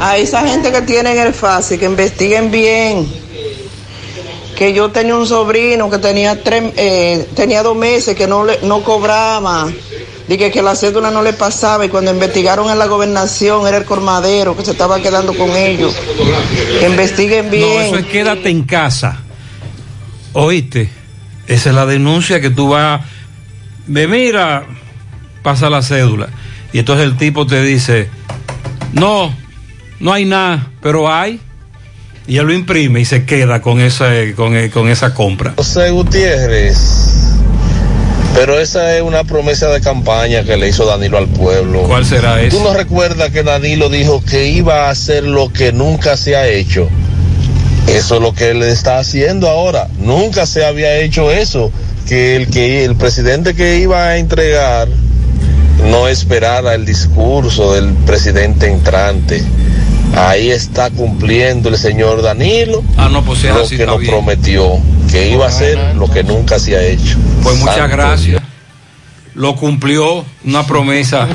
A 0.00 0.16
esa 0.18 0.46
gente 0.46 0.70
que 0.70 0.82
tienen 0.82 1.18
el 1.18 1.32
fácil, 1.32 1.78
que 1.78 1.86
investiguen 1.86 2.50
bien. 2.50 3.06
Que 4.56 4.74
yo 4.74 4.90
tenía 4.90 5.16
un 5.16 5.26
sobrino 5.26 5.88
que 5.88 5.98
tenía 5.98 6.42
tres, 6.42 6.72
eh, 6.76 7.26
tenía 7.34 7.62
dos 7.62 7.76
meses 7.76 8.14
que 8.14 8.26
no 8.26 8.44
le, 8.44 8.58
no 8.62 8.82
cobraba. 8.82 9.70
Dije 10.28 10.50
que 10.50 10.62
la 10.62 10.74
cédula 10.76 11.10
no 11.10 11.22
le 11.22 11.32
pasaba 11.32 11.84
y 11.84 11.88
cuando 11.88 12.10
investigaron 12.12 12.70
en 12.70 12.78
la 12.78 12.86
gobernación 12.86 13.66
era 13.66 13.76
el 13.76 13.84
colmadero 13.84 14.56
que 14.56 14.64
se 14.64 14.70
estaba 14.70 15.00
quedando 15.00 15.34
con 15.34 15.50
ellos. 15.50 15.94
Que 16.80 16.86
investiguen 16.88 17.46
No, 17.46 17.50
bien. 17.50 17.82
eso 17.82 17.96
es 17.98 18.06
quédate 18.06 18.48
en 18.48 18.62
casa. 18.62 19.18
Oíste, 20.32 20.88
esa 21.46 21.70
es 21.70 21.74
la 21.74 21.86
denuncia 21.86 22.40
que 22.40 22.50
tú 22.50 22.68
vas, 22.70 23.02
me 23.86 24.06
mira, 24.06 24.64
pasa 25.42 25.68
la 25.68 25.82
cédula. 25.82 26.28
Y 26.72 26.78
entonces 26.78 27.04
el 27.04 27.16
tipo 27.16 27.46
te 27.46 27.62
dice, 27.62 28.08
no, 28.92 29.34
no 30.00 30.12
hay 30.12 30.24
nada, 30.24 30.70
pero 30.80 31.12
hay. 31.12 31.40
Y 32.26 32.36
él 32.38 32.46
lo 32.46 32.52
imprime 32.54 33.00
y 33.00 33.04
se 33.04 33.26
queda 33.26 33.60
con 33.60 33.80
esa, 33.80 34.10
con, 34.36 34.68
con 34.70 34.88
esa 34.88 35.12
compra. 35.12 35.54
José 35.56 35.90
Gutiérrez. 35.90 37.21
Pero 38.34 38.58
esa 38.58 38.96
es 38.96 39.02
una 39.02 39.24
promesa 39.24 39.68
de 39.68 39.80
campaña 39.80 40.42
que 40.42 40.56
le 40.56 40.68
hizo 40.68 40.86
Danilo 40.86 41.18
al 41.18 41.28
pueblo. 41.28 41.82
¿Cuál 41.82 42.04
será 42.04 42.40
eso? 42.40 42.56
¿Tú 42.56 42.64
no 42.64 42.72
recuerdas 42.72 43.30
que 43.30 43.42
Danilo 43.42 43.90
dijo 43.90 44.22
que 44.24 44.48
iba 44.48 44.86
a 44.86 44.90
hacer 44.90 45.24
lo 45.24 45.52
que 45.52 45.72
nunca 45.72 46.16
se 46.16 46.34
ha 46.36 46.48
hecho? 46.48 46.88
Eso 47.88 48.16
es 48.16 48.22
lo 48.22 48.34
que 48.34 48.50
él 48.50 48.62
está 48.62 48.98
haciendo 48.98 49.48
ahora. 49.48 49.88
Nunca 49.98 50.46
se 50.46 50.64
había 50.64 50.96
hecho 50.96 51.30
eso. 51.30 51.70
Que 52.08 52.36
el 52.36 52.48
que 52.48 52.84
el 52.84 52.96
presidente 52.96 53.54
que 53.54 53.78
iba 53.78 54.08
a 54.08 54.18
entregar 54.18 54.88
no 55.88 56.08
esperara 56.08 56.74
el 56.74 56.84
discurso 56.84 57.74
del 57.74 57.92
presidente 57.92 58.66
entrante. 58.66 59.44
Ahí 60.16 60.50
está 60.50 60.90
cumpliendo 60.90 61.68
el 61.70 61.78
señor 61.78 62.20
Danilo 62.22 62.82
Ah, 62.96 63.08
no, 63.10 63.22
pues 63.24 63.44
es 63.44 63.54
lo 63.54 63.62
así, 63.62 63.76
que 63.76 63.86
nos 63.86 63.98
bien. 63.98 64.12
prometió, 64.12 64.78
que 65.10 65.30
iba 65.30 65.46
a 65.46 65.48
hacer 65.48 65.78
lo 65.96 66.08
que 66.10 66.22
nunca 66.22 66.58
se 66.58 66.76
ha 66.76 66.82
hecho. 66.82 67.18
Pues 67.42 67.56
muchas 67.58 67.76
Santo 67.76 67.96
gracias. 67.96 68.42
Lo 69.34 69.56
cumplió 69.56 70.24
una 70.44 70.66
promesa 70.66 71.26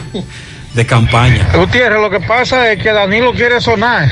de 0.76 0.86
campaña. 0.86 1.50
Gutiérrez, 1.56 2.00
lo 2.00 2.10
que 2.12 2.20
pasa 2.20 2.72
es 2.72 2.82
que 2.82 2.92
Danilo 2.92 3.34
quiere 3.34 3.60
sonar. 3.60 4.10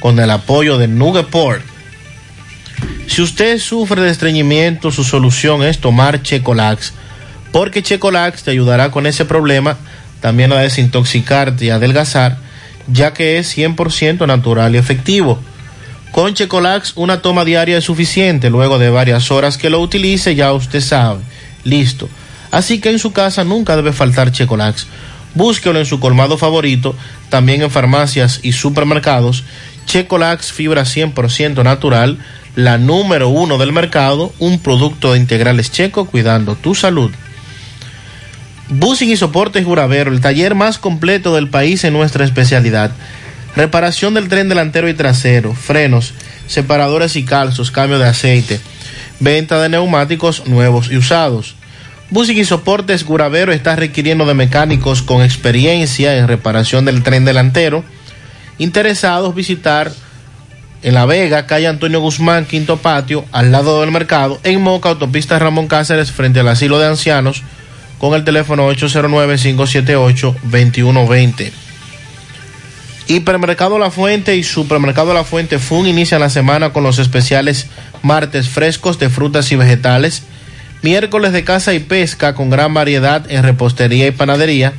con 0.00 0.18
el 0.18 0.30
apoyo 0.30 0.78
de 0.78 0.88
Nugeport. 0.88 1.62
Si 3.06 3.20
usted 3.20 3.58
sufre 3.58 4.00
de 4.00 4.10
estreñimiento, 4.10 4.90
su 4.90 5.04
solución 5.04 5.62
es 5.62 5.80
tomar 5.80 6.22
Checolax, 6.22 6.94
porque 7.52 7.82
Checolax 7.82 8.42
te 8.42 8.50
ayudará 8.50 8.90
con 8.90 9.06
ese 9.06 9.26
problema, 9.26 9.76
también 10.22 10.50
a 10.52 10.60
desintoxicarte 10.60 11.66
y 11.66 11.70
adelgazar, 11.70 12.38
ya 12.86 13.12
que 13.12 13.36
es 13.36 13.54
100% 13.54 14.26
natural 14.26 14.74
y 14.74 14.78
efectivo. 14.78 15.38
Con 16.12 16.34
Checolax 16.34 16.94
una 16.96 17.22
toma 17.22 17.44
diaria 17.44 17.78
es 17.78 17.84
suficiente, 17.84 18.50
luego 18.50 18.78
de 18.78 18.90
varias 18.90 19.30
horas 19.30 19.58
que 19.58 19.70
lo 19.70 19.80
utilice 19.80 20.34
ya 20.34 20.52
usted 20.52 20.80
sabe, 20.80 21.20
listo. 21.64 22.08
Así 22.50 22.80
que 22.80 22.90
en 22.90 22.98
su 22.98 23.12
casa 23.12 23.44
nunca 23.44 23.76
debe 23.76 23.92
faltar 23.92 24.32
Checolax. 24.32 24.86
Búsquelo 25.34 25.78
en 25.78 25.86
su 25.86 26.00
colmado 26.00 26.38
favorito, 26.38 26.96
también 27.28 27.62
en 27.62 27.70
farmacias 27.70 28.40
y 28.42 28.52
supermercados. 28.52 29.44
Checolax 29.86 30.52
fibra 30.52 30.82
100% 30.82 31.62
natural, 31.62 32.18
la 32.56 32.78
número 32.78 33.28
uno 33.28 33.58
del 33.58 33.72
mercado, 33.72 34.32
un 34.38 34.58
producto 34.58 35.12
de 35.12 35.18
integrales 35.18 35.70
checo 35.70 36.06
cuidando 36.06 36.56
tu 36.56 36.74
salud. 36.74 37.10
Busing 38.70 39.10
y 39.10 39.16
Soportes 39.16 39.64
Juravero, 39.64 40.12
el 40.12 40.20
taller 40.20 40.54
más 40.54 40.78
completo 40.78 41.34
del 41.34 41.48
país 41.48 41.84
en 41.84 41.92
nuestra 41.92 42.24
especialidad. 42.24 42.90
Reparación 43.58 44.14
del 44.14 44.28
tren 44.28 44.48
delantero 44.48 44.88
y 44.88 44.94
trasero, 44.94 45.52
frenos, 45.52 46.14
separadores 46.46 47.16
y 47.16 47.24
calzos, 47.24 47.72
cambio 47.72 47.98
de 47.98 48.06
aceite, 48.06 48.60
venta 49.18 49.60
de 49.60 49.68
neumáticos 49.68 50.46
nuevos 50.46 50.92
y 50.92 50.96
usados. 50.96 51.56
Busing 52.10 52.38
y 52.38 52.44
Soportes 52.44 53.04
Guravero 53.04 53.50
está 53.50 53.74
requiriendo 53.74 54.26
de 54.26 54.34
mecánicos 54.34 55.02
con 55.02 55.24
experiencia 55.24 56.18
en 56.18 56.28
reparación 56.28 56.84
del 56.84 57.02
tren 57.02 57.24
delantero. 57.24 57.82
Interesados 58.58 59.34
visitar 59.34 59.90
en 60.84 60.94
La 60.94 61.04
Vega, 61.04 61.46
calle 61.46 61.66
Antonio 61.66 62.00
Guzmán, 62.00 62.44
Quinto 62.44 62.76
Patio, 62.76 63.24
al 63.32 63.50
lado 63.50 63.80
del 63.80 63.90
mercado, 63.90 64.38
en 64.44 64.62
Moca, 64.62 64.90
autopista 64.90 65.36
Ramón 65.36 65.66
Cáceres, 65.66 66.12
frente 66.12 66.38
al 66.38 66.46
asilo 66.46 66.78
de 66.78 66.86
ancianos, 66.86 67.42
con 67.98 68.14
el 68.14 68.22
teléfono 68.22 68.70
809-578-2120. 68.70 71.67
Hipermercado 73.08 73.78
La 73.78 73.90
Fuente 73.90 74.36
y 74.36 74.44
Supermercado 74.44 75.14
La 75.14 75.24
Fuente 75.24 75.58
Fun 75.58 75.86
inician 75.86 76.20
la 76.20 76.28
semana 76.28 76.74
con 76.74 76.82
los 76.82 76.98
especiales 76.98 77.66
martes 78.02 78.50
frescos 78.50 78.98
de 78.98 79.08
frutas 79.08 79.50
y 79.50 79.56
vegetales, 79.56 80.24
miércoles 80.82 81.32
de 81.32 81.42
caza 81.42 81.72
y 81.72 81.78
pesca 81.78 82.34
con 82.34 82.50
gran 82.50 82.74
variedad 82.74 83.24
en 83.30 83.42
repostería 83.42 84.06
y 84.06 84.10
panadería. 84.10 84.74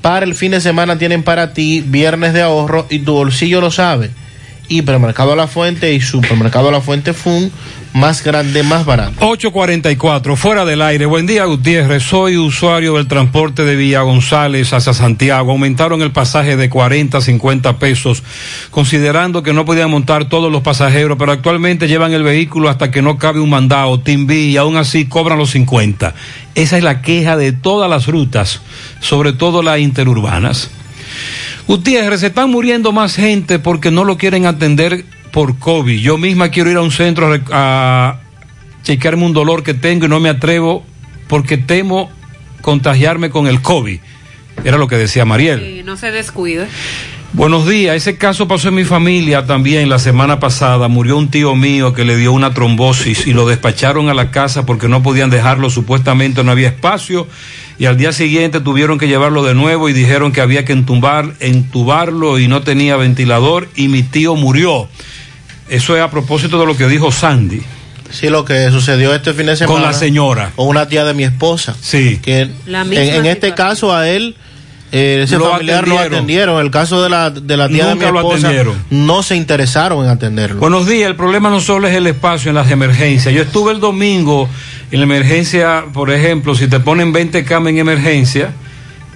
Para 0.00 0.24
el 0.24 0.36
fin 0.36 0.52
de 0.52 0.60
semana 0.60 0.96
tienen 0.96 1.24
para 1.24 1.52
ti 1.52 1.82
viernes 1.84 2.34
de 2.34 2.42
ahorro 2.42 2.86
y 2.88 3.00
tu 3.00 3.14
bolsillo 3.14 3.60
lo 3.60 3.72
sabe. 3.72 4.10
Hipermercado 4.70 5.34
La 5.34 5.48
Fuente 5.48 5.92
y 5.92 6.00
Supermercado 6.00 6.70
La 6.70 6.80
Fuente 6.80 7.12
Fun, 7.12 7.50
más 7.92 8.22
grande, 8.22 8.62
más 8.62 8.86
barato. 8.86 9.16
844, 9.18 10.36
fuera 10.36 10.64
del 10.64 10.80
aire. 10.80 11.06
Buen 11.06 11.26
día, 11.26 11.44
Gutiérrez. 11.44 12.04
Soy 12.04 12.36
usuario 12.36 12.94
del 12.94 13.08
transporte 13.08 13.64
de 13.64 13.74
Villa 13.74 14.02
González 14.02 14.72
hacia 14.72 14.94
Santiago. 14.94 15.50
Aumentaron 15.50 16.02
el 16.02 16.12
pasaje 16.12 16.56
de 16.56 16.70
40 16.70 17.18
a 17.18 17.20
50 17.20 17.80
pesos, 17.80 18.22
considerando 18.70 19.42
que 19.42 19.52
no 19.52 19.64
podían 19.64 19.90
montar 19.90 20.28
todos 20.28 20.52
los 20.52 20.62
pasajeros, 20.62 21.18
pero 21.18 21.32
actualmente 21.32 21.88
llevan 21.88 22.12
el 22.12 22.22
vehículo 22.22 22.68
hasta 22.68 22.92
que 22.92 23.02
no 23.02 23.18
cabe 23.18 23.40
un 23.40 23.50
mandado, 23.50 23.98
Timbi, 23.98 24.50
y 24.50 24.56
aún 24.56 24.76
así 24.76 25.06
cobran 25.06 25.36
los 25.36 25.50
50. 25.50 26.14
Esa 26.54 26.78
es 26.78 26.84
la 26.84 27.02
queja 27.02 27.36
de 27.36 27.50
todas 27.50 27.90
las 27.90 28.06
rutas, 28.06 28.60
sobre 29.00 29.32
todo 29.32 29.64
las 29.64 29.80
interurbanas. 29.80 30.70
Gutiérrez, 31.70 32.18
se 32.18 32.26
están 32.26 32.50
muriendo 32.50 32.90
más 32.90 33.14
gente 33.14 33.60
porque 33.60 33.92
no 33.92 34.02
lo 34.02 34.18
quieren 34.18 34.44
atender 34.44 35.04
por 35.30 35.56
COVID. 35.60 36.00
Yo 36.00 36.18
misma 36.18 36.48
quiero 36.48 36.68
ir 36.68 36.76
a 36.76 36.80
un 36.80 36.90
centro 36.90 37.32
a, 37.52 38.18
chequearme 38.82 39.24
un 39.24 39.32
dolor 39.32 39.62
que 39.62 39.72
tengo 39.72 40.06
y 40.06 40.08
no 40.08 40.18
me 40.18 40.30
atrevo 40.30 40.84
porque 41.28 41.58
temo 41.58 42.10
contagiarme 42.60 43.30
con 43.30 43.46
el 43.46 43.62
COVID. 43.62 44.00
Era 44.64 44.78
lo 44.78 44.88
que 44.88 44.96
decía 44.96 45.24
Mariel. 45.24 45.60
Eh, 45.60 45.82
no 45.84 45.96
se 45.96 46.10
descuide. 46.10 46.66
Buenos 47.34 47.68
días, 47.68 47.94
ese 47.94 48.18
caso 48.18 48.48
pasó 48.48 48.70
en 48.70 48.74
mi 48.74 48.82
familia 48.82 49.46
también 49.46 49.88
la 49.88 50.00
semana 50.00 50.40
pasada. 50.40 50.88
Murió 50.88 51.16
un 51.16 51.30
tío 51.30 51.54
mío 51.54 51.92
que 51.92 52.04
le 52.04 52.16
dio 52.16 52.32
una 52.32 52.52
trombosis 52.52 53.28
y 53.28 53.32
lo 53.32 53.46
despacharon 53.46 54.08
a 54.08 54.14
la 54.14 54.32
casa 54.32 54.66
porque 54.66 54.88
no 54.88 55.04
podían 55.04 55.30
dejarlo, 55.30 55.70
supuestamente 55.70 56.42
no 56.42 56.50
había 56.50 56.66
espacio. 56.66 57.28
Y 57.80 57.86
al 57.86 57.96
día 57.96 58.12
siguiente 58.12 58.60
tuvieron 58.60 58.98
que 58.98 59.08
llevarlo 59.08 59.42
de 59.42 59.54
nuevo 59.54 59.88
y 59.88 59.94
dijeron 59.94 60.32
que 60.32 60.42
había 60.42 60.66
que 60.66 60.74
entumbar, 60.74 61.32
entubarlo 61.40 62.38
y 62.38 62.46
no 62.46 62.60
tenía 62.60 62.94
ventilador 62.96 63.70
y 63.74 63.88
mi 63.88 64.02
tío 64.02 64.34
murió. 64.34 64.86
Eso 65.70 65.96
es 65.96 66.02
a 66.02 66.10
propósito 66.10 66.60
de 66.60 66.66
lo 66.66 66.76
que 66.76 66.86
dijo 66.88 67.10
Sandy. 67.10 67.62
Sí, 68.10 68.28
lo 68.28 68.44
que 68.44 68.70
sucedió 68.70 69.14
este 69.14 69.32
fin 69.32 69.46
de 69.46 69.56
semana. 69.56 69.72
Con 69.72 69.82
la 69.82 69.94
señora. 69.94 70.52
Con 70.56 70.68
una 70.68 70.88
tía 70.88 71.06
de 71.06 71.14
mi 71.14 71.24
esposa. 71.24 71.74
Sí. 71.80 72.18
Que 72.22 72.50
La 72.66 72.82
en, 72.82 72.90
misma 72.90 73.04
en 73.14 73.24
este 73.24 73.54
caso 73.54 73.96
a 73.96 74.10
él, 74.10 74.36
eh, 74.92 75.20
ese 75.24 75.38
Lo 75.38 75.50
familiar 75.50 75.86
lo 75.86 75.94
atendieron. 75.98 76.14
atendieron. 76.14 76.60
El 76.64 76.70
caso 76.70 77.02
de 77.02 77.08
la, 77.10 77.30
de 77.30 77.56
la 77.56 77.68
tía 77.68 77.90
Nunca 77.90 78.06
de 78.06 78.12
mi 78.12 78.18
esposa 78.18 78.48
atendieron. 78.48 78.74
no 78.90 79.22
se 79.22 79.36
interesaron 79.36 80.04
en 80.04 80.10
atenderlo. 80.10 80.60
Buenos 80.60 80.86
días, 80.86 81.08
el 81.08 81.16
problema 81.16 81.50
no 81.50 81.60
solo 81.60 81.86
es 81.86 81.94
el 81.94 82.06
espacio 82.06 82.48
en 82.48 82.56
las 82.56 82.70
emergencias. 82.70 83.34
Yo 83.34 83.42
estuve 83.42 83.72
el 83.72 83.80
domingo 83.80 84.48
en 84.90 84.98
la 85.00 85.04
emergencia, 85.04 85.84
por 85.92 86.10
ejemplo, 86.10 86.54
si 86.54 86.66
te 86.66 86.80
ponen 86.80 87.12
20 87.12 87.44
camas 87.44 87.70
en 87.70 87.78
emergencia, 87.78 88.52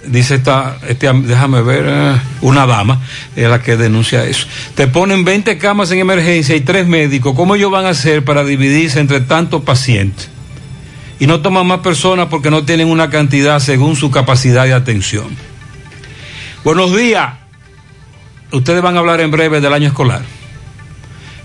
dice 0.07 0.37
esta, 0.37 0.77
este, 0.89 1.11
déjame 1.13 1.63
ver, 1.63 1.85
eh, 1.89 2.15
una 2.43 2.67
dama, 2.67 3.01
es 3.35 3.49
la 3.49 3.61
que 3.61 3.77
denuncia 3.77 4.25
eso. 4.25 4.47
Te 4.75 4.87
ponen 4.87 5.25
20 5.25 5.59
camas 5.59 5.91
en 5.91 5.99
emergencia 5.99 6.55
y 6.55 6.61
tres 6.61 6.87
médicos, 6.87 7.35
¿cómo 7.35 7.57
ellos 7.57 7.71
van 7.71 7.87
a 7.87 7.91
hacer 7.91 8.25
para 8.25 8.45
dividirse 8.45 9.01
entre 9.01 9.21
tantos 9.21 9.63
pacientes? 9.63 10.29
Y 11.19 11.27
no 11.27 11.41
toman 11.41 11.67
más 11.67 11.81
personas 11.81 12.27
porque 12.29 12.51
no 12.51 12.65
tienen 12.65 12.89
una 12.89 13.09
cantidad 13.09 13.59
según 13.61 13.97
su 13.97 14.11
capacidad 14.11 14.65
de 14.65 14.75
atención. 14.75 15.27
Buenos 16.65 16.97
días. 16.97 17.35
Ustedes 18.51 18.81
van 18.81 18.97
a 18.97 19.01
hablar 19.01 19.21
en 19.21 19.31
breve 19.31 19.61
del 19.61 19.75
año 19.75 19.89
escolar. 19.89 20.23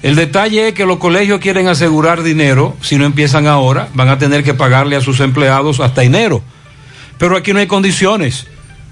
El 0.02 0.16
detalle 0.16 0.70
es 0.70 0.74
que 0.74 0.86
los 0.86 0.98
colegios 0.98 1.42
quieren 1.42 1.68
asegurar 1.68 2.24
dinero, 2.24 2.78
si 2.80 2.96
no 2.96 3.04
empiezan 3.04 3.46
ahora, 3.46 3.90
van 3.94 4.08
a 4.08 4.18
tener 4.18 4.46
que 4.46 4.54
pagarle 4.54 4.96
a 4.96 5.02
sus 5.02 5.20
empleados 5.20 5.82
hasta 5.82 6.04
enero. 6.04 6.42
Pero 7.18 7.36
aquí 7.36 7.52
no 7.52 7.60
hay 7.60 7.68
condiciones. 7.68 8.48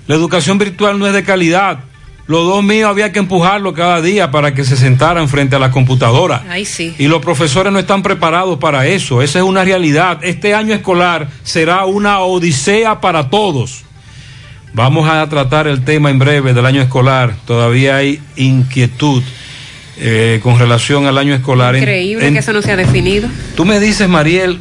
La 0.07 0.15
educación 0.15 0.57
virtual 0.57 0.99
no 0.99 1.07
es 1.07 1.13
de 1.13 1.23
calidad. 1.23 1.79
Los 2.27 2.45
dos 2.45 2.61
míos 2.61 2.89
había 2.89 3.13
que 3.13 3.19
empujarlo 3.19 3.73
cada 3.73 4.01
día 4.01 4.29
para 4.29 4.53
que 4.53 4.65
se 4.65 4.75
sentaran 4.75 5.29
frente 5.29 5.55
a 5.55 5.59
la 5.59 5.71
computadora. 5.71 6.43
Ay, 6.49 6.65
sí. 6.65 6.93
Y 6.99 7.07
los 7.07 7.21
profesores 7.21 7.71
no 7.71 7.79
están 7.79 8.03
preparados 8.03 8.59
para 8.59 8.85
eso. 8.85 9.21
Esa 9.21 9.39
es 9.39 9.45
una 9.45 9.63
realidad. 9.63 10.19
Este 10.23 10.53
año 10.53 10.73
escolar 10.73 11.29
será 11.43 11.85
una 11.85 12.19
odisea 12.19 12.99
para 12.99 13.29
todos. 13.29 13.86
Vamos 14.77 15.09
a 15.09 15.27
tratar 15.27 15.65
el 15.67 15.83
tema 15.83 16.11
en 16.11 16.19
breve 16.19 16.53
del 16.53 16.63
año 16.63 16.83
escolar. 16.83 17.33
Todavía 17.47 17.95
hay 17.97 18.21
inquietud 18.35 19.23
eh, 19.97 20.39
con 20.43 20.59
relación 20.59 21.07
al 21.07 21.17
año 21.17 21.33
escolar. 21.33 21.75
Increíble 21.75 22.27
en- 22.27 22.33
que 22.35 22.39
eso 22.41 22.53
no 22.53 22.61
se 22.61 22.71
ha 22.73 22.75
definido. 22.75 23.27
Tú 23.55 23.65
me 23.65 23.79
dices, 23.79 24.07
Mariel, 24.07 24.59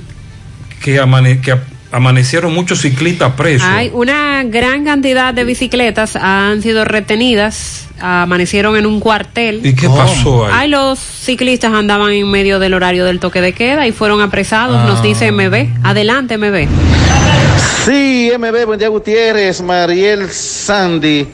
que, 0.82 0.98
amane- 1.02 1.43
que 1.43 1.55
amanecieron 1.93 2.55
muchos 2.55 2.80
ciclistas 2.80 3.34
presos. 3.34 3.68
Hay 3.70 3.90
una 3.93 4.43
gran 4.44 4.86
cantidad 4.86 5.34
de 5.34 5.44
bicicletas 5.44 6.16
han 6.16 6.62
sido 6.62 6.86
retenidas, 6.86 7.86
amanecieron 8.01 8.74
en 8.78 8.86
un 8.86 9.01
cuartel. 9.01 9.60
¿Y 9.66 9.74
qué 9.74 9.86
pasó 9.86 10.47
ahí? 10.47 10.52
Ay, 10.56 10.68
los 10.70 10.98
ciclistas 10.98 11.74
andaban 11.74 12.12
en 12.12 12.30
medio 12.30 12.59
del 12.59 12.72
horario 12.72 13.05
del 13.05 13.20
toque 13.20 13.43
de 13.43 13.52
queda 13.52 13.86
y 13.86 13.93
fueron 13.93 14.22
apresados, 14.22 14.82
nos 14.88 15.01
Ah. 15.01 15.02
dice 15.02 15.30
MB. 15.30 15.68
Adelante, 15.82 16.38
MB. 16.38 16.66
Sí, 17.87 18.33
MB, 18.37 18.67
buen 18.67 18.81
día 18.81 18.89
Gutiérrez, 18.89 19.63
Mariel 19.63 20.29
Sandy. 20.29 21.25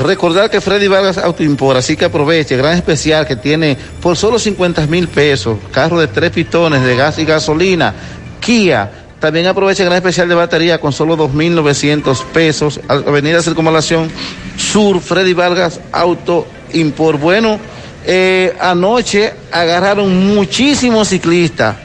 Recordar 0.00 0.50
que 0.50 0.60
Freddy 0.60 0.88
Vargas 0.88 1.18
Autoimport, 1.18 1.78
así 1.78 1.96
que 1.96 2.06
aproveche, 2.06 2.56
gran 2.56 2.76
especial 2.76 3.28
que 3.28 3.36
tiene 3.36 3.76
por 4.02 4.16
solo 4.16 4.36
50 4.36 4.88
mil 4.88 5.06
pesos, 5.06 5.56
carro 5.70 6.00
de 6.00 6.08
tres 6.08 6.32
pistones 6.32 6.82
de 6.82 6.96
gas 6.96 7.20
y 7.20 7.24
gasolina, 7.24 7.94
Kia. 8.40 8.90
También 9.20 9.46
aproveche 9.46 9.84
gran 9.84 9.98
especial 9.98 10.28
de 10.28 10.34
batería 10.34 10.80
con 10.80 10.92
solo 10.92 11.16
2.900 11.16 12.24
pesos, 12.32 12.80
Avenida 12.88 13.40
Circunvalación 13.40 14.10
Sur, 14.56 15.00
Freddy 15.00 15.32
Vargas 15.32 15.80
Auto 15.92 16.44
Import. 16.72 17.20
Bueno, 17.20 17.60
eh, 18.04 18.56
anoche 18.58 19.32
agarraron 19.52 20.34
muchísimos 20.34 21.06
ciclistas, 21.06 21.76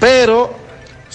pero 0.00 0.57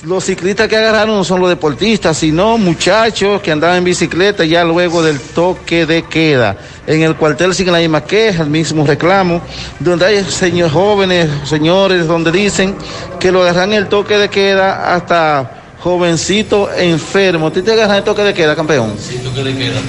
los 0.04 0.26
ciclistas 0.26 0.68
que 0.68 0.76
agarraron 0.76 1.16
no 1.16 1.24
son 1.24 1.40
los 1.40 1.50
deportistas, 1.50 2.18
sino 2.18 2.58
muchachos 2.58 3.42
que 3.42 3.52
andaban 3.52 3.78
en 3.78 3.84
bicicleta 3.86 4.44
ya 4.44 4.64
luego 4.64 5.02
del 5.02 5.20
toque 5.20 5.86
de 5.86 6.04
queda. 6.04 6.58
En 6.86 7.02
el 7.02 7.16
cuartel 7.16 7.56
siguen 7.56 7.74
la 7.74 7.80
misma 7.80 8.04
queja, 8.04 8.44
el 8.44 8.50
mismo 8.50 8.86
reclamo, 8.86 9.42
donde 9.80 10.06
hay 10.06 10.24
señores 10.26 10.74
jóvenes, 10.74 11.30
señores, 11.46 12.06
donde 12.06 12.32
dicen 12.32 12.76
que 13.20 13.32
lo 13.32 13.44
agarran 13.44 13.72
en 13.72 13.80
el 13.80 13.88
toque 13.88 14.18
de 14.18 14.30
queda 14.30 14.94
hasta 14.94 15.76
jovencito 15.80 16.70
enfermo. 16.74 17.52
¿Tú 17.52 17.62
te 17.62 17.72
agarras 17.72 17.98
el 17.98 18.04
toque 18.04 18.24
de 18.24 18.34
queda, 18.34 18.56
campeón? 18.56 18.96
Sí, 19.00 19.20
toque 19.24 19.44
de 19.44 19.56
queda. 19.56 19.80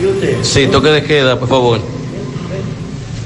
¿Y 0.00 0.06
usted? 0.06 0.36
Sí, 0.42 0.66
toque 0.66 0.88
de 0.88 1.02
queda, 1.02 1.38
por 1.38 1.48
favor. 1.48 2.01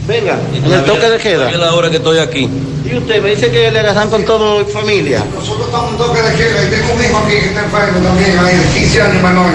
Venga, 0.07 0.39
en 0.55 0.73
el 0.73 0.85
toque 0.85 1.11
de 1.11 1.19
queda. 1.19 1.51
Es 1.51 1.59
la 1.59 1.75
hora 1.75 1.91
que 1.91 1.97
estoy 1.97 2.19
aquí. 2.19 2.49
Y 2.85 2.95
usted 2.97 3.21
me 3.23 3.31
dice 3.31 3.51
que 3.51 3.71
le 3.71 3.81
agarran 3.81 4.09
con 4.09 4.25
todo 4.25 4.65
familia. 4.67 5.25
Nosotros 5.35 5.67
estamos 5.67 5.91
en 5.93 5.99
toque 5.99 6.23
de 6.23 6.35
queda 6.37 6.65
y 6.65 6.71
tengo 6.71 6.95
un 6.95 7.05
hijo 7.05 7.19
aquí 7.19 7.33
que 7.33 7.47
está 7.47 7.65
enfermo 7.65 7.99
también, 8.01 8.39
ahí 8.39 8.57
de 8.57 8.81
15 8.81 9.03
años 9.03 9.23
menor, 9.23 9.47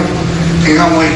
en 0.67 0.77
Hawái. 0.77 1.07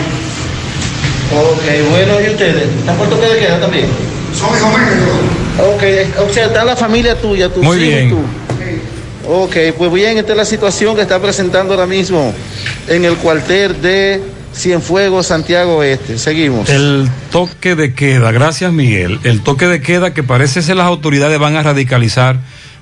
Ok, 1.36 1.90
bueno, 1.90 2.22
¿y 2.22 2.30
ustedes? 2.30 2.64
¿Están 2.80 2.96
por 2.98 3.10
toque 3.10 3.28
de 3.28 3.40
queda 3.40 3.60
también? 3.60 3.88
Son 4.34 4.50
hijos 4.58 4.70
míos. 4.70 5.74
Ok, 5.74 6.28
o 6.30 6.34
sea, 6.34 6.46
está 6.46 6.64
la 6.64 6.76
familia 6.76 7.20
tuya, 7.20 7.50
tus 7.50 7.64
Muy 7.64 7.78
hijos 7.78 7.88
y 7.88 7.96
bien. 7.96 8.10
tú. 8.12 8.18
Ok, 9.28 9.56
pues 9.78 9.92
bien, 9.92 10.18
esta 10.18 10.32
es 10.34 10.38
la 10.38 10.46
situación 10.46 10.96
que 10.96 11.02
está 11.02 11.20
presentando 11.20 11.74
ahora 11.74 11.88
mismo 11.88 12.32
en 12.88 13.06
el 13.06 13.16
cuartel 13.18 13.82
de 13.82 14.22
Cienfuegos, 14.56 15.28
Santiago 15.28 15.84
Este. 15.84 16.18
Seguimos. 16.18 16.70
El 16.70 17.10
toque 17.30 17.76
de 17.76 17.94
queda, 17.94 18.32
gracias 18.32 18.72
Miguel. 18.72 19.20
El 19.24 19.42
toque 19.42 19.68
de 19.68 19.82
queda 19.82 20.14
que 20.14 20.24
parece 20.24 20.62
ser 20.62 20.78
las 20.78 20.88
autoridades 20.88 21.38
van 21.38 21.56
a 21.56 21.64
radicalizar, 21.64 22.40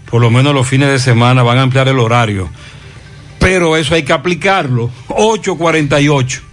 por 0.10 0.22
lo 0.22 0.30
menos 0.30 0.54
los 0.54 0.68
fines 0.68 0.90
de 0.90 1.00
semana, 1.00 1.42
van 1.42 1.58
a 1.58 1.64
ampliar 1.64 1.88
el 1.88 2.00
horario. 2.00 2.50
Pero 3.40 3.76
eso 3.76 3.96
hay 3.96 4.04
que 4.04 4.14
aplicarlo. 4.14 4.92
848. 5.10 6.53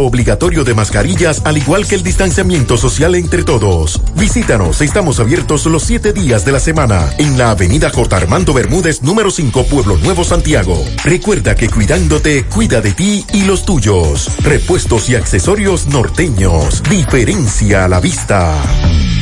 obligatorio 0.00 0.64
de 0.64 0.74
mascarillas 0.74 1.42
al 1.44 1.58
igual 1.58 1.86
que 1.86 1.94
el 1.94 2.02
distanciamiento 2.02 2.76
social 2.76 3.14
entre 3.14 3.44
todos. 3.44 4.00
Visítanos, 4.16 4.80
estamos 4.80 5.20
abiertos 5.20 5.66
los 5.66 5.82
siete 5.82 6.12
días 6.12 6.44
de 6.44 6.52
la 6.52 6.60
semana 6.60 7.10
en 7.18 7.38
la 7.38 7.50
avenida 7.50 7.90
J. 7.90 8.16
Armando 8.16 8.52
Bermúdez, 8.52 9.02
número 9.02 9.30
5, 9.30 9.66
Pueblo 9.66 9.96
Nuevo, 9.98 10.24
Santiago. 10.24 10.82
Recuerda 11.04 11.54
que 11.54 11.68
cuidándote, 11.68 12.44
cuida 12.44 12.80
de 12.80 12.92
ti 12.92 13.24
y 13.32 13.44
los 13.44 13.64
tuyos. 13.64 14.30
Repuestos 14.42 15.08
y 15.08 15.14
accesorios 15.14 15.86
norteños. 15.86 16.82
Diferencia 16.88 17.84
a 17.84 17.88
la 17.88 18.00
vista. 18.00 19.21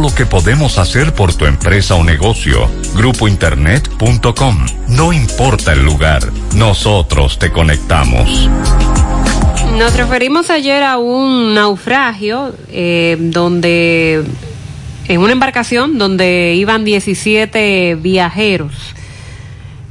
lo 0.00 0.14
que 0.14 0.24
podemos 0.24 0.78
hacer 0.78 1.14
por 1.14 1.34
tu 1.34 1.46
empresa 1.46 1.94
o 1.94 2.04
negocio. 2.04 2.70
Grupointernet.com. 2.94 4.66
No 4.88 5.12
importa 5.12 5.72
el 5.72 5.84
lugar, 5.84 6.22
nosotros 6.54 7.38
te 7.38 7.52
conectamos. 7.52 8.48
Nos 9.76 9.94
referimos 9.96 10.50
ayer 10.50 10.82
a 10.82 10.98
un 10.98 11.54
naufragio 11.54 12.54
eh, 12.70 13.16
donde, 13.20 14.24
en 15.06 15.20
una 15.20 15.32
embarcación 15.32 15.98
donde 15.98 16.54
iban 16.54 16.84
17 16.84 17.96
viajeros. 17.96 18.94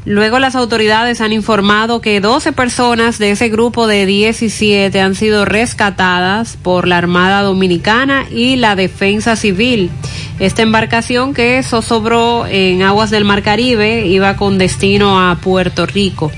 Luego 0.09 0.39
las 0.39 0.55
autoridades 0.55 1.21
han 1.21 1.33
informado 1.33 2.01
que 2.01 2.19
12 2.19 2.51
personas 2.51 3.19
de 3.19 3.29
ese 3.29 3.47
grupo 3.47 3.85
de 3.85 4.07
17 4.07 4.99
han 4.99 5.13
sido 5.13 5.45
rescatadas 5.45 6.57
por 6.57 6.87
la 6.87 6.97
Armada 6.97 7.43
Dominicana 7.43 8.25
y 8.27 8.55
la 8.55 8.75
Defensa 8.75 9.35
Civil. 9.35 9.91
Esta 10.39 10.63
embarcación 10.63 11.35
que 11.35 11.61
zozobró 11.61 12.47
en 12.47 12.81
aguas 12.81 13.11
del 13.11 13.23
Mar 13.23 13.43
Caribe 13.43 14.07
iba 14.07 14.35
con 14.35 14.57
destino 14.57 15.29
a 15.29 15.35
Puerto 15.35 15.85
Rico. 15.85 16.31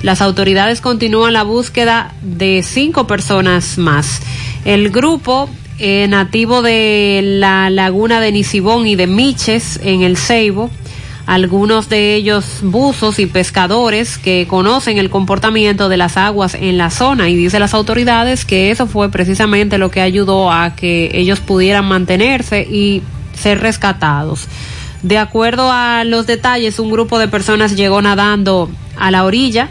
Las 0.00 0.22
autoridades 0.22 0.80
continúan 0.80 1.34
la 1.34 1.42
búsqueda 1.42 2.14
de 2.22 2.62
cinco 2.62 3.06
personas 3.06 3.76
más. 3.76 4.22
El 4.64 4.88
grupo 4.88 5.50
eh, 5.78 6.06
nativo 6.08 6.62
de 6.62 7.20
la 7.22 7.68
laguna 7.68 8.22
de 8.22 8.32
Nisibón 8.32 8.86
y 8.86 8.96
de 8.96 9.06
Miches 9.06 9.78
en 9.82 10.00
el 10.00 10.16
Ceibo, 10.16 10.70
algunos 11.28 11.90
de 11.90 12.14
ellos 12.14 12.60
buzos 12.62 13.18
y 13.18 13.26
pescadores 13.26 14.16
que 14.16 14.46
conocen 14.48 14.96
el 14.96 15.10
comportamiento 15.10 15.90
de 15.90 15.98
las 15.98 16.16
aguas 16.16 16.54
en 16.54 16.78
la 16.78 16.88
zona 16.88 17.28
y 17.28 17.36
dice 17.36 17.58
las 17.58 17.74
autoridades 17.74 18.46
que 18.46 18.70
eso 18.70 18.86
fue 18.86 19.10
precisamente 19.10 19.76
lo 19.76 19.90
que 19.90 20.00
ayudó 20.00 20.50
a 20.50 20.74
que 20.74 21.10
ellos 21.12 21.40
pudieran 21.40 21.84
mantenerse 21.84 22.62
y 22.62 23.02
ser 23.34 23.60
rescatados. 23.60 24.46
De 25.02 25.18
acuerdo 25.18 25.70
a 25.70 26.02
los 26.04 26.26
detalles, 26.26 26.78
un 26.78 26.90
grupo 26.90 27.18
de 27.18 27.28
personas 27.28 27.76
llegó 27.76 28.00
nadando 28.00 28.70
a 28.96 29.10
la 29.10 29.26
orilla, 29.26 29.68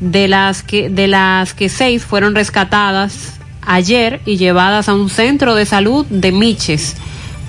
de 0.00 0.28
las 0.28 0.62
que, 0.62 0.90
de 0.90 1.08
las 1.08 1.54
que 1.54 1.70
seis 1.70 2.04
fueron 2.04 2.34
rescatadas 2.34 3.40
ayer 3.62 4.20
y 4.26 4.36
llevadas 4.36 4.90
a 4.90 4.94
un 4.94 5.08
centro 5.08 5.54
de 5.54 5.64
salud 5.64 6.04
de 6.10 6.30
Miches 6.30 6.96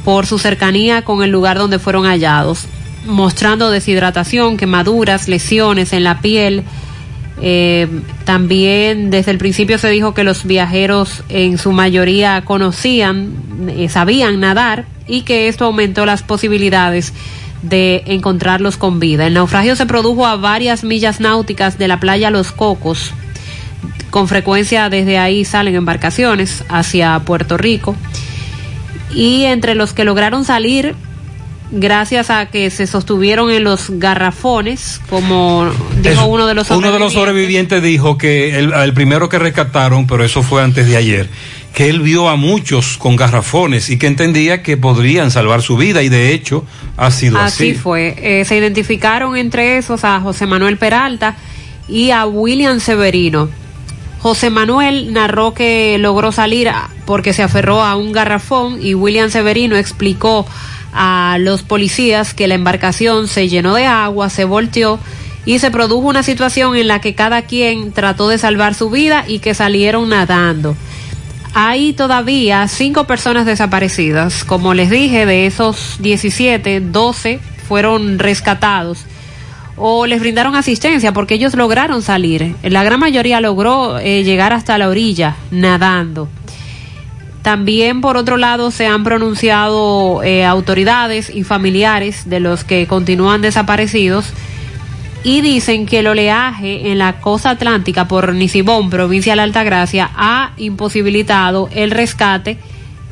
por 0.06 0.26
su 0.26 0.40
cercanía 0.40 1.02
con 1.04 1.22
el 1.22 1.32
lugar 1.32 1.58
donde 1.58 1.80
fueron 1.80 2.06
hallados, 2.06 2.66
mostrando 3.06 3.70
deshidratación, 3.70 4.58
quemaduras, 4.58 5.28
lesiones 5.28 5.94
en 5.94 6.04
la 6.04 6.22
piel. 6.22 6.64
Eh, 7.42 7.88
también 8.24 9.10
desde 9.10 9.32
el 9.32 9.38
principio 9.38 9.78
se 9.78 9.90
dijo 9.90 10.14
que 10.14 10.24
los 10.24 10.46
viajeros 10.46 11.24
en 11.30 11.58
su 11.58 11.72
mayoría 11.72 12.44
conocían, 12.46 13.34
eh, 13.70 13.90
sabían 13.90 14.40
nadar 14.40 14.86
y 15.08 15.22
que 15.22 15.48
esto 15.48 15.66
aumentó 15.66 16.06
las 16.06 16.24
posibilidades 16.24 17.14
de 17.62 18.04
encontrarlos 18.08 18.78
con 18.78 19.00
vida. 19.00 19.28
El 19.28 19.34
naufragio 19.34 19.76
se 19.76 19.86
produjo 19.86 20.26
a 20.26 20.36
varias 20.36 20.84
millas 20.84 21.20
náuticas 21.20 21.78
de 21.78 21.88
la 21.88 22.00
playa 22.00 22.30
Los 22.30 22.52
Cocos. 22.52 23.12
Con 24.12 24.28
frecuencia 24.28 24.90
desde 24.90 25.18
ahí 25.18 25.44
salen 25.46 25.76
embarcaciones 25.76 26.64
hacia 26.70 27.20
Puerto 27.20 27.58
Rico. 27.58 27.96
Y 29.14 29.44
entre 29.44 29.76
los 29.76 29.94
que 29.94 30.06
lograron 30.06 30.46
salir, 30.46 30.96
gracias 31.76 32.30
a 32.30 32.48
que 32.48 32.70
se 32.70 32.88
sostuvieron 32.88 33.52
en 33.52 33.64
los 33.64 33.90
garrafones, 33.92 35.02
como 35.10 35.70
dijo 36.02 36.26
uno 36.26 36.48
de 36.48 36.56
los 36.56 36.72
Uno 36.72 36.92
de 36.92 37.00
los 37.00 37.14
sobrevivientes 37.14 37.84
dijo 37.84 38.18
que 38.18 38.58
el, 38.58 38.74
el 38.74 38.94
primero 38.94 39.30
que 39.30 39.38
rescataron, 39.38 40.08
pero 40.08 40.24
eso 40.24 40.42
fue 40.42 40.64
antes 40.64 40.88
de 40.88 40.98
ayer, 40.98 41.30
que 41.74 41.90
él 41.90 42.02
vio 42.02 42.30
a 42.30 42.38
muchos 42.38 42.98
con 42.98 43.16
garrafones 43.16 43.90
y 43.90 43.98
que 43.98 44.08
entendía 44.08 44.64
que 44.64 44.78
podrían 44.78 45.30
salvar 45.32 45.62
su 45.62 45.76
vida 45.78 46.02
y 46.02 46.10
de 46.10 46.34
hecho 46.34 46.66
ha 46.98 47.12
sido 47.12 47.38
así. 47.38 47.72
Así 47.72 47.74
fue. 47.74 48.16
Eh, 48.18 48.46
se 48.46 48.56
identificaron 48.56 49.36
entre 49.36 49.78
esos 49.78 50.04
a 50.06 50.20
José 50.22 50.46
Manuel 50.46 50.78
Peralta 50.78 51.36
y 51.88 52.12
a 52.12 52.26
William 52.26 52.80
Severino. 52.80 53.50
José 54.20 54.50
Manuel 54.50 55.14
narró 55.14 55.54
que 55.54 55.98
logró 56.00 56.32
salir 56.32 56.72
porque 57.06 57.32
se 57.32 57.44
aferró 57.44 57.84
a 57.84 57.96
un 57.96 58.12
garrafón 58.12 58.82
y 58.82 58.96
William 58.96 59.30
Severino 59.30 59.76
explicó 59.76 60.48
a 60.96 61.38
los 61.40 61.62
policías 61.62 62.34
que 62.34 62.48
la 62.48 62.56
embarcación 62.56 63.28
se 63.28 63.50
llenó 63.50 63.76
de 63.76 63.86
agua, 63.86 64.30
se 64.30 64.46
volteó 64.46 64.98
y 65.46 65.60
se 65.60 65.70
produjo 65.70 66.08
una 66.08 66.24
situación 66.24 66.76
en 66.76 66.88
la 66.88 67.02
que 67.02 67.14
cada 67.14 67.44
quien 67.44 67.92
trató 67.92 68.30
de 68.30 68.38
salvar 68.38 68.74
su 68.74 68.90
vida 68.90 69.26
y 69.28 69.40
que 69.40 69.54
salieron 69.54 70.10
nadando. 70.10 70.76
Hay 71.54 71.94
todavía 71.94 72.68
cinco 72.68 73.06
personas 73.06 73.46
desaparecidas. 73.46 74.44
Como 74.44 74.74
les 74.74 74.90
dije, 74.90 75.26
de 75.26 75.46
esos 75.46 75.98
17, 76.00 76.80
12 76.80 77.40
fueron 77.68 78.20
rescatados 78.20 79.06
o 79.78 80.06
les 80.06 80.20
brindaron 80.20 80.56
asistencia 80.56 81.14
porque 81.14 81.36
ellos 81.36 81.56
lograron 81.56 82.02
salir. 82.02 82.56
La 82.64 82.84
gran 82.84 83.00
mayoría 83.00 83.42
logró 83.42 84.00
eh, 84.00 84.24
llegar 84.24 84.54
hasta 84.54 84.78
la 84.78 84.90
orilla 84.90 85.36
nadando. 85.52 86.30
También, 87.46 88.02
por 88.02 88.18
otro 88.18 88.38
lado, 88.38 88.72
se 88.72 88.88
han 88.88 89.04
pronunciado 89.04 90.24
eh, 90.24 90.44
autoridades 90.44 91.30
y 91.30 91.44
familiares 91.44 92.28
de 92.28 92.40
los 92.40 92.64
que 92.64 92.88
continúan 92.88 93.44
desaparecidos 93.44 94.34
y 95.24 95.42
dicen 95.42 95.86
que 95.86 96.00
el 96.00 96.08
oleaje 96.08 96.90
en 96.90 96.98
la 96.98 97.22
costa 97.22 97.52
atlántica 97.52 98.08
por 98.08 98.34
Nisibón, 98.34 98.90
provincia 98.90 99.34
de 99.34 99.36
la 99.36 99.44
Altagracia, 99.44 100.10
ha 100.16 100.54
imposibilitado 100.58 101.70
el 101.72 101.92
rescate 101.92 102.58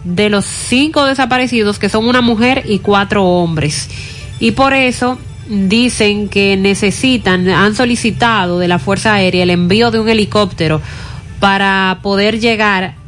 de 0.03 0.31
los 0.31 0.45
cinco 0.45 1.05
desaparecidos, 1.05 1.77
que 1.77 1.89
son 1.89 2.07
una 2.07 2.21
mujer 2.21 2.63
y 2.65 2.79
cuatro 2.79 3.23
hombres. 3.23 3.87
Y 4.39 4.53
por 4.53 4.73
eso 4.73 5.19
dicen 5.47 6.27
que 6.27 6.57
necesitan, 6.57 7.47
han 7.49 7.75
solicitado 7.75 8.57
de 8.57 8.67
la 8.67 8.79
Fuerza 8.79 9.13
Aérea 9.13 9.43
el 9.43 9.51
envío 9.51 9.91
de 9.91 9.99
un 9.99 10.09
helicóptero 10.09 10.81
para 11.39 11.99
poder 12.01 12.39
llegar 12.39 13.02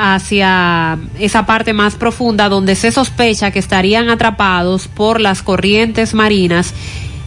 hacia 0.00 0.98
esa 1.18 1.44
parte 1.44 1.72
más 1.72 1.96
profunda 1.96 2.48
donde 2.48 2.74
se 2.76 2.92
sospecha 2.92 3.50
que 3.50 3.58
estarían 3.58 4.10
atrapados 4.10 4.86
por 4.88 5.20
las 5.20 5.42
corrientes 5.42 6.14
marinas 6.14 6.72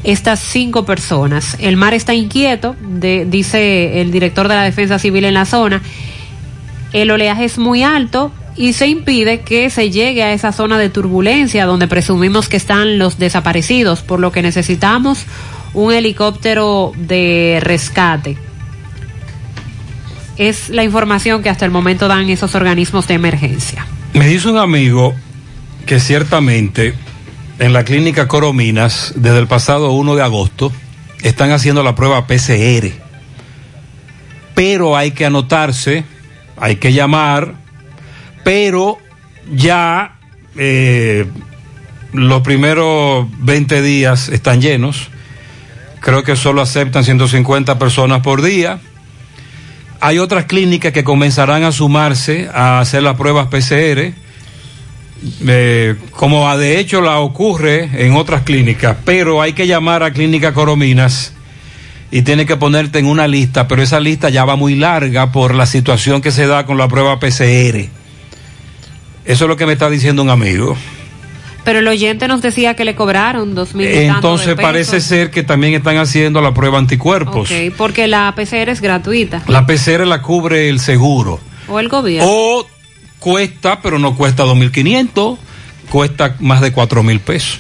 estas 0.04 0.40
cinco 0.40 0.86
personas. 0.86 1.58
El 1.60 1.76
mar 1.78 1.94
está 1.94 2.14
inquieto, 2.14 2.76
de- 2.82 3.26
dice 3.26 4.02
el 4.02 4.12
director 4.12 4.48
de 4.48 4.56
la 4.56 4.64
Defensa 4.64 4.98
Civil 5.00 5.26
en 5.26 5.34
la 5.36 5.46
zona. 5.46 5.82
El 6.94 7.12
oleaje 7.12 7.46
es 7.46 7.58
muy 7.58 7.84
alto 7.84 8.32
y 8.56 8.74
se 8.74 8.88
impide 8.88 9.42
que 9.42 9.70
se 9.70 9.92
llegue 9.92 10.24
a 10.24 10.34
esa 10.34 10.52
zona 10.52 10.78
de 10.80 10.90
turbulencia 10.90 11.66
donde 11.66 11.88
presumimos 11.88 12.50
que 12.50 12.58
están 12.58 12.98
los 12.98 13.18
desaparecidos, 13.20 14.02
por 14.02 14.20
lo 14.20 14.32
que 14.32 14.42
necesitamos 14.42 15.26
un 15.74 15.94
helicóptero 15.94 16.92
de 16.98 17.60
rescate. 17.62 18.38
Es 20.38 20.70
la 20.70 20.84
información 20.84 21.44
que 21.44 21.50
hasta 21.50 21.66
el 21.66 21.72
momento 21.72 22.08
dan 22.08 22.30
esos 22.30 22.56
organismos 22.56 23.08
de 23.08 23.16
emergencia. 23.16 23.86
Me 24.14 24.28
dice 24.28 24.50
un 24.50 24.58
amigo 24.58 25.14
que 25.86 26.00
ciertamente 26.00 26.94
en 27.60 27.74
la 27.74 27.84
clínica 27.84 28.28
Corominas, 28.28 29.14
desde 29.16 29.40
el 29.40 29.48
pasado 29.48 29.92
1 29.92 30.16
de 30.16 30.24
agosto, 30.24 30.72
están 31.22 31.52
haciendo 31.52 31.84
la 31.84 31.96
prueba 31.96 32.26
PCR. 32.26 32.92
pero 34.56 34.98
hay 34.98 35.12
que 35.12 35.26
anotarse, 35.26 36.04
hay 36.58 36.76
que 36.76 36.94
llamar, 36.94 37.56
pero 38.44 38.98
ya 39.52 40.20
eh, 40.56 41.26
los 42.14 42.42
primeros 42.42 43.28
20 43.40 43.82
días 43.82 44.30
están 44.30 44.62
llenos. 44.62 45.10
Creo 46.00 46.24
que 46.24 46.36
solo 46.36 46.62
aceptan 46.62 47.04
150 47.04 47.80
personas 47.80 48.22
por 48.22 48.42
día. 48.42 48.80
Hay 50.02 50.18
otras 50.18 50.46
clínicas 50.46 50.92
que 50.92 51.04
comenzarán 51.04 51.64
a 51.64 51.72
sumarse 51.72 52.50
a 52.52 52.80
hacer 52.80 53.04
las 53.04 53.16
pruebas 53.16 53.48
PCR, 53.48 54.14
eh, 55.48 55.96
como 56.10 56.58
de 56.58 56.80
hecho 56.80 57.02
la 57.02 57.20
ocurre 57.20 57.88
en 57.94 58.16
otras 58.16 58.42
clínicas, 58.42 58.98
pero 59.06 59.44
hay 59.44 59.54
que 59.54 59.68
llamar 59.68 60.02
a 60.02 60.12
Clínica 60.12 60.54
Corominas 60.54 61.34
y 62.10 62.24
tiene 62.24 62.48
que 62.48 62.58
ponerte 62.58 62.98
en 62.98 63.06
una 63.06 63.28
lista, 63.28 63.68
pero 63.68 63.84
esa 63.84 64.00
lista 64.00 64.30
ya 64.30 64.44
va 64.44 64.56
muy 64.56 64.74
larga 64.74 65.32
por 65.32 65.54
la 65.54 65.68
situación 65.68 66.22
que 66.22 66.32
se 66.32 66.48
da 66.48 66.66
con 66.66 66.80
la 66.80 66.88
prueba 66.88 67.20
PCR. 67.20 67.88
Eso 69.24 69.46
es 69.46 69.48
lo 69.48 69.56
que 69.56 69.68
me 69.68 69.74
está 69.74 69.88
diciendo 69.88 70.24
un 70.24 70.32
amigo. 70.32 70.76
Pero 71.64 71.80
el 71.80 71.88
oyente 71.88 72.28
nos 72.28 72.42
decía 72.42 72.76
que 72.76 72.86
le 72.86 72.96
cobraron 72.96 73.54
dos 73.54 73.76
mil. 73.76 73.88
de 73.88 74.08
Entonces 74.08 74.48
pesos. 74.56 74.62
parece 74.62 75.02
ser 75.02 75.30
que 75.30 75.44
también 75.44 75.74
están 75.74 75.98
haciendo 75.98 76.42
la 76.42 76.54
prueba 76.54 76.80
anticuerpos. 76.80 77.52
Ok, 77.52 77.74
porque 77.78 78.08
la 78.08 78.34
PCR 78.36 78.70
es 78.70 78.82
gratuita. 78.82 79.44
La 79.48 79.66
PCR 79.66 80.08
la 80.08 80.22
cubre 80.22 80.70
el 80.70 80.80
seguro. 80.80 81.40
O 81.68 81.80
el 81.80 81.88
gobierno. 81.88 82.28
O 82.30 82.68
cuesta, 83.20 83.80
pero 83.82 84.00
no 84.00 84.16
cuesta 84.16 84.44
2.500, 84.44 85.38
cuesta 85.90 86.36
más 86.40 86.62
de 86.62 86.74
4.000 86.74 87.20
pesos. 87.20 87.60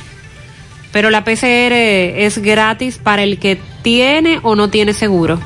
Pero 0.91 1.09
la 1.09 1.23
PCR 1.23 1.71
es 1.73 2.39
gratis 2.39 2.97
para 2.97 3.23
el 3.23 3.37
que 3.37 3.59
tiene 3.83 4.39
o 4.41 4.55
no 4.55 4.69
tiene 4.69 4.93
seguro. 4.93 5.39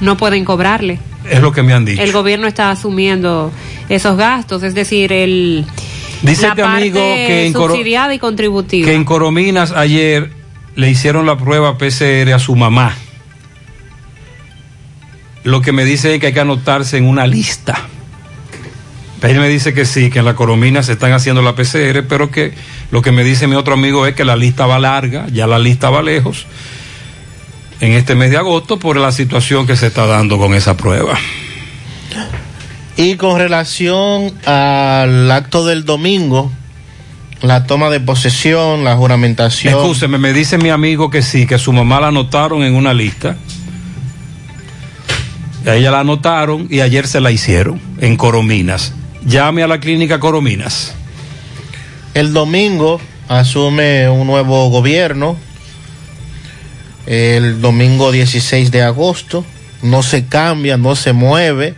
No 0.00 0.16
pueden 0.16 0.44
cobrarle. 0.44 1.00
Es 1.28 1.40
lo 1.40 1.52
que 1.52 1.62
me 1.62 1.72
han 1.72 1.84
dicho. 1.84 2.02
El 2.02 2.12
gobierno 2.12 2.46
está 2.46 2.70
asumiendo 2.70 3.50
esos 3.88 4.16
gastos, 4.16 4.62
es 4.62 4.74
decir, 4.74 5.12
el 5.12 5.66
Dice 6.22 6.42
la 6.42 6.48
este 6.48 6.62
parte 6.62 6.82
amigo 6.82 7.00
que 7.00 7.46
en, 7.46 7.52
subsidiada 7.52 8.14
y 8.14 8.18
contributiva. 8.18 8.86
que 8.86 8.94
en 8.94 9.04
Corominas 9.04 9.72
ayer 9.72 10.30
le 10.76 10.90
hicieron 10.90 11.26
la 11.26 11.36
prueba 11.36 11.78
PCR 11.78 12.32
a 12.34 12.38
su 12.38 12.56
mamá. 12.56 12.94
Lo 15.44 15.62
que 15.62 15.72
me 15.72 15.84
dice 15.84 16.14
es 16.14 16.20
que 16.20 16.28
hay 16.28 16.32
que 16.32 16.40
anotarse 16.40 16.98
en 16.98 17.06
una 17.06 17.26
lista. 17.26 17.88
Él 19.22 19.38
me 19.38 19.48
dice 19.48 19.74
que 19.74 19.84
sí, 19.84 20.10
que 20.10 20.20
en 20.20 20.24
la 20.24 20.34
Coromina 20.34 20.82
se 20.82 20.92
están 20.92 21.12
haciendo 21.12 21.42
la 21.42 21.54
PCR, 21.54 22.06
pero 22.08 22.30
que 22.30 22.52
lo 22.90 23.02
que 23.02 23.12
me 23.12 23.22
dice 23.22 23.46
mi 23.46 23.54
otro 23.54 23.74
amigo 23.74 24.06
es 24.06 24.14
que 24.14 24.24
la 24.24 24.36
lista 24.36 24.66
va 24.66 24.78
larga, 24.78 25.26
ya 25.30 25.46
la 25.46 25.58
lista 25.58 25.90
va 25.90 26.02
lejos, 26.02 26.46
en 27.80 27.92
este 27.92 28.14
mes 28.14 28.30
de 28.30 28.38
agosto 28.38 28.78
por 28.78 28.96
la 28.96 29.12
situación 29.12 29.66
que 29.66 29.76
se 29.76 29.88
está 29.88 30.06
dando 30.06 30.38
con 30.38 30.54
esa 30.54 30.76
prueba. 30.76 31.18
Y 32.96 33.16
con 33.16 33.38
relación 33.38 34.32
al 34.46 35.30
acto 35.30 35.64
del 35.64 35.84
domingo, 35.84 36.50
la 37.42 37.64
toma 37.64 37.88
de 37.88 38.00
posesión, 38.00 38.84
la 38.84 38.96
juramentación. 38.96 39.74
Escúcheme, 39.74 40.18
me 40.18 40.32
dice 40.32 40.58
mi 40.58 40.68
amigo 40.68 41.10
que 41.10 41.22
sí, 41.22 41.46
que 41.46 41.58
su 41.58 41.72
mamá 41.72 42.00
la 42.00 42.08
anotaron 42.08 42.62
en 42.62 42.74
una 42.74 42.92
lista. 42.92 43.36
A 45.66 45.74
ella 45.74 45.90
la 45.90 46.00
anotaron 46.00 46.66
y 46.70 46.80
ayer 46.80 47.06
se 47.06 47.20
la 47.20 47.30
hicieron 47.30 47.80
en 48.00 48.16
Corominas. 48.16 48.94
Llame 49.24 49.62
a 49.62 49.66
la 49.66 49.78
clínica 49.80 50.18
Corominas. 50.18 50.94
El 52.14 52.32
domingo 52.32 53.00
asume 53.28 54.08
un 54.08 54.26
nuevo 54.26 54.68
gobierno. 54.70 55.36
El 57.06 57.60
domingo 57.60 58.10
16 58.12 58.70
de 58.70 58.82
agosto. 58.82 59.44
No 59.82 60.02
se 60.02 60.26
cambia, 60.26 60.76
no 60.76 60.96
se 60.96 61.12
mueve. 61.12 61.74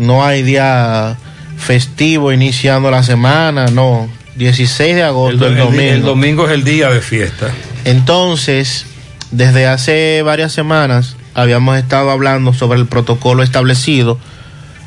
No 0.00 0.24
hay 0.24 0.42
día 0.42 1.18
festivo 1.58 2.32
iniciando 2.32 2.90
la 2.90 3.02
semana, 3.02 3.66
no. 3.66 4.08
16 4.36 4.94
de 4.94 5.02
agosto, 5.02 5.46
el, 5.46 5.52
El, 5.52 5.58
domingo. 5.58 5.82
el 5.82 6.02
domingo 6.02 6.46
es 6.46 6.52
el 6.52 6.64
día 6.64 6.88
de 6.88 7.02
fiesta. 7.02 7.50
Entonces, 7.84 8.86
desde 9.30 9.66
hace 9.66 10.22
varias 10.22 10.52
semanas 10.52 11.16
habíamos 11.34 11.76
estado 11.76 12.10
hablando 12.10 12.54
sobre 12.54 12.78
el 12.78 12.86
protocolo 12.86 13.42
establecido 13.42 14.18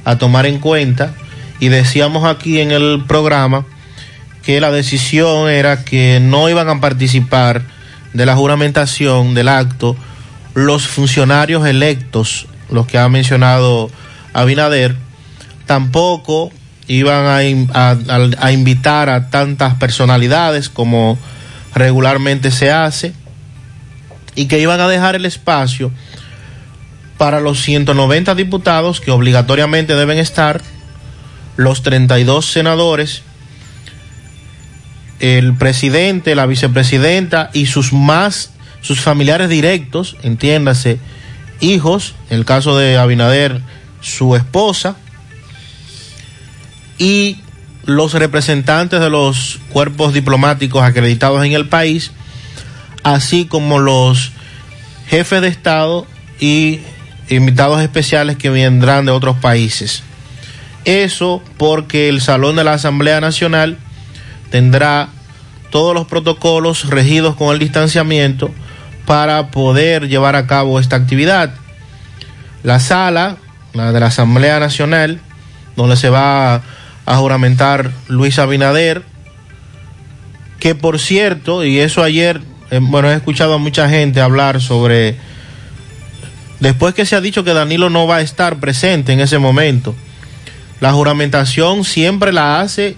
a 0.03 0.18
tomar 0.18 0.48
en 0.48 0.57
cuenta 0.57 1.14
y 1.60 1.69
decíamos 1.69 2.26
aquí 2.26 2.60
en 2.60 2.72
el 2.72 3.03
programa 3.07 3.65
que 4.41 4.60
la 4.60 4.72
decisión 4.72 5.48
era 5.48 5.85
que 5.85 6.19
no 6.23 6.49
iban 6.49 6.69
a 6.69 6.81
participar 6.81 7.61
de 8.14 8.26
la 8.26 8.35
juramentación 8.35 9.35
del 9.35 9.48
acto 9.48 9.95
los 10.56 10.88
funcionarios 10.88 11.68
electos, 11.68 12.48
los 12.72 12.88
que 12.88 12.98
ha 12.98 13.07
mencionado 13.10 13.91
Abinader, 14.34 14.95
tampoco 15.65 16.51
iban 16.88 17.26
a, 17.26 17.91
a- 17.91 18.30
a 18.39 18.51
invitar 18.51 19.10
a 19.10 19.30
tantas 19.30 19.76
personalidades 19.76 20.69
como 20.69 21.18
regularmente 21.73 22.51
se 22.51 22.72
hace 22.72 23.14
y 24.35 24.47
que 24.47 24.60
iban 24.60 24.80
a 24.81 24.88
dejar 24.88 25.15
el 25.15 25.26
espacio 25.26 25.91
para 27.18 27.39
los 27.39 27.61
190 27.61 28.35
diputados 28.35 28.99
que 28.99 29.11
obligatoriamente 29.11 29.95
deben 29.95 30.18
estar, 30.18 30.61
los 31.55 31.84
32 31.84 32.45
senadores, 32.51 33.22
el 35.19 35.53
presidente, 35.55 36.35
la 36.35 36.45
vicepresidenta 36.47 37.49
y 37.53 37.68
sus 37.68 37.93
más, 37.93 38.51
sus 38.81 38.99
familiares 38.99 39.47
directos, 39.49 40.18
entiéndase, 40.23 40.99
hijos, 41.61 42.15
en 42.30 42.39
el 42.39 42.45
caso 42.45 42.76
de 42.77 42.97
Abinader, 42.97 43.61
su 44.03 44.35
esposa, 44.35 44.95
y 46.99 47.39
los 47.85 48.13
representantes 48.13 48.99
de 48.99 49.09
los 49.09 49.59
cuerpos 49.69 50.13
diplomáticos 50.13 50.84
acreditados 50.84 51.43
en 51.43 51.53
el 51.53 51.67
país, 51.67 52.11
así 53.03 53.45
como 53.45 53.80
los 53.80 54.31
jefes 55.07 55.41
de 55.41 55.47
Estado 55.47 56.05
y 56.39 56.81
invitados 57.30 57.81
especiales 57.81 58.38
que 58.38 58.49
vendrán 58.49 59.05
de 59.05 59.11
otros 59.11 59.38
países. 59.38 60.03
Eso 60.85 61.41
porque 61.57 62.09
el 62.09 62.21
Salón 62.21 62.55
de 62.55 62.63
la 62.63 62.73
Asamblea 62.73 63.21
Nacional 63.21 63.77
tendrá 64.51 65.09
todos 65.71 65.95
los 65.95 66.07
protocolos 66.07 66.89
regidos 66.89 67.35
con 67.35 67.53
el 67.53 67.59
distanciamiento 67.59 68.51
para 69.05 69.49
poder 69.49 70.07
llevar 70.07 70.35
a 70.35 70.45
cabo 70.45 70.80
esta 70.80 70.95
actividad. 70.95 71.55
La 72.63 72.80
sala, 72.80 73.38
la 73.73 73.91
de 73.91 73.99
la 73.99 74.07
Asamblea 74.07 74.59
Nacional, 74.59 75.19
donde 75.75 75.95
se 75.97 76.09
va 76.09 76.61
a 77.05 77.17
juramentar 77.17 77.91
Luis 78.07 78.39
Abinader, 78.39 79.03
que 80.59 80.75
por 80.75 80.99
cierto, 80.99 81.63
y 81.63 81.79
eso 81.79 82.03
ayer, 82.03 82.41
eh, 82.71 82.79
bueno, 82.81 83.11
he 83.11 83.15
escuchado 83.15 83.55
a 83.55 83.57
mucha 83.57 83.89
gente 83.89 84.21
hablar 84.21 84.61
sobre, 84.61 85.17
después 86.59 86.93
que 86.93 87.05
se 87.05 87.15
ha 87.15 87.21
dicho 87.21 87.43
que 87.43 87.53
Danilo 87.53 87.89
no 87.89 88.07
va 88.07 88.17
a 88.17 88.21
estar 88.21 88.57
presente 88.59 89.11
en 89.11 89.19
ese 89.19 89.39
momento, 89.39 89.95
la 90.79 90.93
juramentación 90.93 91.83
siempre 91.83 92.31
la 92.31 92.61
hace 92.61 92.95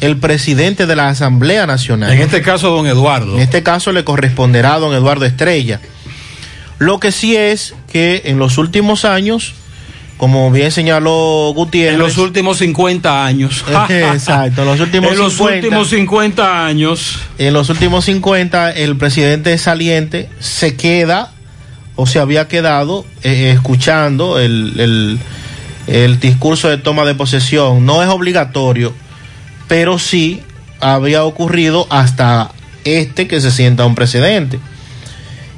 el 0.00 0.18
presidente 0.18 0.86
de 0.86 0.96
la 0.96 1.08
Asamblea 1.08 1.66
Nacional. 1.66 2.12
En 2.12 2.20
este 2.20 2.42
caso, 2.42 2.70
don 2.70 2.86
Eduardo. 2.86 3.34
En 3.34 3.40
este 3.40 3.62
caso 3.62 3.92
le 3.92 4.04
corresponderá 4.04 4.74
a 4.74 4.78
don 4.78 4.94
Eduardo 4.94 5.24
Estrella. 5.24 5.80
Lo 6.78 7.00
que 7.00 7.12
sí 7.12 7.34
es 7.36 7.74
que 7.90 8.22
en 8.26 8.38
los 8.38 8.58
últimos 8.58 9.04
años, 9.04 9.54
como 10.16 10.50
bien 10.50 10.70
señaló 10.72 11.52
Gutiérrez. 11.54 11.94
En 11.94 11.98
los 11.98 12.16
últimos 12.18 12.58
50 12.58 13.24
años. 13.26 13.64
Exacto, 13.88 14.62
en 14.62 14.68
los 14.68 14.80
últimos 14.80 15.12
En 15.12 15.18
los 15.18 15.32
50. 15.34 15.56
últimos 15.66 15.88
50 15.90 16.66
años. 16.66 17.18
En 17.38 17.52
los 17.52 17.68
últimos 17.68 18.04
50, 18.06 18.70
el 18.72 18.96
presidente 18.96 19.56
saliente 19.58 20.28
se 20.38 20.74
queda 20.76 21.32
o 21.96 22.06
se 22.06 22.18
había 22.18 22.48
quedado 22.48 23.04
eh, 23.22 23.52
escuchando 23.54 24.38
el, 24.38 24.72
el- 24.78 25.18
el 25.86 26.18
discurso 26.18 26.68
de 26.68 26.78
toma 26.78 27.04
de 27.04 27.14
posesión. 27.14 27.86
No 27.86 28.02
es 28.02 28.08
obligatorio, 28.08 28.92
pero 29.68 29.98
sí 30.00 30.42
había 30.80 31.22
ocurrido 31.24 31.86
hasta 31.90 32.50
este 32.84 33.28
que 33.28 33.40
se 33.40 33.50
sienta 33.52 33.84
un 33.86 33.94
presidente. 33.94 34.58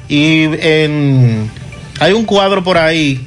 Y 0.07 0.43
en- 0.61 1.49
hay 1.99 2.13
un 2.13 2.25
cuadro 2.25 2.63
por 2.63 2.77
ahí 2.77 3.25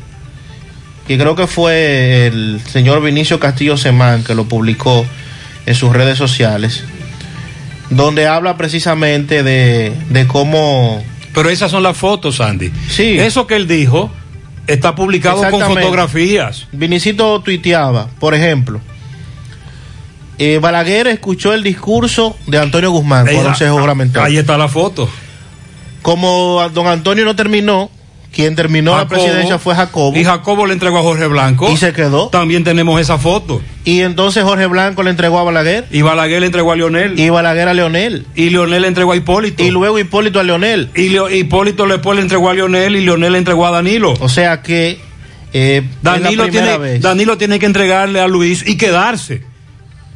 que 1.13 1.19
creo 1.19 1.37
que 1.37 1.47
fue 1.47 2.27
el 2.27 2.59
señor 2.73 3.03
Vinicio 3.03 3.39
Castillo 3.39 3.77
Semán 3.77 4.25
que 4.25 4.35
lo 4.35 4.45
publicó 4.47 5.05
en 5.67 5.75
sus 5.75 5.93
redes 5.93 6.17
sociales, 6.17 6.85
donde 7.91 8.27
habla 8.27 8.57
precisamente 8.57 9.43
de, 9.43 9.93
de 10.09 10.27
cómo... 10.27 11.05
Pero 11.35 11.51
esas 11.51 11.71
son 11.71 11.83
las 11.83 11.99
fotos, 11.99 12.41
Andy. 12.41 12.73
Sí. 12.89 13.19
Eso 13.19 13.47
que 13.47 13.57
él 13.57 13.69
dijo 13.69 14.11
está 14.67 14.95
publicado 14.95 15.43
con 15.51 15.61
fotografías. 15.61 16.67
Vinicito 16.73 17.41
tuiteaba, 17.43 18.09
por 18.19 18.35
ejemplo, 18.35 18.81
eh, 20.39 20.61
Balaguer 20.63 21.09
escuchó 21.09 21.53
el 21.53 21.63
discurso 21.63 22.39
de 22.47 22.59
Antonio 22.59 22.91
Guzmán 22.91 23.29
Ahí- 23.29 23.35
cuando 23.35 23.55
se 23.55 23.69
juramentó. 23.69 24.23
Ahí 24.23 24.39
está 24.39 24.57
la 24.57 24.69
foto. 24.69 25.11
Como 26.01 26.67
don 26.73 26.87
Antonio 26.87 27.27
no 27.27 27.37
terminó, 27.37 27.91
Quien 28.33 28.57
terminó 28.57 28.95
Jacobo. 28.95 29.15
la 29.15 29.23
presidencia 29.23 29.59
fue 29.59 29.75
Jacobo. 29.75 30.17
Y 30.17 30.25
Jacobo 30.25 30.67
le 30.67 30.73
entregó 30.73 30.99
a 30.99 31.03
Jorge 31.03 31.27
Blanco. 31.27 31.71
Y 31.71 31.77
se 31.77 31.93
quedó. 31.93 32.29
También 32.29 32.65
tenemos 32.65 32.99
esa 32.99 33.19
foto. 33.19 33.61
Y 33.85 34.01
entonces 34.01 34.43
Jorge 34.43 34.65
Blanco 34.67 35.03
le 35.03 35.11
entregó 35.11 35.39
a 35.39 35.43
Balaguer. 35.45 35.87
Y 35.91 36.01
Balaguer 36.01 36.41
le 36.41 36.47
entregó 36.47 36.73
a 36.73 36.77
Leonel. 36.77 37.21
Y 37.21 37.29
Balaguer 37.29 37.69
a 37.69 37.75
Leonel. 37.75 38.27
Y 38.35 38.49
Leonel 38.49 38.83
le 38.83 38.89
entregó 38.89 39.13
a 39.13 39.17
Hipólito. 39.17 39.63
Y 39.63 39.71
luego 39.71 39.99
Hipólito 39.99 40.41
a 40.41 40.45
Leonel. 40.45 40.89
Y 40.95 41.11
Leo- 41.11 41.29
Hipólito 41.29 41.87
después 41.87 42.17
le 42.17 42.23
entregó 42.23 42.49
a 42.49 42.55
Leonel 42.55 42.97
y 42.97 43.05
Leonel 43.05 43.33
le 43.33 43.39
entregó 43.39 43.67
a 43.67 43.71
Danilo. 43.71 44.15
O 44.21 44.29
sea 44.31 44.63
que 44.63 44.99
eh, 45.53 45.83
Danilo 46.01 46.49
tiene, 46.49 46.79
vez. 46.79 47.03
Danilo 47.03 47.37
tiene 47.37 47.59
que 47.59 47.67
entregarle 47.67 48.19
a 48.21 48.29
Luis 48.29 48.65
y 48.67 48.79
quedarse. 48.79 49.43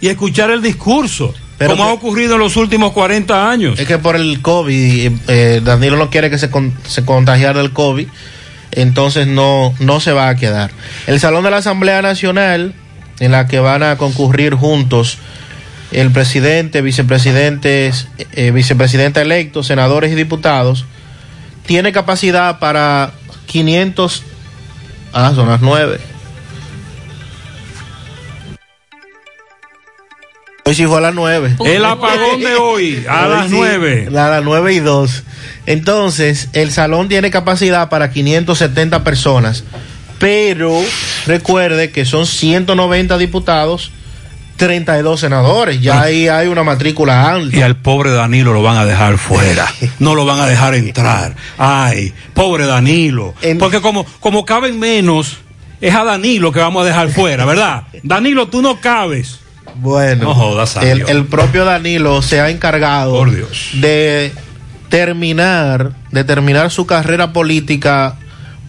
Y 0.00 0.08
escuchar 0.08 0.50
el 0.50 0.62
discurso. 0.62 1.34
Pero 1.58 1.70
como 1.72 1.84
que- 1.84 1.90
ha 1.90 1.92
ocurrido 1.94 2.34
en 2.34 2.40
los 2.40 2.56
últimos 2.56 2.92
40 2.92 3.50
años. 3.50 3.78
Es 3.78 3.86
que 3.86 3.98
por 3.98 4.16
el 4.16 4.40
COVID, 4.42 5.12
eh, 5.28 5.60
Danilo 5.64 5.96
no 5.96 6.10
quiere 6.10 6.28
que 6.30 6.38
se, 6.38 6.50
con- 6.50 6.74
se 6.86 7.04
contagiara 7.04 7.60
del 7.60 7.72
COVID, 7.72 8.06
entonces 8.72 9.26
no, 9.26 9.74
no 9.80 10.00
se 10.00 10.12
va 10.12 10.28
a 10.28 10.36
quedar. 10.36 10.70
El 11.06 11.18
Salón 11.20 11.44
de 11.44 11.50
la 11.50 11.58
Asamblea 11.58 12.02
Nacional, 12.02 12.74
en 13.20 13.32
la 13.32 13.46
que 13.46 13.58
van 13.60 13.82
a 13.82 13.96
concurrir 13.96 14.54
juntos 14.54 15.18
el 15.92 16.10
presidente, 16.10 16.82
vicepresidentes, 16.82 18.08
eh, 18.32 18.50
vicepresidenta 18.50 19.22
electo, 19.22 19.62
senadores 19.62 20.12
y 20.12 20.14
diputados, 20.14 20.84
tiene 21.64 21.92
capacidad 21.92 22.58
para 22.58 23.12
500... 23.46 24.22
Ah, 25.12 25.32
son 25.34 25.48
las 25.48 25.62
9. 25.62 25.98
Hoy 30.66 30.74
sí 30.74 30.84
fue 30.84 30.98
a 30.98 31.00
las 31.00 31.14
9. 31.14 31.58
El 31.64 31.84
apagón 31.84 32.40
de 32.40 32.56
hoy, 32.56 33.04
a 33.08 33.26
Hoy 33.26 33.30
las 33.30 33.50
sí, 33.50 33.56
9. 33.56 34.08
A 34.08 34.28
las 34.30 34.42
9 34.42 34.74
y 34.74 34.80
2. 34.80 35.22
Entonces, 35.66 36.48
el 36.54 36.72
salón 36.72 37.08
tiene 37.08 37.30
capacidad 37.30 37.88
para 37.88 38.10
570 38.10 39.04
personas. 39.04 39.62
Pero 40.18 40.82
recuerde 41.26 41.92
que 41.92 42.04
son 42.04 42.26
190 42.26 43.16
diputados, 43.16 43.92
32 44.56 45.20
senadores. 45.20 45.80
Ya 45.80 46.02
ahí 46.02 46.26
hay 46.26 46.48
una 46.48 46.64
matrícula 46.64 47.30
alta. 47.30 47.56
Y 47.56 47.62
al 47.62 47.76
pobre 47.76 48.10
Danilo 48.10 48.52
lo 48.52 48.62
van 48.62 48.76
a 48.76 48.84
dejar 48.84 49.18
fuera. 49.18 49.72
No 50.00 50.16
lo 50.16 50.26
van 50.26 50.40
a 50.40 50.46
dejar 50.48 50.74
entrar. 50.74 51.36
Ay, 51.58 52.12
pobre 52.34 52.66
Danilo. 52.66 53.34
Porque 53.60 53.80
como, 53.80 54.04
como 54.18 54.44
caben 54.44 54.80
menos, 54.80 55.36
es 55.80 55.94
a 55.94 56.02
Danilo 56.02 56.50
que 56.50 56.58
vamos 56.58 56.82
a 56.82 56.86
dejar 56.86 57.08
fuera, 57.10 57.44
¿verdad? 57.44 57.84
Danilo, 58.02 58.48
tú 58.48 58.62
no 58.62 58.80
cabes. 58.80 59.45
Bueno, 59.76 60.24
No 60.24 60.34
jodas, 60.34 60.76
el, 60.76 61.26
propio 61.26 61.64
Danilo 61.64 62.22
se 62.22 62.40
ha 62.40 62.50
encargado 62.50 63.24
de 63.74 64.32
terminar, 64.88 65.92
de 66.10 66.24
terminar 66.24 66.70
su 66.70 66.86
carrera 66.86 67.32
política 67.32 68.16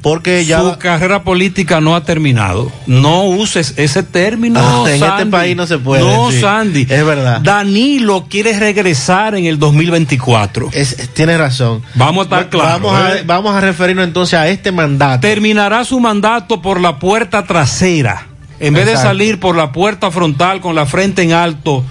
porque 0.01 0.45
ya 0.45 0.61
Su 0.61 0.77
carrera 0.77 1.23
política 1.23 1.81
no 1.81 1.95
ha 1.95 2.03
terminado. 2.03 2.71
No 2.85 3.25
uses 3.25 3.73
ese 3.77 4.03
término. 4.03 4.59
Ah, 4.61 4.89
en 4.89 5.03
este 5.03 5.25
país 5.25 5.55
no 5.55 5.67
se 5.67 5.79
puede, 5.79 6.01
No, 6.01 6.31
sí. 6.31 6.39
Sandy. 6.39 6.87
Es 6.89 7.05
verdad. 7.05 7.41
Danilo 7.41 8.27
quiere 8.29 8.57
regresar 8.57 9.35
en 9.35 9.45
el 9.45 9.59
2024. 9.59 10.69
Es, 10.73 11.09
tienes 11.13 11.37
razón. 11.37 11.81
Vamos 11.95 12.21
a 12.21 12.23
estar 12.23 12.49
claros. 12.49 12.81
Vamos, 12.83 13.01
a, 13.01 13.17
¿eh? 13.17 13.23
vamos 13.25 13.55
a 13.55 13.61
referirnos 13.61 14.05
entonces 14.05 14.39
a 14.39 14.47
este 14.47 14.71
mandato. 14.71 15.21
Terminará 15.21 15.83
su 15.83 15.99
mandato 15.99 16.61
por 16.61 16.79
la 16.79 16.99
puerta 16.99 17.43
trasera. 17.45 18.26
En 18.59 18.73
vez 18.73 18.85
de 18.85 18.97
salir 18.97 19.39
por 19.39 19.55
la 19.55 19.71
puerta 19.71 20.09
frontal 20.11 20.61
con 20.61 20.75
la 20.75 20.85
frente 20.85 21.21
en 21.21 21.33
alto, 21.33 21.83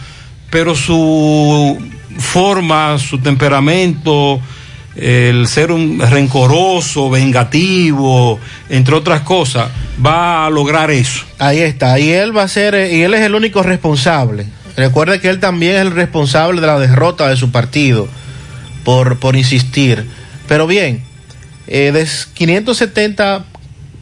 pero 0.50 0.74
su 0.74 1.78
forma, 2.18 2.98
su 2.98 3.18
temperamento, 3.18 4.40
el 4.96 5.46
ser 5.46 5.70
un 5.70 6.00
rencoroso, 6.00 7.10
vengativo, 7.10 8.40
entre 8.68 8.94
otras 8.94 9.20
cosas, 9.20 9.70
va 10.04 10.46
a 10.46 10.50
lograr 10.50 10.90
eso. 10.90 11.24
Ahí 11.38 11.60
está. 11.60 11.98
Y 11.98 12.10
él 12.10 12.36
va 12.36 12.44
a 12.44 12.48
ser, 12.48 12.92
y 12.92 13.02
él 13.02 13.14
es 13.14 13.20
el 13.20 13.34
único 13.34 13.62
responsable. 13.62 14.46
Recuerde 14.76 15.20
que 15.20 15.28
él 15.28 15.40
también 15.40 15.76
es 15.76 15.82
el 15.82 15.90
responsable 15.92 16.60
de 16.60 16.66
la 16.66 16.78
derrota 16.78 17.28
de 17.28 17.36
su 17.36 17.50
partido 17.50 18.08
por, 18.84 19.18
por 19.18 19.36
insistir. 19.36 20.06
Pero 20.48 20.66
bien, 20.66 21.02
eh, 21.66 21.92
de 21.92 22.06
570 22.34 23.44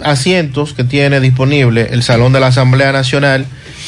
asientos 0.02 0.72
que 0.74 0.84
tiene 0.84 1.20
disponible 1.20 1.88
el 1.90 2.02
Salón 2.02 2.32
de 2.32 2.40
la 2.40 2.48
Asamblea 2.48 2.92
Nacional, 2.92 3.46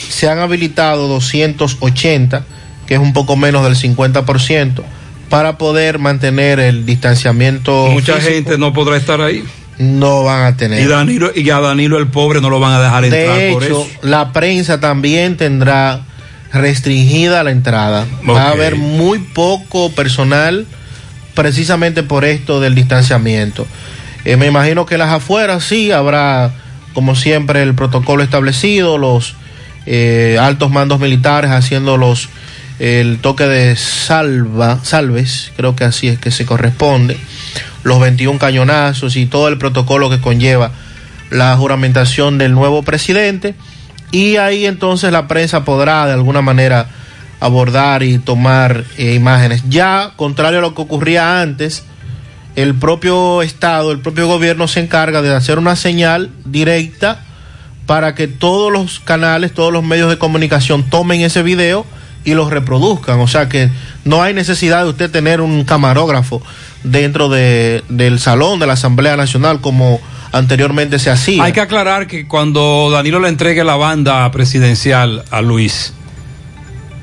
se 0.08 0.28
han 0.28 0.38
habilitado 0.38 1.08
280, 1.08 2.44
que 2.86 2.94
es 2.94 3.00
un 3.00 3.12
poco 3.12 3.36
menos 3.36 3.64
del 3.64 3.76
50%, 3.76 4.82
para 5.28 5.58
poder 5.58 5.98
mantener 5.98 6.60
el 6.60 6.86
distanciamiento. 6.86 7.88
Mucha 7.90 8.14
físico. 8.14 8.32
gente 8.34 8.58
no 8.58 8.72
podrá 8.72 8.96
estar 8.96 9.20
ahí. 9.20 9.42
no 9.78 10.22
van 10.24 10.44
a 10.44 10.56
tener. 10.56 10.80
Y, 10.82 10.86
Danilo, 10.86 11.30
y 11.34 11.50
a 11.50 11.58
Danilo 11.60 11.98
el 11.98 12.06
pobre 12.08 12.40
no 12.40 12.48
lo 12.50 12.60
van 12.60 12.72
a 12.74 12.80
dejar 12.82 13.04
entrar 13.04 13.38
De 13.38 13.52
por 13.52 13.64
hecho, 13.64 13.82
eso. 13.82 13.98
la 14.02 14.32
prensa 14.32 14.80
también 14.80 15.36
tendrá 15.36 16.00
restringida 16.52 17.42
la 17.42 17.50
entrada. 17.50 18.06
Va 18.28 18.44
a 18.44 18.50
haber 18.52 18.76
muy 18.76 19.18
poco 19.18 19.90
personal 19.90 20.64
precisamente 21.34 22.02
por 22.02 22.24
esto 22.24 22.60
del 22.60 22.74
distanciamiento. 22.74 23.66
Eh, 24.26 24.36
me 24.36 24.46
imagino 24.46 24.86
que 24.86 24.98
las 24.98 25.12
afueras 25.12 25.62
sí 25.62 25.92
habrá, 25.92 26.50
como 26.94 27.14
siempre, 27.14 27.62
el 27.62 27.76
protocolo 27.76 28.24
establecido, 28.24 28.98
los 28.98 29.36
eh, 29.86 30.36
altos 30.40 30.72
mandos 30.72 30.98
militares 30.98 31.52
haciendo 31.52 31.96
los 31.96 32.28
el 32.80 33.20
toque 33.20 33.44
de 33.44 33.76
salva, 33.76 34.80
salves, 34.82 35.52
creo 35.56 35.76
que 35.76 35.84
así 35.84 36.08
es 36.08 36.18
que 36.18 36.32
se 36.32 36.44
corresponde, 36.44 37.16
los 37.84 38.00
21 38.00 38.40
cañonazos 38.40 39.14
y 39.14 39.26
todo 39.26 39.46
el 39.46 39.58
protocolo 39.58 40.10
que 40.10 40.20
conlleva 40.20 40.72
la 41.30 41.56
juramentación 41.56 42.36
del 42.36 42.52
nuevo 42.52 42.82
presidente 42.82 43.54
y 44.10 44.38
ahí 44.38 44.66
entonces 44.66 45.12
la 45.12 45.28
prensa 45.28 45.64
podrá 45.64 46.04
de 46.04 46.14
alguna 46.14 46.42
manera 46.42 46.88
abordar 47.38 48.02
y 48.02 48.18
tomar 48.18 48.82
eh, 48.98 49.14
imágenes. 49.14 49.62
Ya, 49.68 50.14
contrario 50.16 50.58
a 50.58 50.62
lo 50.62 50.74
que 50.74 50.82
ocurría 50.82 51.40
antes, 51.40 51.84
el 52.56 52.74
propio 52.74 53.42
Estado, 53.42 53.92
el 53.92 54.00
propio 54.00 54.26
gobierno 54.26 54.66
se 54.66 54.80
encarga 54.80 55.22
de 55.22 55.34
hacer 55.34 55.58
una 55.58 55.76
señal 55.76 56.30
directa 56.44 57.22
para 57.84 58.14
que 58.14 58.26
todos 58.26 58.72
los 58.72 58.98
canales, 58.98 59.52
todos 59.52 59.72
los 59.72 59.84
medios 59.84 60.10
de 60.10 60.18
comunicación 60.18 60.82
tomen 60.82 61.20
ese 61.20 61.42
video 61.42 61.86
y 62.24 62.34
los 62.34 62.50
reproduzcan. 62.50 63.20
O 63.20 63.28
sea 63.28 63.48
que 63.48 63.70
no 64.04 64.22
hay 64.22 64.34
necesidad 64.34 64.82
de 64.84 64.90
usted 64.90 65.10
tener 65.10 65.40
un 65.40 65.64
camarógrafo 65.64 66.42
dentro 66.82 67.28
de, 67.28 67.84
del 67.88 68.18
salón 68.18 68.58
de 68.58 68.66
la 68.66 68.72
Asamblea 68.72 69.16
Nacional 69.16 69.60
como 69.60 70.00
anteriormente 70.32 70.98
se 70.98 71.10
hacía. 71.10 71.44
Hay 71.44 71.52
que 71.52 71.60
aclarar 71.60 72.06
que 72.06 72.26
cuando 72.26 72.90
Danilo 72.90 73.20
le 73.20 73.28
entregue 73.28 73.64
la 73.64 73.76
banda 73.76 74.28
presidencial 74.32 75.24
a 75.30 75.42
Luis, 75.42 75.92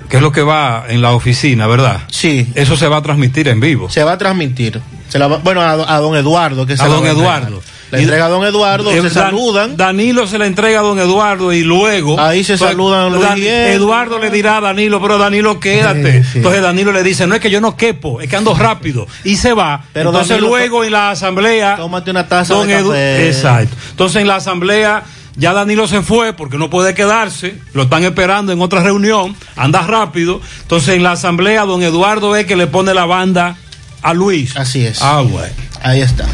que 0.09 0.17
es 0.17 0.21
lo 0.21 0.31
que 0.31 0.41
va 0.41 0.85
en 0.89 1.01
la 1.01 1.11
oficina, 1.11 1.67
¿verdad? 1.67 2.01
Sí. 2.11 2.47
Eso 2.55 2.75
se 2.75 2.87
va 2.87 2.97
a 2.97 3.01
transmitir 3.01 3.47
en 3.47 3.59
vivo. 3.59 3.89
Se 3.89 4.03
va 4.03 4.13
a 4.13 4.17
transmitir. 4.17 4.81
Se 5.09 5.19
la 5.19 5.27
va- 5.27 5.37
bueno, 5.37 5.61
a, 5.61 5.71
a 5.95 5.99
don 5.99 6.15
Eduardo. 6.15 6.65
Que 6.65 6.75
se 6.77 6.83
a 6.83 6.87
la 6.87 6.95
don. 6.95 7.05
Eduardo. 7.05 7.61
Le 7.91 8.01
entrega 8.01 8.25
a 8.25 8.29
don 8.29 8.43
Eduardo, 8.43 8.89
Eh, 8.89 8.95
se 8.95 9.01
Dan- 9.03 9.11
saludan. 9.11 9.77
Danilo 9.77 10.25
se 10.25 10.39
le 10.39 10.47
entrega 10.47 10.79
a 10.79 10.81
don 10.81 10.97
Eduardo 10.97 11.53
y 11.53 11.61
luego. 11.63 12.19
Ahí 12.19 12.43
se 12.43 12.57
pues, 12.57 12.71
saludan 12.71 13.19
Dan-. 13.21 13.37
Eduardo 13.43 14.17
le 14.17 14.31
dirá 14.31 14.57
a 14.57 14.61
Danilo, 14.61 14.99
pero 14.99 15.19
Danilo, 15.19 15.59
quédate. 15.59 16.23
Entonces 16.33 16.61
Danilo 16.63 16.91
le 16.91 17.03
dice, 17.03 17.27
no 17.27 17.35
es 17.35 17.41
que 17.41 17.51
yo 17.51 17.61
no 17.61 17.77
quepo, 17.77 18.19
es 18.19 18.27
que 18.29 18.35
ando 18.35 18.55
rápido. 18.55 19.05
Y 19.23 19.35
se 19.35 19.53
va. 19.53 19.83
Pero 19.93 20.09
Entonces 20.09 20.29
Danilo, 20.29 20.47
luego 20.47 20.83
en 20.83 20.91
la 20.91 21.11
asamblea. 21.11 21.75
Tómate 21.75 22.09
una 22.09 22.27
taza 22.27 22.55
don 22.55 22.67
de 22.67 22.81
café. 22.81 23.27
Exacto. 23.27 23.75
Entonces 23.91 24.21
en 24.21 24.27
la 24.27 24.35
asamblea. 24.37 25.03
Ya 25.35 25.51
Danilo 25.51 25.87
se 25.87 26.03
fue 26.03 26.33
porque 26.33 26.59
no 26.59 26.69
puede 26.69 26.93
quedarse, 26.93 27.55
lo 27.73 27.83
están 27.83 28.03
esperando 28.03 28.51
en 28.51 28.61
otra 28.61 28.83
reunión, 28.83 29.35
anda 29.55 29.81
rápido. 29.81 30.39
Entonces 30.61 30.95
en 30.95 31.01
la 31.01 31.13
asamblea 31.13 31.65
don 31.65 31.81
Eduardo 31.81 32.29
ve 32.29 32.45
que 32.45 32.55
le 32.55 32.67
pone 32.67 32.93
la 32.93 33.05
banda 33.05 33.55
a 34.03 34.13
Luis. 34.13 34.55
Así 34.57 34.85
es. 34.85 35.01
Ah, 35.01 35.21
bueno. 35.21 35.53
Ahí 35.81 36.01
está. 36.01 36.25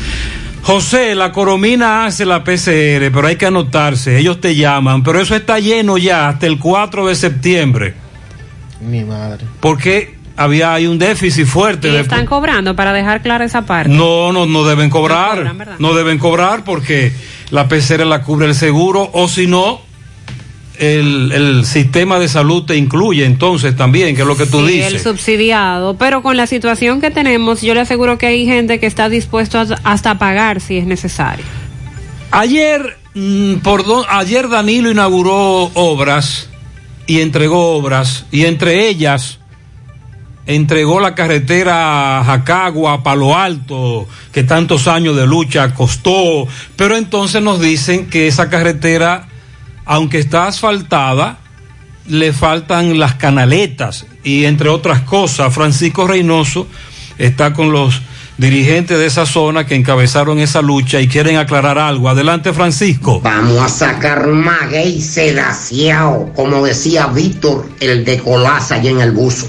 José, 0.62 1.16
la 1.16 1.32
Coromina 1.32 2.06
hace 2.06 2.26
la 2.26 2.44
PCR, 2.44 3.10
pero 3.12 3.28
hay 3.28 3.38
que 3.38 3.46
anotarse, 3.46 4.18
ellos 4.20 4.41
te 4.41 4.56
llaman, 4.56 5.04
pero 5.04 5.20
eso 5.22 5.36
está 5.36 5.58
lleno 5.60 5.98
ya 5.98 6.28
hasta 6.30 6.46
el 6.48 6.60
4 6.60 7.08
de 7.08 7.16
septiembre, 7.16 7.94
Mi 8.82 9.04
madre. 9.04 9.46
porque 9.62 10.18
había 10.36 10.74
hay 10.74 10.86
un 10.86 11.00
déficit 11.00 11.46
fuerte. 11.48 11.88
Y 11.88 11.91
de- 11.91 12.02
están 12.02 12.26
cobrando 12.26 12.76
para 12.76 12.94
dejar 12.94 13.22
clara 13.22 13.46
esa 13.46 13.66
parte. 13.66 13.90
No, 13.91 14.32
no, 14.34 14.46
no 14.46 14.64
deben 14.66 14.90
cobrar, 14.90 15.30
No 15.30 15.36
cobran, 15.38 15.58
¿verdad? 15.58 15.76
no 15.80 15.94
deben 15.94 16.20
cobrar 16.20 16.64
porque 16.64 17.14
la 17.52 17.68
PCR 17.68 18.06
la 18.06 18.22
cubre 18.22 18.46
el 18.48 18.54
seguro, 18.56 19.10
o 19.14 19.28
si 19.28 19.48
no, 19.48 19.82
el, 20.80 21.31
el 21.31 21.65
sistema 21.65 22.18
de 22.19 22.27
salud 22.27 22.64
te 22.64 22.76
incluye 22.77 23.26
entonces 23.26 23.76
también, 23.76 24.15
que 24.15 24.22
es 24.22 24.27
lo 24.27 24.38
que 24.38 24.45
tú 24.45 24.65
Sí, 24.68 24.80
el 24.80 24.93
dices. 24.93 25.03
subsidiado, 25.03 25.95
pero 25.97 26.22
con 26.23 26.38
la 26.38 26.47
situación 26.47 27.01
que 27.01 27.11
tenemos, 27.11 27.61
yo 27.61 27.73
le 27.73 27.81
aseguro 27.81 28.18
que 28.18 28.27
hay 28.27 28.45
gente 28.45 28.80
que 28.80 28.85
está 28.88 29.10
dispuesto 29.10 29.60
a- 29.60 29.68
hasta 29.84 30.11
a 30.11 30.18
pagar 30.19 30.61
si 30.61 30.77
es 30.77 30.85
necesario. 30.85 31.45
Ayer, 32.31 32.97
mm, 33.14 33.56
por 33.56 33.85
don- 33.85 34.06
ayer 34.10 34.49
Danilo 34.49 34.91
inauguró 34.91 35.72
obras 35.73 36.49
y 37.07 37.22
entregó 37.22 37.76
obras 37.76 38.26
y 38.31 38.45
entre 38.45 38.88
ellas 38.89 39.39
entregó 40.45 40.99
la 40.99 41.14
carretera 41.15 42.23
Jacagua, 42.26 43.03
Palo 43.03 43.38
Alto, 43.38 44.07
que 44.31 44.43
tantos 44.43 44.88
años 44.88 45.15
de 45.15 45.27
lucha 45.27 45.73
costó, 45.76 46.47
pero 46.76 46.97
entonces 46.97 47.41
nos 47.43 47.60
dicen 47.61 48.07
que 48.10 48.27
esa 48.27 48.49
carretera, 48.49 49.27
aunque 49.90 50.20
está 50.20 50.45
asfaltada, 50.45 51.40
le 52.06 52.32
faltan 52.32 52.99
las 52.99 53.16
canaletas 53.16 54.06
y 54.24 54.45
entre 54.45 54.70
otras 54.70 55.02
cosas, 55.02 55.52
Francisco 55.52 56.06
Reynoso 56.06 56.68
está 57.18 57.53
con 57.53 57.72
los 57.72 57.99
dirigentes 58.38 58.99
de 58.99 59.07
esa 59.07 59.26
zona 59.26 59.66
que 59.66 59.74
encabezaron 59.74 60.38
esa 60.38 60.61
lucha 60.61 61.02
y 61.02 61.07
quieren 61.07 61.38
aclarar 61.38 61.80
algo. 61.80 62.07
Adelante, 62.07 62.53
Francisco. 62.53 63.20
Vamos 63.22 63.57
a 63.57 63.68
sacar 63.68 64.28
maguey 64.28 65.02
sedaciao, 65.02 66.34
como 66.36 66.64
decía 66.64 67.07
Víctor, 67.07 67.68
el 67.80 68.06
de 68.06 68.20
Colaza 68.20 68.76
allá 68.76 68.91
en 68.91 69.02
el 69.02 69.11
buzo. 69.11 69.48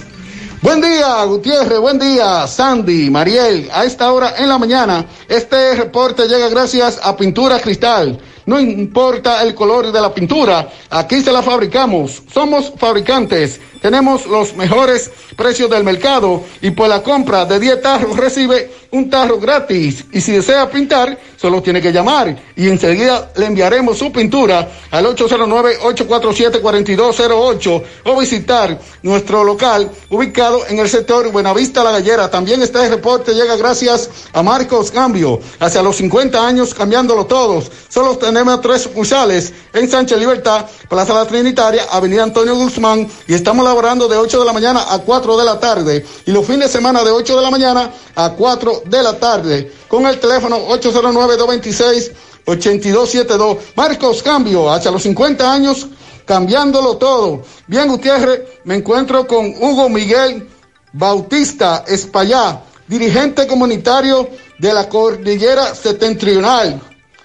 Buen 0.63 0.81
día, 0.81 1.23
Gutiérrez, 1.25 1.81
buen 1.81 1.99
día, 1.99 2.47
Sandy, 2.47 3.11
Mariel. 3.11 3.69
A 3.75 3.85
esta 3.85 4.11
hora 4.11 4.33
en 4.39 4.49
la 4.49 4.59
mañana, 4.59 5.05
este 5.29 5.75
reporte 5.75 6.27
llega 6.27 6.49
gracias 6.49 6.99
a 7.03 7.15
Pintura 7.15 7.61
Cristal. 7.61 8.19
No 8.51 8.59
importa 8.59 9.45
el 9.45 9.55
color 9.55 9.93
de 9.93 10.01
la 10.01 10.13
pintura, 10.13 10.69
aquí 10.91 11.21
se 11.21 11.31
la 11.31 11.41
fabricamos. 11.41 12.21
Somos 12.35 12.73
fabricantes, 12.77 13.61
tenemos 13.81 14.27
los 14.27 14.55
mejores 14.57 15.11
precios 15.37 15.71
del 15.71 15.85
mercado 15.85 16.45
y 16.61 16.71
por 16.71 16.89
la 16.89 17.03
compra 17.03 17.45
de 17.45 17.59
10 17.59 17.83
tarros 17.83 18.17
recibe 18.17 18.71
un 18.93 19.09
tarro 19.09 19.39
gratis. 19.39 20.05
Y 20.13 20.21
si 20.21 20.33
desea 20.33 20.69
pintar, 20.71 21.19
solo 21.37 21.63
tiene 21.63 21.81
que 21.81 21.93
llamar 21.93 22.37
y 22.57 22.67
enseguida 22.69 23.31
le 23.37 23.47
enviaremos 23.47 23.97
su 23.99 24.11
pintura 24.13 24.69
al 24.91 25.07
809-847-4208 25.07 27.83
o 28.05 28.19
visitar 28.19 28.79
nuestro 29.03 29.45
local 29.45 29.91
ubicado 30.11 30.67
en 30.69 30.79
el 30.79 30.89
sector 30.89 31.31
Buenavista 31.31 31.85
La 31.85 31.93
Gallera. 31.93 32.31
También 32.31 32.63
este 32.63 32.89
reporte 32.89 33.35
llega 33.35 33.57
gracias 33.57 34.09
a 34.33 34.43
Marcos 34.43 34.91
Cambio. 34.91 35.39
Hacia 35.59 35.83
los 35.83 35.97
50 35.97 36.47
años 36.47 36.75
cambiándolo 36.75 37.27
todos. 37.27 37.71
Solo 37.89 38.17
tenemos 38.19 38.61
tres 38.61 38.83
sucursales 38.83 39.55
en 39.73 39.89
Sánchez 39.89 40.19
Libertad, 40.19 40.67
Plaza 40.89 41.15
La 41.15 41.25
Trinitaria, 41.27 41.85
Avenida 41.91 42.25
Antonio 42.25 42.57
Guzmán 42.57 43.09
y 43.27 43.33
estamos 43.35 43.65
laborando 43.71 44.09
de 44.09 44.17
8 44.17 44.41
de 44.41 44.45
la 44.45 44.53
mañana 44.53 44.85
a 44.89 44.99
4 44.99 45.37
de 45.37 45.45
la 45.45 45.61
tarde 45.61 46.05
y 46.27 46.33
los 46.33 46.45
fines 46.45 46.67
de 46.67 46.69
semana 46.69 47.05
de 47.05 47.13
8 47.13 47.37
de 47.37 47.43
la 47.43 47.53
mañana 47.53 47.89
a 48.17 48.31
4 48.31 48.83
de 48.85 49.03
la 49.03 49.17
tarde 49.17 49.73
con 49.87 50.07
el 50.07 50.19
teléfono 50.19 50.59
809-226-8272. 50.71 53.59
Marcos 53.77 54.25
Cambio, 54.25 54.73
hacia 54.73 54.91
los 54.91 55.05
50 55.05 55.53
años, 55.53 55.87
cambiándolo 56.25 56.97
todo. 56.97 57.45
Bien, 57.69 57.87
Gutiérrez, 57.87 58.41
me 58.65 58.75
encuentro 58.75 59.25
con 59.29 59.47
Hugo 59.47 59.89
Miguel 59.89 60.49
Bautista 60.93 61.85
Espallá, 61.87 62.63
dirigente 62.89 63.47
comunitario 63.47 64.31
de 64.59 64.75
la 64.75 64.89
Cordillera 64.89 65.77
Septentrional. 65.77 66.81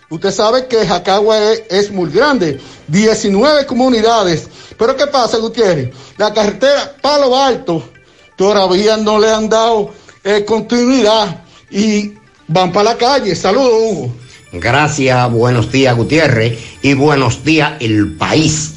Usted 0.10 0.32
sabe 0.32 0.68
que 0.68 0.86
Jacagua 0.86 1.38
es, 1.70 1.92
muy 1.92 2.12
grande, 2.12 2.60
19 2.88 3.66
comunidades. 3.66 4.48
Pero 4.78 4.96
¿qué 4.96 5.08
pasa, 5.08 5.38
Gutiérrez? 5.38 5.92
La 6.18 6.34
carretera 6.34 6.96
Palo 7.02 7.36
Alto 7.36 7.84
todavía 8.36 8.98
no 8.98 9.20
le 9.20 9.32
han 9.32 9.50
dado 9.50 9.94
eh, 10.24 10.46
continuidad 10.46 11.44
y 11.72 12.14
van 12.48 12.72
para 12.72 12.92
la 12.92 12.98
calle. 12.98 13.36
Saludos, 13.36 13.74
Hugo. 13.74 14.14
Gracias, 14.54 15.32
buenos 15.32 15.72
días, 15.72 15.96
Gutiérrez, 15.98 16.58
y 16.82 16.94
buenos 16.94 17.44
días, 17.44 17.74
el 17.80 18.16
país. 18.16 18.76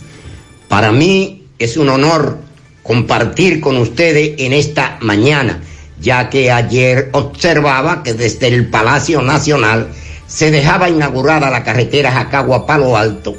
Para 0.66 0.92
mí 0.92 1.46
es 1.58 1.76
un 1.76 1.88
honor 1.88 2.38
compartir 2.82 3.60
con 3.60 3.76
ustedes 3.76 4.34
en 4.38 4.54
esta 4.54 4.96
mañana, 5.02 5.62
ya 6.00 6.30
que 6.30 6.50
ayer 6.50 7.10
observaba 7.12 8.02
que 8.02 8.14
desde 8.14 8.48
el 8.48 8.70
Palacio 8.70 9.20
Nacional 9.20 9.88
se 10.28 10.50
dejaba 10.50 10.90
inaugurada 10.90 11.50
la 11.50 11.64
carretera 11.64 12.12
Jacagua 12.12 12.66
Palo 12.66 12.96
Alto 12.96 13.34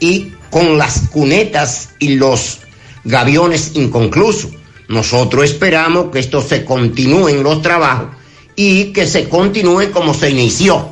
y 0.00 0.32
con 0.50 0.78
las 0.78 1.08
cunetas 1.10 1.90
y 2.00 2.16
los 2.16 2.60
gaviones 3.04 3.72
inconclusos. 3.74 4.50
Nosotros 4.88 5.44
esperamos 5.44 6.06
que 6.10 6.18
esto 6.18 6.42
se 6.42 6.64
continúen 6.64 7.44
los 7.44 7.62
trabajos 7.62 8.08
y 8.56 8.86
que 8.86 9.06
se 9.06 9.28
continúe 9.28 9.92
como 9.92 10.14
se 10.14 10.30
inició, 10.30 10.88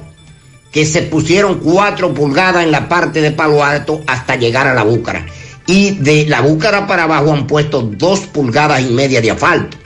que 0.71 0.85
se 0.85 1.03
pusieron 1.03 1.59
cuatro 1.59 2.15
pulgadas 2.15 2.63
en 2.63 2.71
la 2.71 2.89
parte 2.89 3.21
de 3.21 3.33
Palo 3.33 3.65
Alto 3.65 4.03
hasta 4.07 4.37
llegar 4.37 4.69
a 4.69 4.75
la 4.75 4.85
Búcara. 4.85 5.27
Y 5.67 5.93
de 5.93 6.27
la 6.27 6.43
Búcara 6.43 6.87
para 6.87 7.05
abajo 7.05 7.33
han 7.33 7.47
puesto 7.47 7.83
dos 7.83 8.21
pulgadas 8.21 8.83
y 8.83 8.93
media 8.93 9.21
de 9.21 9.31
asfalto. 9.31 9.77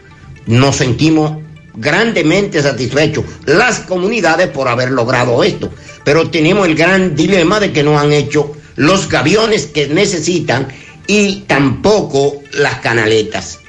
Nos 0.47 0.77
sentimos 0.77 1.42
grandemente 1.75 2.63
satisfechos 2.63 3.25
las 3.47 3.81
comunidades 3.81 4.49
por 4.49 4.69
haber 4.69 4.91
logrado 4.91 5.43
esto, 5.43 5.71
pero 6.05 6.31
tenemos 6.31 6.67
el 6.67 6.75
gran 6.75 7.15
dilema 7.15 7.61
de 7.61 7.73
que 7.73 7.83
no 7.83 7.99
han 7.99 8.13
hecho 8.13 8.53
los 8.77 9.09
gaviones 9.09 9.67
que 9.67 9.89
necesitan 9.89 10.69
y 11.07 11.41
tampoco 11.47 12.43
las 12.53 12.81
canaletas. 12.81 13.61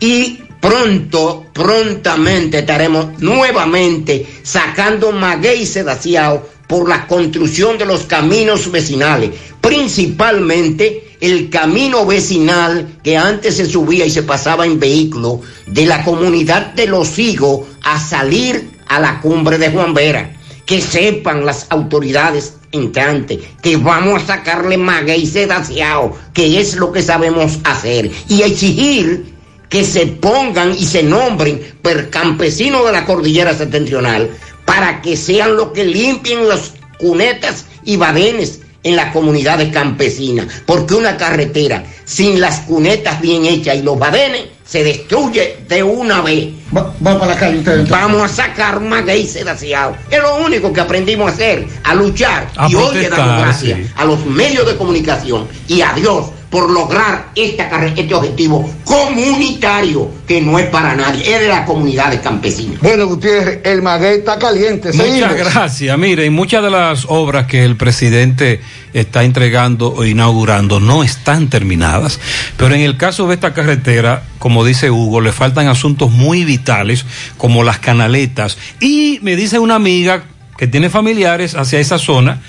Y 0.00 0.40
pronto, 0.60 1.46
prontamente 1.52 2.58
estaremos 2.60 3.20
nuevamente 3.20 4.26
sacando 4.42 5.12
maguey 5.12 5.66
sedaciado 5.66 6.48
por 6.66 6.88
la 6.88 7.06
construcción 7.06 7.78
de 7.78 7.86
los 7.86 8.04
caminos 8.04 8.70
vecinales, 8.70 9.30
principalmente 9.60 11.09
el 11.20 11.50
camino 11.50 12.06
vecinal 12.06 12.98
que 13.04 13.16
antes 13.16 13.56
se 13.56 13.66
subía 13.66 14.06
y 14.06 14.10
se 14.10 14.22
pasaba 14.22 14.66
en 14.66 14.80
vehículo 14.80 15.40
de 15.66 15.86
la 15.86 16.02
comunidad 16.04 16.72
de 16.74 16.86
Los 16.86 17.18
Higos 17.18 17.66
a 17.82 18.00
salir 18.00 18.70
a 18.88 19.00
la 19.00 19.20
cumbre 19.20 19.58
de 19.58 19.70
Juan 19.70 19.94
Vera. 19.94 20.36
Que 20.64 20.80
sepan 20.80 21.44
las 21.44 21.66
autoridades 21.70 22.54
entrantes 22.72 23.40
que 23.60 23.76
vamos 23.76 24.22
a 24.22 24.26
sacarle 24.26 24.76
maguey 24.76 25.26
sedaciado, 25.26 26.16
que 26.32 26.60
es 26.60 26.76
lo 26.76 26.92
que 26.92 27.02
sabemos 27.02 27.58
hacer, 27.64 28.10
y 28.28 28.42
exigir 28.42 29.34
que 29.68 29.84
se 29.84 30.06
pongan 30.06 30.72
y 30.72 30.84
se 30.84 31.02
nombren 31.02 31.60
per 31.82 32.10
campesinos 32.10 32.84
de 32.86 32.92
la 32.92 33.04
cordillera 33.04 33.54
septentrional 33.54 34.30
para 34.64 35.00
que 35.00 35.16
sean 35.16 35.56
los 35.56 35.68
que 35.68 35.84
limpien 35.84 36.48
las 36.48 36.72
cunetas 36.98 37.66
y 37.84 37.96
badenes 37.96 38.60
en 38.82 38.96
las 38.96 39.12
comunidades 39.12 39.72
campesinas, 39.72 40.46
porque 40.66 40.94
una 40.94 41.16
carretera 41.16 41.84
sin 42.04 42.40
las 42.40 42.60
cunetas 42.60 43.20
bien 43.20 43.44
hechas 43.44 43.76
y 43.76 43.82
los 43.82 43.98
badenes 43.98 44.42
se 44.64 44.84
destruye 44.84 45.58
de 45.68 45.82
una 45.82 46.20
vez. 46.22 46.48
Va, 46.74 46.94
va 47.04 47.18
para 47.18 47.34
la 47.34 47.40
calle 47.40 47.58
usted. 47.58 47.88
Vamos 47.88 48.22
a 48.22 48.28
sacar 48.28 48.80
maguey 48.80 49.26
sedaciado. 49.26 49.96
Es 50.10 50.20
lo 50.20 50.36
único 50.36 50.72
que 50.72 50.80
aprendimos 50.80 51.30
a 51.30 51.34
hacer, 51.34 51.66
a 51.82 51.94
luchar. 51.94 52.48
A 52.56 52.68
y 52.68 52.74
hoy 52.76 52.96
le 52.98 53.08
damos 53.08 53.42
gracias 53.42 53.78
sí. 53.78 53.92
a 53.96 54.04
los 54.04 54.24
medios 54.24 54.66
de 54.66 54.76
comunicación 54.76 55.48
y 55.66 55.82
a 55.82 55.92
Dios 55.94 56.26
por 56.50 56.68
lograr 56.68 57.30
esta 57.36 57.70
este 57.86 58.12
objetivo 58.14 58.68
comunitario 58.84 60.10
que 60.26 60.40
no 60.40 60.58
es 60.58 60.66
para 60.66 60.94
nadie, 60.96 61.22
es 61.22 61.40
de 61.40 61.48
las 61.48 61.64
comunidades 61.64 62.20
campesinas. 62.20 62.80
Bueno, 62.80 63.06
Gutiérrez, 63.06 63.60
el 63.64 63.82
maguey 63.82 64.18
está 64.18 64.38
caliente. 64.38 64.92
Seguimos. 64.92 65.30
Muchas 65.30 65.54
gracias. 65.54 65.98
Miren, 65.98 66.32
muchas 66.32 66.62
de 66.62 66.70
las 66.70 67.06
obras 67.08 67.46
que 67.46 67.64
el 67.64 67.76
presidente 67.76 68.60
está 68.92 69.22
entregando 69.22 69.92
o 69.92 70.04
inaugurando 70.04 70.80
no 70.80 71.04
están 71.04 71.48
terminadas, 71.48 72.18
pero 72.56 72.74
en 72.74 72.80
el 72.80 72.96
caso 72.96 73.28
de 73.28 73.34
esta 73.34 73.54
carretera, 73.54 74.24
como 74.40 74.64
dice 74.64 74.90
Hugo, 74.90 75.20
le 75.20 75.32
faltan 75.32 75.68
asuntos 75.68 76.10
muy 76.10 76.44
vitales 76.44 77.06
como 77.36 77.62
las 77.62 77.78
canaletas. 77.78 78.58
Y 78.80 79.20
me 79.22 79.36
dice 79.36 79.60
una 79.60 79.76
amiga 79.76 80.24
que 80.58 80.66
tiene 80.66 80.90
familiares 80.90 81.54
hacia 81.54 81.78
esa 81.78 81.98
zona 81.98 82.40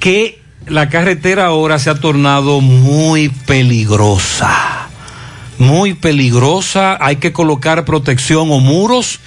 que 0.00 0.39
la 0.66 0.88
carretera 0.88 1.46
ahora 1.46 1.78
se 1.78 1.90
ha 1.90 1.94
tornado 1.96 2.60
muy 2.60 3.28
peligrosa. 3.28 4.88
Muy 5.58 5.92
peligrosa, 5.94 6.96
hay 7.04 7.16
que 7.16 7.32
colocar 7.32 7.84
protección 7.84 8.50
o 8.50 8.60
muros, 8.60 9.20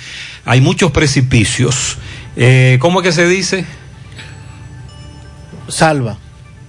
hay 0.45 0.61
muchos 0.61 0.91
precipicios. 0.91 1.97
Eh, 2.35 2.77
¿Cómo 2.80 3.01
es 3.01 3.05
que 3.07 3.11
se 3.11 3.27
dice? 3.27 3.65
Salva. 5.68 6.18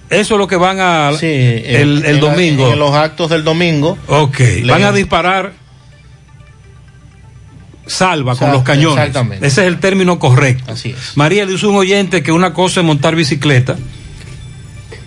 Eso 0.09 0.35
es 0.35 0.39
lo 0.39 0.47
que 0.47 0.55
van 0.55 0.79
a 0.79 1.11
Sí, 1.19 1.25
el, 1.25 1.99
en- 1.99 2.05
el 2.05 2.15
en- 2.15 2.19
domingo. 2.19 2.71
En 2.71 2.77
los 2.77 2.93
actos 2.93 3.29
del 3.31 3.43
domingo. 3.43 3.97
Ok, 4.07 4.39
Le- 4.39 4.71
van 4.71 4.83
a 4.83 4.91
disparar 4.91 5.53
salva 7.87 8.35
con 8.35 8.51
los 8.51 8.63
cañones. 8.63 8.97
exactamente. 8.99 9.45
Ese 9.47 9.61
es 9.61 9.67
el 9.67 9.79
término 9.79 10.19
correcto. 10.19 10.71
Así 10.71 10.91
es. 10.91 11.15
María 11.17 11.45
dice 11.45 11.65
un 11.67 11.75
oyente 11.75 12.21
que 12.23 12.31
una 12.31 12.53
cosa 12.53 12.81
es 12.81 12.85
montar 12.85 13.15
bicicleta 13.15 13.77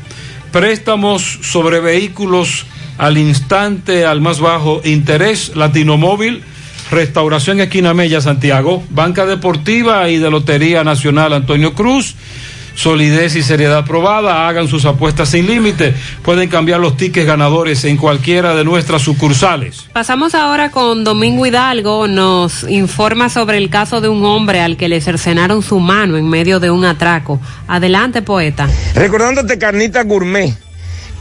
préstamos 0.51 1.39
sobre 1.41 1.79
vehículos 1.79 2.65
al 2.97 3.17
instante, 3.17 4.05
al 4.05 4.21
más 4.21 4.39
bajo 4.39 4.81
interés, 4.83 5.55
Latinomóvil, 5.55 6.43
Restauración 6.91 7.61
Esquina 7.61 7.93
Mella, 7.93 8.21
Santiago, 8.21 8.83
Banca 8.89 9.25
Deportiva 9.25 10.09
y 10.09 10.17
de 10.17 10.29
Lotería 10.29 10.83
Nacional 10.83 11.33
Antonio 11.33 11.73
Cruz. 11.73 12.15
Solidez 12.75 13.35
y 13.35 13.43
seriedad 13.43 13.85
probada, 13.85 14.47
hagan 14.47 14.67
sus 14.67 14.85
apuestas 14.85 15.29
sin 15.29 15.47
límite, 15.47 15.93
pueden 16.23 16.49
cambiar 16.49 16.79
los 16.79 16.97
tickets 16.97 17.25
ganadores 17.25 17.83
en 17.85 17.97
cualquiera 17.97 18.55
de 18.55 18.63
nuestras 18.63 19.01
sucursales. 19.01 19.87
Pasamos 19.93 20.35
ahora 20.35 20.71
con 20.71 21.03
Domingo 21.03 21.45
Hidalgo, 21.45 22.07
nos 22.07 22.63
informa 22.69 23.29
sobre 23.29 23.57
el 23.57 23.69
caso 23.69 24.01
de 24.01 24.09
un 24.09 24.23
hombre 24.25 24.61
al 24.61 24.77
que 24.77 24.89
le 24.89 25.01
cercenaron 25.01 25.61
su 25.61 25.79
mano 25.79 26.17
en 26.17 26.29
medio 26.29 26.59
de 26.59 26.71
un 26.71 26.85
atraco. 26.85 27.39
Adelante, 27.67 28.21
poeta. 28.21 28.67
Recordándote 28.95 29.57
Carnita 29.57 30.03
Gourmet. 30.03 30.55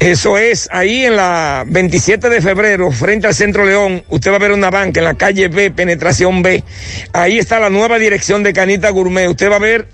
Eso 0.01 0.39
es, 0.39 0.67
ahí 0.73 1.05
en 1.05 1.17
la 1.17 1.65
27 1.67 2.31
de 2.31 2.41
febrero, 2.41 2.91
frente 2.91 3.27
al 3.27 3.35
Centro 3.35 3.67
León, 3.67 4.03
usted 4.09 4.31
va 4.31 4.37
a 4.37 4.39
ver 4.39 4.53
una 4.53 4.71
banca 4.71 4.99
en 5.01 5.05
la 5.05 5.13
calle 5.13 5.49
B, 5.49 5.71
penetración 5.73 6.41
B. 6.43 6.65
Ahí 7.13 7.37
está 7.37 7.61
la 7.61 7.69
nueva 7.69 7.99
dirección 7.99 8.43
de 8.43 8.55
Carnita 8.55 8.89
Gourmet. 8.89 9.29
Usted 9.29 9.51
va 9.51 9.57
a 9.57 9.59
ver 9.59 9.89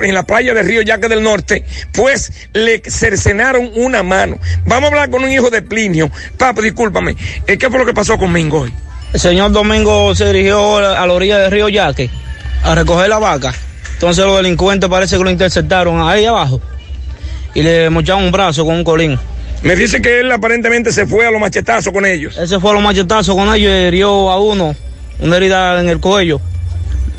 en 0.00 0.14
la 0.14 0.22
playa 0.22 0.54
de 0.54 0.62
Río 0.62 0.82
Yaque 0.82 1.08
del 1.08 1.22
Norte, 1.22 1.64
pues 1.92 2.32
le 2.52 2.82
cercenaron 2.88 3.70
una 3.74 4.02
mano. 4.02 4.38
Vamos 4.66 4.84
a 4.84 4.92
hablar 4.92 5.10
con 5.10 5.24
un 5.24 5.30
hijo 5.30 5.50
de 5.50 5.62
Plinio. 5.62 6.10
Papá, 6.36 6.62
discúlpame, 6.62 7.16
¿qué 7.46 7.68
fue 7.68 7.78
lo 7.78 7.86
que 7.86 7.94
pasó 7.94 8.18
conmigo 8.18 8.60
hoy? 8.60 8.72
El 9.12 9.20
señor 9.20 9.52
Domingo 9.52 10.14
se 10.14 10.26
dirigió 10.32 10.78
a 10.78 11.06
la 11.06 11.12
orilla 11.12 11.38
de 11.38 11.50
Río 11.50 11.68
Yaque 11.68 12.08
a 12.62 12.74
recoger 12.74 13.08
la 13.08 13.18
vaca. 13.18 13.52
Entonces 13.94 14.24
los 14.24 14.36
delincuentes 14.36 14.88
parece 14.88 15.16
que 15.16 15.24
lo 15.24 15.30
interceptaron 15.30 16.00
ahí 16.08 16.24
abajo 16.24 16.60
y 17.54 17.62
le 17.62 17.90
mocharon 17.90 18.24
un 18.24 18.32
brazo 18.32 18.64
con 18.64 18.76
un 18.76 18.84
colín. 18.84 19.18
Me 19.62 19.76
dice 19.76 20.02
que 20.02 20.20
él 20.20 20.32
aparentemente 20.32 20.92
se 20.92 21.06
fue 21.06 21.26
a 21.26 21.30
los 21.30 21.40
machetazos 21.40 21.92
con 21.92 22.04
ellos. 22.04 22.36
Él 22.36 22.48
se 22.48 22.58
fue 22.58 22.70
a 22.70 22.74
los 22.74 22.82
machetazos 22.82 23.34
con 23.34 23.54
ellos 23.54 23.70
y 23.72 23.86
hirió 23.88 24.30
a 24.30 24.40
uno, 24.40 24.74
una 25.20 25.36
herida 25.36 25.80
en 25.80 25.88
el 25.88 26.00
cuello. 26.00 26.40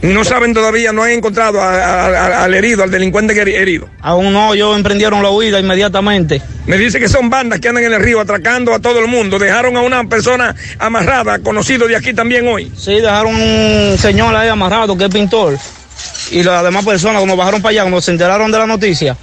No 0.02 0.26
saben 0.26 0.54
todavía, 0.54 0.92
no 0.92 1.04
han 1.04 1.12
encontrado 1.12 1.62
a, 1.62 1.76
a, 1.76 2.08
a, 2.08 2.44
al 2.44 2.54
herido, 2.54 2.84
al 2.84 2.92
delincuente 2.92 3.34
herido. 3.40 3.88
Aún 4.02 4.34
no, 4.34 4.54
ellos 4.54 4.76
emprendieron 4.76 5.24
la 5.24 5.30
huida 5.30 5.62
inmediatamente. 5.62 6.42
Me 6.66 6.78
dice 6.78 7.00
que 7.00 7.08
son 7.08 7.30
bandas 7.30 7.62
que 7.62 7.70
andan 7.70 7.86
en 7.86 7.94
el 7.94 8.02
río 8.02 8.20
atracando 8.20 8.74
a 8.74 8.80
todo 8.80 9.00
el 9.00 9.08
mundo. 9.08 9.40
Dejaron 9.40 9.78
a 9.78 9.82
una 9.82 10.04
persona 10.04 10.54
amarrada, 10.78 11.40
conocido 11.40 11.88
de 11.88 11.96
aquí 11.96 12.14
también 12.14 12.46
hoy. 12.46 12.70
Sí, 12.76 12.96
dejaron 12.96 13.34
un 13.34 13.98
señor 13.98 14.36
ahí 14.36 14.50
amarrado 14.50 14.98
que 14.98 15.06
es 15.06 15.10
pintor. 15.10 15.58
Y 16.32 16.44
las 16.44 16.64
demás 16.66 16.84
personas, 16.84 17.20
cuando 17.20 17.38
bajaron 17.38 17.62
para 17.62 17.72
allá, 17.72 17.82
cuando 17.84 18.02
se 18.02 18.12
enteraron 18.12 18.52
de 18.52 18.58
la 18.58 18.68
noticia, 18.68 19.16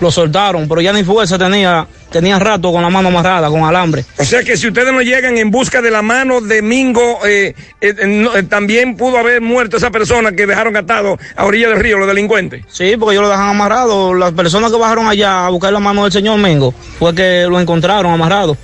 lo 0.00 0.10
soltaron, 0.10 0.68
pero 0.68 0.82
ya 0.82 0.92
ni 0.92 1.02
fuerza 1.02 1.38
tenía, 1.38 1.86
tenía 2.10 2.38
rato 2.38 2.72
con 2.72 2.82
la 2.82 2.90
mano 2.90 3.08
amarrada, 3.08 3.48
con 3.48 3.62
alambre. 3.64 4.04
O 4.18 4.24
sea 4.24 4.42
que 4.42 4.56
si 4.56 4.68
ustedes 4.68 4.92
no 4.92 5.02
llegan 5.02 5.38
en 5.38 5.50
busca 5.50 5.80
de 5.80 5.90
la 5.90 6.02
mano 6.02 6.40
de 6.40 6.62
Mingo, 6.62 7.20
eh, 7.26 7.54
eh, 7.80 7.94
no, 8.06 8.36
eh, 8.36 8.42
también 8.42 8.96
pudo 8.96 9.18
haber 9.18 9.40
muerto 9.40 9.76
esa 9.76 9.90
persona 9.90 10.32
que 10.32 10.46
dejaron 10.46 10.76
atado 10.76 11.18
a 11.36 11.44
orilla 11.44 11.68
del 11.68 11.80
río, 11.80 11.98
los 11.98 12.08
delincuentes. 12.08 12.64
Sí, 12.68 12.96
porque 12.98 13.14
ellos 13.14 13.24
lo 13.24 13.30
dejan 13.30 13.48
amarrado. 13.48 14.14
Las 14.14 14.32
personas 14.32 14.70
que 14.70 14.78
bajaron 14.78 15.08
allá 15.08 15.46
a 15.46 15.50
buscar 15.50 15.72
la 15.72 15.80
mano 15.80 16.04
del 16.04 16.12
señor 16.12 16.38
Mingo 16.38 16.72
fue 16.98 17.14
que 17.14 17.46
lo 17.48 17.60
encontraron 17.60 18.12
amarrado. 18.12 18.56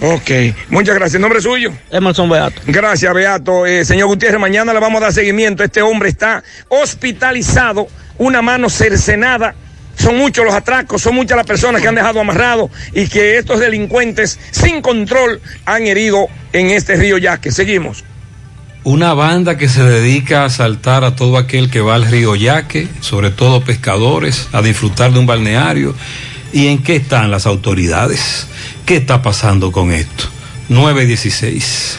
Ok, 0.00 0.30
muchas 0.68 0.94
gracias. 0.94 1.20
¿Nombre 1.20 1.40
suyo? 1.40 1.72
Emerson 1.90 2.28
Beato. 2.30 2.60
Gracias, 2.66 3.12
Beato. 3.12 3.66
Eh, 3.66 3.84
señor 3.84 4.06
Gutiérrez, 4.06 4.40
mañana 4.40 4.72
le 4.72 4.78
vamos 4.78 5.00
a 5.00 5.06
dar 5.06 5.12
seguimiento. 5.12 5.64
Este 5.64 5.82
hombre 5.82 6.08
está 6.08 6.44
hospitalizado, 6.68 7.88
una 8.16 8.40
mano 8.40 8.70
cercenada. 8.70 9.54
Son 9.98 10.16
muchos 10.16 10.44
los 10.44 10.54
atracos, 10.54 11.02
son 11.02 11.14
muchas 11.14 11.36
las 11.36 11.46
personas 11.46 11.82
que 11.82 11.88
han 11.88 11.96
dejado 11.96 12.20
amarrado 12.20 12.70
y 12.94 13.08
que 13.08 13.36
estos 13.36 13.60
delincuentes 13.60 14.38
sin 14.52 14.80
control 14.80 15.40
han 15.66 15.86
herido 15.86 16.28
en 16.52 16.70
este 16.70 16.96
río 16.96 17.18
Yaque. 17.18 17.50
Seguimos. 17.50 18.04
Una 18.84 19.12
banda 19.12 19.58
que 19.58 19.68
se 19.68 19.82
dedica 19.82 20.42
a 20.42 20.46
asaltar 20.46 21.04
a 21.04 21.16
todo 21.16 21.36
aquel 21.36 21.70
que 21.70 21.80
va 21.80 21.96
al 21.96 22.06
río 22.06 22.36
Yaque, 22.36 22.88
sobre 23.00 23.30
todo 23.30 23.64
pescadores, 23.64 24.48
a 24.52 24.62
disfrutar 24.62 25.12
de 25.12 25.18
un 25.18 25.26
balneario. 25.26 25.94
¿Y 26.52 26.68
en 26.68 26.82
qué 26.82 26.96
están 26.96 27.30
las 27.30 27.44
autoridades? 27.44 28.46
¿Qué 28.86 28.96
está 28.96 29.20
pasando 29.20 29.72
con 29.72 29.92
esto? 29.92 30.24
916. 30.68 31.98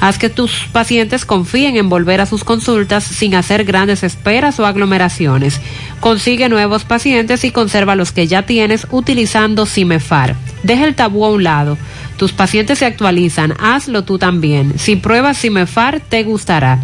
Haz 0.01 0.17
que 0.17 0.31
tus 0.31 0.69
pacientes 0.73 1.27
confíen 1.27 1.77
en 1.77 1.91
volver 1.91 2.23
a 2.23 2.27
sus 2.27 2.45
consultas 2.45 3.05
sin 3.05 3.35
hacer 3.35 3.65
grandes 3.65 4.05
esperas 4.05 4.59
o 4.59 4.65
aglomeraciones. 4.65 5.61
Consigue 6.01 6.49
nuevos 6.49 6.85
pacientes 6.85 7.45
y 7.45 7.51
conserva 7.51 7.97
los 7.97 8.11
que 8.11 8.27
ya 8.27 8.47
tienes 8.47 8.87
utilizando 8.91 9.67
CIMEFAR. 9.67 10.35
Deja 10.63 10.87
el 10.87 10.95
tabú 10.95 11.27
a 11.27 11.31
un 11.31 11.45
lado. 11.45 11.77
Tus 12.17 12.33
pacientes 12.33 12.79
se 12.79 12.87
actualizan, 12.87 13.55
hazlo 13.61 14.05
tú 14.05 14.19
también. 14.19 14.79
Si 14.79 14.97
pruebas 14.97 15.39
CIMEFAR, 15.39 16.01
te 16.01 16.23
gustará. 16.23 16.81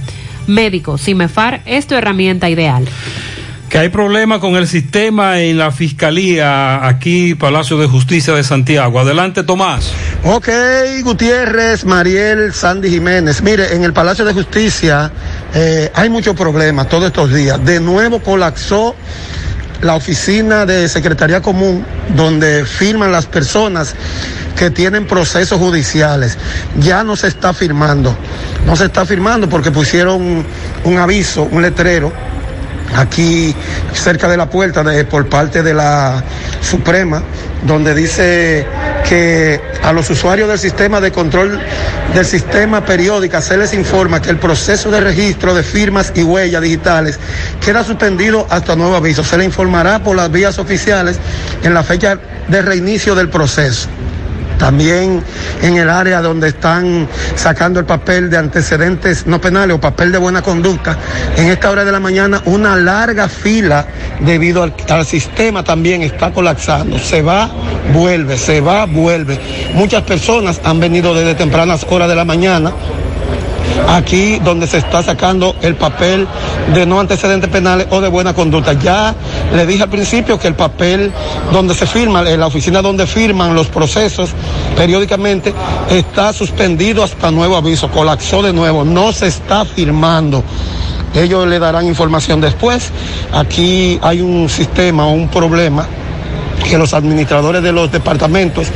Médico, 0.47 0.97
Cimefar 0.97 1.61
es 1.67 1.87
tu 1.87 1.97
herramienta 1.97 2.49
ideal. 2.49 2.89
Que 3.73 3.79
hay 3.79 3.89
problema 3.89 4.39
con 4.39 4.57
el 4.57 4.69
sistema 4.69 5.41
en 5.41 5.57
la 5.57 5.73
fiscalía 5.73 6.87
aquí, 6.87 7.35
Palacio 7.35 7.79
de 7.79 7.87
Justicia 7.87 8.35
de 8.35 8.45
Santiago. 8.45 9.01
Adelante, 9.01 9.45
Tomás. 9.45 9.91
Ok, 10.25 10.51
Gutiérrez, 11.03 11.87
Mariel, 11.87 12.53
Sandy 12.53 12.91
Jiménez. 12.91 13.41
Mire, 13.41 13.75
en 13.75 13.83
el 13.85 13.95
Palacio 13.95 14.27
de 14.27 14.35
Justicia 14.35 15.11
eh, 15.55 15.91
hay 15.95 16.11
muchos 16.11 16.37
problemas 16.37 16.91
todos 16.91 17.07
estos 17.07 17.33
días. 17.33 17.65
De 17.65 17.81
nuevo 17.81 18.21
colapsó 18.21 18.95
la 19.81 19.95
oficina 19.95 20.67
de 20.67 20.87
Secretaría 20.87 21.41
Común 21.41 21.83
donde 22.15 22.67
firman 22.67 23.11
las 23.11 23.25
personas 23.25 23.95
que 24.55 24.71
tienen 24.71 25.07
procesos 25.07 25.59
judiciales. 25.59 26.37
Ya 26.79 27.05
no 27.05 27.17
se 27.17 27.29
está 27.29 27.55
firmando. 27.55 28.15
No 28.67 28.77
se 28.77 28.85
está 28.85 29.07
firmando 29.07 29.49
porque 29.49 29.71
pusieron 29.71 30.45
un 30.85 30.99
aviso, 30.99 31.49
un 31.51 31.63
letrero 31.63 32.13
aquí 32.97 33.55
cerca 33.93 34.29
de 34.29 34.37
la 34.37 34.49
puerta 34.49 34.83
de, 34.83 35.05
por 35.05 35.29
parte 35.29 35.63
de 35.63 35.75
la 35.75 36.23
Suprema, 36.61 37.23
donde 37.67 37.95
dice 37.95 38.67
que 39.09 39.61
a 39.83 39.93
los 39.93 40.09
usuarios 40.11 40.49
del 40.49 40.59
sistema 40.59 41.01
de 41.01 41.11
control 41.13 41.61
del 42.15 42.25
sistema 42.25 42.85
periódica 42.85 43.41
se 43.41 43.57
les 43.57 43.73
informa 43.75 44.21
que 44.21 44.31
el 44.31 44.39
proceso 44.39 44.91
de 44.91 45.01
registro 45.01 45.55
de 45.55 45.63
firmas 45.63 46.13
y 46.15 46.23
huellas 46.23 46.63
digitales 46.63 47.19
queda 47.65 47.85
suspendido 47.85 48.47
hasta 48.51 48.77
nuevo 48.77 48.97
aviso. 48.97 49.25
Se 49.25 49.39
le 49.39 49.45
informará 49.45 49.99
por 50.01 50.17
las 50.17 50.31
vías 50.31 50.59
oficiales 50.59 51.19
en 51.63 51.75
la 51.75 51.83
fecha 51.83 52.19
de 52.49 52.63
reinicio 52.63 53.15
del 53.15 53.29
proceso 53.29 53.89
también 54.63 55.25
en 55.61 55.77
el 55.77 55.91
área 55.91 56.23
donde 56.23 56.51
están 56.51 57.09
sacando 57.35 57.81
el 57.81 57.85
papel 57.85 58.31
de 58.31 58.37
antecedentes 58.39 59.27
no 59.27 59.41
penales 59.41 59.75
o 59.75 59.81
papel 59.81 60.13
de 60.13 60.19
buena 60.19 60.41
conducta, 60.41 60.97
en 61.37 61.49
esta 61.49 61.69
hora 61.69 61.85
de 61.85 61.91
la 61.91 61.99
mañana 61.99 62.41
una 62.45 62.77
larga 62.77 63.29
fila 63.29 63.85
debido 64.21 64.63
al, 64.63 64.73
al 64.89 65.05
sistema 65.05 65.65
también 65.65 66.03
está 66.03 66.31
colapsando. 66.31 66.97
Se 67.01 67.23
va, 67.23 67.51
vuelve, 67.93 68.39
se 68.39 68.61
va, 68.61 68.87
vuelve. 68.87 69.41
Muchas 69.75 70.05
personas 70.05 70.61
han 70.63 70.79
venido 70.79 71.13
desde 71.13 71.35
tempranas 71.35 71.85
horas 71.91 72.09
de 72.09 72.15
la 72.15 72.25
mañana 72.25 72.73
aquí 73.89 74.39
donde 74.39 74.67
se 74.67 74.79
está 74.79 75.03
sacando 75.03 75.57
el 75.63 75.77
papel 75.77 76.27
de 76.75 76.87
no 76.87 77.01
antecedentes 77.01 77.51
penales 77.51 77.87
o 77.91 78.01
de 78.01 78.09
buena 78.09 78.35
conducta. 78.35 78.73
Ya 78.75 79.15
le 79.55 79.67
dije 79.67 79.83
al 79.83 79.91
principio 79.91 80.39
que 80.39 80.49
el 80.49 80.55
papel 80.55 81.13
donde 81.53 81.75
se 81.75 81.87
firma, 81.87 82.29
en 82.29 82.41
la 82.41 82.47
oficina 82.47 82.83
donde 82.83 83.07
firman 83.07 83.55
los 83.55 83.69
procesos 83.69 84.31
periódicamente, 84.77 85.53
está 85.91 86.33
suspendido 86.33 87.03
hasta 87.03 87.31
nuevo 87.31 87.57
aviso, 87.57 87.91
colapsó 87.91 88.43
de 88.43 88.53
nuevo, 88.53 88.85
no 88.85 89.13
se 89.13 89.29
está 89.29 89.65
firmando. 89.65 90.43
Ellos 91.15 91.47
le 91.47 91.59
darán 91.59 91.87
información 91.87 92.41
después. 92.41 92.91
Aquí 93.33 93.99
hay 94.03 94.23
un 94.23 94.49
sistema 94.49 95.07
o 95.07 95.13
un 95.13 95.29
problema 95.29 95.87
que 96.63 96.79
los 96.79 96.95
administradores 96.95 97.63
de 97.63 97.73
los 97.73 97.91
departamentos, 97.91 98.69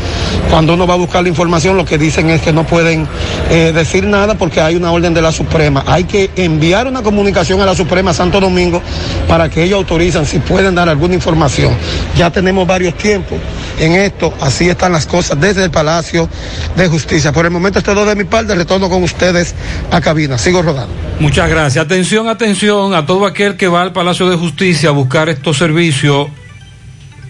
cuando 0.51 0.75
uno 0.75 0.87
va 0.87 0.95
a 0.95 0.97
buscar 0.97 1.23
la 1.23 1.29
información, 1.29 1.77
lo 1.77 1.85
que 1.85 1.99
dicen 1.99 2.31
es 2.31 2.41
que 2.43 2.53
no 2.53 2.67
pueden 2.67 3.07
eh, 3.51 3.73
decir 3.75 4.05
nada 4.05 4.37
porque 4.37 4.61
hay 4.61 4.77
una 4.77 4.93
orden 4.93 5.15
de 5.15 5.23
la 5.23 5.33
Suprema. 5.33 5.85
Hay 5.87 6.05
que 6.05 6.31
enviar 6.37 6.87
una 6.87 7.03
comunicación 7.03 7.61
a 7.61 7.67
la 7.67 7.75
Suprema 7.75 8.13
Santo 8.13 8.41
Domingo 8.41 8.83
para 9.29 9.49
que 9.49 9.63
ellos 9.63 9.79
autorizan 9.79 10.27
si 10.27 10.39
pueden 10.39 10.75
dar 10.75 10.89
alguna 10.89 11.15
información. 11.15 11.73
Ya 12.17 12.31
tenemos 12.31 12.67
varios 12.67 12.95
tiempos 12.95 13.39
en 13.79 13.93
esto, 13.93 14.33
así 14.41 14.69
están 14.69 14.93
las 14.93 15.07
cosas 15.07 15.39
desde 15.41 15.65
el 15.65 15.71
Palacio 15.71 16.29
de 16.77 16.89
Justicia. 16.89 17.33
Por 17.33 17.45
el 17.45 17.51
momento 17.51 17.79
esto 17.79 17.95
de 18.05 18.15
mi 18.15 18.25
parte, 18.25 18.55
retorno 18.55 18.89
con 18.89 19.03
ustedes 19.03 19.55
a 19.91 20.01
cabina. 20.01 20.39
Sigo 20.39 20.63
rodando. 20.63 20.93
Muchas 21.19 21.49
gracias. 21.49 21.85
Atención, 21.85 22.29
atención 22.29 22.95
a 22.95 23.07
todo 23.07 23.27
aquel 23.27 23.57
que 23.57 23.69
va 23.69 23.83
al 23.83 23.93
Palacio 23.93 24.29
de 24.29 24.37
Justicia 24.37 24.91
a 24.91 24.93
buscar 24.93 25.29
estos 25.29 25.57
servicios 25.57 26.29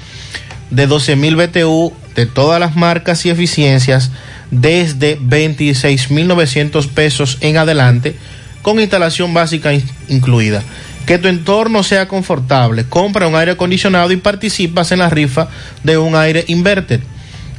de 0.70 0.88
12.000 0.88 1.36
BTU 1.48 1.94
de 2.16 2.26
todas 2.26 2.60
las 2.60 2.76
marcas 2.76 3.26
y 3.26 3.30
eficiencias 3.30 4.12
desde 4.52 5.20
26.900 5.20 6.88
pesos 6.90 7.38
en 7.42 7.58
adelante 7.58 8.16
con 8.62 8.80
instalación 8.80 9.34
básica 9.34 9.74
in- 9.74 9.84
incluida. 10.08 10.62
Que 11.06 11.18
tu 11.18 11.28
entorno 11.28 11.84
sea 11.84 12.08
confortable. 12.08 12.86
Compra 12.86 13.28
un 13.28 13.36
aire 13.36 13.52
acondicionado 13.52 14.12
y 14.12 14.18
participas 14.18 14.92
en 14.92 15.00
la 15.00 15.10
rifa 15.10 15.48
de 15.84 15.98
un 15.98 16.16
aire 16.16 16.46
inverter. 16.48 17.02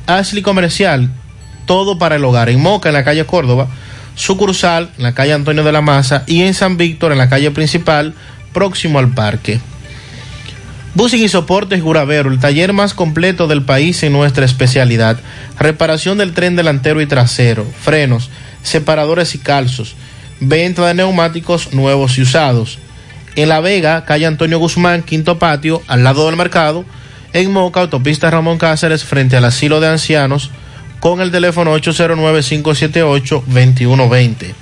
Ashley 0.06 0.42
Comercial, 0.42 1.10
todo 1.66 1.98
para 1.98 2.16
el 2.16 2.24
hogar. 2.24 2.48
En 2.48 2.60
Moca, 2.60 2.88
en 2.88 2.94
la 2.94 3.04
calle 3.04 3.24
Córdoba, 3.26 3.68
sucursal 4.14 4.90
en 4.96 5.04
la 5.04 5.14
calle 5.14 5.32
Antonio 5.32 5.64
de 5.64 5.72
la 5.72 5.80
Maza 5.80 6.24
y 6.26 6.42
en 6.42 6.54
San 6.54 6.76
Víctor, 6.76 7.12
en 7.12 7.18
la 7.18 7.28
calle 7.28 7.50
principal, 7.50 8.14
próximo 8.52 8.98
al 8.98 9.12
parque. 9.12 9.60
Busing 10.94 11.22
y 11.22 11.28
Soportes 11.28 11.82
Guravero, 11.82 12.30
el 12.30 12.38
taller 12.38 12.74
más 12.74 12.92
completo 12.92 13.48
del 13.48 13.62
país 13.62 14.02
en 14.02 14.12
nuestra 14.12 14.44
especialidad. 14.44 15.18
Reparación 15.58 16.18
del 16.18 16.34
tren 16.34 16.54
delantero 16.54 17.00
y 17.00 17.06
trasero, 17.06 17.66
frenos, 17.80 18.28
separadores 18.62 19.34
y 19.34 19.38
calzos, 19.38 19.94
venta 20.40 20.86
de 20.86 20.94
neumáticos 20.94 21.72
nuevos 21.72 22.18
y 22.18 22.22
usados. 22.22 22.78
En 23.34 23.48
La 23.48 23.60
Vega, 23.60 24.04
calle 24.04 24.26
Antonio 24.26 24.58
Guzmán, 24.58 25.02
quinto 25.02 25.38
patio, 25.38 25.80
al 25.86 26.04
lado 26.04 26.26
del 26.26 26.36
mercado. 26.36 26.84
En 27.32 27.50
Moca, 27.50 27.80
autopista 27.80 28.30
Ramón 28.30 28.58
Cáceres, 28.58 29.04
frente 29.04 29.38
al 29.38 29.46
asilo 29.46 29.80
de 29.80 29.88
ancianos, 29.88 30.50
con 31.00 31.22
el 31.22 31.30
teléfono 31.30 31.74
809-578-2120. 31.78 34.52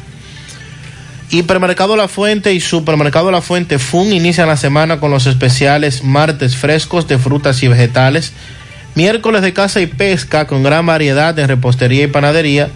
Hipermercado 1.33 1.97
La 1.97 2.07
Fuente 2.09 2.55
y 2.55 2.61
Supermercado 2.61 3.31
La 3.31 3.43
Fuente 3.43 3.79
Fun 3.79 4.13
inician 4.13 4.49
la 4.49 4.57
semana 4.57 4.99
con 5.01 5.11
los 5.11 5.27
especiales 5.27 6.05
martes 6.05 6.57
frescos 6.57 7.09
de 7.09 7.19
frutas 7.19 7.63
y 7.63 7.69
vegetales, 7.69 8.33
miércoles 8.95 9.43
de 9.43 9.53
caza 9.53 9.81
y 9.81 9.87
pesca 9.87 10.47
con 10.47 10.63
gran 10.63 10.87
variedad 10.87 11.35
de 11.35 11.47
repostería 11.47 12.05
y 12.05 12.09
panadería. 12.09 12.69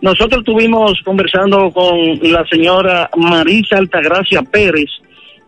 Nosotros 0.00 0.40
estuvimos 0.40 0.98
conversando 1.04 1.70
con 1.70 2.18
la 2.22 2.44
señora 2.46 3.10
Marisa 3.16 3.76
Altagracia 3.76 4.40
Pérez, 4.42 4.88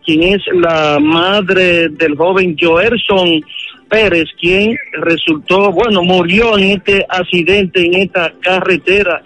quien 0.05 0.23
es 0.23 0.43
la 0.53 0.99
madre 1.01 1.89
del 1.89 2.15
joven 2.17 2.55
Joerson 2.61 3.43
Pérez, 3.89 4.27
quien 4.39 4.77
resultó, 4.93 5.73
bueno, 5.73 6.03
murió 6.03 6.59
en 6.59 6.73
este 6.73 7.05
accidente, 7.09 7.87
en 7.87 7.95
esta 7.95 8.31
carretera. 8.41 9.23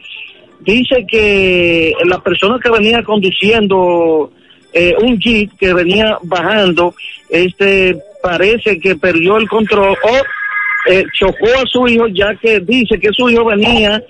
Dice 0.61 1.05
que 1.09 1.93
la 2.05 2.21
persona 2.21 2.59
que 2.63 2.71
venía 2.71 3.03
conduciendo 3.03 4.31
eh, 4.73 4.95
un 5.01 5.19
jeep 5.19 5.51
que 5.59 5.75
venía 5.75 6.19
bajando, 6.23 6.95
este 7.31 7.97
parece 8.23 8.79
que 8.79 8.95
perdió 8.95 9.39
el 9.39 9.49
control 9.49 9.97
o 10.03 10.91
eh, 10.91 11.05
chocó 11.13 11.47
a 11.47 11.67
su 11.67 11.89
hijo, 11.89 12.07
ya 12.09 12.35
que 12.37 12.61
dice 12.61 12.99
que 13.01 13.13
su 13.13 13.29
hijo 13.29 13.45
venía 13.45 14.03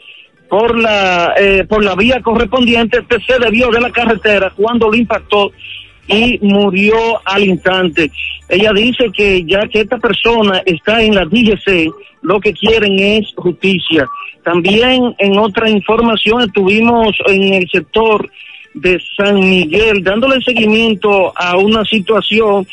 por 0.48 0.78
la 0.78 1.34
eh, 1.38 1.64
por 1.68 1.84
la 1.84 1.94
vía 1.94 2.20
correspondiente, 2.22 2.98
este 2.98 3.18
se 3.26 3.38
debió 3.38 3.70
de 3.70 3.80
la 3.80 3.90
carretera 3.90 4.52
cuando 4.56 4.88
lo 4.88 4.96
impactó 4.96 5.52
y 6.08 6.38
murió 6.42 6.96
al 7.24 7.44
instante. 7.44 8.10
Ella 8.48 8.72
dice 8.72 9.10
que 9.12 9.44
ya 9.44 9.66
que 9.68 9.80
esta 9.80 9.98
persona 9.98 10.62
está 10.64 11.02
en 11.02 11.14
la 11.14 11.24
DGC, 11.24 11.92
lo 12.22 12.40
que 12.40 12.52
quieren 12.52 12.98
es 12.98 13.32
justicia. 13.36 14.06
También 14.44 15.14
en 15.18 15.38
otra 15.38 15.68
información 15.68 16.42
estuvimos 16.42 17.16
en 17.26 17.54
el 17.54 17.68
sector 17.68 18.30
de 18.74 19.00
San 19.16 19.40
Miguel 19.40 20.04
dándole 20.04 20.40
seguimiento 20.42 21.32
a 21.34 21.56
una 21.56 21.84
situación, 21.84 22.66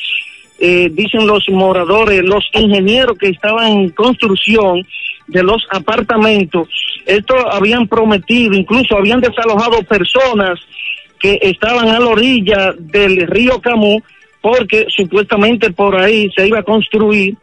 eh, 0.59 0.89
dicen 0.91 1.25
los 1.25 1.49
moradores, 1.49 2.21
los 2.23 2.45
ingenieros 2.53 3.17
que 3.17 3.29
estaban 3.29 3.71
en 3.71 3.89
construcción 3.89 4.85
de 5.27 5.43
los 5.43 5.65
apartamentos, 5.71 6.67
esto 7.05 7.35
habían 7.51 7.87
prometido, 7.87 8.53
incluso 8.53 8.97
habían 8.97 9.21
desalojado 9.21 9.83
personas 9.83 10.59
que 11.19 11.39
estaban 11.41 11.87
a 11.89 11.99
la 11.99 12.07
orilla 12.07 12.73
del 12.77 13.27
río 13.27 13.59
Camú 13.61 14.01
porque 14.41 14.87
supuestamente 14.89 15.71
por 15.71 15.95
ahí 15.95 16.29
se 16.35 16.47
iba 16.47 16.59
a 16.59 16.63
construir 16.63 17.35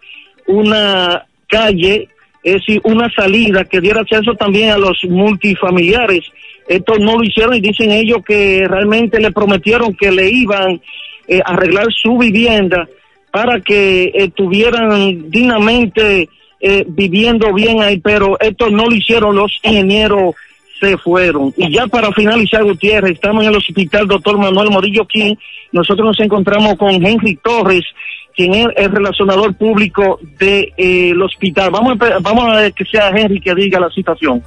una 0.47 1.25
calle, 1.49 2.09
es 2.43 2.55
decir, 2.55 2.81
una 2.85 3.11
salida 3.11 3.65
que 3.65 3.81
diera 3.81 4.03
acceso 4.03 4.35
también 4.35 4.71
a 4.71 4.79
los 4.79 4.99
multifamiliares. 5.09 6.27
Esto 6.69 6.99
no 6.99 7.17
lo 7.17 7.25
hicieron 7.25 7.55
y 7.55 7.61
dicen 7.61 7.91
ellos 7.91 8.19
que 8.25 8.67
realmente 8.69 9.19
le 9.19 9.33
prometieron 9.33 9.95
que 9.95 10.13
le 10.13 10.29
iban 10.31 10.81
eh, 11.27 11.41
a 11.45 11.55
arreglar 11.55 11.87
su 11.91 12.19
vivienda 12.19 12.87
para 13.31 13.61
que 13.61 14.13
estuvieran 14.15 15.31
dignamente 15.31 16.29
eh, 16.61 16.85
viviendo 16.87 17.53
bien 17.53 17.83
ahí, 17.83 17.99
pero 17.99 18.39
esto 18.41 18.71
no 18.71 18.87
lo 18.87 18.95
hicieron 18.95 19.37
los 19.37 19.53
ingenieros 19.63 20.35
se 20.81 20.97
fueron. 20.97 21.53
Y 21.57 21.73
ya 21.73 21.87
para 21.87 22.11
finalizar, 22.13 22.65
Gutiérrez, 22.65 23.13
estamos 23.13 23.45
en 23.45 23.51
el 23.51 23.57
hospital 23.57 24.09
doctor 24.09 24.39
Manuel 24.39 24.71
Morillo 24.71 25.07
King. 25.07 25.35
Nosotros 25.73 26.07
nos 26.07 26.21
encontramos 26.21 26.77
con 26.77 26.91
Henry 26.91 27.37
Torres, 27.37 27.85
quien 28.35 28.55
es 28.55 28.67
el 28.77 28.91
relacionador 28.91 29.55
público 29.55 30.19
del 30.39 30.73
de, 30.77 31.11
eh, 31.11 31.15
hospital. 31.23 31.71
Vamos 31.71 32.01
a, 32.01 32.19
vamos 32.21 32.49
a 32.49 32.61
ver 32.61 32.73
que 32.73 32.85
sea 32.87 33.11
Henry 33.11 33.41
que 33.41 33.55
diga 33.55 33.79
la 33.79 33.91
situación. 33.91 34.43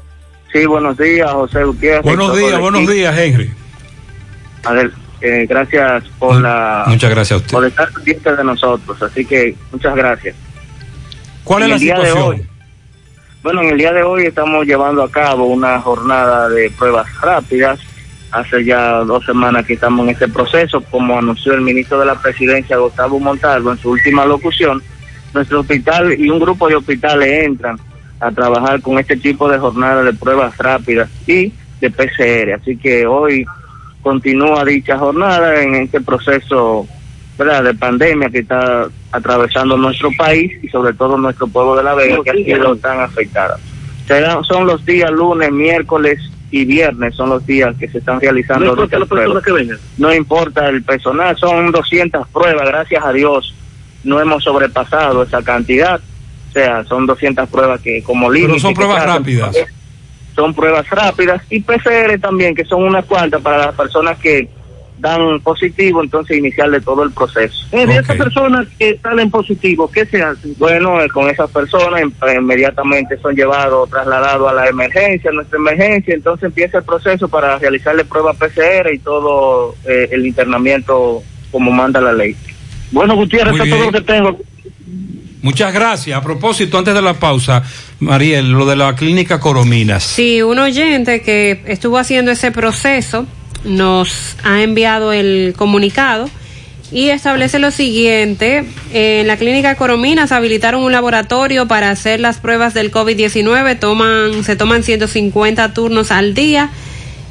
Sí, 0.51 0.65
buenos 0.65 0.97
días, 0.97 1.31
José 1.31 1.63
Gutiérrez. 1.63 2.03
Buenos 2.03 2.35
días, 2.35 2.59
buenos 2.59 2.87
días, 2.87 3.17
Henry. 3.17 3.51
A 4.65 4.73
ver, 4.73 4.91
eh, 5.21 5.45
gracias 5.47 6.03
por 6.19 6.41
la 6.41 6.85
Muchas 6.87 7.09
gracias 7.09 7.31
a 7.31 7.37
usted. 7.37 7.51
por 7.51 7.65
estar 7.65 7.91
pendiente 7.91 8.35
de 8.35 8.43
nosotros. 8.43 9.01
Así 9.01 9.25
que 9.25 9.55
muchas 9.71 9.95
gracias. 9.95 10.35
¿Cuál 11.43 11.63
En 11.63 11.63
es 11.63 11.69
la 11.69 11.75
el 11.75 11.81
día 11.81 11.99
de 11.99 12.05
situación? 12.07 12.29
hoy, 12.29 12.47
Bueno, 13.43 13.61
en 13.61 13.69
el 13.69 13.77
día 13.77 13.91
de 13.93 14.03
hoy 14.03 14.25
estamos 14.25 14.65
llevando 14.65 15.03
a 15.03 15.11
cabo 15.11 15.45
una 15.45 15.79
jornada 15.81 16.49
de 16.49 16.69
pruebas 16.71 17.07
rápidas. 17.21 17.79
Hace 18.31 18.63
ya 18.65 18.99
dos 18.99 19.23
semanas 19.25 19.65
que 19.65 19.73
estamos 19.73 20.05
en 20.05 20.11
este 20.13 20.27
proceso, 20.27 20.81
como 20.89 21.17
anunció 21.19 21.53
el 21.53 21.61
ministro 21.61 21.99
de 21.99 22.05
la 22.07 22.15
Presidencia, 22.15 22.77
Gustavo 22.77 23.19
Montalvo, 23.19 23.71
en 23.71 23.77
su 23.77 23.91
última 23.91 24.25
locución. 24.25 24.81
Nuestro 25.33 25.59
hospital 25.59 26.19
y 26.19 26.29
un 26.29 26.39
grupo 26.39 26.67
de 26.67 26.75
hospitales 26.75 27.45
entran 27.45 27.77
a 28.19 28.31
trabajar 28.31 28.81
con 28.81 28.97
este 28.97 29.17
tipo 29.17 29.49
de 29.49 29.59
jornada 29.59 30.01
de 30.03 30.13
pruebas 30.13 30.57
rápidas 30.57 31.09
y 31.27 31.51
de 31.81 31.91
PCR. 31.91 32.53
Así 32.59 32.77
que 32.77 33.05
hoy 33.05 33.45
continúa 34.01 34.63
dicha 34.65 34.97
jornada 34.97 35.61
en 35.61 35.75
este 35.75 36.01
proceso 36.01 36.87
¿verdad? 37.37 37.63
de 37.63 37.73
pandemia 37.75 38.29
que 38.29 38.39
está 38.39 38.87
atravesando 39.13 39.77
nuestro 39.77 40.09
país 40.17 40.51
y 40.61 40.67
sobre 40.67 40.93
todo 40.93 41.17
nuestro 41.17 41.47
pueblo 41.47 41.75
de 41.75 41.83
La 41.83 41.93
Vega 41.93 42.17
que 42.23 42.31
ha 42.31 42.33
sido 42.33 42.75
tan 42.77 42.99
afectada. 42.99 43.57
Serán, 44.07 44.43
son 44.43 44.67
los 44.67 44.85
días 44.85 45.09
lunes, 45.11 45.51
miércoles 45.51 46.19
y 46.51 46.65
viernes, 46.65 47.15
son 47.15 47.29
los 47.29 47.45
días 47.45 47.75
que 47.79 47.87
se 47.87 47.99
están 47.99 48.19
realizando 48.19 48.65
No 48.65 48.71
importa 48.71 48.97
dichas 48.97 48.99
la 48.99 49.05
persona 49.05 49.39
pruebas. 49.41 49.43
que 49.45 49.51
venga. 49.51 49.77
No 49.97 50.13
importa 50.13 50.67
el 50.67 50.83
personal, 50.83 51.37
son 51.37 51.71
200 51.71 52.27
pruebas, 52.27 52.67
gracias 52.67 53.05
a 53.05 53.13
Dios 53.13 53.53
no 54.03 54.19
hemos 54.19 54.43
sobrepasado 54.43 55.23
esa 55.23 55.41
cantidad. 55.41 55.99
O 56.49 56.51
sea, 56.51 56.83
son 56.85 57.05
200 57.05 57.49
pruebas 57.49 57.81
que 57.81 58.03
como 58.03 58.29
límite. 58.29 58.53
Pero 58.53 58.59
son 58.59 58.73
pruebas 58.73 58.97
hacen, 58.97 59.09
rápidas. 59.09 59.57
Son 60.35 60.53
pruebas 60.53 60.89
rápidas 60.89 61.41
y 61.49 61.61
PCR 61.61 62.19
también, 62.19 62.53
que 62.55 62.65
son 62.65 62.83
unas 62.83 63.05
cuantas 63.05 63.41
para 63.41 63.57
las 63.57 63.75
personas 63.75 64.17
que 64.19 64.49
dan 65.03 65.41
positivo, 65.41 66.01
entonces 66.01 66.37
iniciarle 66.37 66.79
todo 66.79 67.03
el 67.03 67.11
proceso. 67.11 67.67
Eh, 67.73 67.85
de 67.85 67.97
esas 67.97 68.15
personas 68.15 68.65
que 68.79 68.97
salen 69.03 69.29
positivos, 69.29 69.91
¿qué 69.91 70.05
se 70.05 70.23
hace? 70.23 70.47
Bueno, 70.57 71.01
eh, 71.01 71.09
con 71.09 71.29
esas 71.29 71.51
personas 71.51 72.01
em- 72.01 72.11
eh, 72.25 72.37
inmediatamente 72.39 73.17
son 73.17 73.35
llevados, 73.35 73.89
trasladados 73.89 74.49
a 74.49 74.53
la 74.53 74.69
emergencia, 74.69 75.29
a 75.29 75.33
nuestra 75.33 75.59
emergencia, 75.59 76.15
entonces 76.15 76.45
empieza 76.45 76.77
el 76.77 76.85
proceso 76.85 77.27
para 77.27 77.59
realizarle 77.59 78.05
prueba 78.05 78.33
PCR 78.33 78.93
y 78.93 78.99
todo 78.99 79.75
eh, 79.85 80.07
el 80.11 80.25
internamiento 80.25 81.21
como 81.51 81.69
manda 81.69 81.99
la 81.99 82.13
ley. 82.13 82.35
Bueno, 82.91 83.15
Gutiérrez, 83.15 83.55
eso 83.55 83.63
es 83.65 83.69
todo 83.69 83.85
lo 83.85 83.91
que 83.91 84.01
tengo. 84.01 84.39
Muchas 85.41 85.73
gracias. 85.73 86.17
A 86.17 86.21
propósito, 86.21 86.77
antes 86.77 86.93
de 86.93 87.01
la 87.01 87.15
pausa, 87.15 87.61
Mariel, 87.99 88.53
lo 88.53 88.65
de 88.65 88.77
la 88.77 88.95
clínica 88.95 89.41
Corominas. 89.41 90.03
Sí, 90.03 90.41
un 90.41 90.59
oyente 90.59 91.21
que 91.21 91.61
estuvo 91.67 91.97
haciendo 91.97 92.31
ese 92.31 92.53
proceso 92.53 93.27
nos 93.63 94.35
ha 94.43 94.61
enviado 94.61 95.13
el 95.13 95.53
comunicado 95.57 96.29
y 96.93 97.09
establece 97.09 97.57
lo 97.57 97.71
siguiente. 97.71 98.65
En 98.93 99.27
la 99.27 99.37
clínica 99.37 99.75
Corominas 99.75 100.31
habilitaron 100.31 100.83
un 100.83 100.91
laboratorio 100.91 101.67
para 101.67 101.89
hacer 101.89 102.19
las 102.19 102.37
pruebas 102.37 102.73
del 102.75 102.91
COVID-19. 102.91 103.79
Toman, 103.79 104.43
se 104.43 104.55
toman 104.55 104.83
150 104.83 105.73
turnos 105.73 106.11
al 106.11 106.35
día. 106.35 106.69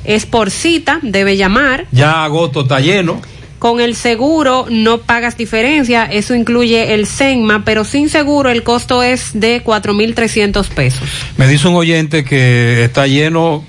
Es 0.05 0.27
por 0.27 0.51
cita, 0.51 0.99
debe 1.03 1.37
llamar. 1.37 1.87
Ya 1.93 2.25
agosto 2.25 2.63
está 2.63 2.81
lleno. 2.81 3.23
Con 3.61 3.81
el 3.81 3.95
seguro 3.95 4.67
no 4.69 4.99
pagas 4.99 5.37
diferencia, 5.37 6.05
eso 6.07 6.35
incluye 6.35 6.95
el 6.95 7.07
SENMA, 7.07 7.65
pero 7.65 7.85
sin 7.85 8.09
seguro 8.09 8.51
el 8.51 8.65
costo 8.65 9.05
es 9.05 9.31
de 9.35 9.63
4.300 9.63 10.67
pesos. 10.71 11.09
Me 11.37 11.47
dice 11.47 11.69
un 11.69 11.77
oyente 11.77 12.25
que 12.25 12.83
está 12.83 13.07
lleno 13.07 13.65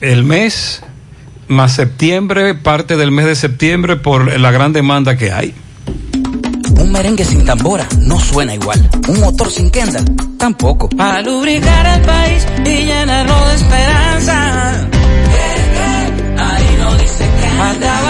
el 0.00 0.24
mes 0.24 0.82
más 1.48 1.74
septiembre, 1.74 2.54
parte 2.54 2.96
del 2.96 3.10
mes 3.10 3.26
de 3.26 3.34
septiembre 3.34 3.96
por 3.96 4.38
la 4.38 4.50
gran 4.50 4.72
demanda 4.72 5.16
que 5.16 5.32
hay. 5.32 5.54
Un 6.78 6.92
merengue 6.92 7.24
sin 7.24 7.44
tambora 7.44 7.86
no 8.00 8.20
suena 8.20 8.54
igual. 8.54 8.88
Un 9.08 9.20
motor 9.20 9.50
sin 9.50 9.70
Kendall 9.70 10.04
tampoco. 10.38 10.88
Para 10.90 11.22
lubricar 11.22 11.86
el 11.86 12.02
país 12.02 12.46
y 12.64 12.84
llenarlo 12.84 13.48
de 13.48 13.54
esperanza. 13.56 14.88
Ahí 16.38 16.76
no 16.78 16.94
dice 16.94 17.24
que. 17.40 18.07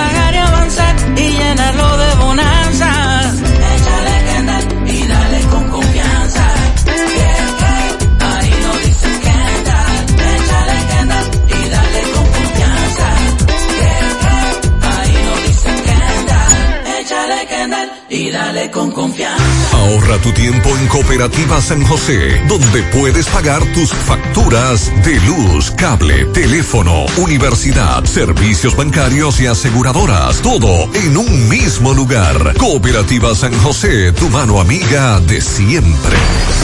Y 18.18 18.30
dale 18.30 18.70
con 18.70 18.90
confianza. 18.90 19.44
Ahorra 19.72 20.18
tu 20.18 20.32
tiempo 20.32 20.68
en 20.76 20.88
Cooperativa 20.88 21.60
San 21.60 21.84
José, 21.84 22.40
donde 22.48 22.82
puedes 22.84 23.26
pagar 23.28 23.64
tus 23.74 23.90
facturas 23.92 24.90
de 25.04 25.20
luz, 25.20 25.70
cable, 25.72 26.24
teléfono, 26.26 27.06
universidad, 27.16 28.04
servicios 28.04 28.74
bancarios 28.76 29.40
y 29.40 29.46
aseguradoras, 29.46 30.40
todo 30.42 30.92
en 30.94 31.16
un 31.16 31.48
mismo 31.48 31.94
lugar. 31.94 32.54
Cooperativa 32.58 33.34
San 33.34 33.56
José, 33.60 34.12
tu 34.12 34.28
mano 34.30 34.60
amiga 34.60 35.20
de 35.20 35.40
siempre. 35.40 36.16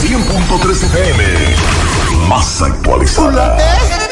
100.3 0.03 0.83
FM. 0.83 1.23
Más 2.27 2.61
actualizada. 2.61 4.04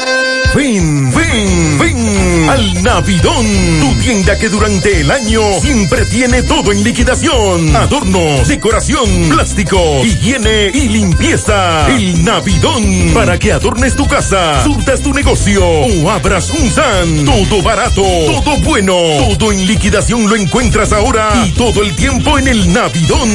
Ven, 0.55 1.11
ven, 1.11 1.79
ven 1.79 2.49
al 2.49 2.83
Navidón, 2.83 3.45
tu 3.79 3.95
tienda 4.03 4.37
que 4.37 4.49
durante 4.49 4.99
el 5.01 5.09
año 5.09 5.41
siempre 5.59 6.05
tiene 6.05 6.43
todo 6.43 6.71
en 6.71 6.83
liquidación. 6.83 7.75
Adornos, 7.75 8.47
decoración, 8.47 9.29
plástico, 9.29 9.81
higiene 10.05 10.69
y 10.71 10.89
limpieza. 10.89 11.87
El 11.89 12.23
Navidón, 12.23 12.83
para 13.15 13.39
que 13.39 13.51
adornes 13.51 13.95
tu 13.95 14.07
casa, 14.07 14.63
surtas 14.63 15.01
tu 15.01 15.11
negocio 15.11 15.65
o 15.65 16.09
abras 16.11 16.51
un 16.51 16.69
SAN. 16.69 17.25
Todo 17.25 17.63
barato, 17.63 18.03
todo 18.03 18.57
bueno, 18.57 18.95
todo 19.39 19.51
en 19.51 19.65
liquidación 19.65 20.29
lo 20.29 20.35
encuentras 20.35 20.93
ahora 20.93 21.29
y 21.47 21.51
todo 21.51 21.81
el 21.81 21.95
tiempo 21.95 22.37
en 22.37 22.47
el 22.47 22.71
Navidón. 22.71 23.29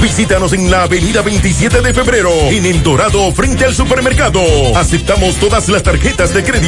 Visítanos 0.00 0.52
en 0.52 0.70
la 0.70 0.84
avenida 0.84 1.22
27 1.22 1.80
de 1.80 1.92
febrero, 1.92 2.30
en 2.50 2.64
El 2.64 2.80
Dorado, 2.84 3.32
frente 3.32 3.64
al 3.64 3.74
supermercado. 3.74 4.40
Aceptamos 4.76 5.34
todas 5.36 5.68
las 5.68 5.82
tarjetas 5.82 6.32
de 6.32 6.44
crédito. 6.44 6.59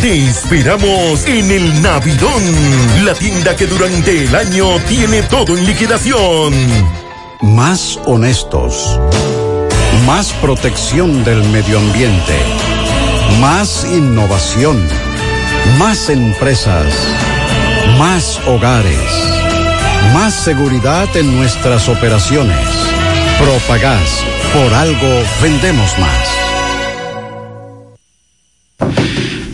Te 0.00 0.26
esperamos 0.26 1.24
en 1.24 1.50
el 1.52 1.80
Navidón, 1.80 2.42
la 3.04 3.14
tienda 3.14 3.54
que 3.54 3.66
durante 3.66 4.24
el 4.24 4.34
año 4.34 4.80
tiene 4.88 5.22
todo 5.22 5.56
en 5.56 5.64
liquidación. 5.64 6.52
Más 7.40 7.96
honestos. 8.06 8.98
Más 10.04 10.32
protección 10.34 11.22
del 11.22 11.44
medio 11.44 11.78
ambiente. 11.78 12.34
Más 13.40 13.84
innovación. 13.84 14.84
Más 15.78 16.10
empresas. 16.10 16.92
Más 17.98 18.40
hogares. 18.48 18.98
Más 20.12 20.34
seguridad 20.34 21.08
en 21.16 21.36
nuestras 21.36 21.88
operaciones. 21.88 22.68
Propagás. 23.38 24.24
Por 24.52 24.74
algo 24.74 25.22
vendemos 25.40 25.96
más. 25.98 26.45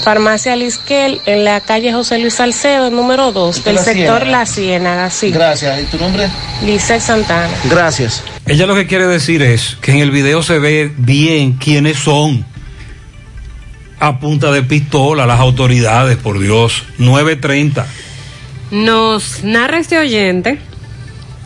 Farmacia 0.04 0.54
Lisquel, 0.54 1.20
en 1.26 1.44
la 1.44 1.60
calle 1.60 1.92
José 1.92 2.20
Luis 2.20 2.34
Salcedo, 2.34 2.90
número 2.92 3.32
2, 3.32 3.64
del 3.64 3.74
La 3.74 3.82
sector 3.82 4.20
Ciénaga. 4.20 4.38
La 4.38 4.46
Ciénaga, 4.46 5.10
sí. 5.10 5.30
Gracias. 5.32 5.82
¿Y 5.82 5.86
tu 5.86 5.98
nombre? 5.98 6.28
Lisset 6.64 7.00
Santana. 7.00 7.52
Gracias. 7.64 8.22
Ella 8.46 8.64
lo 8.66 8.76
que 8.76 8.86
quiere 8.86 9.08
decir 9.08 9.42
es 9.42 9.76
que 9.80 9.90
en 9.90 9.98
el 9.98 10.12
video 10.12 10.44
se 10.44 10.60
ve 10.60 10.92
bien 10.96 11.54
quiénes 11.54 11.98
son. 11.98 12.46
A 13.98 14.20
punta 14.20 14.52
de 14.52 14.62
pistola, 14.62 15.26
las 15.26 15.40
autoridades, 15.40 16.18
por 16.18 16.38
Dios. 16.38 16.84
930. 16.98 17.84
Nos 18.70 19.42
narra 19.42 19.78
este 19.78 19.98
oyente 19.98 20.60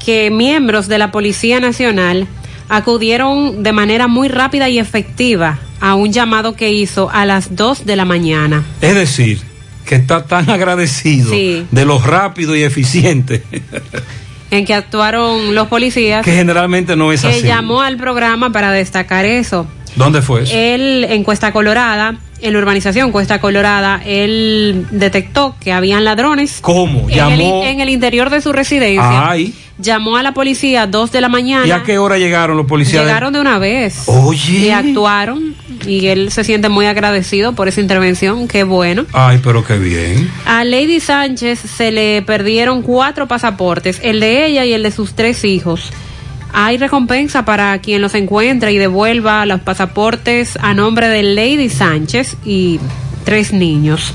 que 0.05 0.31
miembros 0.31 0.89
de 0.89 0.99
la 0.99 1.11
Policía 1.11 1.61
Nacional 1.61 2.27
acudieron 2.69 3.63
de 3.63 3.73
manera 3.73 4.07
muy 4.09 4.29
rápida 4.29 4.69
y 4.69 4.79
efectiva 4.79 5.59
a 5.81 5.95
un 5.95 6.13
llamado 6.13 6.55
que 6.55 6.71
hizo 6.73 7.09
a 7.11 7.25
las 7.25 7.57
2 7.57 7.87
de 7.87 7.97
la 7.97 8.05
mañana. 8.05 8.65
Es 8.81 8.95
decir, 8.95 9.41
que 9.87 9.95
está 9.97 10.25
tan 10.27 10.51
agradecido 10.51 11.31
Sí. 11.31 11.67
de 11.71 11.85
lo 11.85 11.99
rápido 11.99 12.55
y 12.55 12.63
eficiente 12.63 13.43
en 14.51 14.65
que 14.67 14.75
actuaron 14.75 15.55
los 15.55 15.69
policías 15.69 16.25
que 16.25 16.33
generalmente 16.33 16.95
no 16.97 17.11
es 17.13 17.23
que 17.23 17.29
así. 17.29 17.43
llamó 17.43 17.81
al 17.83 17.97
programa 17.97 18.51
para 18.51 18.71
destacar 18.71 19.25
eso. 19.25 19.67
¿Dónde 19.97 20.21
fue 20.23 20.43
eso? 20.43 20.53
Él 20.55 21.07
en 21.09 21.25
Cuesta 21.25 21.53
Colorada, 21.53 22.19
en 22.41 22.53
la 22.53 22.59
urbanización 22.59 23.11
Cuesta 23.11 23.41
Colorada, 23.41 24.01
él 24.05 24.87
detectó 24.91 25.57
que 25.61 25.73
habían 25.73 26.05
ladrones. 26.05 26.59
¿Cómo? 26.61 27.01
En 27.09 27.11
el, 27.11 27.17
Llamó. 27.17 27.65
en 27.65 27.81
el 27.81 27.89
interior 27.89 28.31
de 28.31 28.41
su 28.41 28.53
residencia. 28.53 29.29
Ay. 29.31 29.55
Llamó 29.79 30.17
a 30.17 30.23
la 30.25 30.33
policía 30.33 30.83
a 30.83 30.87
2 30.89 31.13
de 31.13 31.21
la 31.21 31.29
mañana. 31.29 31.67
¿Y 31.67 31.71
a 31.71 31.85
qué 31.85 31.99
hora 31.99 32.19
llegaron 32.19 32.57
los 32.57 32.67
policías? 32.67 33.05
Llegaron 33.05 33.33
de 33.33 33.41
una 33.41 33.59
vez. 33.59 34.05
Oye. 34.07 34.59
Y 34.59 34.71
actuaron. 34.71 35.55
Y 35.87 36.09
él 36.09 36.33
se 36.33 36.43
siente 36.43 36.69
muy 36.69 36.87
agradecido 36.87 37.53
por 37.53 37.69
esa 37.69 37.81
intervención. 37.81 38.49
Qué 38.49 38.65
bueno. 38.65 39.07
Ay, 39.13 39.41
pero 39.43 39.65
qué 39.65 39.79
bien. 39.79 40.31
A 40.45 40.65
Lady 40.65 40.99
Sánchez 40.99 41.61
se 41.61 41.93
le 41.93 42.23
perdieron 42.23 42.83
cuatro 42.83 43.29
pasaportes, 43.29 44.01
el 44.03 44.19
de 44.19 44.47
ella 44.47 44.65
y 44.65 44.73
el 44.73 44.83
de 44.83 44.91
sus 44.91 45.15
tres 45.15 45.45
hijos. 45.45 45.93
Hay 46.53 46.77
recompensa 46.77 47.45
para 47.45 47.79
quien 47.79 48.03
los 48.03 48.15
encuentre 48.15 48.73
y 48.73 48.79
devuelva 48.79 49.47
los 49.47 49.61
pasaportes 49.61 50.59
a 50.61 50.75
nombre 50.75 51.09
de 51.09 51.23
Lady 51.23 51.69
Sánchez 51.69 52.37
y 52.45 52.81
tres 53.25 53.53
niños. 53.53 54.13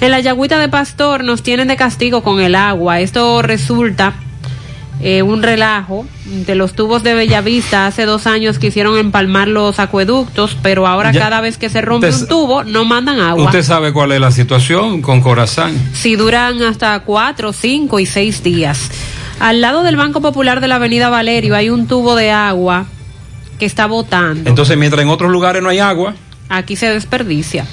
En 0.00 0.10
la 0.10 0.20
Yagüita 0.20 0.58
de 0.58 0.68
Pastor 0.68 1.22
nos 1.22 1.42
tienen 1.42 1.68
de 1.68 1.76
castigo 1.76 2.22
con 2.22 2.40
el 2.40 2.54
agua. 2.54 3.00
Esto 3.00 3.42
resulta 3.42 4.14
eh, 5.00 5.22
un 5.22 5.42
relajo 5.42 6.06
de 6.24 6.54
los 6.54 6.74
tubos 6.74 7.02
de 7.02 7.14
Bellavista. 7.14 7.86
Hace 7.86 8.06
dos 8.06 8.26
años 8.26 8.58
quisieron 8.58 8.96
empalmar 8.98 9.48
los 9.48 9.78
acueductos, 9.78 10.56
pero 10.62 10.86
ahora 10.86 11.12
Ya- 11.12 11.20
cada 11.20 11.40
vez 11.40 11.58
que 11.58 11.68
se 11.68 11.80
rompe 11.80 12.08
Usted- 12.08 12.22
un 12.22 12.28
tubo 12.28 12.64
no 12.64 12.84
mandan 12.84 13.20
agua. 13.20 13.44
Usted 13.46 13.62
sabe 13.62 13.92
cuál 13.92 14.12
es 14.12 14.20
la 14.20 14.30
situación 14.30 15.02
con 15.02 15.20
Corazán. 15.20 15.74
Si 15.92 16.16
duran 16.16 16.62
hasta 16.62 16.98
cuatro, 17.00 17.52
cinco 17.52 17.98
y 18.00 18.06
seis 18.06 18.42
días. 18.42 18.90
Al 19.40 19.60
lado 19.60 19.82
del 19.82 19.96
Banco 19.96 20.20
Popular 20.20 20.60
de 20.60 20.68
la 20.68 20.76
Avenida 20.76 21.08
Valerio 21.10 21.56
hay 21.56 21.68
un 21.70 21.86
tubo 21.86 22.14
de 22.14 22.30
agua 22.30 22.86
que 23.58 23.66
está 23.66 23.86
botando. 23.86 24.48
Entonces, 24.48 24.76
mientras 24.78 25.02
en 25.02 25.08
otros 25.08 25.30
lugares 25.30 25.62
no 25.62 25.68
hay 25.68 25.80
agua, 25.80 26.14
Aquí 26.50 26.76
se 26.76 26.88
desperdicia. 26.90 27.66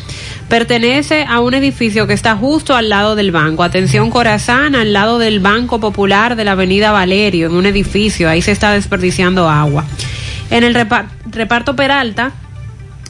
Pertenece 0.52 1.24
a 1.30 1.40
un 1.40 1.54
edificio 1.54 2.08
que 2.08 2.14
está 2.14 2.36
justo 2.36 2.76
al 2.76 2.90
lado 2.90 3.16
del 3.16 3.32
banco. 3.32 3.64
Atención 3.64 4.12
Corazán, 4.12 4.76
al 4.76 4.92
lado 4.92 5.18
del 5.18 5.40
Banco 5.40 5.80
Popular 5.80 6.36
de 6.36 6.44
la 6.44 6.52
Avenida 6.52 6.92
Valerio, 6.92 7.48
en 7.48 7.54
un 7.56 7.66
edificio. 7.66 8.28
Ahí 8.30 8.42
se 8.42 8.52
está 8.52 8.74
desperdiciando 8.74 9.48
agua. 9.48 9.86
En 10.50 10.66
el 10.66 10.76
repa- 10.76 11.06
reparto 11.28 11.78
Peralta, 11.78 12.34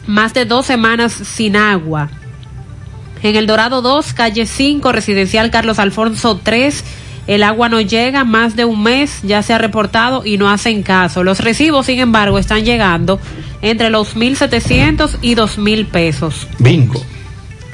más 0.06 0.36
de 0.36 0.45
dos 0.45 0.68
semanas 0.68 1.14
sin 1.14 1.56
agua. 1.56 2.11
En 3.24 3.36
el 3.36 3.48
Dorado 3.48 3.82
2, 3.82 4.14
calle 4.14 4.45
5, 4.45 4.92
residencial 4.92 5.50
Carlos 5.50 5.80
Alfonso 5.80 6.40
3, 6.44 6.84
el 7.26 7.42
agua 7.42 7.70
no 7.70 7.82
llega, 7.82 8.24
más 8.24 8.56
de 8.56 8.66
un 8.66 8.84
mes 8.84 9.20
ya 9.24 9.42
se 9.42 9.56
ha 9.56 9.58
reportado 9.58 10.24
y 10.24 10.38
no 10.38 10.48
hacen 10.48 10.84
caso. 10.84 11.24
Los 11.24 11.40
recibos, 11.40 11.88
sin 11.88 11.98
embargo, 12.02 12.38
están 12.38 12.66
llegando 12.66 13.20
entre 13.64 13.90
los 13.90 14.16
1.700 14.16 15.18
y 15.24 15.34
2.000 15.34 15.88
pesos. 15.88 16.48
bingo. 16.60 17.03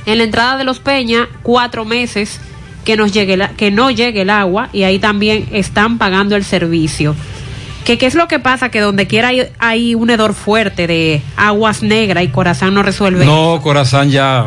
En 0.07 0.17
la 0.17 0.23
entrada 0.23 0.57
de 0.57 0.63
los 0.63 0.79
Peña, 0.79 1.27
cuatro 1.43 1.85
meses 1.85 2.39
que, 2.85 2.95
nos 2.95 3.11
llegue 3.11 3.37
la- 3.37 3.49
que 3.49 3.69
no 3.69 3.91
llegue 3.91 4.21
el 4.21 4.29
agua 4.31 4.69
y 4.73 4.83
ahí 4.83 4.97
también 4.99 5.47
están 5.51 5.97
pagando 5.99 6.35
el 6.35 6.43
servicio. 6.43 7.13
¿Qué, 7.85 7.97
¿Qué 7.97 8.05
es 8.05 8.15
lo 8.15 8.27
que 8.27 8.39
pasa? 8.39 8.69
Que 8.69 8.79
donde 8.81 9.07
quiera 9.07 9.27
hay, 9.29 9.43
hay 9.59 9.95
un 9.95 10.09
hedor 10.09 10.33
fuerte 10.33 10.87
de 10.87 11.21
aguas 11.37 11.83
negras 11.83 12.23
y 12.23 12.27
Corazán 12.29 12.73
no 12.73 12.83
resuelve. 12.83 13.25
No, 13.25 13.59
Corazán 13.61 14.09
ya, 14.09 14.45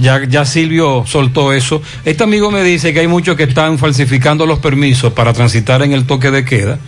ya, 0.00 0.24
ya 0.26 0.44
Silvio 0.46 1.04
soltó 1.06 1.52
eso. 1.52 1.82
Este 2.06 2.24
amigo 2.24 2.50
me 2.50 2.62
dice 2.62 2.92
que 2.94 3.00
hay 3.00 3.06
muchos 3.08 3.36
que 3.36 3.42
están 3.44 3.78
falsificando 3.78 4.46
los 4.46 4.58
permisos 4.60 5.12
para 5.12 5.32
transitar 5.34 5.82
en 5.82 5.92
el 5.92 6.06
toque 6.06 6.30
de 6.30 6.44
queda. 6.46 6.78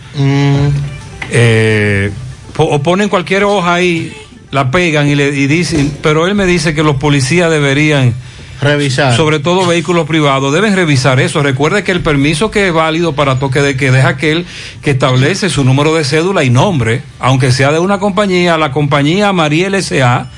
Eh, 1.31 2.11
po- 2.55 2.65
o 2.65 2.81
ponen 2.81 3.07
cualquier 3.09 3.43
hoja 3.43 3.75
ahí, 3.75 4.11
la 4.51 4.69
pegan 4.69 5.07
y 5.07 5.15
le 5.15 5.29
y 5.29 5.47
dicen, 5.47 5.97
pero 6.03 6.27
él 6.27 6.35
me 6.35 6.45
dice 6.45 6.73
que 6.75 6.83
los 6.83 6.97
policías 6.97 7.49
deberían 7.49 8.13
revisar. 8.61 9.15
Sobre 9.15 9.39
todo 9.39 9.65
vehículos 9.65 10.07
privados 10.07 10.53
deben 10.53 10.75
revisar 10.75 11.19
eso. 11.19 11.41
Recuerde 11.41 11.83
que 11.83 11.91
el 11.91 12.01
permiso 12.01 12.51
que 12.51 12.67
es 12.67 12.73
válido 12.73 13.13
para 13.13 13.39
toque 13.39 13.61
de 13.61 13.75
queda 13.75 13.99
es 13.99 14.05
aquel 14.05 14.45
que 14.81 14.91
establece 14.91 15.49
su 15.49 15.63
número 15.63 15.95
de 15.95 16.03
cédula 16.03 16.43
y 16.43 16.49
nombre, 16.49 17.01
aunque 17.19 17.51
sea 17.51 17.71
de 17.71 17.79
una 17.79 17.99
compañía, 17.99 18.57
la 18.57 18.71
compañía 18.71 19.33
Mariel 19.33 19.75
S.A. 19.75 20.29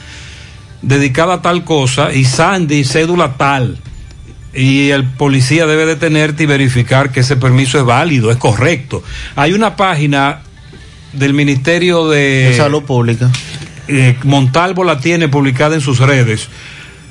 dedicada 0.82 1.36
a 1.36 1.42
tal 1.42 1.64
cosa 1.64 2.14
y 2.14 2.26
Sandy 2.26 2.86
cédula 2.86 3.34
tal. 3.38 3.80
Y 4.56 4.92
el 4.92 5.06
policía 5.06 5.66
debe 5.66 5.88
detenerte 5.88 6.44
y 6.44 6.46
verificar 6.46 7.12
que 7.12 7.22
ese 7.22 7.36
permiso 7.36 7.80
es 7.80 7.86
válido, 7.86 8.30
es 8.30 8.38
correcto. 8.38 9.04
Hay 9.36 9.54
una 9.54 9.76
página 9.76 10.42
del 11.12 11.34
Ministerio 11.34 12.08
de, 12.08 12.50
De 12.50 12.58
Salud 12.58 12.84
Pública. 12.84 13.32
Eh, 13.88 14.18
Montalvo 14.24 14.84
la 14.84 15.00
tiene 15.00 15.30
publicada 15.30 15.76
en 15.76 15.82
sus 15.82 16.00
redes. 16.00 16.50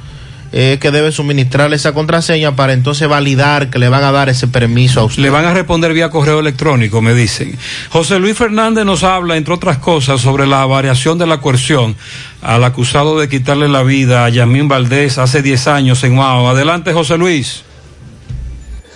es 0.51 0.79
que 0.79 0.89
debe 0.89 1.11
suministrarle 1.11 1.75
esa 1.75 1.93
contraseña 1.93 2.55
para 2.55 2.73
entonces 2.73 3.07
validar 3.07 3.69
que 3.69 3.77
le 3.77 3.87
van 3.87 4.03
a 4.03 4.11
dar 4.11 4.29
ese 4.29 4.47
permiso 4.47 5.01
a 5.01 5.03
usted. 5.03 5.21
Le 5.21 5.29
van 5.29 5.45
a 5.45 5.53
responder 5.53 5.93
vía 5.93 6.09
correo 6.09 6.39
electrónico, 6.39 7.03
me 7.03 7.13
dicen. 7.13 7.55
José 7.89 8.17
Luis 8.17 8.35
Fernández 8.35 8.83
nos 8.83 9.03
habla, 9.03 9.37
entre 9.37 9.53
otras 9.53 9.77
cosas, 9.77 10.19
sobre 10.21 10.47
la 10.47 10.65
variación 10.65 11.19
de 11.19 11.27
la 11.27 11.39
coerción 11.39 11.95
al 12.41 12.63
acusado 12.63 13.19
de 13.19 13.29
quitarle 13.29 13.69
la 13.69 13.83
vida 13.83 14.25
a 14.25 14.29
Yamín 14.29 14.67
Valdés 14.67 15.19
hace 15.19 15.43
10 15.43 15.67
años 15.67 16.03
en 16.03 16.15
Mao. 16.15 16.49
Adelante, 16.49 16.93
José 16.93 17.15
Luis. 17.19 17.68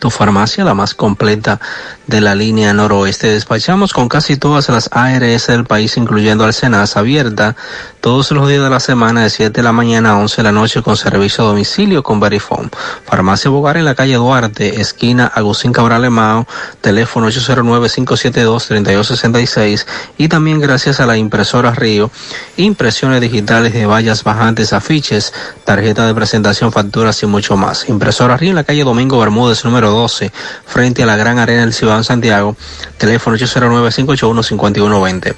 tu 0.00 0.10
farmacia, 0.10 0.64
la 0.64 0.74
más 0.74 0.94
completa 0.94 1.60
de 2.08 2.20
la 2.20 2.34
línea 2.34 2.72
noroeste. 2.72 3.28
Despachamos 3.28 3.92
con 3.92 4.08
casi 4.08 4.36
todas 4.36 4.68
las 4.68 4.90
ARS 4.92 5.46
del 5.46 5.64
país, 5.64 5.96
incluyendo 5.96 6.44
Alcenas, 6.44 6.96
abierta 6.96 7.54
todos 8.00 8.30
los 8.30 8.48
días 8.48 8.62
de 8.62 8.70
la 8.70 8.80
semana 8.80 9.22
de 9.22 9.30
7 9.30 9.52
de 9.52 9.62
la 9.62 9.72
mañana 9.72 10.12
a 10.12 10.16
11 10.16 10.38
de 10.38 10.42
la 10.42 10.52
noche 10.52 10.80
con 10.82 10.96
servicio 10.96 11.44
a 11.44 11.48
domicilio 11.48 12.02
con 12.02 12.18
Verifone. 12.18 12.70
Farmacia 13.04 13.50
Bogar 13.50 13.76
en 13.76 13.84
la 13.84 13.94
calle 13.94 14.14
Duarte, 14.14 14.80
esquina 14.80 15.26
Agustín 15.26 15.72
Cabral 15.72 16.06
Emao, 16.06 16.46
teléfono 16.80 17.28
809-572-3266 17.28 19.84
y 20.16 20.28
también 20.28 20.60
gracias 20.60 21.00
a 21.00 21.06
la 21.06 21.18
impresora 21.18 21.72
Río, 21.72 22.10
impresiones 22.56 23.20
digitales 23.20 23.74
de 23.74 23.84
vallas 23.84 24.24
bajantes, 24.24 24.72
afiches, 24.72 25.34
tarjeta 25.64 26.06
de 26.06 26.14
presentación, 26.14 26.72
facturas 26.72 27.22
y 27.22 27.26
mucho 27.26 27.58
más. 27.58 27.86
Impresora 27.88 28.38
Río 28.38 28.50
en 28.50 28.56
la 28.56 28.64
calle 28.64 28.82
Domingo 28.84 29.18
Bermúdez 29.18 29.64
número 29.64 29.90
12, 29.90 30.30
frente 30.64 31.02
a 31.02 31.06
la 31.06 31.16
Gran 31.16 31.38
Arena 31.38 31.62
del 31.62 31.72
Ciudad 31.74 32.02
Santiago, 32.02 32.56
teléfono 32.96 33.36
809-581-5120. 33.36 35.34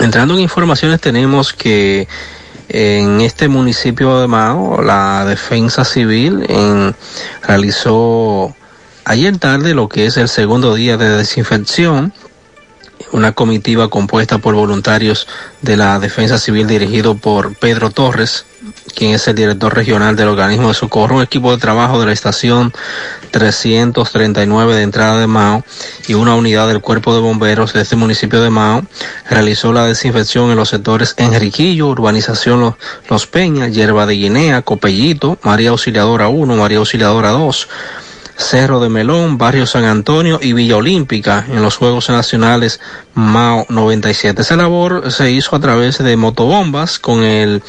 Entrando 0.00 0.34
en 0.34 0.40
informaciones 0.40 1.00
tenemos 1.00 1.52
que 1.52 2.08
en 2.68 3.20
este 3.20 3.48
municipio 3.48 4.20
de 4.20 4.28
Mao, 4.28 4.80
la 4.82 5.24
defensa 5.26 5.84
civil 5.84 6.46
realizó 7.42 8.54
ayer 9.04 9.36
tarde 9.38 9.74
lo 9.74 9.88
que 9.88 10.06
es 10.06 10.16
el 10.16 10.28
segundo 10.28 10.74
día 10.74 10.96
de 10.96 11.10
desinfección 11.10 12.14
una 13.12 13.32
comitiva 13.32 13.88
compuesta 13.88 14.38
por 14.38 14.54
voluntarios 14.54 15.26
de 15.62 15.76
la 15.76 15.98
Defensa 15.98 16.38
Civil 16.38 16.66
dirigido 16.66 17.16
por 17.16 17.54
Pedro 17.54 17.90
Torres, 17.90 18.46
quien 18.94 19.12
es 19.14 19.26
el 19.28 19.34
director 19.34 19.74
regional 19.74 20.16
del 20.16 20.28
organismo 20.28 20.68
de 20.68 20.74
socorro, 20.74 21.16
un 21.16 21.22
equipo 21.22 21.50
de 21.50 21.58
trabajo 21.58 21.98
de 22.00 22.06
la 22.06 22.12
estación 22.12 22.72
339 23.30 24.76
de 24.76 24.82
entrada 24.82 25.20
de 25.20 25.26
Mao 25.26 25.64
y 26.08 26.14
una 26.14 26.34
unidad 26.34 26.68
del 26.68 26.80
cuerpo 26.80 27.14
de 27.14 27.20
bomberos 27.20 27.72
de 27.72 27.82
este 27.82 27.96
municipio 27.96 28.42
de 28.42 28.50
Mao. 28.50 28.84
Realizó 29.28 29.72
la 29.72 29.86
desinfección 29.86 30.50
en 30.50 30.56
los 30.56 30.68
sectores 30.68 31.14
Enriquillo, 31.16 31.88
Urbanización 31.88 32.60
Los, 32.60 32.74
Los 33.08 33.26
Peñas, 33.26 33.72
Yerba 33.72 34.06
de 34.06 34.14
Guinea, 34.14 34.62
Copellito, 34.62 35.38
María 35.42 35.70
Auxiliadora 35.70 36.28
1, 36.28 36.56
María 36.56 36.78
Auxiliadora 36.78 37.30
2, 37.30 37.68
Cerro 38.40 38.80
de 38.80 38.88
Melón, 38.88 39.36
Barrio 39.36 39.66
San 39.66 39.84
Antonio 39.84 40.40
y 40.42 40.54
Villa 40.54 40.78
Olímpica 40.78 41.44
en 41.48 41.62
los 41.62 41.76
Juegos 41.76 42.08
Nacionales 42.08 42.80
MAO 43.14 43.66
97. 43.68 44.42
Esa 44.42 44.56
labor 44.56 45.12
se 45.12 45.30
hizo 45.30 45.54
a 45.54 45.60
través 45.60 45.98
de 45.98 46.16
motobombas 46.16 46.98
con 46.98 47.22
el 47.22 47.62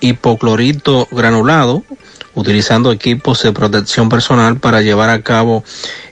hipoclorito 0.00 1.08
granulado, 1.10 1.82
utilizando 2.34 2.92
equipos 2.92 3.42
de 3.42 3.52
protección 3.52 4.10
personal 4.10 4.58
para 4.58 4.82
llevar 4.82 5.08
a 5.08 5.22
cabo 5.22 5.64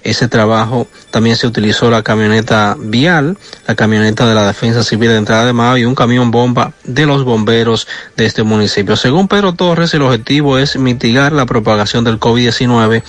ese 0.02 0.28
trabajo. 0.28 0.88
También 1.10 1.36
se 1.36 1.46
utilizó 1.46 1.90
la 1.90 2.02
camioneta 2.02 2.74
vial, 2.78 3.36
la 3.68 3.74
camioneta 3.74 4.26
de 4.26 4.34
la 4.34 4.46
Defensa 4.46 4.82
Civil 4.82 5.10
de 5.10 5.18
entrada 5.18 5.44
de 5.44 5.52
Mao 5.52 5.76
y 5.76 5.84
un 5.84 5.94
camión 5.94 6.30
bomba 6.30 6.72
de 6.84 7.06
los 7.06 7.22
bomberos 7.22 7.86
de 8.16 8.24
este 8.24 8.42
municipio. 8.42 8.96
Según 8.96 9.28
Pedro 9.28 9.52
Torres, 9.52 9.92
el 9.94 10.02
objetivo 10.02 10.58
es 10.58 10.76
mitigar 10.76 11.32
la 11.32 11.46
propagación 11.46 12.02
del 12.02 12.18
COVID-19 12.18 13.02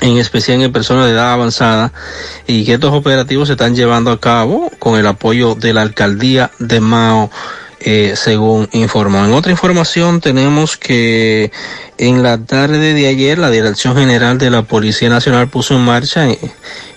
en 0.00 0.18
especial 0.18 0.62
en 0.62 0.72
personas 0.72 1.06
de 1.06 1.12
edad 1.12 1.32
avanzada, 1.32 1.92
y 2.46 2.64
que 2.64 2.74
estos 2.74 2.92
operativos 2.92 3.48
se 3.48 3.54
están 3.54 3.74
llevando 3.74 4.10
a 4.10 4.20
cabo 4.20 4.70
con 4.78 4.98
el 4.98 5.06
apoyo 5.06 5.54
de 5.54 5.72
la 5.72 5.82
alcaldía 5.82 6.50
de 6.58 6.80
Mao, 6.80 7.30
eh, 7.80 8.14
según 8.16 8.68
informó. 8.72 9.24
En 9.24 9.32
otra 9.32 9.52
información 9.52 10.20
tenemos 10.20 10.76
que 10.76 11.52
en 11.98 12.22
la 12.22 12.38
tarde 12.38 12.94
de 12.94 13.06
ayer 13.06 13.38
la 13.38 13.50
Dirección 13.50 13.94
General 13.94 14.38
de 14.38 14.50
la 14.50 14.62
Policía 14.62 15.08
Nacional 15.08 15.48
puso 15.48 15.74
en 15.74 15.84
marcha 15.84 16.28
eh, 16.28 16.38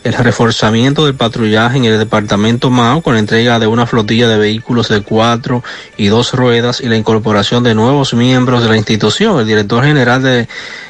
el 0.09 0.25
reforzamiento 0.25 1.05
del 1.05 1.13
patrullaje 1.13 1.77
en 1.77 1.85
el 1.85 1.99
departamento 1.99 2.71
Mao 2.71 3.01
con 3.01 3.13
la 3.13 3.19
entrega 3.19 3.59
de 3.59 3.67
una 3.67 3.85
flotilla 3.85 4.27
de 4.27 4.39
vehículos 4.39 4.89
de 4.89 5.01
cuatro 5.01 5.63
y 5.97 6.07
dos 6.07 6.33
ruedas 6.33 6.81
y 6.81 6.87
la 6.87 6.97
incorporación 6.97 7.63
de 7.63 7.75
nuevos 7.75 8.15
miembros 8.15 8.63
de 8.63 8.69
la 8.69 8.77
institución. 8.77 9.39
El 9.39 9.45
director 9.45 9.83
general 9.83 10.23
de 10.23 10.47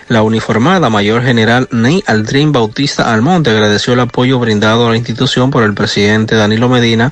la 0.07 0.23
uniformada 0.23 0.89
mayor 0.89 1.21
general 1.21 1.67
Ney 1.69 2.01
Aldrin 2.07 2.53
Bautista 2.53 3.13
Almonte 3.13 3.49
agradeció 3.49 3.93
el 3.93 3.99
apoyo 3.99 4.39
brindado 4.39 4.87
a 4.87 4.91
la 4.91 4.97
institución 4.97 5.51
por 5.51 5.63
el 5.63 5.73
presidente 5.73 6.35
Danilo 6.35 6.69
Medina 6.69 7.11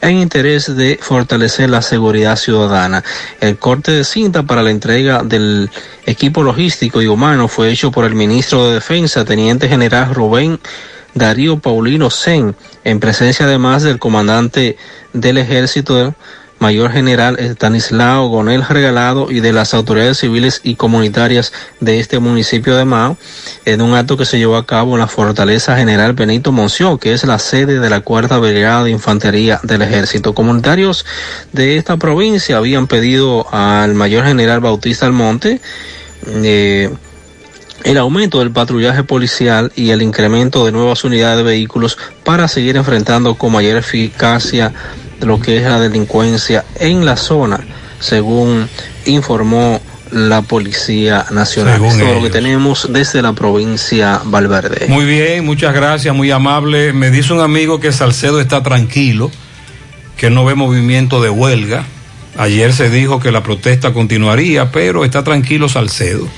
en 0.00 0.16
interés 0.16 0.76
de 0.76 0.98
fortalecer 1.02 1.70
la 1.70 1.82
seguridad 1.82 2.36
ciudadana. 2.36 3.02
El 3.40 3.58
corte 3.58 3.90
de 3.90 4.04
cinta 4.04 4.44
para 4.44 4.62
la 4.62 4.70
entrega 4.70 5.24
del 5.24 5.68
equipo 6.06 6.44
logístico 6.44 7.02
y 7.02 7.08
humano 7.08 7.48
fue 7.48 7.70
hecho 7.72 7.90
por 7.90 8.04
el 8.04 8.14
ministro 8.14 8.68
de 8.68 8.74
Defensa, 8.74 9.24
teniente 9.24 9.68
general 9.68 10.14
Rubén 10.14 10.60
Darío 11.18 11.58
Paulino 11.58 12.10
Sen, 12.10 12.56
en 12.84 13.00
presencia 13.00 13.46
además 13.46 13.82
del 13.82 13.98
comandante 13.98 14.76
del 15.12 15.38
ejército 15.38 16.14
Mayor 16.58 16.90
General 16.90 17.38
Estanislao 17.38 18.28
Gonel 18.28 18.64
Regalado 18.66 19.30
y 19.30 19.40
de 19.40 19.52
las 19.52 19.74
autoridades 19.74 20.18
civiles 20.18 20.60
y 20.64 20.74
comunitarias 20.74 21.52
de 21.80 22.00
este 22.00 22.18
municipio 22.18 22.76
de 22.76 22.84
Mao, 22.84 23.16
en 23.64 23.80
un 23.80 23.94
acto 23.94 24.16
que 24.16 24.24
se 24.24 24.38
llevó 24.38 24.56
a 24.56 24.66
cabo 24.66 24.94
en 24.94 25.00
la 25.00 25.06
Fortaleza 25.06 25.76
General 25.76 26.14
Benito 26.14 26.50
Monción, 26.50 26.98
que 26.98 27.12
es 27.12 27.24
la 27.24 27.38
sede 27.38 27.78
de 27.78 27.90
la 27.90 28.00
Cuarta 28.00 28.38
Brigada 28.38 28.84
de 28.84 28.90
Infantería 28.90 29.60
del 29.62 29.82
Ejército. 29.82 30.34
Comunitarios 30.34 31.06
de 31.52 31.76
esta 31.76 31.96
provincia 31.96 32.56
habían 32.56 32.86
pedido 32.88 33.46
al 33.52 33.94
Mayor 33.94 34.24
General 34.24 34.60
Bautista 34.60 35.06
Almonte 35.06 35.60
eh, 36.26 36.90
el 37.84 37.96
aumento 37.98 38.40
del 38.40 38.50
patrullaje 38.50 39.04
policial 39.04 39.72
y 39.76 39.90
el 39.90 40.02
incremento 40.02 40.64
de 40.64 40.72
nuevas 40.72 41.04
unidades 41.04 41.38
de 41.38 41.42
vehículos 41.44 41.98
para 42.24 42.48
seguir 42.48 42.76
enfrentando 42.76 43.34
con 43.34 43.52
mayor 43.52 43.76
eficacia 43.76 44.72
lo 45.20 45.40
que 45.40 45.58
es 45.58 45.62
la 45.64 45.80
delincuencia 45.80 46.64
en 46.78 47.04
la 47.04 47.16
zona, 47.16 47.60
según 48.00 48.68
informó 49.06 49.80
la 50.10 50.42
Policía 50.42 51.26
Nacional. 51.30 51.74
Según 51.74 51.88
Esto 51.90 52.04
es 52.04 52.14
lo 52.16 52.22
que 52.22 52.30
tenemos 52.30 52.88
desde 52.92 53.22
la 53.22 53.32
provincia 53.32 54.20
Valverde. 54.24 54.86
Muy 54.88 55.04
bien, 55.04 55.44
muchas 55.44 55.74
gracias, 55.74 56.14
muy 56.14 56.30
amable. 56.30 56.92
Me 56.92 57.10
dice 57.10 57.32
un 57.32 57.40
amigo 57.40 57.80
que 57.80 57.92
Salcedo 57.92 58.40
está 58.40 58.62
tranquilo, 58.62 59.30
que 60.16 60.30
no 60.30 60.44
ve 60.44 60.54
movimiento 60.54 61.20
de 61.20 61.30
huelga. 61.30 61.84
Ayer 62.36 62.72
se 62.72 62.88
dijo 62.88 63.18
que 63.18 63.32
la 63.32 63.42
protesta 63.42 63.92
continuaría, 63.92 64.70
pero 64.70 65.04
está 65.04 65.24
tranquilo 65.24 65.68
Salcedo. 65.68 66.28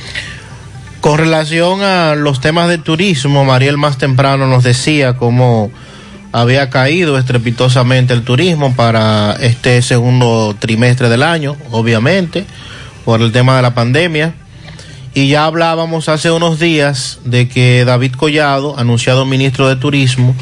Con 1.01 1.17
relación 1.17 1.83
a 1.83 2.15
los 2.15 2.41
temas 2.41 2.69
de 2.69 2.77
turismo, 2.77 3.43
Mariel 3.47 3.79
más 3.79 3.97
temprano 3.97 4.47
nos 4.47 4.62
decía 4.62 5.15
cómo 5.15 5.70
había 6.31 6.69
caído 6.69 7.17
estrepitosamente 7.17 8.12
el 8.12 8.23
turismo 8.23 8.77
para 8.77 9.33
este 9.41 9.81
segundo 9.81 10.55
trimestre 10.59 11.09
del 11.09 11.23
año, 11.23 11.57
obviamente, 11.70 12.45
por 13.07 13.23
el 13.23 13.33
tema 13.33 13.57
de 13.57 13.62
la 13.62 13.75
pandemia. 13.75 14.35
Y 15.15 15.29
ya 15.29 15.47
hablábamos 15.47 16.11
hace 16.11 16.31
unos 16.31 16.61
días 16.61 17.19
de 17.25 17.49
que 17.49 17.87
David 17.87 18.12
Collado, 18.12 18.79
anunciado 18.79 19.25
ministro 19.25 19.70
de 19.70 19.77
Turismo, 19.77 20.37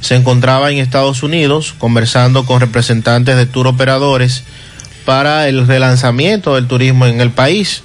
se 0.00 0.16
encontraba 0.16 0.72
en 0.72 0.78
Estados 0.78 1.22
Unidos 1.22 1.72
conversando 1.78 2.44
con 2.46 2.60
representantes 2.60 3.36
de 3.36 3.46
tour 3.46 3.68
operadores 3.68 4.42
para 5.04 5.48
el 5.48 5.68
relanzamiento 5.68 6.56
del 6.56 6.66
turismo 6.66 7.06
en 7.06 7.20
el 7.20 7.30
país. 7.30 7.84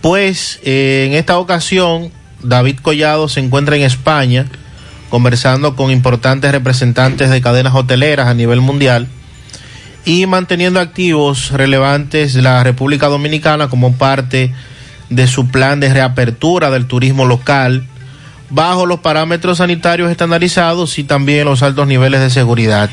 Pues 0.00 0.60
eh, 0.62 1.06
en 1.08 1.14
esta 1.14 1.38
ocasión 1.38 2.10
David 2.42 2.78
Collado 2.80 3.28
se 3.28 3.40
encuentra 3.40 3.76
en 3.76 3.82
España 3.82 4.46
conversando 5.10 5.76
con 5.76 5.90
importantes 5.90 6.52
representantes 6.52 7.30
de 7.30 7.42
cadenas 7.42 7.74
hoteleras 7.74 8.28
a 8.28 8.34
nivel 8.34 8.60
mundial 8.60 9.08
y 10.04 10.26
manteniendo 10.26 10.80
activos 10.80 11.50
relevantes 11.50 12.34
la 12.36 12.62
República 12.62 13.08
Dominicana 13.08 13.68
como 13.68 13.94
parte 13.96 14.54
de 15.10 15.26
su 15.26 15.48
plan 15.48 15.80
de 15.80 15.92
reapertura 15.92 16.70
del 16.70 16.86
turismo 16.86 17.26
local 17.26 17.86
bajo 18.48 18.86
los 18.86 19.00
parámetros 19.00 19.58
sanitarios 19.58 20.10
estandarizados 20.10 20.98
y 20.98 21.04
también 21.04 21.44
los 21.44 21.62
altos 21.62 21.86
niveles 21.86 22.20
de 22.20 22.30
seguridad. 22.30 22.90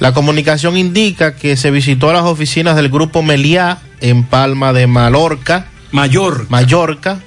La 0.00 0.14
comunicación 0.14 0.76
indica 0.76 1.34
que 1.34 1.56
se 1.56 1.70
visitó 1.70 2.12
las 2.12 2.22
oficinas 2.22 2.76
del 2.76 2.88
grupo 2.88 3.22
Meliá 3.22 3.78
en 4.00 4.24
Palma 4.24 4.72
de 4.72 4.86
Mallorca, 4.86 5.66
Mayor. 5.90 6.46
Mallorca, 6.48 7.20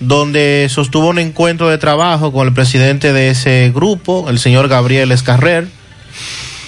donde 0.00 0.68
sostuvo 0.70 1.08
un 1.08 1.18
encuentro 1.18 1.68
de 1.68 1.78
trabajo 1.78 2.32
con 2.32 2.46
el 2.46 2.54
presidente 2.54 3.12
de 3.12 3.30
ese 3.30 3.72
grupo, 3.74 4.28
el 4.28 4.38
señor 4.38 4.68
Gabriel 4.68 5.12
Escarrer, 5.12 5.68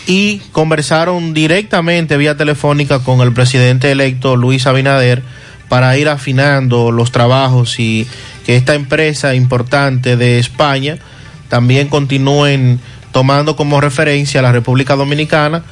y 0.06 0.38
conversaron 0.52 1.34
directamente 1.34 2.16
vía 2.16 2.36
telefónica 2.36 3.00
con 3.00 3.20
el 3.20 3.32
presidente 3.32 3.92
electo 3.92 4.36
Luis 4.36 4.66
Abinader 4.66 5.22
para 5.68 5.96
ir 5.96 6.08
afinando 6.08 6.90
los 6.90 7.12
trabajos 7.12 7.78
y 7.78 8.06
que 8.44 8.56
esta 8.56 8.74
empresa 8.74 9.34
importante 9.34 10.16
de 10.16 10.38
España 10.38 10.98
también 11.48 11.88
continúen 11.88 12.80
tomando 13.12 13.54
como 13.54 13.80
referencia 13.80 14.40
a 14.40 14.42
la 14.42 14.52
República 14.52 14.96
Dominicana 14.96 15.62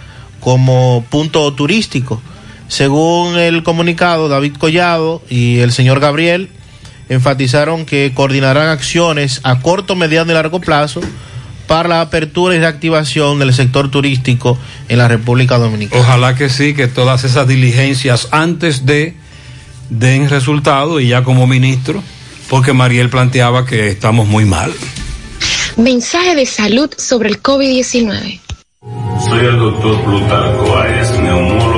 como 0.41 1.05
punto 1.11 1.53
turístico. 1.55 2.23
Según 2.69 3.37
el 3.39 3.63
comunicado, 3.63 4.29
David 4.29 4.57
Collado 4.57 5.23
y 5.29 5.59
el 5.59 5.73
señor 5.73 6.01
Gabriel 6.01 6.51
enfatizaron 7.09 7.87
que 7.87 8.13
coordinarán 8.15 8.69
acciones 8.69 9.41
a 9.43 9.61
corto, 9.61 9.97
mediano 9.97 10.31
y 10.31 10.35
largo 10.35 10.61
plazo 10.61 11.01
para 11.67 11.89
la 11.89 12.01
apertura 12.01 12.55
y 12.55 12.59
reactivación 12.59 13.39
del 13.39 13.55
sector 13.55 13.91
turístico 13.91 14.59
en 14.89 14.99
la 14.99 15.09
República 15.09 15.59
Dominicana. 15.59 16.03
Ojalá 16.03 16.35
que 16.35 16.49
sí, 16.49 16.75
que 16.75 16.89
todas 16.89 17.25
esas 17.25 17.47
diligencias 17.47 18.29
antes 18.31 18.87
de 18.87 19.15
den 19.91 20.29
resultado 20.29 21.01
y 21.01 21.09
ya 21.09 21.25
como 21.25 21.47
ministro, 21.47 22.03
porque 22.49 22.73
Mariel 22.73 23.11
planteaba 23.11 23.65
que 23.65 23.89
estamos 23.89 24.27
muy 24.27 24.45
mal. 24.45 24.73
Mensaje 25.77 26.35
de 26.35 26.47
salud 26.47 26.91
sobre 26.97 27.29
el 27.29 27.43
COVID-19. 27.43 28.41
Soy 29.29 29.47
el 29.47 29.59
doctor 29.59 30.03
Plutarco 30.05 30.77
Arias, 30.77 31.19
neumólogo 31.21 31.78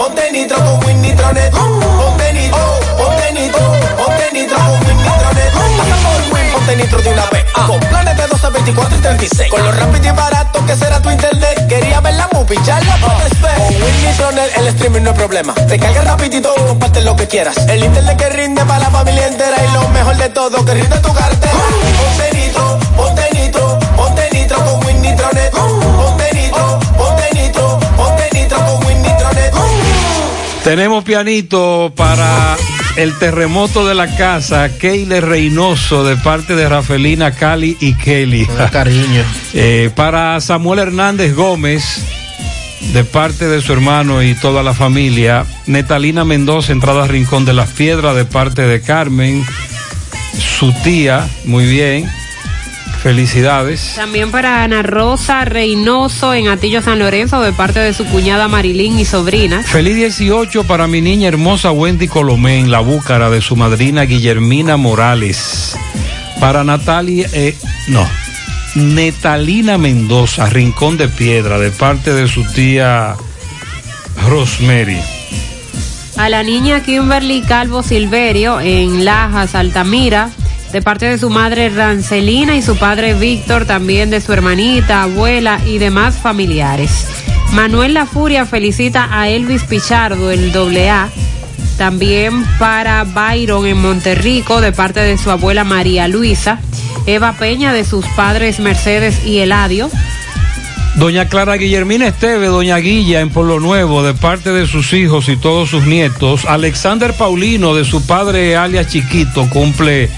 ponte 0.00 0.32
nitro, 0.32 0.56
con 0.56 0.84
Win 0.86 1.02
Nitronet. 1.02 1.52
Ponte 1.52 2.32
nitro, 2.32 2.64
ponte 2.96 3.32
nitro, 3.32 3.64
ponte 3.98 4.26
nitro 4.32 4.56
con 4.56 4.86
Win 4.86 4.96
Nitronet. 4.96 5.50
Por 5.52 6.20
Win, 6.32 6.52
ponte 6.52 6.76
nitro 6.76 7.02
de 7.02 7.10
una 7.10 7.26
vez. 7.26 7.44
Con 7.66 7.80
planes 7.80 8.16
de 8.16 8.26
12, 8.26 8.50
24 8.50 8.96
y 8.96 9.00
36. 9.00 9.50
Con 9.50 9.62
lo 9.62 9.72
rápido 9.72 10.08
y 10.08 10.16
barato 10.16 10.64
que 10.64 10.76
será 10.76 11.02
tu 11.02 11.10
internet. 11.10 11.66
Quería 11.68 12.00
ver 12.00 12.14
la 12.14 12.28
movie, 12.32 12.58
ya 12.64 12.80
la 12.80 12.96
puedes 12.96 13.40
ver. 13.42 13.54
Con 13.56 13.66
Win 13.66 14.04
Nitronet 14.04 14.56
el 14.56 14.66
streaming 14.68 15.02
no 15.02 15.10
es 15.10 15.16
problema. 15.16 15.54
Te 15.54 15.78
carga 15.78 16.00
rapidito, 16.02 16.54
comparte 16.66 17.02
lo 17.02 17.14
que 17.14 17.28
quieras. 17.28 17.56
El 17.68 17.84
internet 17.84 18.16
que 18.16 18.30
rinde 18.30 18.64
para 18.64 18.78
la 18.80 18.90
familia 18.90 19.26
entera. 19.26 19.56
Y 19.62 19.72
lo 19.74 19.86
mejor 19.90 20.16
de 20.16 20.30
todo, 20.30 20.64
que 20.64 20.74
rinde 20.74 20.98
tu 21.00 21.12
cartera. 21.12 21.52
Ponte 21.52 22.38
nitro, 22.38 22.78
ponte 22.96 23.28
nitro, 23.34 23.78
ponte 23.96 24.30
nitro 24.32 24.64
con 24.64 24.86
Win 24.86 25.02
Nitronet. 25.02 25.50
Ponte 25.50 26.29
Tenemos 30.64 31.04
pianito 31.04 31.92
para 31.96 32.56
el 32.96 33.18
terremoto 33.18 33.86
de 33.86 33.94
la 33.94 34.14
casa, 34.16 34.68
Keile 34.78 35.20
Reynoso, 35.20 36.04
de 36.04 36.16
parte 36.16 36.54
de 36.54 36.68
Rafelina, 36.68 37.32
Cali 37.32 37.76
y 37.80 37.94
Kelly. 37.94 38.46
cariño. 38.70 39.24
Eh, 39.52 39.90
para 39.96 40.40
Samuel 40.40 40.78
Hernández 40.78 41.34
Gómez, 41.34 42.04
de 42.92 43.02
parte 43.02 43.48
de 43.48 43.60
su 43.60 43.72
hermano 43.72 44.22
y 44.22 44.34
toda 44.34 44.62
la 44.62 44.74
familia. 44.74 45.44
Netalina 45.66 46.24
Mendoza, 46.24 46.70
entrada 46.70 47.08
Rincón 47.08 47.44
de 47.44 47.52
las 47.52 47.70
Piedras, 47.70 48.14
de 48.14 48.24
parte 48.24 48.62
de 48.62 48.80
Carmen. 48.80 49.44
Su 50.38 50.72
tía, 50.84 51.28
muy 51.44 51.66
bien. 51.66 52.08
Felicidades. 53.02 53.94
También 53.96 54.30
para 54.30 54.62
Ana 54.62 54.82
Rosa 54.82 55.46
Reynoso 55.46 56.34
en 56.34 56.48
Atillo 56.48 56.82
San 56.82 56.98
Lorenzo 56.98 57.40
de 57.40 57.52
parte 57.52 57.80
de 57.80 57.94
su 57.94 58.04
cuñada 58.04 58.46
Marilyn 58.46 58.98
y 58.98 59.06
sobrina. 59.06 59.62
Feliz 59.62 59.96
18 59.96 60.64
para 60.64 60.86
mi 60.86 61.00
niña 61.00 61.28
hermosa 61.28 61.72
Wendy 61.72 62.08
Colomén, 62.08 62.70
la 62.70 62.80
búcara 62.80 63.30
de 63.30 63.40
su 63.40 63.56
madrina 63.56 64.02
Guillermina 64.02 64.76
Morales. 64.76 65.78
Para 66.40 66.62
Natalia, 66.62 67.26
eh, 67.32 67.56
no, 67.88 68.06
Netalina 68.74 69.78
Mendoza, 69.78 70.50
Rincón 70.50 70.98
de 70.98 71.08
Piedra, 71.08 71.58
de 71.58 71.70
parte 71.70 72.12
de 72.12 72.28
su 72.28 72.44
tía 72.44 73.16
Rosemary. 74.28 75.00
A 76.18 76.28
la 76.28 76.42
niña 76.42 76.82
Kimberly 76.82 77.40
Calvo 77.40 77.82
Silverio 77.82 78.60
en 78.60 79.06
Lajas, 79.06 79.54
Altamira, 79.54 80.30
de 80.72 80.82
parte 80.82 81.06
de 81.06 81.18
su 81.18 81.30
madre 81.30 81.68
Rancelina 81.68 82.56
y 82.56 82.62
su 82.62 82.76
padre 82.76 83.14
Víctor, 83.14 83.64
también 83.64 84.10
de 84.10 84.20
su 84.20 84.32
hermanita, 84.32 85.02
abuela 85.02 85.60
y 85.66 85.78
demás 85.78 86.16
familiares. 86.16 87.06
Manuel 87.52 87.94
La 87.94 88.06
Furia 88.06 88.46
felicita 88.46 89.08
a 89.10 89.28
Elvis 89.28 89.64
Pichardo, 89.64 90.30
el 90.30 90.52
doble 90.52 90.88
A. 90.88 91.08
También 91.76 92.44
para 92.58 93.04
Byron 93.04 93.66
en 93.66 93.78
Monterrico, 93.78 94.60
de 94.60 94.70
parte 94.70 95.00
de 95.00 95.18
su 95.18 95.30
abuela 95.30 95.64
María 95.64 96.06
Luisa. 96.06 96.60
Eva 97.06 97.32
Peña, 97.32 97.72
de 97.72 97.84
sus 97.84 98.06
padres 98.08 98.60
Mercedes 98.60 99.26
y 99.26 99.38
Eladio. 99.38 99.90
Doña 100.96 101.28
Clara 101.28 101.54
Guillermina 101.56 102.08
Esteve, 102.08 102.46
Doña 102.46 102.76
Guilla 102.76 103.20
en 103.20 103.30
Pueblo 103.30 103.58
Nuevo, 103.58 104.02
de 104.02 104.12
parte 104.14 104.52
de 104.52 104.66
sus 104.66 104.92
hijos 104.92 105.28
y 105.28 105.36
todos 105.36 105.70
sus 105.70 105.86
nietos. 105.86 106.44
Alexander 106.44 107.14
Paulino, 107.14 107.74
de 107.74 107.84
su 107.84 108.06
padre 108.06 108.56
alias 108.56 108.88
Chiquito, 108.88 109.48
cumple 109.48 110.10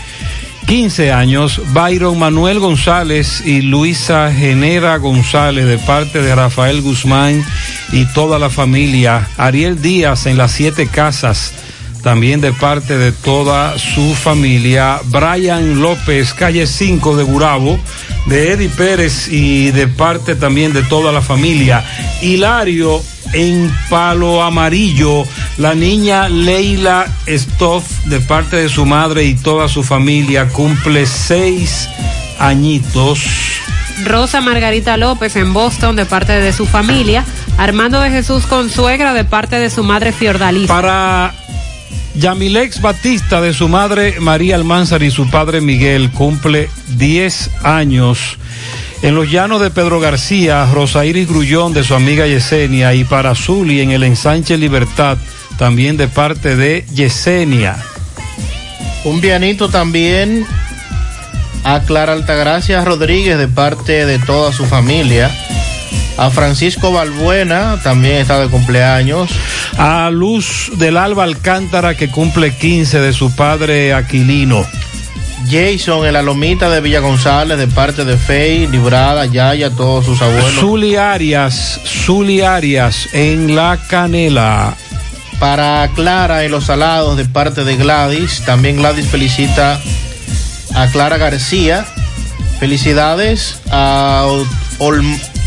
15 0.66 1.12
años. 1.12 1.60
Byron 1.72 2.18
Manuel 2.18 2.58
González 2.58 3.42
y 3.44 3.62
Luisa 3.62 4.32
Genera 4.32 4.96
González, 4.96 5.66
de 5.66 5.78
parte 5.78 6.22
de 6.22 6.34
Rafael 6.34 6.80
Guzmán 6.80 7.44
y 7.92 8.04
toda 8.12 8.38
la 8.38 8.50
familia. 8.50 9.28
Ariel 9.36 9.80
Díaz 9.80 10.26
en 10.26 10.38
las 10.38 10.52
siete 10.52 10.86
casas, 10.86 11.52
también 12.02 12.40
de 12.40 12.52
parte 12.52 12.96
de 12.98 13.12
toda 13.12 13.78
su 13.78 14.14
familia. 14.14 15.00
Brian 15.06 15.80
López, 15.80 16.32
calle 16.34 16.66
5 16.66 17.16
de 17.16 17.24
Gurabo, 17.24 17.78
de 18.26 18.52
Eddie 18.52 18.68
Pérez 18.68 19.28
y 19.28 19.70
de 19.70 19.88
parte 19.88 20.34
también 20.34 20.72
de 20.72 20.82
toda 20.82 21.12
la 21.12 21.20
familia. 21.20 21.84
Hilario 22.22 23.02
en 23.32 23.74
Palo 23.88 24.42
Amarillo, 24.42 25.24
la 25.58 25.74
niña 25.74 26.28
Leila 26.28 27.06
Stoff, 27.26 28.04
de 28.06 28.20
parte 28.20 28.56
de 28.56 28.68
su 28.68 28.86
madre 28.86 29.24
y 29.24 29.34
toda 29.34 29.68
su 29.68 29.82
familia, 29.82 30.48
cumple 30.48 31.06
seis 31.06 31.88
añitos. 32.38 33.24
Rosa 34.04 34.40
Margarita 34.40 34.96
López 34.96 35.36
en 35.36 35.52
Boston 35.52 35.96
de 35.96 36.06
parte 36.06 36.32
de 36.32 36.52
su 36.52 36.66
familia. 36.66 37.24
Armando 37.58 38.00
de 38.00 38.10
Jesús 38.10 38.46
Consuegra 38.46 39.12
de 39.12 39.24
parte 39.24 39.56
de 39.56 39.70
su 39.70 39.84
madre 39.84 40.12
Fiordalisa. 40.12 40.72
Para 40.72 41.34
Yamilex 42.14 42.80
Batista 42.80 43.40
de 43.40 43.54
su 43.54 43.68
madre 43.68 44.16
María 44.20 44.56
Almanzar 44.56 45.02
y 45.02 45.10
su 45.10 45.28
padre 45.30 45.60
Miguel 45.60 46.10
cumple 46.10 46.68
10 46.96 47.50
años. 47.64 48.38
En 49.02 49.16
los 49.16 49.28
llanos 49.28 49.60
de 49.60 49.70
Pedro 49.70 49.98
García, 49.98 50.64
Rosa 50.72 51.04
Iris 51.04 51.28
Grullón 51.28 51.72
de 51.72 51.82
su 51.82 51.94
amiga 51.94 52.28
Yesenia 52.28 52.94
y 52.94 53.02
para 53.02 53.34
Zuli 53.34 53.80
en 53.80 53.90
el 53.90 54.04
ensanche 54.04 54.56
Libertad, 54.56 55.18
también 55.58 55.96
de 55.96 56.06
parte 56.06 56.54
de 56.54 56.84
Yesenia. 56.94 57.76
Un 59.04 59.20
pianito 59.20 59.68
también 59.68 60.46
a 61.64 61.80
Clara 61.80 62.12
Altagracia 62.12 62.84
Rodríguez 62.84 63.38
de 63.38 63.48
parte 63.48 64.06
de 64.06 64.20
toda 64.20 64.52
su 64.52 64.66
familia. 64.66 65.30
A 66.16 66.30
Francisco 66.30 66.92
Balbuena 66.92 67.80
también 67.82 68.18
está 68.18 68.38
de 68.38 68.48
cumpleaños. 68.48 69.30
A 69.78 70.10
Luz 70.12 70.70
del 70.76 70.96
Alba 70.96 71.24
Alcántara 71.24 71.96
que 71.96 72.08
cumple 72.08 72.54
15 72.54 73.00
de 73.00 73.12
su 73.12 73.34
padre 73.34 73.94
Aquilino. 73.94 74.64
Jason 75.52 76.06
en 76.06 76.14
la 76.14 76.22
lomita 76.22 76.70
de 76.70 76.80
Villa 76.80 77.00
González 77.00 77.58
de 77.58 77.66
parte 77.66 78.06
de 78.06 78.16
Fey, 78.16 78.66
Librada, 78.68 79.26
Yaya, 79.26 79.68
todos 79.68 80.06
sus 80.06 80.22
abuelos. 80.22 80.54
Zuli 80.54 80.96
Arias, 80.96 81.78
Zuli 81.84 82.40
Arias 82.40 83.10
en 83.12 83.54
La 83.54 83.78
Canela. 83.86 84.74
Para 85.38 85.90
Clara 85.94 86.44
en 86.44 86.52
Los 86.52 86.64
Salados 86.64 87.18
de 87.18 87.26
parte 87.26 87.64
de 87.64 87.76
Gladys. 87.76 88.42
También 88.46 88.76
Gladys 88.76 89.06
felicita 89.08 89.78
a 90.74 90.86
Clara 90.86 91.18
García. 91.18 91.84
Felicidades 92.58 93.60
a 93.70 94.26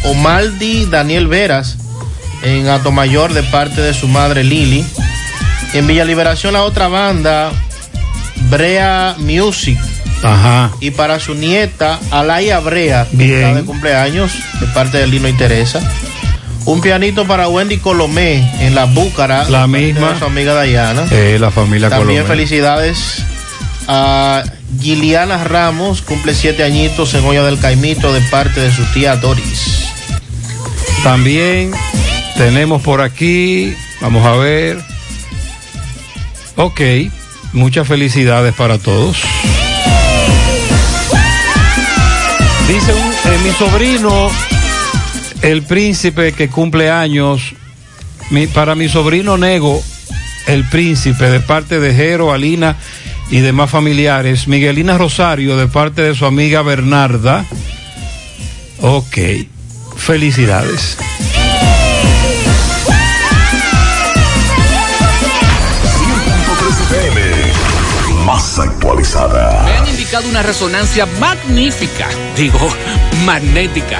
Omaldi 0.04 0.86
Daniel 0.86 1.28
Veras 1.28 1.78
en 2.44 2.68
Atomayor 2.68 3.34
de 3.34 3.42
parte 3.42 3.82
de 3.82 3.96
su 3.96 4.08
madre 4.08 4.44
Lili. 4.44 4.86
En 5.74 5.88
Villa 5.88 6.06
Liberación 6.06 6.54
la 6.54 6.62
otra 6.62 6.90
banda, 6.90 7.52
Brea 8.52 9.16
Music. 9.18 9.80
Ajá. 10.26 10.72
Y 10.80 10.92
para 10.92 11.20
su 11.20 11.36
nieta, 11.36 12.00
Alaya 12.12 12.60
Brea, 12.60 13.08
que 13.16 13.36
está 13.36 13.54
de 13.54 13.64
cumpleaños, 13.64 14.32
de 14.60 14.68
parte 14.68 14.98
de 14.98 15.08
Lino 15.08 15.28
y 15.28 15.34
Teresa. 15.34 15.80
Un 16.66 16.82
pianito 16.82 17.26
para 17.28 17.48
Wendy 17.48 17.78
Colomé 17.78 18.38
en 18.60 18.74
la 18.74 18.86
Búcara. 18.86 19.48
La 19.50 19.68
misma. 19.68 20.14
de 20.14 20.20
su 20.20 20.26
amiga 20.26 20.54
Dayana. 20.54 21.06
Eh, 21.12 21.38
la 21.40 21.52
familia 21.52 21.90
También 21.90 22.24
Colomé. 22.24 22.36
felicidades 22.36 23.24
a 23.88 24.44
Giliana 24.82 25.44
Ramos, 25.44 26.02
cumple 26.02 26.34
siete 26.34 26.64
añitos 26.64 27.14
en 27.14 27.24
Olla 27.24 27.44
del 27.44 27.60
Caimito 27.60 28.12
de 28.12 28.22
parte 28.22 28.62
de 28.62 28.72
su 28.72 28.84
tía 28.94 29.16
Doris. 29.16 29.86
También 31.04 31.72
tenemos 32.36 32.82
por 32.82 33.02
aquí, 33.02 33.76
vamos 34.02 34.26
a 34.26 34.32
ver. 34.32 34.80
Ok, 36.56 36.82
muchas 37.54 37.88
felicidades 37.88 38.56
para 38.56 38.80
todos. 38.80 39.18
Dice 42.68 42.94
un- 42.94 43.12
eh, 43.32 43.38
mi 43.44 43.52
sobrino, 43.52 44.30
el 45.42 45.62
príncipe 45.64 46.32
que 46.34 46.50
cumple 46.50 46.90
años, 46.90 47.54
mi- 48.32 48.48
para 48.48 48.74
mi 48.76 48.90
sobrino 48.90 49.38
Nego, 49.38 49.82
el 50.48 50.64
príncipe 50.68 51.30
de 51.30 51.40
parte 51.42 51.80
de 51.80 51.94
Jero, 51.94 52.34
Alina 52.34 52.76
y 53.30 53.40
demás 53.40 53.70
familiares, 53.70 54.48
Miguelina 54.48 54.98
Rosario 54.98 55.58
de 55.58 55.68
parte 55.68 56.02
de 56.02 56.16
su 56.16 56.26
amiga 56.26 56.64
Bernarda. 56.64 57.46
Ok, 58.82 59.18
felicidades. 59.96 60.98
Actualizada. 68.58 69.64
Me 69.64 69.74
han 69.76 69.88
indicado 69.88 70.30
una 70.30 70.42
resonancia 70.42 71.06
magnífica, 71.06 72.08
digo, 72.38 72.70
magnética. 73.26 74.00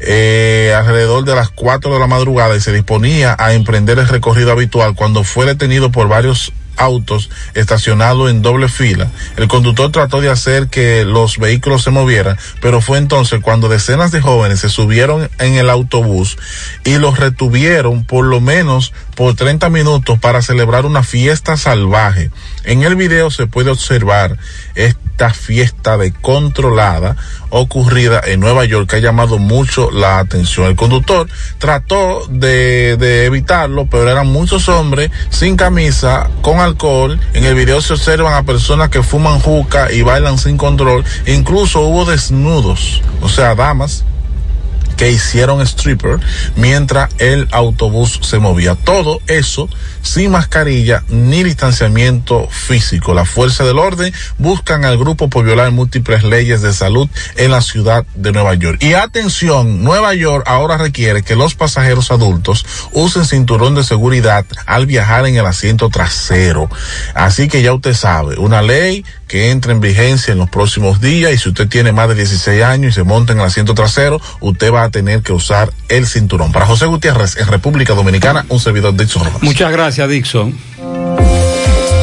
eh, 0.00 0.74
alrededor 0.76 1.24
de 1.24 1.34
las 1.34 1.48
4 1.50 1.94
de 1.94 1.98
la 1.98 2.06
madrugada 2.06 2.56
y 2.56 2.60
se 2.60 2.72
disponía 2.72 3.34
a 3.38 3.54
emprender 3.54 3.98
el 3.98 4.08
recorrido 4.08 4.52
habitual 4.52 4.94
cuando 4.94 5.24
fue 5.24 5.46
detenido 5.46 5.90
por 5.90 6.08
varios 6.08 6.52
autos 6.76 7.30
estacionados 7.54 8.30
en 8.30 8.42
doble 8.42 8.68
fila. 8.68 9.10
El 9.36 9.48
conductor 9.48 9.90
trató 9.92 10.20
de 10.20 10.30
hacer 10.30 10.68
que 10.68 11.04
los 11.04 11.38
vehículos 11.38 11.82
se 11.82 11.90
movieran, 11.90 12.36
pero 12.60 12.80
fue 12.80 12.98
entonces 12.98 13.40
cuando 13.40 13.68
decenas 13.68 14.10
de 14.10 14.20
jóvenes 14.20 14.60
se 14.60 14.68
subieron 14.68 15.30
en 15.38 15.54
el 15.54 15.70
autobús 15.70 16.36
y 16.84 16.98
los 16.98 17.18
retuvieron 17.18 18.04
por 18.04 18.24
lo 18.24 18.40
menos 18.40 18.92
por 19.14 19.34
30 19.34 19.70
minutos 19.70 20.18
para 20.18 20.42
celebrar 20.42 20.86
una 20.86 21.02
fiesta 21.02 21.56
salvaje. 21.56 22.30
En 22.64 22.82
el 22.82 22.96
video 22.96 23.30
se 23.30 23.46
puede 23.46 23.70
observar 23.70 24.38
esta 24.74 25.30
fiesta 25.30 25.96
de 25.96 26.12
controlada 26.12 27.16
ocurrida 27.50 28.20
en 28.24 28.40
Nueva 28.40 28.64
York 28.64 28.90
que 28.90 28.96
ha 28.96 29.00
llamado 29.00 29.38
mucho 29.38 29.90
la 29.90 30.18
atención. 30.18 30.66
El 30.66 30.76
conductor 30.76 31.28
trató 31.58 32.26
de, 32.28 32.96
de 32.96 33.26
evitarlo, 33.26 33.86
pero 33.86 34.10
eran 34.10 34.26
muchos 34.26 34.68
hombres 34.68 35.10
sin 35.30 35.56
camisa, 35.56 36.30
con 36.42 36.58
alcohol. 36.58 37.20
En 37.32 37.44
el 37.44 37.54
video 37.54 37.80
se 37.80 37.92
observan 37.92 38.34
a 38.34 38.42
personas 38.42 38.88
que 38.88 39.02
fuman 39.02 39.40
juca 39.40 39.92
y 39.92 40.02
bailan 40.02 40.38
sin 40.38 40.56
control. 40.56 41.04
Incluso 41.26 41.80
hubo 41.80 42.04
desnudos, 42.04 43.02
o 43.20 43.28
sea, 43.28 43.54
damas 43.54 44.04
que 44.96 45.10
hicieron 45.10 45.60
stripper 45.62 46.20
mientras 46.56 47.10
el 47.18 47.48
autobús 47.52 48.20
se 48.22 48.38
movía. 48.38 48.74
Todo 48.74 49.20
eso 49.26 49.68
sin 50.02 50.30
mascarilla 50.30 51.02
ni 51.08 51.42
distanciamiento 51.42 52.48
físico. 52.50 53.14
La 53.14 53.24
fuerza 53.24 53.64
del 53.64 53.78
orden 53.78 54.12
buscan 54.38 54.84
al 54.84 54.98
grupo 54.98 55.28
por 55.28 55.44
violar 55.44 55.70
múltiples 55.70 56.24
leyes 56.24 56.62
de 56.62 56.72
salud 56.72 57.08
en 57.36 57.50
la 57.50 57.60
ciudad 57.60 58.04
de 58.14 58.32
Nueva 58.32 58.54
York. 58.54 58.82
Y 58.82 58.94
atención, 58.94 59.82
Nueva 59.82 60.14
York 60.14 60.44
ahora 60.46 60.76
requiere 60.76 61.22
que 61.22 61.36
los 61.36 61.54
pasajeros 61.54 62.10
adultos 62.10 62.66
usen 62.92 63.24
cinturón 63.24 63.74
de 63.74 63.84
seguridad 63.84 64.44
al 64.66 64.86
viajar 64.86 65.26
en 65.26 65.36
el 65.36 65.46
asiento 65.46 65.88
trasero. 65.88 66.68
Así 67.14 67.48
que 67.48 67.62
ya 67.62 67.72
usted 67.72 67.94
sabe, 67.94 68.36
una 68.38 68.62
ley 68.62 69.04
que 69.34 69.50
entra 69.50 69.72
en 69.72 69.80
vigencia 69.80 70.30
en 70.30 70.38
los 70.38 70.48
próximos 70.48 71.00
días 71.00 71.32
y 71.32 71.38
si 71.38 71.48
usted 71.48 71.66
tiene 71.66 71.90
más 71.90 72.08
de 72.08 72.14
16 72.14 72.62
años 72.62 72.92
y 72.92 72.94
se 72.94 73.02
monta 73.02 73.32
en 73.32 73.40
el 73.40 73.44
asiento 73.44 73.74
trasero, 73.74 74.20
usted 74.38 74.72
va 74.72 74.84
a 74.84 74.90
tener 74.90 75.22
que 75.22 75.32
usar 75.32 75.72
el 75.88 76.06
cinturón. 76.06 76.52
Para 76.52 76.66
José 76.66 76.86
Gutiérrez, 76.86 77.36
en 77.38 77.48
República 77.48 77.94
Dominicana, 77.94 78.46
un 78.48 78.60
servidor 78.60 78.94
Dixon 78.94 79.24
Rojas. 79.24 79.42
Muchas 79.42 79.72
gracias, 79.72 80.08
Dixon. 80.08 80.56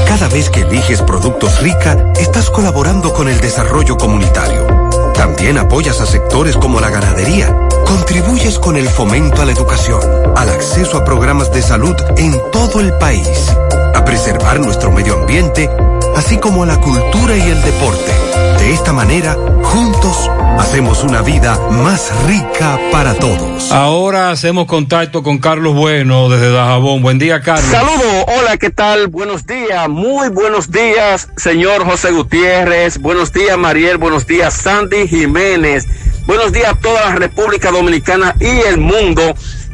Cada 0.06 0.28
vez 0.28 0.50
que 0.50 0.64
eliges 0.64 1.02
productos 1.04 1.62
rica, 1.62 2.12
estás 2.20 2.50
colaborando 2.50 3.14
con 3.14 3.30
el 3.30 3.40
desarrollo 3.40 3.96
comunitario. 3.96 4.81
También 5.22 5.60
apoyas 5.60 6.02
a 6.02 6.08
sectores 6.08 6.58
como 6.58 6.80
la 6.80 6.90
ganadería. 6.90 7.56
Contribuyes 7.86 8.58
con 8.58 8.76
el 8.76 8.90
fomento 8.90 9.44
a 9.44 9.46
la 9.46 9.52
educación, 9.52 10.02
al 10.36 10.50
acceso 10.50 10.98
a 10.98 11.06
programas 11.06 11.54
de 11.54 11.62
salud 11.62 11.96
en 12.18 12.36
todo 12.52 12.80
el 12.80 12.92
país, 12.98 13.56
a 13.94 14.04
preservar 14.04 14.60
nuestro 14.60 14.90
medio 14.92 15.20
ambiente, 15.20 15.70
así 16.16 16.40
como 16.40 16.64
a 16.64 16.66
la 16.66 16.82
cultura 16.82 17.38
y 17.38 17.42
el 17.42 17.62
deporte. 17.62 18.31
De 18.62 18.74
esta 18.74 18.94
manera, 18.94 19.36
juntos, 19.64 20.30
hacemos 20.60 21.04
una 21.04 21.24
vida 21.24 21.60
más 21.72 22.12
rica 22.28 22.80
para 22.92 23.16
todos. 23.16 23.72
Ahora 23.72 24.30
hacemos 24.30 24.68
contacto 24.68 25.24
con 25.24 25.40
Carlos 25.40 25.74
Bueno 25.74 26.30
desde 26.30 26.52
Dajabón. 26.52 27.02
Buen 27.02 27.18
día, 27.18 27.42
Carlos. 27.42 27.66
Saludos, 27.72 28.26
hola, 28.28 28.58
¿qué 28.58 28.70
tal? 28.70 29.08
Buenos 29.08 29.48
días, 29.48 29.90
muy 29.90 30.30
buenos 30.30 30.70
días, 30.70 31.30
señor 31.38 31.84
José 31.86 32.12
Gutiérrez. 32.12 33.00
Buenos 33.00 33.34
días, 33.34 33.58
Mariel. 33.58 33.98
Buenos 33.98 34.28
días, 34.28 34.54
Sandy 34.54 35.08
Jiménez. 35.08 35.88
Buenos 36.28 36.52
días 36.52 36.70
a 36.70 36.76
toda 36.76 37.10
la 37.10 37.16
República 37.16 37.72
Dominicana 37.72 38.36
y 38.40 38.60
el 38.68 38.78
mundo 38.78 39.24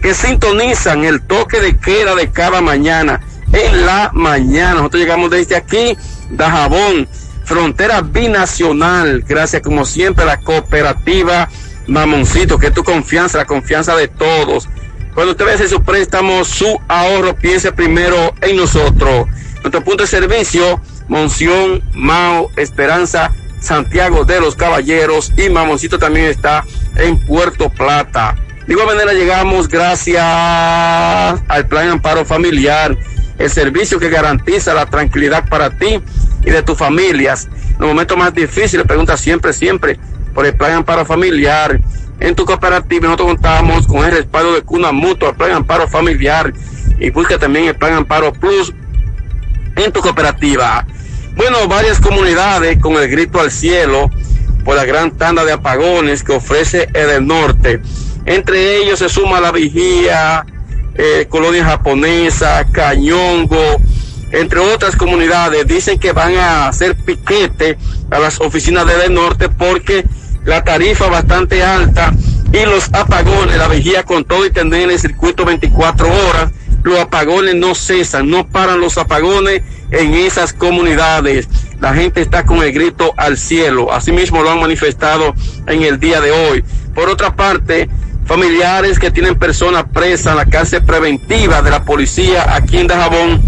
que 0.01 0.13
sintonizan 0.13 1.03
el 1.03 1.21
toque 1.23 1.59
de 1.59 1.75
queda 1.75 2.15
de 2.15 2.31
cada 2.31 2.61
mañana. 2.61 3.19
En 3.51 3.85
la 3.85 4.11
mañana, 4.13 4.75
nosotros 4.75 5.01
llegamos 5.01 5.29
desde 5.29 5.57
aquí, 5.57 5.97
Dajabón 6.29 7.09
frontera 7.47 8.01
binacional, 8.01 9.23
gracias 9.25 9.61
como 9.61 9.85
siempre 9.85 10.23
a 10.23 10.27
la 10.27 10.41
cooperativa 10.41 11.47
Mamoncito, 11.87 12.59
que 12.59 12.67
es 12.67 12.73
tu 12.73 12.83
confianza, 12.83 13.37
la 13.37 13.45
confianza 13.45 13.95
de 13.95 14.09
todos. 14.09 14.67
Cuando 15.13 15.31
usted 15.31 15.45
ve 15.45 15.67
su 15.69 15.81
préstamo, 15.81 16.43
su 16.43 16.77
ahorro, 16.89 17.35
piense 17.37 17.71
primero 17.71 18.35
en 18.41 18.57
nosotros. 18.57 19.27
Nuestro 19.63 19.81
punto 19.81 20.03
de 20.03 20.07
servicio, 20.07 20.81
Monción, 21.07 21.81
Mao, 21.93 22.51
Esperanza, 22.57 23.31
Santiago 23.61 24.25
de 24.25 24.41
los 24.41 24.55
Caballeros 24.55 25.31
y 25.37 25.49
Mamoncito 25.49 25.97
también 25.97 26.25
está 26.25 26.65
en 26.97 27.17
Puerto 27.17 27.69
Plata. 27.69 28.35
De 28.67 28.73
igual 28.73 28.87
manera 28.87 29.13
llegamos 29.13 29.69
gracias 29.69 30.21
al 30.21 31.67
Plan 31.69 31.87
Amparo 31.87 32.25
Familiar, 32.25 32.97
el 33.39 33.49
servicio 33.49 33.99
que 33.99 34.09
garantiza 34.09 34.73
la 34.73 34.87
tranquilidad 34.87 35.47
para 35.47 35.69
ti 35.69 36.01
y 36.47 36.49
de 36.49 36.63
tus 36.63 36.77
familias. 36.77 37.49
En 37.51 37.79
los 37.79 37.89
momentos 37.89 38.17
más 38.17 38.33
difíciles, 38.33 38.85
pregunta 38.87 39.17
siempre, 39.17 39.51
siempre 39.51 39.99
por 40.33 40.45
el 40.45 40.55
Plan 40.55 40.71
Amparo 40.71 41.05
Familiar. 41.05 41.79
En 42.21 42.35
tu 42.35 42.45
cooperativa 42.45 43.05
nosotros 43.05 43.27
contamos 43.27 43.85
con 43.85 44.05
el 44.05 44.11
respaldo 44.11 44.53
de 44.53 44.61
Cuna 44.61 44.93
Mutua, 44.93 45.31
el 45.31 45.35
Plan 45.35 45.51
Amparo 45.51 45.89
Familiar 45.89 46.53
y 46.99 47.09
busca 47.09 47.37
también 47.37 47.65
el 47.65 47.75
Plan 47.75 47.93
Amparo 47.93 48.31
Plus 48.31 48.73
en 49.75 49.91
tu 49.91 49.99
cooperativa. 49.99 50.87
Bueno, 51.35 51.67
varias 51.67 51.99
comunidades 51.99 52.79
con 52.79 52.93
el 52.93 53.09
grito 53.09 53.41
al 53.41 53.51
cielo 53.51 54.09
por 54.63 54.77
la 54.77 54.85
gran 54.85 55.11
tanda 55.11 55.43
de 55.43 55.51
apagones 55.51 56.23
que 56.23 56.31
ofrece 56.31 56.87
el 56.93 57.27
norte. 57.27 57.81
Entre 58.25 58.77
ellos 58.77 58.99
se 58.99 59.09
suma 59.09 59.41
la 59.41 59.51
vigía, 59.51 60.45
eh, 60.95 61.27
colonia 61.29 61.65
japonesa, 61.65 62.65
Cañongo, 62.71 63.81
entre 64.31 64.59
otras 64.59 64.95
comunidades, 64.95 65.65
dicen 65.67 65.99
que 65.99 66.11
van 66.11 66.35
a 66.35 66.67
hacer 66.67 66.95
piquete 66.95 67.77
a 68.11 68.19
las 68.19 68.39
oficinas 68.41 68.85
del 68.85 69.13
norte 69.13 69.49
porque 69.49 70.05
la 70.45 70.63
tarifa 70.63 71.07
bastante 71.07 71.63
alta 71.63 72.13
y 72.51 72.65
los 72.65 72.93
apagones, 72.93 73.57
la 73.57 73.67
vigía 73.67 74.03
con 74.03 74.23
todo 74.25 74.45
y 74.45 74.51
tener 74.51 74.89
el 74.89 74.99
circuito 74.99 75.45
24 75.45 76.07
horas, 76.07 76.51
los 76.83 76.99
apagones 76.99 77.55
no 77.55 77.75
cesan, 77.75 78.29
no 78.29 78.47
paran 78.47 78.79
los 78.79 78.97
apagones 78.97 79.61
en 79.91 80.13
esas 80.13 80.53
comunidades. 80.53 81.47
La 81.81 81.93
gente 81.93 82.21
está 82.21 82.45
con 82.45 82.63
el 82.63 82.71
grito 82.71 83.13
al 83.17 83.37
cielo, 83.37 83.91
asimismo 83.91 84.41
lo 84.41 84.51
han 84.51 84.59
manifestado 84.59 85.35
en 85.67 85.83
el 85.83 85.99
día 85.99 86.21
de 86.21 86.31
hoy. 86.31 86.63
Por 86.95 87.09
otra 87.09 87.35
parte, 87.35 87.89
familiares 88.25 88.99
que 88.99 89.11
tienen 89.11 89.37
personas 89.37 89.85
presas 89.93 90.31
en 90.31 90.37
la 90.37 90.45
cárcel 90.45 90.83
preventiva 90.83 91.61
de 91.61 91.71
la 91.71 91.83
policía 91.83 92.55
aquí 92.55 92.77
en 92.77 92.87
Dajabón 92.87 93.41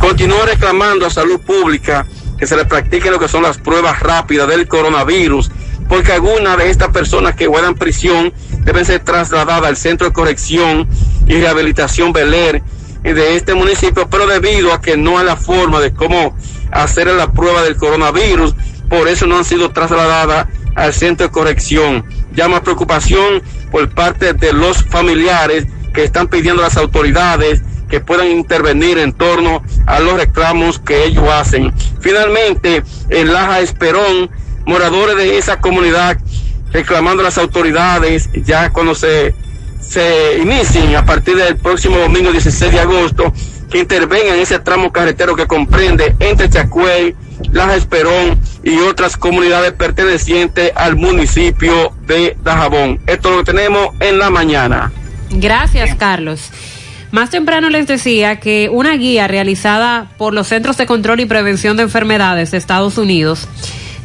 continúan 0.00 0.46
reclamando 0.46 1.06
a 1.06 1.10
salud 1.10 1.40
pública 1.40 2.06
que 2.38 2.46
se 2.46 2.56
le 2.56 2.64
practiquen 2.64 3.12
lo 3.12 3.20
que 3.20 3.28
son 3.28 3.42
las 3.42 3.58
pruebas 3.58 4.00
rápidas 4.00 4.48
del 4.48 4.66
coronavirus, 4.66 5.50
porque 5.88 6.12
algunas 6.12 6.56
de 6.56 6.70
estas 6.70 6.88
personas 6.88 7.34
que 7.34 7.46
guardan 7.46 7.74
prisión 7.74 8.32
deben 8.64 8.84
ser 8.84 9.00
trasladadas 9.00 9.68
al 9.68 9.76
Centro 9.76 10.06
de 10.06 10.12
Corrección 10.14 10.88
y 11.26 11.34
Rehabilitación 11.34 12.12
Beler 12.12 12.62
de 13.02 13.36
este 13.36 13.54
municipio, 13.54 14.08
pero 14.08 14.26
debido 14.26 14.72
a 14.72 14.80
que 14.80 14.96
no 14.96 15.18
hay 15.18 15.26
la 15.26 15.36
forma 15.36 15.80
de 15.80 15.92
cómo 15.92 16.34
hacer 16.72 17.06
la 17.08 17.32
prueba 17.32 17.62
del 17.62 17.76
coronavirus, 17.76 18.54
por 18.88 19.06
eso 19.06 19.26
no 19.26 19.36
han 19.36 19.44
sido 19.44 19.70
trasladadas 19.70 20.48
al 20.76 20.94
centro 20.94 21.26
de 21.26 21.32
corrección. 21.32 22.04
Llama 22.32 22.62
preocupación 22.62 23.42
por 23.70 23.88
parte 23.90 24.32
de 24.32 24.52
los 24.52 24.82
familiares 24.84 25.66
que 25.92 26.04
están 26.04 26.28
pidiendo 26.28 26.62
a 26.62 26.66
las 26.66 26.76
autoridades 26.76 27.62
que 27.90 28.00
puedan 28.00 28.28
intervenir 28.28 28.98
en 28.98 29.12
torno 29.12 29.62
a 29.86 30.00
los 30.00 30.14
reclamos 30.14 30.78
que 30.78 31.04
ellos 31.04 31.28
hacen. 31.28 31.72
Finalmente, 32.00 32.82
en 33.10 33.32
Laja 33.32 33.60
Esperón, 33.60 34.30
moradores 34.64 35.16
de 35.16 35.36
esa 35.36 35.60
comunidad 35.60 36.16
reclamando 36.72 37.22
a 37.22 37.24
las 37.24 37.38
autoridades 37.38 38.30
ya 38.32 38.70
cuando 38.70 38.94
se, 38.94 39.34
se 39.80 40.38
inicien 40.40 40.94
a 40.94 41.04
partir 41.04 41.36
del 41.36 41.56
próximo 41.56 41.98
domingo 41.98 42.30
16 42.30 42.72
de 42.72 42.80
agosto 42.80 43.32
que 43.70 43.78
intervengan 43.78 44.36
en 44.36 44.40
ese 44.40 44.58
tramo 44.58 44.92
carretero 44.92 45.36
que 45.36 45.46
comprende 45.46 46.14
entre 46.18 46.48
Chacuey, 46.48 47.14
Laja 47.52 47.76
Esperón 47.76 48.38
y 48.62 48.78
otras 48.78 49.16
comunidades 49.16 49.72
pertenecientes 49.72 50.72
al 50.74 50.96
municipio 50.96 51.92
de 52.06 52.36
Dajabón. 52.42 53.00
Esto 53.06 53.30
lo 53.30 53.44
tenemos 53.44 53.94
en 54.00 54.18
la 54.18 54.30
mañana. 54.30 54.92
Gracias, 55.30 55.94
Carlos. 55.94 56.50
Más 57.10 57.30
temprano 57.30 57.70
les 57.70 57.86
decía 57.88 58.38
que 58.38 58.68
una 58.70 58.96
guía 58.96 59.26
realizada 59.26 60.06
por 60.16 60.32
los 60.32 60.46
Centros 60.46 60.76
de 60.76 60.86
Control 60.86 61.18
y 61.20 61.26
Prevención 61.26 61.76
de 61.76 61.82
Enfermedades 61.82 62.52
de 62.52 62.58
Estados 62.58 62.98
Unidos 62.98 63.48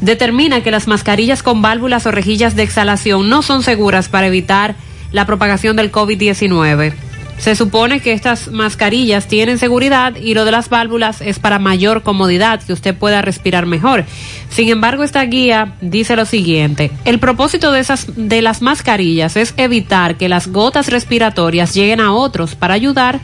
determina 0.02 0.64
que 0.64 0.72
las 0.72 0.88
mascarillas 0.88 1.44
con 1.44 1.62
válvulas 1.62 2.06
o 2.08 2.12
rejillas 2.12 2.56
de 2.56 2.64
exhalación 2.64 3.30
no 3.30 3.42
son 3.44 3.64
seguras 3.64 4.10
para 4.10 4.28
evitar 4.28 4.76
la 5.12 5.26
propagación 5.26 5.76
del 5.76 5.92
COVID-19. 5.92 6.94
Se 7.38 7.56
supone 7.56 8.00
que 8.00 8.14
estas 8.14 8.50
mascarillas 8.50 9.28
tienen 9.28 9.60
seguridad 9.60 10.16
y 10.16 10.34
lo 10.34 10.46
de 10.46 10.52
las 10.52 10.70
válvulas 10.70 11.22
es 11.22 11.38
para 11.38 11.60
mayor 11.60 12.02
comodidad, 12.02 12.64
que 12.64 12.74
usted 12.74 12.96
pueda 12.96 13.22
respirar 13.22 13.66
mejor. 13.66 14.06
Sin 14.50 14.70
embargo, 14.70 15.04
esta 15.04 15.24
guía 15.26 15.76
dice 15.82 16.16
lo 16.16 16.26
siguiente: 16.26 16.92
el 17.04 17.20
propósito 17.20 17.72
de 17.72 17.82
esas 17.82 18.08
de 18.16 18.42
las 18.42 18.62
mascarillas 18.62 19.36
es 19.36 19.54
evitar 19.58 20.16
que 20.16 20.30
las 20.30 20.48
gotas 20.48 20.88
respiratorias 20.88 21.74
lleguen 21.74 22.00
a 22.00 22.14
otros 22.14 22.56
para 22.56 22.74
ayudar 22.74 23.20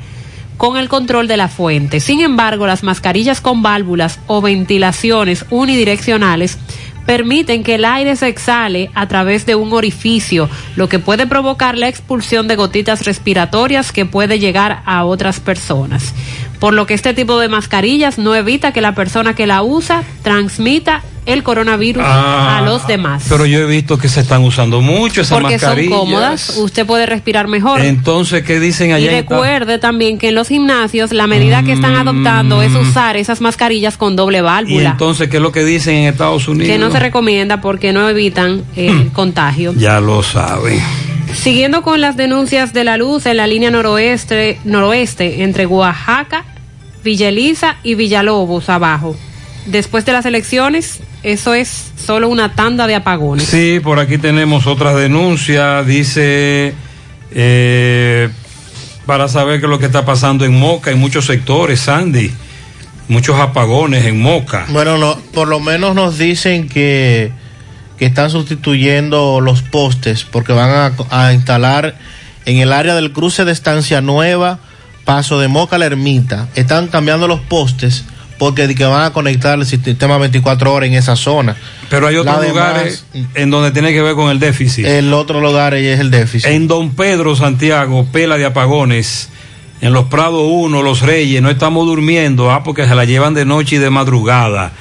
con 0.57 0.77
el 0.77 0.89
control 0.89 1.27
de 1.27 1.37
la 1.37 1.47
fuente. 1.47 1.99
Sin 1.99 2.21
embargo, 2.21 2.67
las 2.67 2.83
mascarillas 2.83 3.41
con 3.41 3.63
válvulas 3.63 4.19
o 4.27 4.41
ventilaciones 4.41 5.45
unidireccionales 5.49 6.59
permiten 7.05 7.63
que 7.63 7.75
el 7.75 7.85
aire 7.85 8.15
se 8.15 8.27
exhale 8.27 8.89
a 8.93 9.07
través 9.07 9.45
de 9.45 9.55
un 9.55 9.73
orificio, 9.73 10.49
lo 10.75 10.89
que 10.89 10.99
puede 10.99 11.27
provocar 11.27 11.77
la 11.77 11.87
expulsión 11.87 12.47
de 12.47 12.55
gotitas 12.55 13.05
respiratorias 13.05 13.91
que 13.91 14.05
puede 14.05 14.39
llegar 14.39 14.81
a 14.85 15.05
otras 15.05 15.39
personas. 15.39 16.13
Por 16.61 16.73
lo 16.75 16.85
que 16.85 16.93
este 16.93 17.13
tipo 17.13 17.37
de 17.39 17.49
mascarillas 17.49 18.17
no 18.17 18.33
evita 18.35 18.71
que 18.71 18.79
la 18.79 18.95
persona 18.95 19.33
que 19.35 19.47
la 19.47 19.63
usa 19.63 20.03
transmita 20.21 21.01
el 21.25 21.43
coronavirus 21.43 22.03
Ah, 22.05 22.59
a 22.59 22.61
los 22.61 22.85
demás. 22.87 23.25
Pero 23.29 23.45
yo 23.47 23.59
he 23.59 23.65
visto 23.65 23.97
que 23.97 24.07
se 24.07 24.21
están 24.21 24.43
usando 24.43 24.79
mucho 24.81 25.21
esas 25.21 25.39
Porque 25.39 25.57
son 25.59 25.69
mascarillas. 25.69 25.99
cómodas, 25.99 26.57
usted 26.57 26.85
puede 26.85 27.05
respirar 27.07 27.47
mejor. 27.47 27.81
Entonces, 27.81 28.43
¿qué 28.43 28.59
dicen 28.59 28.91
Y 28.91 28.93
allá? 28.93 29.11
en 29.11 29.17
esta- 29.17 29.35
recuerde 29.35 29.77
también 29.79 30.17
que 30.19 30.29
en 30.29 30.35
los 30.35 30.47
gimnasios 30.49 31.11
la 31.13 31.25
medida 31.27 31.63
que 31.63 31.73
están 31.73 31.95
adoptando 31.95 32.61
es 32.61 32.73
usar 32.75 33.17
esas 33.17 33.41
mascarillas 33.41 33.97
con 33.97 34.15
doble 34.15 34.37
Mm. 34.41 34.45
Y 34.45 34.45
válvula, 34.45 34.89
entonces, 34.91 35.29
¿qué 35.29 35.37
es 35.37 35.43
lo 35.43 35.51
que 35.51 35.63
dicen 35.63 35.95
en 35.95 36.09
Estados 36.09 36.47
Unidos? 36.47 36.67
que 36.71 36.77
no 36.77 36.91
se 36.91 36.99
recomienda 36.99 37.59
porque 37.59 37.91
no 37.91 38.07
evitan 38.07 38.63
el 38.75 39.11
contagio. 39.11 39.73
Ya 39.77 39.99
lo 39.99 40.21
saben. 40.23 40.79
Siguiendo 41.33 41.81
con 41.81 42.01
las 42.01 42.17
denuncias 42.17 42.73
de 42.73 42.83
la 42.83 42.97
luz 42.97 43.25
en 43.25 43.37
la 43.37 43.47
línea 43.47 43.71
noroeste, 43.71 44.59
noroeste 44.65 45.43
entre 45.43 45.65
Oaxaca, 45.65 46.43
Villa 47.03 47.29
Elisa 47.29 47.77
y 47.83 47.95
Villalobos 47.95 48.69
abajo. 48.69 49.15
Después 49.65 50.05
de 50.05 50.13
las 50.13 50.25
elecciones, 50.25 51.01
eso 51.23 51.53
es 51.53 51.91
solo 51.95 52.29
una 52.29 52.55
tanda 52.55 52.87
de 52.87 52.95
apagones. 52.95 53.45
Sí, 53.45 53.79
por 53.81 53.99
aquí 53.99 54.17
tenemos 54.17 54.65
otra 54.65 54.93
denuncia. 54.95 55.83
Dice, 55.83 56.73
eh, 57.31 58.29
para 59.05 59.27
saber 59.27 59.59
qué 59.59 59.65
es 59.65 59.69
lo 59.69 59.79
que 59.79 59.85
está 59.85 60.05
pasando 60.05 60.45
en 60.45 60.57
Moca, 60.57 60.91
en 60.91 60.99
muchos 60.99 61.25
sectores, 61.25 61.79
Sandy. 61.81 62.31
Muchos 63.07 63.39
apagones 63.39 64.05
en 64.05 64.21
Moca. 64.21 64.65
Bueno, 64.69 64.97
no, 64.97 65.17
por 65.33 65.47
lo 65.47 65.59
menos 65.59 65.95
nos 65.95 66.17
dicen 66.17 66.69
que, 66.69 67.31
que 67.97 68.05
están 68.05 68.29
sustituyendo 68.29 69.41
los 69.41 69.61
postes 69.61 70.23
porque 70.23 70.53
van 70.53 70.69
a, 70.69 70.93
a 71.09 71.33
instalar 71.33 71.97
en 72.45 72.57
el 72.57 72.71
área 72.73 72.95
del 72.95 73.11
cruce 73.11 73.45
de 73.45 73.51
Estancia 73.51 74.01
Nueva, 74.01 74.59
Paso 75.11 75.41
de 75.41 75.49
Moca 75.49 75.75
a 75.75 75.79
la 75.79 75.87
Ermita. 75.87 76.47
Están 76.55 76.87
cambiando 76.87 77.27
los 77.27 77.41
postes 77.41 78.05
porque 78.39 78.73
que 78.73 78.85
van 78.85 79.03
a 79.03 79.11
conectar 79.11 79.59
el 79.59 79.65
sistema 79.65 80.17
24 80.17 80.73
horas 80.73 80.87
en 80.87 80.93
esa 80.93 81.17
zona. 81.17 81.57
Pero 81.89 82.07
hay 82.07 82.15
otros 82.15 82.47
lugares 82.47 83.05
en 83.33 83.49
donde 83.49 83.71
tiene 83.71 83.91
que 83.91 84.01
ver 84.01 84.15
con 84.15 84.31
el 84.31 84.39
déficit. 84.39 84.85
El 84.85 85.13
otro 85.13 85.41
lugar 85.41 85.73
es 85.73 85.99
el 85.99 86.11
déficit. 86.11 86.49
En 86.49 86.69
Don 86.69 86.91
Pedro, 86.91 87.35
Santiago, 87.35 88.05
pela 88.09 88.37
de 88.37 88.45
apagones. 88.45 89.27
En 89.81 89.91
los 89.91 90.05
Prados 90.05 90.45
1, 90.49 90.81
Los 90.81 91.01
Reyes, 91.01 91.41
no 91.41 91.49
estamos 91.49 91.85
durmiendo, 91.85 92.49
ah, 92.49 92.63
porque 92.63 92.87
se 92.87 92.95
la 92.95 93.03
llevan 93.03 93.33
de 93.33 93.43
noche 93.43 93.75
y 93.75 93.79
de 93.79 93.89
madrugada. 93.89 94.71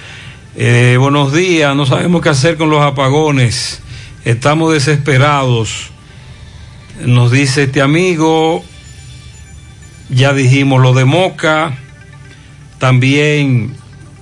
Eh, 0.55 0.97
buenos 0.97 1.33
días, 1.33 1.75
no 1.75 1.87
sabemos 1.87 2.23
qué 2.23 2.29
hacer 2.29 2.57
con 2.57 2.71
los 2.71 2.85
apagones. 2.85 3.81
Estamos 4.25 4.73
desesperados. 4.73 5.91
Nos 7.05 7.33
dice 7.33 7.65
este 7.65 7.83
amigo, 7.83 8.63
ya 10.11 10.33
dijimos 10.33 10.83
lo 10.83 10.93
de 10.93 11.05
Moca. 11.05 11.77
También 12.79 13.75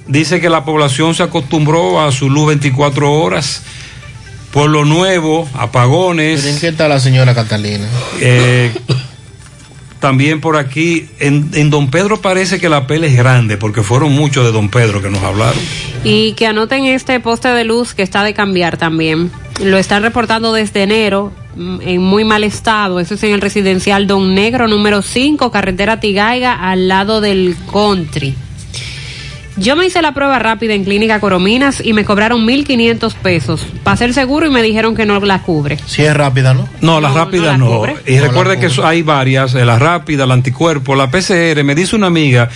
dice 0.07 0.41
que 0.41 0.51
la 0.51 0.65
población 0.65 1.15
se 1.15 1.23
acostumbró 1.23 2.01
a 2.01 2.13
su 2.13 2.31
luz 2.31 2.49
24 2.49 3.13
horas. 3.13 3.63
Pueblo 4.53 4.85
Nuevo, 4.85 5.49
apagones. 5.55 6.45
Miren 6.45 6.61
qué 6.61 6.73
tal 6.73 6.89
la 6.91 7.01
señora 7.01 7.35
Catalina. 7.35 7.87
Eh, 8.21 8.73
también 10.01 10.41
por 10.41 10.57
aquí, 10.57 11.09
en, 11.19 11.51
en 11.53 11.71
Don 11.71 11.91
Pedro 11.91 12.21
parece 12.21 12.59
que 12.59 12.69
la 12.69 12.87
pela 12.87 13.07
es 13.07 13.17
grande, 13.17 13.57
porque 13.57 13.83
fueron 13.83 14.13
muchos 14.13 14.45
de 14.45 14.53
Don 14.53 14.69
Pedro 14.69 15.03
que 15.03 15.11
nos 15.11 15.23
hablaron. 15.23 15.61
Y 16.03 16.33
que 16.33 16.47
anoten 16.47 16.85
este 16.87 17.21
poste 17.21 17.49
de 17.49 17.65
luz 17.65 17.95
que 17.95 18.03
está 18.03 18.25
de 18.25 18.33
cambiar 18.33 18.79
también. 18.79 19.31
Lo 19.61 19.77
están 19.77 20.03
reportando 20.03 20.53
desde 20.53 20.85
enero 20.85 21.33
en 21.57 22.01
muy 22.01 22.25
mal 22.25 22.45
estado. 22.45 23.01
Eso 23.01 23.15
es 23.15 23.23
en 23.23 23.33
el 23.33 23.41
residencial 23.41 24.07
Don 24.07 24.35
Negro 24.35 24.69
número 24.69 25.03
5, 25.03 25.51
carretera 25.51 26.01
Tigaiga, 26.01 26.55
al 26.55 26.89
lado 26.89 27.21
del 27.21 27.57
country. 27.71 28.35
Yo 29.61 29.75
me 29.75 29.87
hice 29.87 30.01
la 30.03 30.13
prueba 30.15 30.39
rápida 30.39 30.75
en 30.75 30.85
Clínica 30.85 31.19
Corominas 31.19 31.83
y 31.85 31.93
me 31.93 32.05
cobraron 32.05 32.47
1.500 32.47 33.15
pesos. 33.15 33.67
Pasé 33.83 34.05
el 34.05 34.15
seguro 34.15 34.47
y 34.47 34.51
me 34.51 34.63
dijeron 34.63 34.95
que 34.95 35.05
no 35.05 35.19
la 35.21 35.43
cubre. 35.43 35.79
Si 35.85 36.03
es 36.03 36.15
rápida, 36.17 36.55
¿no? 36.55 36.69
No, 36.81 37.01
la 37.01 37.13
rápida 37.13 37.53
la 37.53 37.59
no. 37.59 37.83
Y 38.07 38.15
No 38.15 38.21
la 38.23 38.29
recuerde 38.29 38.59
que 38.61 38.69
hay 38.83 39.03
varias, 39.03 39.55
eh, 39.57 39.65
la 39.65 39.77
rápida, 39.79 40.27
la 40.27 40.35
anticuerpo, 40.35 40.95
la 40.95 41.11
PCR. 41.11 41.65
Me 41.65 41.75
dice 41.75 41.97
una 41.97 42.07
amiga 42.07 42.49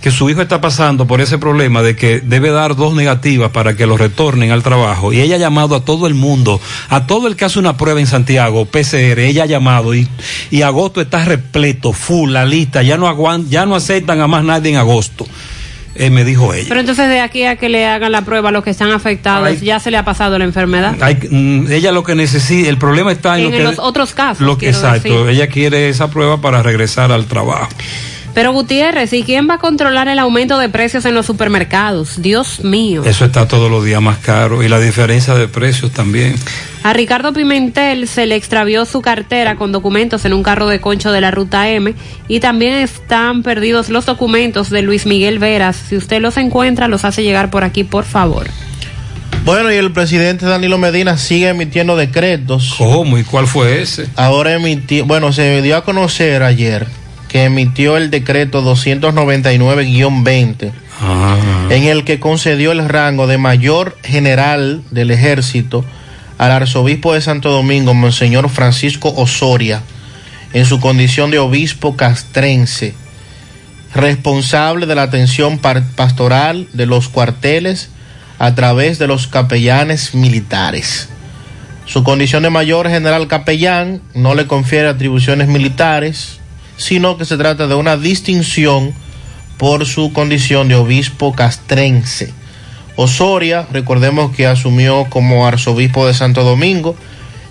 que 0.00 0.10
su 0.10 0.28
hijo 0.30 0.42
está 0.42 0.60
pasando 0.60 1.06
por 1.06 1.20
ese 1.20 1.38
problema 1.38 1.82
de 1.82 1.94
que 1.94 2.20
debe 2.20 2.50
dar 2.50 2.74
dos 2.74 2.92
negativas 2.94 3.50
para 3.52 3.76
que 3.76 3.86
lo 3.86 3.96
retornen 3.96 4.50
al 4.50 4.62
trabajo. 4.64 5.12
Y 5.12 5.20
ella 5.20 5.36
ha 5.36 5.38
llamado 5.38 5.76
a 5.76 5.84
todo 5.84 6.08
el 6.08 6.14
mundo, 6.14 6.60
a 6.88 7.06
todo 7.06 7.28
el 7.28 7.36
que 7.36 7.44
hace 7.44 7.60
una 7.60 7.76
prueba 7.76 8.00
en 8.00 8.06
Santiago, 8.08 8.64
PCR, 8.66 9.20
ella 9.20 9.44
ha 9.44 9.46
llamado 9.46 9.94
y, 9.94 10.08
y 10.50 10.62
agosto 10.62 11.00
está 11.00 11.24
repleto, 11.24 11.92
full, 11.92 12.32
la 12.32 12.44
lista, 12.44 12.82
ya 12.82 12.96
no 12.96 13.06
aguan- 13.06 13.48
ya 13.48 13.64
no 13.64 13.76
aceptan 13.76 14.20
a 14.20 14.26
más 14.26 14.42
nadie 14.42 14.70
en 14.72 14.76
agosto. 14.76 15.24
Eh, 15.98 16.10
me 16.10 16.24
dijo 16.24 16.54
ella. 16.54 16.66
Pero 16.68 16.78
entonces 16.80 17.08
de 17.08 17.20
aquí 17.20 17.42
a 17.44 17.56
que 17.56 17.68
le 17.68 17.84
hagan 17.86 18.12
la 18.12 18.22
prueba 18.22 18.50
a 18.50 18.52
los 18.52 18.62
que 18.62 18.70
están 18.70 18.92
afectados, 18.92 19.48
Ay. 19.48 19.58
ya 19.60 19.80
se 19.80 19.90
le 19.90 19.96
ha 19.96 20.04
pasado 20.04 20.38
la 20.38 20.44
enfermedad. 20.44 20.94
Hay- 21.00 21.18
mm, 21.28 21.72
ella 21.72 21.90
lo 21.90 22.04
que 22.04 22.14
necesita, 22.14 22.68
el 22.68 22.78
problema 22.78 23.10
está 23.10 23.36
en, 23.38 23.46
En 23.46 23.50
lo 23.50 23.56
que, 23.56 23.62
los 23.64 23.78
otros 23.80 24.14
casos, 24.14 24.46
Lo 24.46 24.56
que 24.56 24.66
quiero 24.70 24.78
exacto, 24.78 25.24
decir. 25.24 25.28
ella 25.36 25.48
quiere 25.48 25.88
esa 25.88 26.08
prueba 26.10 26.40
para 26.40 26.62
regresar 26.62 27.10
al 27.10 27.26
trabajo. 27.26 27.68
Pero 28.38 28.52
Gutiérrez, 28.52 29.12
¿y 29.14 29.24
quién 29.24 29.50
va 29.50 29.54
a 29.54 29.58
controlar 29.58 30.06
el 30.06 30.20
aumento 30.20 30.58
de 30.58 30.68
precios 30.68 31.04
en 31.04 31.12
los 31.12 31.26
supermercados? 31.26 32.22
Dios 32.22 32.62
mío. 32.62 33.02
Eso 33.04 33.24
está 33.24 33.48
todos 33.48 33.68
los 33.68 33.84
días 33.84 34.00
más 34.00 34.18
caro 34.18 34.62
y 34.62 34.68
la 34.68 34.78
diferencia 34.78 35.34
de 35.34 35.48
precios 35.48 35.90
también. 35.90 36.36
A 36.84 36.92
Ricardo 36.92 37.32
Pimentel 37.32 38.06
se 38.06 38.26
le 38.26 38.36
extravió 38.36 38.84
su 38.84 39.02
cartera 39.02 39.56
con 39.56 39.72
documentos 39.72 40.24
en 40.24 40.34
un 40.34 40.44
carro 40.44 40.68
de 40.68 40.80
concho 40.80 41.10
de 41.10 41.20
la 41.20 41.32
ruta 41.32 41.68
M 41.68 41.92
y 42.28 42.38
también 42.38 42.74
están 42.74 43.42
perdidos 43.42 43.88
los 43.88 44.06
documentos 44.06 44.70
de 44.70 44.82
Luis 44.82 45.04
Miguel 45.04 45.40
Veras. 45.40 45.74
Si 45.74 45.96
usted 45.96 46.20
los 46.20 46.36
encuentra, 46.36 46.86
los 46.86 47.04
hace 47.04 47.24
llegar 47.24 47.50
por 47.50 47.64
aquí, 47.64 47.82
por 47.82 48.04
favor. 48.04 48.46
Bueno, 49.44 49.72
y 49.72 49.74
el 49.74 49.90
presidente 49.90 50.46
Danilo 50.46 50.78
Medina 50.78 51.18
sigue 51.18 51.48
emitiendo 51.48 51.96
decretos. 51.96 52.76
¿Cómo 52.78 53.18
y 53.18 53.24
cuál 53.24 53.48
fue 53.48 53.82
ese? 53.82 54.06
Ahora 54.14 54.54
emitió, 54.54 55.06
bueno, 55.06 55.32
se 55.32 55.60
dio 55.60 55.76
a 55.76 55.82
conocer 55.82 56.44
ayer 56.44 56.86
que 57.28 57.44
emitió 57.44 57.96
el 57.96 58.10
decreto 58.10 58.62
299-20, 58.62 60.72
Ah, 61.00 61.68
en 61.70 61.84
el 61.84 62.04
que 62.04 62.18
concedió 62.18 62.72
el 62.72 62.88
rango 62.88 63.28
de 63.28 63.38
mayor 63.38 63.96
general 64.02 64.82
del 64.90 65.12
ejército 65.12 65.84
al 66.38 66.50
arzobispo 66.50 67.14
de 67.14 67.20
Santo 67.20 67.52
Domingo, 67.52 67.94
Monseñor 67.94 68.48
Francisco 68.48 69.14
Osoria, 69.16 69.82
en 70.52 70.64
su 70.64 70.80
condición 70.80 71.30
de 71.30 71.38
obispo 71.38 71.96
castrense. 71.96 72.94
responsable 73.94 74.84
de 74.84 74.94
la 74.94 75.04
atención 75.04 75.58
pastoral 75.58 76.68
de 76.74 76.84
los 76.84 77.08
cuarteles 77.08 77.88
a 78.38 78.54
través 78.54 78.98
de 78.98 79.06
los 79.06 79.28
capellanes 79.28 80.14
militares. 80.14 81.08
Su 81.86 82.04
condición 82.04 82.42
de 82.42 82.50
mayor 82.50 82.90
general 82.90 83.28
capellán 83.28 84.02
no 84.14 84.34
le 84.34 84.46
confiere 84.46 84.88
atribuciones 84.88 85.48
militares, 85.48 86.37
sino 86.78 87.18
que 87.18 87.26
se 87.26 87.36
trata 87.36 87.66
de 87.66 87.74
una 87.74 87.98
distinción 87.98 88.94
por 89.58 89.84
su 89.84 90.14
condición 90.14 90.68
de 90.68 90.76
obispo 90.76 91.34
castrense. 91.34 92.32
Osoria, 92.96 93.66
recordemos 93.70 94.34
que 94.34 94.46
asumió 94.46 95.06
como 95.10 95.46
arzobispo 95.46 96.06
de 96.06 96.14
Santo 96.14 96.42
Domingo 96.44 96.96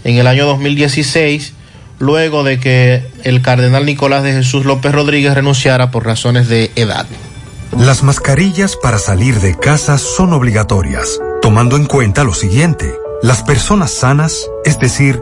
en 0.04 0.18
el 0.18 0.26
año 0.26 0.46
2016, 0.46 1.54
luego 2.00 2.44
de 2.44 2.60
que 2.60 3.06
el 3.24 3.42
cardenal 3.42 3.86
Nicolás 3.86 4.24
de 4.24 4.34
Jesús 4.34 4.66
López 4.66 4.92
Rodríguez 4.92 5.34
renunciara 5.36 5.92
por 5.92 6.06
razones 6.06 6.48
de 6.48 6.72
edad. 6.76 7.06
Las 7.78 8.04
mascarillas 8.04 8.76
para 8.76 8.98
salir 8.98 9.40
de 9.40 9.58
casa 9.58 9.98
son 9.98 10.34
obligatorias, 10.34 11.20
tomando 11.42 11.76
en 11.76 11.86
cuenta 11.86 12.24
lo 12.24 12.34
siguiente. 12.34 12.94
Las 13.22 13.44
personas 13.44 13.92
sanas, 13.92 14.48
es 14.64 14.80
decir, 14.80 15.22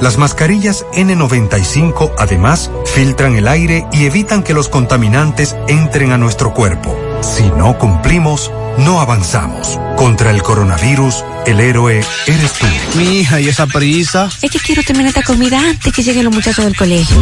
Las 0.00 0.18
mascarillas 0.18 0.84
N95 0.92 2.12
además 2.18 2.70
filtran 2.94 3.34
el 3.34 3.48
aire 3.48 3.86
y 3.92 4.04
evitan 4.04 4.42
que 4.42 4.52
los 4.52 4.68
contaminantes 4.68 5.56
entren 5.68 6.12
a 6.12 6.18
nuestro 6.18 6.52
cuerpo. 6.52 6.94
Si 7.22 7.44
no 7.44 7.78
cumplimos, 7.78 8.52
no 8.78 9.00
avanzamos. 9.00 9.80
Contra 9.96 10.30
el 10.30 10.42
coronavirus, 10.42 11.24
el 11.46 11.60
héroe 11.60 12.04
eres 12.26 12.52
tú. 12.52 12.66
Mi 12.96 13.20
hija, 13.20 13.40
¿y 13.40 13.48
esa 13.48 13.66
prisa? 13.66 14.28
Es 14.42 14.50
que 14.50 14.58
quiero 14.58 14.82
terminar 14.82 15.08
esta 15.08 15.22
comida 15.22 15.58
antes 15.58 15.92
que 15.92 16.02
lleguen 16.02 16.24
los 16.24 16.34
muchachos 16.34 16.64
del 16.64 16.76
colegio. 16.76 17.16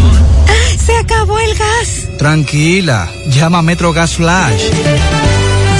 ¡Se 0.84 0.96
acabó 0.96 1.38
el 1.38 1.54
gas! 1.54 2.08
Tranquila, 2.18 3.08
llama 3.28 3.58
a 3.58 3.62
Metro 3.62 3.92
Gas 3.92 4.14
Flash. 4.16 4.64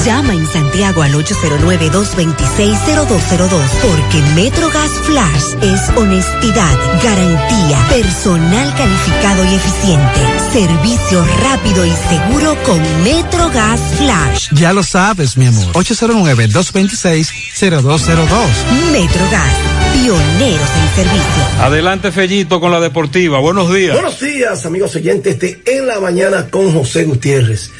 Llama 0.05 0.35
en 0.35 0.47
Santiago 0.47 1.03
al 1.03 1.15
809-226-0202 1.15 3.49
porque 3.81 4.21
MetroGas 4.35 4.91
Flash 5.05 5.55
es 5.63 5.89
honestidad, 5.97 6.77
garantía, 7.03 7.79
personal 7.89 8.75
calificado 8.77 9.43
y 9.51 9.55
eficiente, 9.55 10.21
servicio 10.53 11.25
rápido 11.41 11.87
y 11.87 11.91
seguro 11.91 12.55
con 12.65 12.83
MetroGas 13.03 13.81
Flash. 13.97 14.51
Ya 14.53 14.75
lo 14.75 14.83
sabes, 14.83 15.39
mi 15.39 15.47
amor. 15.47 15.73
809-226-0202. 15.73 18.29
MetroGas, 18.93 19.55
pioneros 19.95 20.69
en 20.69 20.95
servicio. 20.97 21.45
Adelante, 21.61 22.13
Fellito, 22.13 22.61
con 22.61 22.71
la 22.71 22.81
deportiva. 22.81 23.41
Buenos 23.41 23.73
días. 23.73 23.95
Buenos 23.95 24.21
días, 24.21 24.67
amigos 24.67 24.95
oyentes 24.97 25.41
de 25.41 25.63
En 25.65 25.87
la 25.87 25.99
Mañana 25.99 26.49
con 26.51 26.75
José 26.75 27.05
Gutiérrez. 27.05 27.71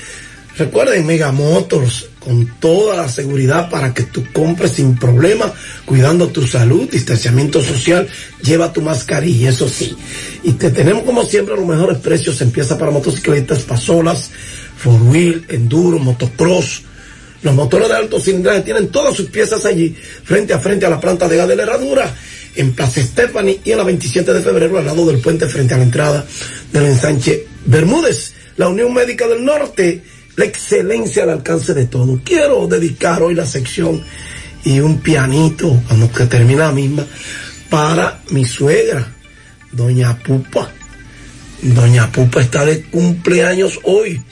Recuerden 0.57 1.05
Mega 1.05 1.33
Motors 1.33 2.11
con 2.21 2.47
toda 2.61 2.97
la 2.97 3.09
seguridad 3.09 3.69
para 3.69 3.93
que 3.93 4.05
tú 4.05 4.25
compres 4.33 4.73
sin 4.73 4.97
problema, 4.97 5.53
cuidando 5.85 6.29
tu 6.29 6.47
salud, 6.47 6.89
distanciamiento 6.89 7.61
social, 7.61 8.07
lleva 8.43 8.73
tu 8.73 8.81
mascarilla, 8.81 9.51
eso 9.51 9.69
sí. 9.69 9.97
Y 10.45 10.53
te 10.53 10.71
tenemos 10.71 11.03
como 11.03 11.25
siempre 11.25 11.57
los 11.57 11.67
mejores 11.67 11.99
precios 11.99 12.41
en 12.41 12.53
piezas 12.53 12.79
para 12.79 12.93
motocicletas, 12.93 13.63
pasolas, 13.63 14.31
four 14.77 15.03
wheel, 15.03 15.45
enduro, 15.49 15.99
motocross. 15.99 16.83
Los 17.43 17.55
motores 17.55 17.89
de 17.89 17.97
alto 17.97 18.21
cilindraje 18.21 18.61
tienen 18.61 18.89
todas 18.89 19.15
sus 19.15 19.27
piezas 19.29 19.67
allí, 19.67 19.95
frente 20.23 20.55
a 20.55 20.61
frente 20.61 20.87
a 20.87 20.91
la 20.91 21.01
planta 21.01 21.29
de 21.29 21.37
gas 21.37 21.49
de 21.49 21.57
la 21.57 21.65
herradura, 21.65 22.15
en 22.55 22.73
Plaza 22.73 23.03
Stephanie 23.03 23.61
y 23.65 23.73
en 23.73 23.79
la 23.79 23.85
27 23.85 24.33
de 24.33 24.41
febrero, 24.41 24.79
al 24.79 24.87
lado 24.87 25.05
del 25.05 25.19
puente, 25.19 25.47
frente 25.47 25.75
a 25.75 25.79
la 25.79 25.83
entrada 25.83 26.25
del 26.73 26.87
ensanche 26.87 27.45
Bermúdez. 27.67 28.33
La 28.57 28.69
Unión 28.69 28.95
Médica 28.95 29.27
del 29.27 29.45
Norte, 29.45 30.01
la 30.37 30.45
excelencia 30.45 31.23
al 31.23 31.31
alcance 31.31 31.75
de 31.75 31.87
todo. 31.87 32.21
Quiero 32.25 32.67
dedicar 32.67 33.23
hoy 33.23 33.35
la 33.35 33.47
sección 33.47 34.03
y 34.65 34.81
un 34.81 35.01
pianito, 35.01 35.83
cuando 35.87 36.11
que 36.11 36.27
termine 36.27 36.61
la 36.61 36.73
misma, 36.73 37.07
para 37.69 38.23
mi 38.31 38.45
suegra, 38.45 39.07
doña 39.73 40.19
Pupa. 40.19 40.71
Doña 41.63 42.11
Pupa 42.11 42.41
está 42.41 42.65
de 42.65 42.83
cumpleaños 42.83 43.79
hoy, 43.85 44.23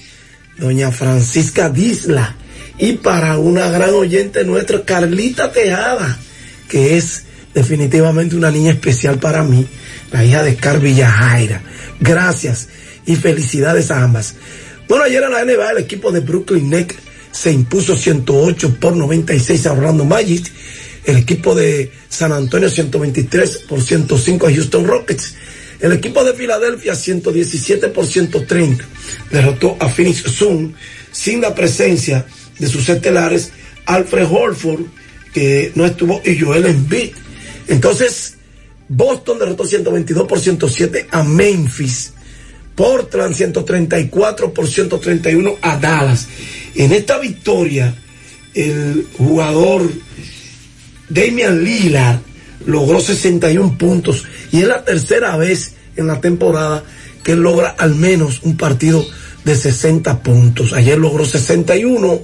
doña 0.58 0.90
Francisca 0.90 1.68
Disla. 1.68 2.36
Y 2.78 2.94
para 2.94 3.38
una 3.38 3.68
gran 3.68 3.90
oyente 3.90 4.44
nuestra, 4.44 4.84
Carlita 4.84 5.52
Tejada, 5.52 6.18
que 6.68 6.96
es 6.96 7.24
definitivamente 7.54 8.34
una 8.34 8.50
niña 8.50 8.72
especial 8.72 9.18
para 9.18 9.42
mí, 9.42 9.66
la 10.10 10.24
hija 10.24 10.42
de 10.42 10.56
Car 10.56 10.80
Villajaira. 10.80 11.62
Gracias 12.00 12.68
y 13.06 13.16
felicidades 13.16 13.90
a 13.90 14.02
ambas. 14.02 14.34
Bueno, 14.88 15.04
ayer 15.04 15.22
en 15.22 15.32
la 15.32 15.44
NBA 15.44 15.70
el 15.72 15.78
equipo 15.78 16.12
de 16.12 16.20
Brooklyn 16.20 16.70
Nets 16.70 16.96
se 17.30 17.50
impuso 17.50 17.96
108 17.96 18.76
por 18.78 18.96
96 18.96 19.66
a 19.66 19.72
Orlando 19.72 20.04
Magic. 20.04 20.50
El 21.04 21.16
equipo 21.16 21.54
de 21.54 21.90
San 22.08 22.32
Antonio 22.32 22.68
123 22.68 23.58
por 23.68 23.82
105 23.82 24.46
a 24.46 24.52
Houston 24.52 24.86
Rockets. 24.86 25.34
El 25.80 25.92
equipo 25.92 26.22
de 26.22 26.34
Filadelfia 26.34 26.94
117 26.94 27.88
por 27.88 28.06
130 28.06 28.84
derrotó 29.30 29.76
a 29.80 29.88
Phoenix 29.88 30.22
Sun 30.22 30.74
sin 31.10 31.40
la 31.40 31.54
presencia 31.54 32.24
de 32.58 32.68
sus 32.68 32.88
estelares 32.88 33.50
Alfred 33.86 34.28
Holford, 34.30 34.82
que 35.34 35.72
no 35.74 35.84
estuvo, 35.84 36.22
y 36.24 36.38
Joel 36.38 36.66
Embiid. 36.66 37.12
Entonces, 37.66 38.34
Boston 38.88 39.38
derrotó 39.38 39.64
122 39.64 40.28
por 40.28 40.38
107 40.38 41.08
a 41.10 41.24
Memphis. 41.24 42.12
Portland 42.82 43.32
134 43.32 44.52
por 44.52 44.66
131 44.66 45.54
a 45.62 45.76
Dallas. 45.76 46.26
En 46.74 46.90
esta 46.90 47.16
victoria, 47.20 47.94
el 48.54 49.06
jugador 49.16 49.88
Damian 51.08 51.62
Lillard 51.62 52.18
logró 52.66 52.98
61 52.98 53.78
puntos 53.78 54.24
y 54.50 54.62
es 54.62 54.66
la 54.66 54.84
tercera 54.84 55.36
vez 55.36 55.74
en 55.94 56.08
la 56.08 56.20
temporada 56.20 56.82
que 57.22 57.36
logra 57.36 57.68
al 57.68 57.94
menos 57.94 58.40
un 58.42 58.56
partido 58.56 59.06
de 59.44 59.54
60 59.54 60.20
puntos. 60.24 60.72
Ayer 60.72 60.98
logró 60.98 61.24
61 61.24 62.20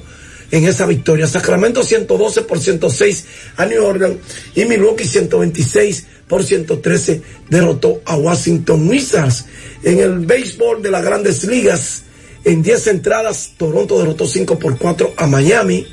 en 0.51 0.65
esa 0.65 0.87
victoria. 0.87 1.27
Sacramento 1.27 1.83
112 1.83 2.43
por 2.43 2.59
106 2.59 3.25
a 3.57 3.67
New 3.67 3.85
Orleans 3.85 4.19
y 4.55 4.65
Milwaukee 4.65 5.05
126 5.05 6.07
por 6.27 6.45
113 6.45 7.23
derrotó 7.49 8.03
a 8.05 8.17
Washington 8.17 8.89
Wizards. 8.89 9.47
En 9.83 9.99
el 10.01 10.21
béisbol 10.21 10.83
de 10.83 10.91
las 10.91 11.05
grandes 11.05 11.45
ligas, 11.45 12.03
en 12.45 12.63
10 12.63 12.87
entradas, 12.89 13.53
Toronto 13.57 13.99
derrotó 13.99 14.27
5 14.27 14.59
por 14.59 14.79
4 14.79 15.15
a 15.17 15.27
Miami. 15.27 15.87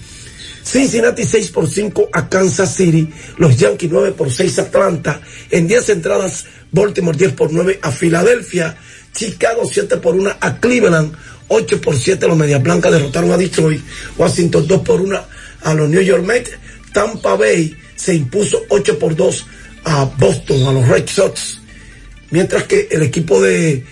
Cincinnati 0.63 1.23
6 1.23 1.51
por 1.51 1.69
5 1.69 2.09
a 2.11 2.27
Kansas 2.27 2.75
City, 2.75 3.07
los 3.37 3.55
Yankees 3.55 3.91
9 3.91 4.13
por 4.13 4.31
6 4.31 4.57
a 4.57 4.61
Atlanta, 4.63 5.21
en 5.51 5.67
10 5.67 5.89
entradas 5.89 6.45
Baltimore 6.71 7.15
10 7.15 7.33
por 7.33 7.53
9 7.53 7.79
a 7.83 7.91
Filadelfia, 7.91 8.75
Chicago 9.13 9.61
7 9.71 9.97
por 9.97 10.15
1 10.15 10.37
a 10.39 10.59
Cleveland, 10.59 11.15
8 11.47 11.81
por 11.81 11.95
7 11.95 12.27
los 12.27 12.37
Medias 12.37 12.61
Blancas 12.61 12.91
derrotaron 12.91 13.31
a 13.31 13.37
Detroit, 13.37 13.81
Washington 14.17 14.67
2 14.67 14.81
por 14.81 15.01
1 15.01 15.19
a 15.61 15.73
los 15.73 15.89
New 15.89 16.01
York 16.01 16.23
Mets, 16.23 16.51
Tampa 16.93 17.35
Bay 17.35 17.75
se 17.95 18.15
impuso 18.15 18.61
8 18.69 18.99
por 18.99 19.15
2 19.15 19.45
a 19.85 20.05
Boston, 20.05 20.67
a 20.67 20.71
los 20.71 20.87
Red 20.87 21.07
Sox, 21.07 21.59
mientras 22.31 22.63
que 22.63 22.87
el 22.91 23.03
equipo 23.03 23.41
de 23.41 23.85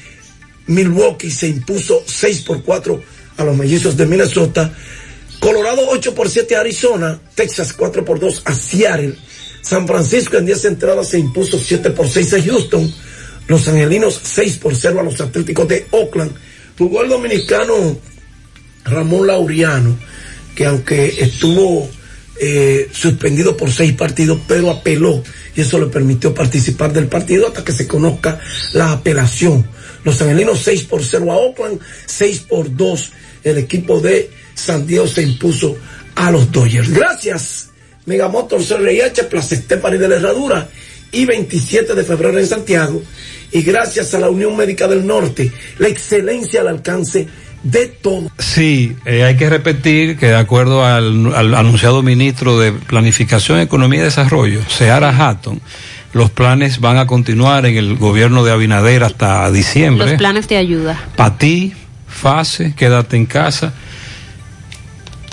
Milwaukee 0.68 1.30
se 1.30 1.48
impuso 1.48 2.04
6 2.06 2.42
por 2.42 2.64
4 2.64 3.04
a 3.38 3.44
los 3.44 3.56
Mellizos 3.56 3.98
de 3.98 4.06
Minnesota, 4.06 4.74
Colorado 5.40 5.82
8 5.90 6.16
por 6.16 6.30
7 6.30 6.56
a 6.56 6.62
Arizona, 6.62 7.20
Texas 7.36 7.74
4 7.74 8.06
por 8.06 8.20
2 8.20 8.44
a 8.46 8.54
Seattle, 8.54 9.16
San 9.62 9.88
Francisco 9.88 10.38
en 10.38 10.46
10 10.46 10.66
entradas 10.66 11.10
se 11.10 11.20
impuso 11.20 11.60
7 11.60 11.92
por 11.92 12.08
6 12.08 12.34
a 12.34 12.42
Houston, 12.42 12.94
Los 13.48 13.68
Angelinos 13.68 14.20
6 14.24 14.58
por 14.58 14.76
0 14.76 15.00
a 15.00 15.04
los 15.04 15.20
Atléticos 15.20 15.68
de 15.68 15.86
Oakland, 15.92 16.32
jugó 16.78 17.04
el 17.04 17.10
dominicano 17.10 17.98
Ramón 18.86 19.28
Laureano, 19.28 19.98
que 20.56 20.66
aunque 20.66 21.16
estuvo 21.20 21.90
eh, 22.40 22.90
suspendido 22.92 23.56
por 23.56 23.72
seis 23.72 23.94
partidos, 23.94 24.40
pero 24.48 24.72
apeló 24.72 25.24
y 25.56 25.62
eso 25.62 25.80
le 25.80 25.88
permitió 25.88 26.34
participar 26.34 26.92
del 26.92 27.08
partido 27.08 27.48
hasta 27.48 27.64
que 27.64 27.72
se 27.72 27.88
conozca 27.88 28.40
la 28.74 28.92
apelación. 28.92 29.66
Los 30.04 30.22
angelinos 30.22 30.60
6 30.64 30.84
por 30.84 31.04
0 31.04 31.32
a 31.32 31.36
Oakland, 31.38 31.80
6 32.08 32.40
por 32.50 32.76
2 32.76 33.12
el 33.44 33.58
equipo 33.58 34.00
de 34.00 34.30
San 34.56 34.88
Diego 34.88 35.08
se 35.08 35.22
impuso 35.22 35.78
a 36.16 36.32
los 36.32 36.52
Dodgers. 36.52 36.90
Gracias, 36.90 37.70
Megamotor 38.06 38.62
CRIH, 38.66 39.26
Plaza 39.26 39.56
Estepani 39.56 39.98
de 39.98 40.08
la 40.08 40.16
Herradura 40.16 40.70
y 41.12 41.26
27 41.26 41.94
de 41.94 42.04
febrero 42.04 42.40
en 42.40 42.48
Santiago. 42.48 43.02
Y 43.54 43.62
gracias 43.62 44.14
a 44.14 44.20
la 44.20 44.30
Unión 44.30 44.58
Médica 44.58 44.88
del 44.88 45.06
Norte, 45.06 45.52
la 45.78 45.88
excelencia 45.88 46.62
al 46.62 46.68
alcance 46.70 47.28
de 47.64 47.88
todo. 47.88 48.30
Sí, 48.38 48.96
eh, 49.06 49.24
hay 49.24 49.38
que 49.38 49.50
repetir 49.50 50.18
que 50.18 50.28
de 50.28 50.36
acuerdo 50.36 50.86
al, 50.86 51.34
al 51.34 51.56
anunciado 51.56 52.04
ministro 52.04 52.60
de 52.60 52.74
Planificación, 52.74 53.60
Economía 53.60 54.02
y 54.02 54.04
Desarrollo, 54.04 54.62
Seara 54.68 55.10
Hatton, 55.10 55.62
los 56.14 56.30
planes 56.30 56.80
van 56.80 56.98
a 56.98 57.08
continuar 57.08 57.66
en 57.66 57.78
el 57.78 57.96
gobierno 57.96 58.44
de 58.44 58.52
Abinader 58.52 59.04
hasta 59.04 59.50
diciembre. 59.52 60.06
Los 60.08 60.18
planes 60.18 60.48
de 60.48 60.58
ayuda. 60.58 61.02
Para 61.16 61.38
ti, 61.38 61.74
fase, 62.08 62.74
quédate 62.76 63.18
en 63.18 63.26
casa. 63.26 63.74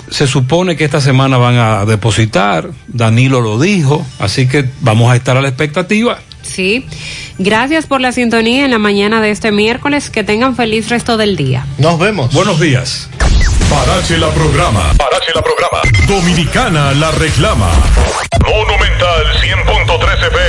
Se 0.09 0.27
supone 0.27 0.75
que 0.75 0.83
esta 0.83 0.99
semana 0.99 1.37
van 1.37 1.55
a 1.55 1.85
depositar, 1.85 2.69
Danilo 2.87 3.41
lo 3.41 3.59
dijo, 3.59 4.05
así 4.19 4.47
que 4.47 4.67
vamos 4.81 5.11
a 5.11 5.15
estar 5.15 5.37
a 5.37 5.41
la 5.41 5.47
expectativa. 5.47 6.19
Sí. 6.41 6.85
Gracias 7.37 7.87
por 7.87 8.01
la 8.01 8.11
sintonía 8.11 8.65
en 8.65 8.71
la 8.71 8.79
mañana 8.79 9.21
de 9.21 9.31
este 9.31 9.51
miércoles. 9.51 10.09
Que 10.09 10.23
tengan 10.23 10.55
feliz 10.55 10.89
resto 10.89 11.17
del 11.17 11.35
día. 11.35 11.65
Nos 11.77 11.99
vemos. 11.99 12.33
Buenos 12.33 12.59
días. 12.59 13.09
Parache 13.69 14.17
la 14.17 14.29
programa. 14.29 14.93
Parache 14.97 15.31
la 15.33 15.41
programa. 15.41 15.81
Dominicana 16.07 16.91
la 16.93 17.11
reclama. 17.11 17.71
Monumental 18.45 19.25
100.13 19.41 20.27
FM. 20.27 20.41